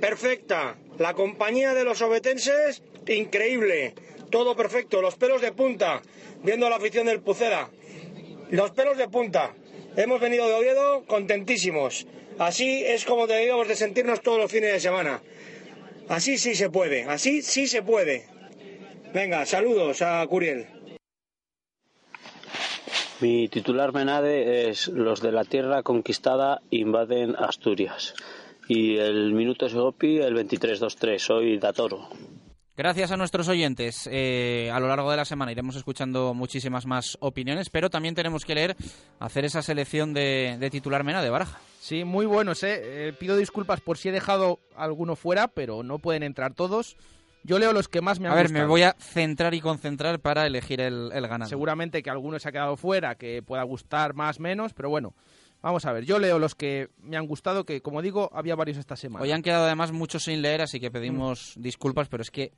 perfecta, 0.00 0.76
la 0.98 1.14
compañía 1.14 1.72
de 1.72 1.84
los 1.84 2.02
obetenses 2.02 2.82
increíble. 3.06 3.94
Todo 4.30 4.56
perfecto, 4.56 5.00
los 5.00 5.14
pelos 5.14 5.40
de 5.40 5.52
punta, 5.52 6.02
viendo 6.42 6.68
la 6.68 6.76
afición 6.76 7.06
del 7.06 7.20
Pucera. 7.20 7.70
Los 8.50 8.72
pelos 8.72 8.98
de 8.98 9.08
punta. 9.08 9.54
Hemos 9.96 10.20
venido 10.20 10.48
de 10.48 10.54
Oviedo 10.54 11.04
contentísimos. 11.06 12.08
Así 12.40 12.84
es 12.84 13.04
como 13.04 13.28
debíamos 13.28 13.68
de 13.68 13.76
sentirnos 13.76 14.20
todos 14.20 14.38
los 14.38 14.50
fines 14.50 14.72
de 14.72 14.80
semana. 14.80 15.22
Así 16.08 16.38
sí 16.38 16.56
se 16.56 16.70
puede, 16.70 17.04
así 17.04 17.42
sí 17.42 17.68
se 17.68 17.82
puede. 17.82 18.24
Venga, 19.14 19.46
saludos 19.46 20.02
a 20.02 20.26
Curiel. 20.26 20.66
Mi 23.22 23.46
titular 23.46 23.92
Menade 23.94 24.68
es 24.68 24.88
Los 24.88 25.20
de 25.20 25.30
la 25.30 25.44
tierra 25.44 25.84
conquistada 25.84 26.60
invaden 26.70 27.36
Asturias. 27.36 28.14
Y 28.66 28.96
el 28.96 29.32
minuto 29.32 29.68
Segopi, 29.68 30.18
el 30.18 30.34
23-2-3. 30.34 31.18
Soy 31.20 31.58
Datoro. 31.58 32.08
Gracias 32.76 33.12
a 33.12 33.16
nuestros 33.16 33.46
oyentes. 33.46 34.08
Eh, 34.10 34.72
a 34.72 34.80
lo 34.80 34.88
largo 34.88 35.08
de 35.12 35.18
la 35.18 35.24
semana 35.24 35.52
iremos 35.52 35.76
escuchando 35.76 36.34
muchísimas 36.34 36.84
más 36.84 37.16
opiniones, 37.20 37.70
pero 37.70 37.90
también 37.90 38.16
tenemos 38.16 38.44
que 38.44 38.56
leer, 38.56 38.76
hacer 39.20 39.44
esa 39.44 39.62
selección 39.62 40.12
de, 40.14 40.56
de 40.58 40.70
titular 40.70 41.04
Mena 41.04 41.22
de 41.22 41.30
Baraja. 41.30 41.60
Sí, 41.78 42.02
muy 42.02 42.26
buenos, 42.26 42.64
¿eh? 42.64 42.80
Eh, 42.82 43.12
Pido 43.12 43.36
disculpas 43.36 43.80
por 43.80 43.98
si 43.98 44.08
he 44.08 44.12
dejado 44.12 44.58
alguno 44.74 45.14
fuera, 45.14 45.46
pero 45.46 45.84
no 45.84 46.00
pueden 46.00 46.24
entrar 46.24 46.54
todos. 46.54 46.96
Yo 47.44 47.58
leo 47.58 47.72
los 47.72 47.88
que 47.88 48.00
más 48.00 48.20
me 48.20 48.26
han 48.28 48.32
A 48.32 48.36
ver, 48.36 48.46
gustado. 48.46 48.64
me 48.64 48.68
voy 48.68 48.82
a 48.82 48.94
centrar 48.98 49.52
y 49.54 49.60
concentrar 49.60 50.20
para 50.20 50.46
elegir 50.46 50.80
el, 50.80 51.10
el 51.12 51.22
ganador. 51.26 51.48
Seguramente 51.48 52.02
que 52.02 52.10
alguno 52.10 52.38
se 52.38 52.48
ha 52.48 52.52
quedado 52.52 52.76
fuera, 52.76 53.16
que 53.16 53.42
pueda 53.42 53.62
gustar 53.64 54.14
más 54.14 54.38
menos, 54.38 54.72
pero 54.74 54.88
bueno, 54.90 55.14
vamos 55.60 55.84
a 55.84 55.92
ver. 55.92 56.04
Yo 56.04 56.18
leo 56.18 56.38
los 56.38 56.54
que 56.54 56.88
me 57.00 57.16
han 57.16 57.26
gustado, 57.26 57.64
que 57.64 57.80
como 57.80 58.00
digo, 58.02 58.30
había 58.32 58.54
varios 58.54 58.78
esta 58.78 58.94
semana. 58.96 59.22
Hoy 59.24 59.32
han 59.32 59.42
quedado 59.42 59.64
además 59.64 59.90
muchos 59.92 60.22
sin 60.24 60.40
leer, 60.42 60.62
así 60.62 60.78
que 60.78 60.90
pedimos 60.90 61.54
disculpas, 61.56 62.08
pero 62.08 62.22
es 62.22 62.30
que 62.30 62.52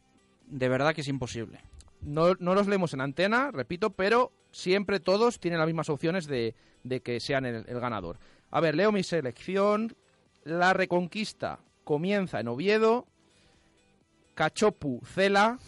de 0.47 0.69
verdad 0.69 0.95
que 0.95 1.01
es 1.01 1.09
imposible. 1.09 1.61
No, 2.03 2.35
no 2.39 2.55
los 2.55 2.67
leemos 2.69 2.93
en 2.93 3.01
antena, 3.01 3.51
repito, 3.51 3.89
pero 3.91 4.31
siempre 4.51 5.01
todos 5.01 5.41
tienen 5.41 5.59
las 5.59 5.67
mismas 5.67 5.89
opciones 5.89 6.27
de, 6.27 6.55
de 6.83 7.01
que 7.01 7.19
sean 7.21 7.47
el, 7.47 7.65
el 7.67 7.81
ganador. 7.81 8.19
A 8.51 8.61
ver, 8.61 8.75
leo 8.75 8.93
mi 8.93 9.03
selección. 9.03 9.97
La 10.45 10.75
Reconquista 10.75 11.61
comienza 11.85 12.39
en 12.41 12.49
Oviedo. 12.49 13.07
Cachopu 14.35 15.01
Cela. 15.07 15.59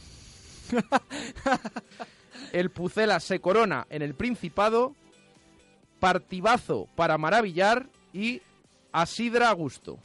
el 2.52 2.70
Pucela 2.70 3.20
se 3.20 3.40
corona 3.40 3.86
en 3.90 4.02
el 4.02 4.14
Principado. 4.14 4.94
Partibazo 6.00 6.88
para 6.94 7.18
maravillar. 7.18 7.88
Y 8.12 8.42
Asidra 8.92 9.50
a 9.50 9.52
gusto. 9.52 9.98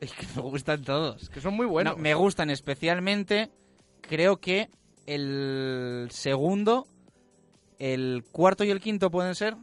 Es 0.00 0.12
que 0.12 0.26
me 0.34 0.42
gustan 0.42 0.82
todos. 0.82 1.28
Que 1.30 1.40
son 1.40 1.54
muy 1.54 1.66
buenos. 1.66 1.96
No, 1.96 2.02
me 2.02 2.14
gustan 2.14 2.50
especialmente, 2.50 3.50
creo 4.00 4.38
que 4.38 4.68
el 5.06 6.08
segundo, 6.10 6.88
el 7.78 8.24
cuarto 8.32 8.64
y 8.64 8.70
el 8.70 8.80
quinto 8.80 9.12
pueden 9.12 9.36
ser. 9.36 9.56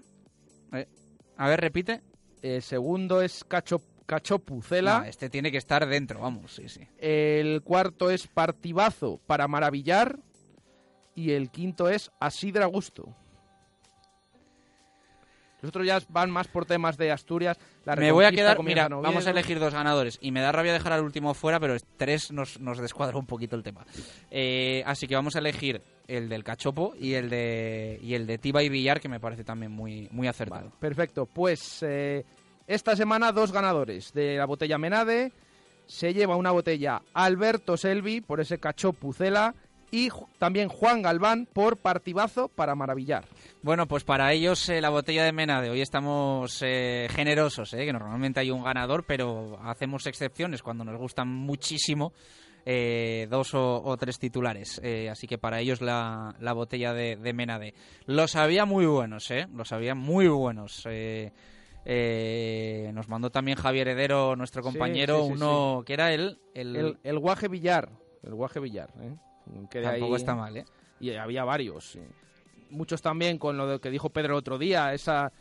Eh, 0.72 0.88
A 1.36 1.49
ver, 1.49 1.60
repite. 1.60 2.02
El 2.41 2.61
segundo 2.61 3.22
es 3.22 3.44
Cacho, 3.44 3.81
Cachopucela. 4.10 5.02
No, 5.02 5.06
este 5.06 5.30
tiene 5.30 5.52
que 5.52 5.60
estar 5.60 5.88
dentro, 5.88 6.22
vamos, 6.22 6.56
sí, 6.56 6.68
sí. 6.68 6.81
El 6.98 7.61
cuarto 7.61 8.10
es 8.10 8.26
Partibazo 8.27 9.19
para 9.27 9.48
maravillar. 9.48 10.18
Y 11.14 11.31
el 11.31 11.52
quinto 11.52 11.90
es 11.90 12.10
Asidra 12.19 12.65
Gusto. 12.65 13.14
Los 15.61 15.69
otros 15.69 15.86
ya 15.86 15.99
van 16.10 16.31
más 16.31 16.48
por 16.48 16.65
temas 16.65 16.98
de 16.98 17.11
Asturias. 17.11 17.57
La 17.86 17.95
me 17.95 18.11
voy 18.11 18.26
a 18.26 18.31
quedar, 18.31 18.61
mira, 18.64 18.86
en 18.86 19.02
vamos 19.02 19.27
a 19.27 19.31
elegir 19.31 19.60
dos 19.60 19.73
ganadores 19.73 20.18
y 20.22 20.31
me 20.31 20.40
da 20.40 20.52
rabia 20.52 20.72
dejar 20.72 20.94
al 20.94 21.03
último 21.03 21.34
fuera, 21.34 21.60
pero 21.60 21.76
tres 21.98 22.31
nos, 22.31 22.60
nos 22.60 22.77
descuadra 22.80 23.18
un 23.18 23.26
poquito 23.26 23.56
el 23.56 23.64
tema. 23.64 23.86
Eh, 24.31 24.81
así 24.86 25.07
que 25.07 25.15
vamos 25.15 25.36
a 25.36 25.40
elegir 25.40 25.81
el 26.07 26.30
del 26.30 26.44
Cachopo 26.44 26.94
y 26.98 27.14
el 27.14 27.30
de 27.30 27.99
y 28.02 28.14
el 28.14 28.26
de 28.26 28.38
Tiba 28.38 28.64
y 28.64 28.69
Villar, 28.69 29.02
que 29.02 29.10
me 29.10 29.19
parece 29.19 29.44
también 29.44 29.72
muy, 29.72 30.07
muy 30.11 30.27
acertado. 30.27 30.72
Perfecto, 30.80 31.26
pues 31.26 31.84
eh, 31.84 32.23
esta 32.70 32.96
semana 32.96 33.34
dos 33.34 33.52
ganadores 33.52 34.14
de 34.14 34.38
la 34.38 34.46
botella 34.46 34.78
Menade. 34.78 35.34
Se 35.88 36.14
lleva 36.14 36.36
una 36.36 36.52
botella 36.52 37.02
Alberto 37.16 37.76
Selvi 37.76 38.22
por 38.22 38.40
ese 38.40 38.60
Cachopucela 38.60 39.56
y 39.91 40.10
ju- 40.10 40.28
también 40.38 40.70
Juan 40.70 41.02
Galván 41.02 41.48
por 41.52 41.78
Partibazo 41.78 42.48
para 42.48 42.76
maravillar. 42.76 43.26
Bueno, 43.64 43.88
pues 43.88 44.04
para 44.04 44.32
ellos 44.32 44.70
eh, 44.70 44.82
la 44.82 44.90
botella 44.90 45.24
de 45.24 45.32
mena 45.32 45.64
de 45.64 45.72
hoy 45.72 45.82
estamos 45.82 46.62
eh, 46.64 47.08
generosos, 47.10 47.74
eh, 47.74 47.86
que 47.86 47.91
normalmente 47.91 48.40
hay 48.40 48.52
un 48.52 48.64
ganador, 48.64 49.04
pero 49.08 49.58
hacemos 49.64 50.06
excepciones 50.06 50.62
cuando 50.62 50.84
nos 50.86 50.96
gustan 51.00 51.28
muchísimo 51.28 52.14
eh, 52.68 53.26
dos 53.32 53.56
o, 53.56 53.98
tres 53.98 54.20
titulares. 54.20 54.80
Eh, 54.84 55.10
así 55.10 55.26
que 55.26 55.40
para 55.40 55.60
ellos 55.60 55.82
la, 55.82 56.36
la 56.40 56.54
botella 56.54 56.94
de, 56.94 57.16
de 57.16 57.34
Menade. 57.34 57.74
Los 58.06 58.36
había 58.36 58.66
muy 58.66 58.86
buenos, 58.86 59.32
¿eh? 59.32 59.48
Los 59.56 59.72
había 59.72 59.96
muy 59.96 60.28
buenos. 60.28 60.86
Eh, 61.91 62.91
nos 62.94 63.07
mandó 63.10 63.32
también 63.32 63.57
Javier 63.57 63.88
Heredero, 63.88 64.36
nuestro 64.36 64.61
compañero, 64.61 65.22
sí, 65.22 65.28
sí, 65.28 65.34
uno 65.34 65.82
que 65.86 65.94
era 65.94 66.14
él, 66.14 66.40
el, 66.53 66.76
El, 66.76 66.98
el 67.03 67.20
Guaje 67.20 67.48
Villar. 67.48 67.90
El 68.22 68.36
Guaje 68.36 68.60
Villar. 68.60 68.94
¿eh? 69.02 69.16
Que 69.72 69.82
Tampoco 69.82 70.14
ahí- 70.14 70.22
está 70.22 70.36
mal, 70.36 70.56
¿eh? 70.57 70.66
Y 70.99 71.11
había 71.16 71.44
varios. 71.44 71.98
Muchos 72.70 73.02
también 73.02 73.40
con 73.40 73.57
lo 73.57 73.82
que 73.82 73.90
dijo 73.90 74.11
Pedro 74.11 74.34
el 74.36 74.40
otro 74.40 74.60
día, 74.60 74.94
esa, 74.94 75.32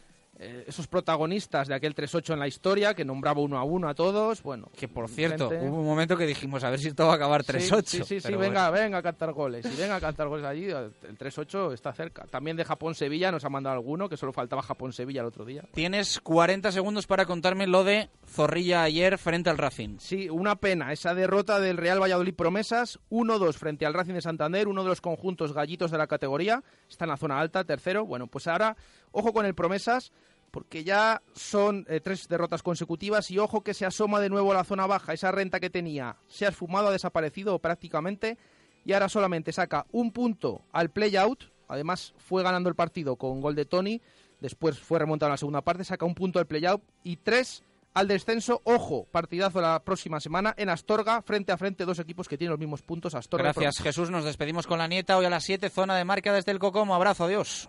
eh, 0.41 0.65
esos 0.69 0.87
protagonistas 0.87 1.67
de 1.69 1.75
aquel 1.75 1.95
3-8 1.95 2.33
en 2.35 2.39
la 2.39 2.47
historia, 2.47 2.95
que 2.95 3.05
nombraba 3.05 3.41
uno 3.41 3.59
a 3.59 3.65
uno 3.65 3.89
a 3.89 3.95
todos. 3.95 4.43
Bueno, 4.43 4.71
Que 4.77 4.87
por 4.89 5.09
cierto, 5.09 5.51
gente- 5.51 5.67
hubo 5.67 5.79
un 5.81 5.87
momento 5.87 6.17
que 6.17 6.27
dijimos 6.27 6.63
a 6.65 6.71
ver 6.71 6.79
si 6.79 6.89
esto 6.89 7.07
va 7.07 7.13
a 7.13 7.17
acabar 7.17 7.43
3-8. 7.45 7.83
Sí, 7.87 7.99
sí, 7.99 8.05
sí, 8.05 8.21
sí, 8.21 8.27
pero 8.27 8.39
venga, 8.39 8.71
venga 8.71 8.99
a 8.99 9.03
cantar 9.03 9.33
goles. 9.33 9.67
Y 9.67 9.77
venga 9.81 9.97
a 9.97 10.01
cantar 10.01 10.29
goles 10.29 10.45
allí. 10.47 10.65
El 10.67 11.19
3-8 11.19 11.73
está 11.73 11.93
cerca. 11.93 12.25
También 12.27 12.57
de 12.57 12.65
Japón-Sevilla 12.65 13.33
nos 13.33 13.45
ha 13.45 13.49
mandado 13.49 13.75
alguno, 13.75 14.09
que 14.09 14.17
solo 14.17 14.33
faltaba 14.33 14.63
Japón-Sevilla 14.63 15.21
el 15.23 15.27
otro 15.27 15.45
día. 15.45 15.65
Tienes 15.73 16.21
40 16.21 16.71
segundos 16.73 17.07
para 17.07 17.27
contarme 17.27 17.67
lo 17.67 17.85
de 17.85 18.11
Zorrilla 18.27 18.83
ayer 18.83 19.19
frente 19.19 19.51
al 19.51 19.59
Racing. 19.59 19.99
Sí, 19.99 20.29
una 20.31 20.57
pena 20.57 20.93
esa 20.93 21.15
derrota 21.15 21.59
del 21.61 21.77
Real 21.77 22.01
Valladolid 22.01 22.35
Promesas, 22.35 22.99
1-2 23.11 23.57
frente 23.57 23.87
al 23.87 23.95
Racing 23.95 24.15
de 24.15 24.21
Santander, 24.23 24.69
uno 24.69 24.83
de 24.83 24.89
los 24.91 25.01
conjuntos 25.01 25.53
gallitos 25.53 25.91
de 25.91 25.99
la 25.99 26.07
categoría, 26.07 26.63
está 26.89 27.05
en 27.05 27.11
la 27.11 27.17
zona 27.17 27.41
alta, 27.41 27.65
tercero. 27.65 28.07
Bueno, 28.07 28.27
pues 28.27 28.47
ahora, 28.47 28.77
ojo 29.13 29.33
con 29.33 29.47
el 29.47 29.55
Promesas, 29.55 30.13
porque 30.51 30.85
ya 30.85 31.23
son 31.35 31.87
eh, 31.89 32.01
tres 32.01 32.29
derrotas 32.29 32.63
consecutivas 32.63 33.31
y 33.31 33.39
ojo 33.39 33.63
que 33.63 33.75
se 33.75 33.87
asoma 33.87 34.21
de 34.21 34.31
nuevo 34.31 34.53
a 34.53 34.57
la 34.57 34.65
zona 34.65 34.87
baja, 34.87 35.13
esa 35.13 35.33
renta 35.33 35.61
que 35.61 35.71
tenía 35.71 36.17
se 36.27 36.47
ha 36.47 36.51
esfumado, 36.51 36.89
ha 36.89 36.93
desaparecido 36.93 37.59
prácticamente 37.59 38.39
y 38.85 38.93
ahora 38.93 39.09
solamente 39.09 39.53
saca 39.53 39.87
un 39.93 40.13
punto 40.13 40.63
al 40.73 40.91
play-out, 40.91 41.45
además 41.69 42.15
fue 42.17 42.43
ganando 42.43 42.69
el 42.69 42.75
partido 42.75 43.17
con 43.17 43.41
gol 43.41 43.55
de 43.55 43.65
Tony, 43.65 44.01
después 44.41 44.79
fue 44.79 44.99
remontado 44.99 45.29
en 45.29 45.33
la 45.33 45.39
segunda 45.39 45.63
parte, 45.63 45.85
saca 45.85 46.07
un 46.07 46.15
punto 46.15 46.39
al 46.39 46.47
play-out 46.47 46.83
y 47.03 47.17
tres 47.17 47.65
al 47.95 48.09
descenso. 48.09 48.61
Ojo, 48.65 49.07
partidazo 49.11 49.61
la 49.61 49.83
próxima 49.85 50.21
semana 50.21 50.55
en 50.57 50.69
Astorga, 50.69 51.23
frente 51.23 51.53
a 51.53 51.57
frente, 51.57 51.85
dos 51.85 51.99
equipos 51.99 52.29
que 52.29 52.39
tienen 52.39 52.53
los 52.53 52.61
mismos 52.61 52.83
puntos. 52.83 53.15
Astorga 53.15 53.53
Gracias. 53.53 53.81
Jesús. 53.81 54.11
Nos 54.11 54.25
despedimos 54.25 54.67
con 54.67 54.79
la 54.79 54.87
nieta 54.87 55.19
hoy 55.19 55.25
a 55.27 55.31
las 55.31 55.45
7, 55.45 55.69
zona 55.69 55.97
de 55.97 56.05
marca 56.05 56.33
desde 56.33 56.53
el 56.53 56.59
Cocomo. 56.59 56.95
Abrazo, 56.95 57.25
adiós. 57.25 57.69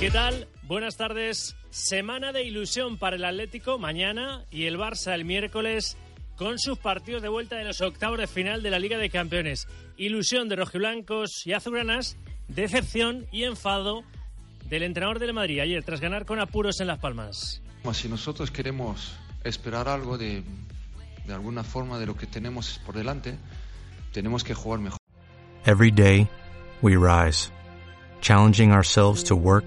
¿Qué 0.00 0.10
tal? 0.10 0.48
Buenas 0.62 0.96
tardes. 0.96 1.56
Semana 1.68 2.32
de 2.32 2.42
ilusión 2.42 2.96
para 2.96 3.16
el 3.16 3.24
Atlético 3.26 3.78
mañana 3.78 4.46
y 4.50 4.64
el 4.64 4.78
Barça 4.78 5.12
el 5.12 5.26
miércoles 5.26 5.98
con 6.36 6.58
sus 6.58 6.78
partidos 6.78 7.20
de 7.20 7.28
vuelta 7.28 7.56
de 7.56 7.64
los 7.64 7.82
octavos 7.82 8.18
de 8.18 8.26
final 8.26 8.62
de 8.62 8.70
la 8.70 8.78
Liga 8.78 8.96
de 8.96 9.10
Campeones. 9.10 9.68
Ilusión 9.98 10.48
de 10.48 10.56
rojiblancos 10.56 11.46
y 11.46 11.52
azulgranas, 11.52 12.16
decepción 12.48 13.26
y 13.30 13.44
enfado 13.44 14.02
del 14.70 14.84
entrenador 14.84 15.18
del 15.18 15.34
Madrid 15.34 15.60
ayer 15.60 15.84
tras 15.84 16.00
ganar 16.00 16.24
con 16.24 16.40
apuros 16.40 16.80
en 16.80 16.86
Las 16.86 16.98
Palmas. 16.98 17.60
Si 17.92 18.08
nosotros 18.08 18.50
queremos 18.50 19.12
esperar 19.44 19.86
algo 19.86 20.16
de, 20.16 20.42
de 21.26 21.34
alguna 21.34 21.62
forma 21.62 21.98
de 21.98 22.06
lo 22.06 22.16
que 22.16 22.26
tenemos 22.26 22.80
por 22.86 22.94
delante, 22.94 23.36
tenemos 24.14 24.44
que 24.44 24.54
jugar 24.54 24.80
mejor. 24.80 24.98
Every 25.66 25.90
day, 25.90 26.26
we 26.80 26.96
rise, 26.96 27.50
challenging 28.22 28.72
ourselves 28.72 29.22
to 29.24 29.36
work 29.36 29.66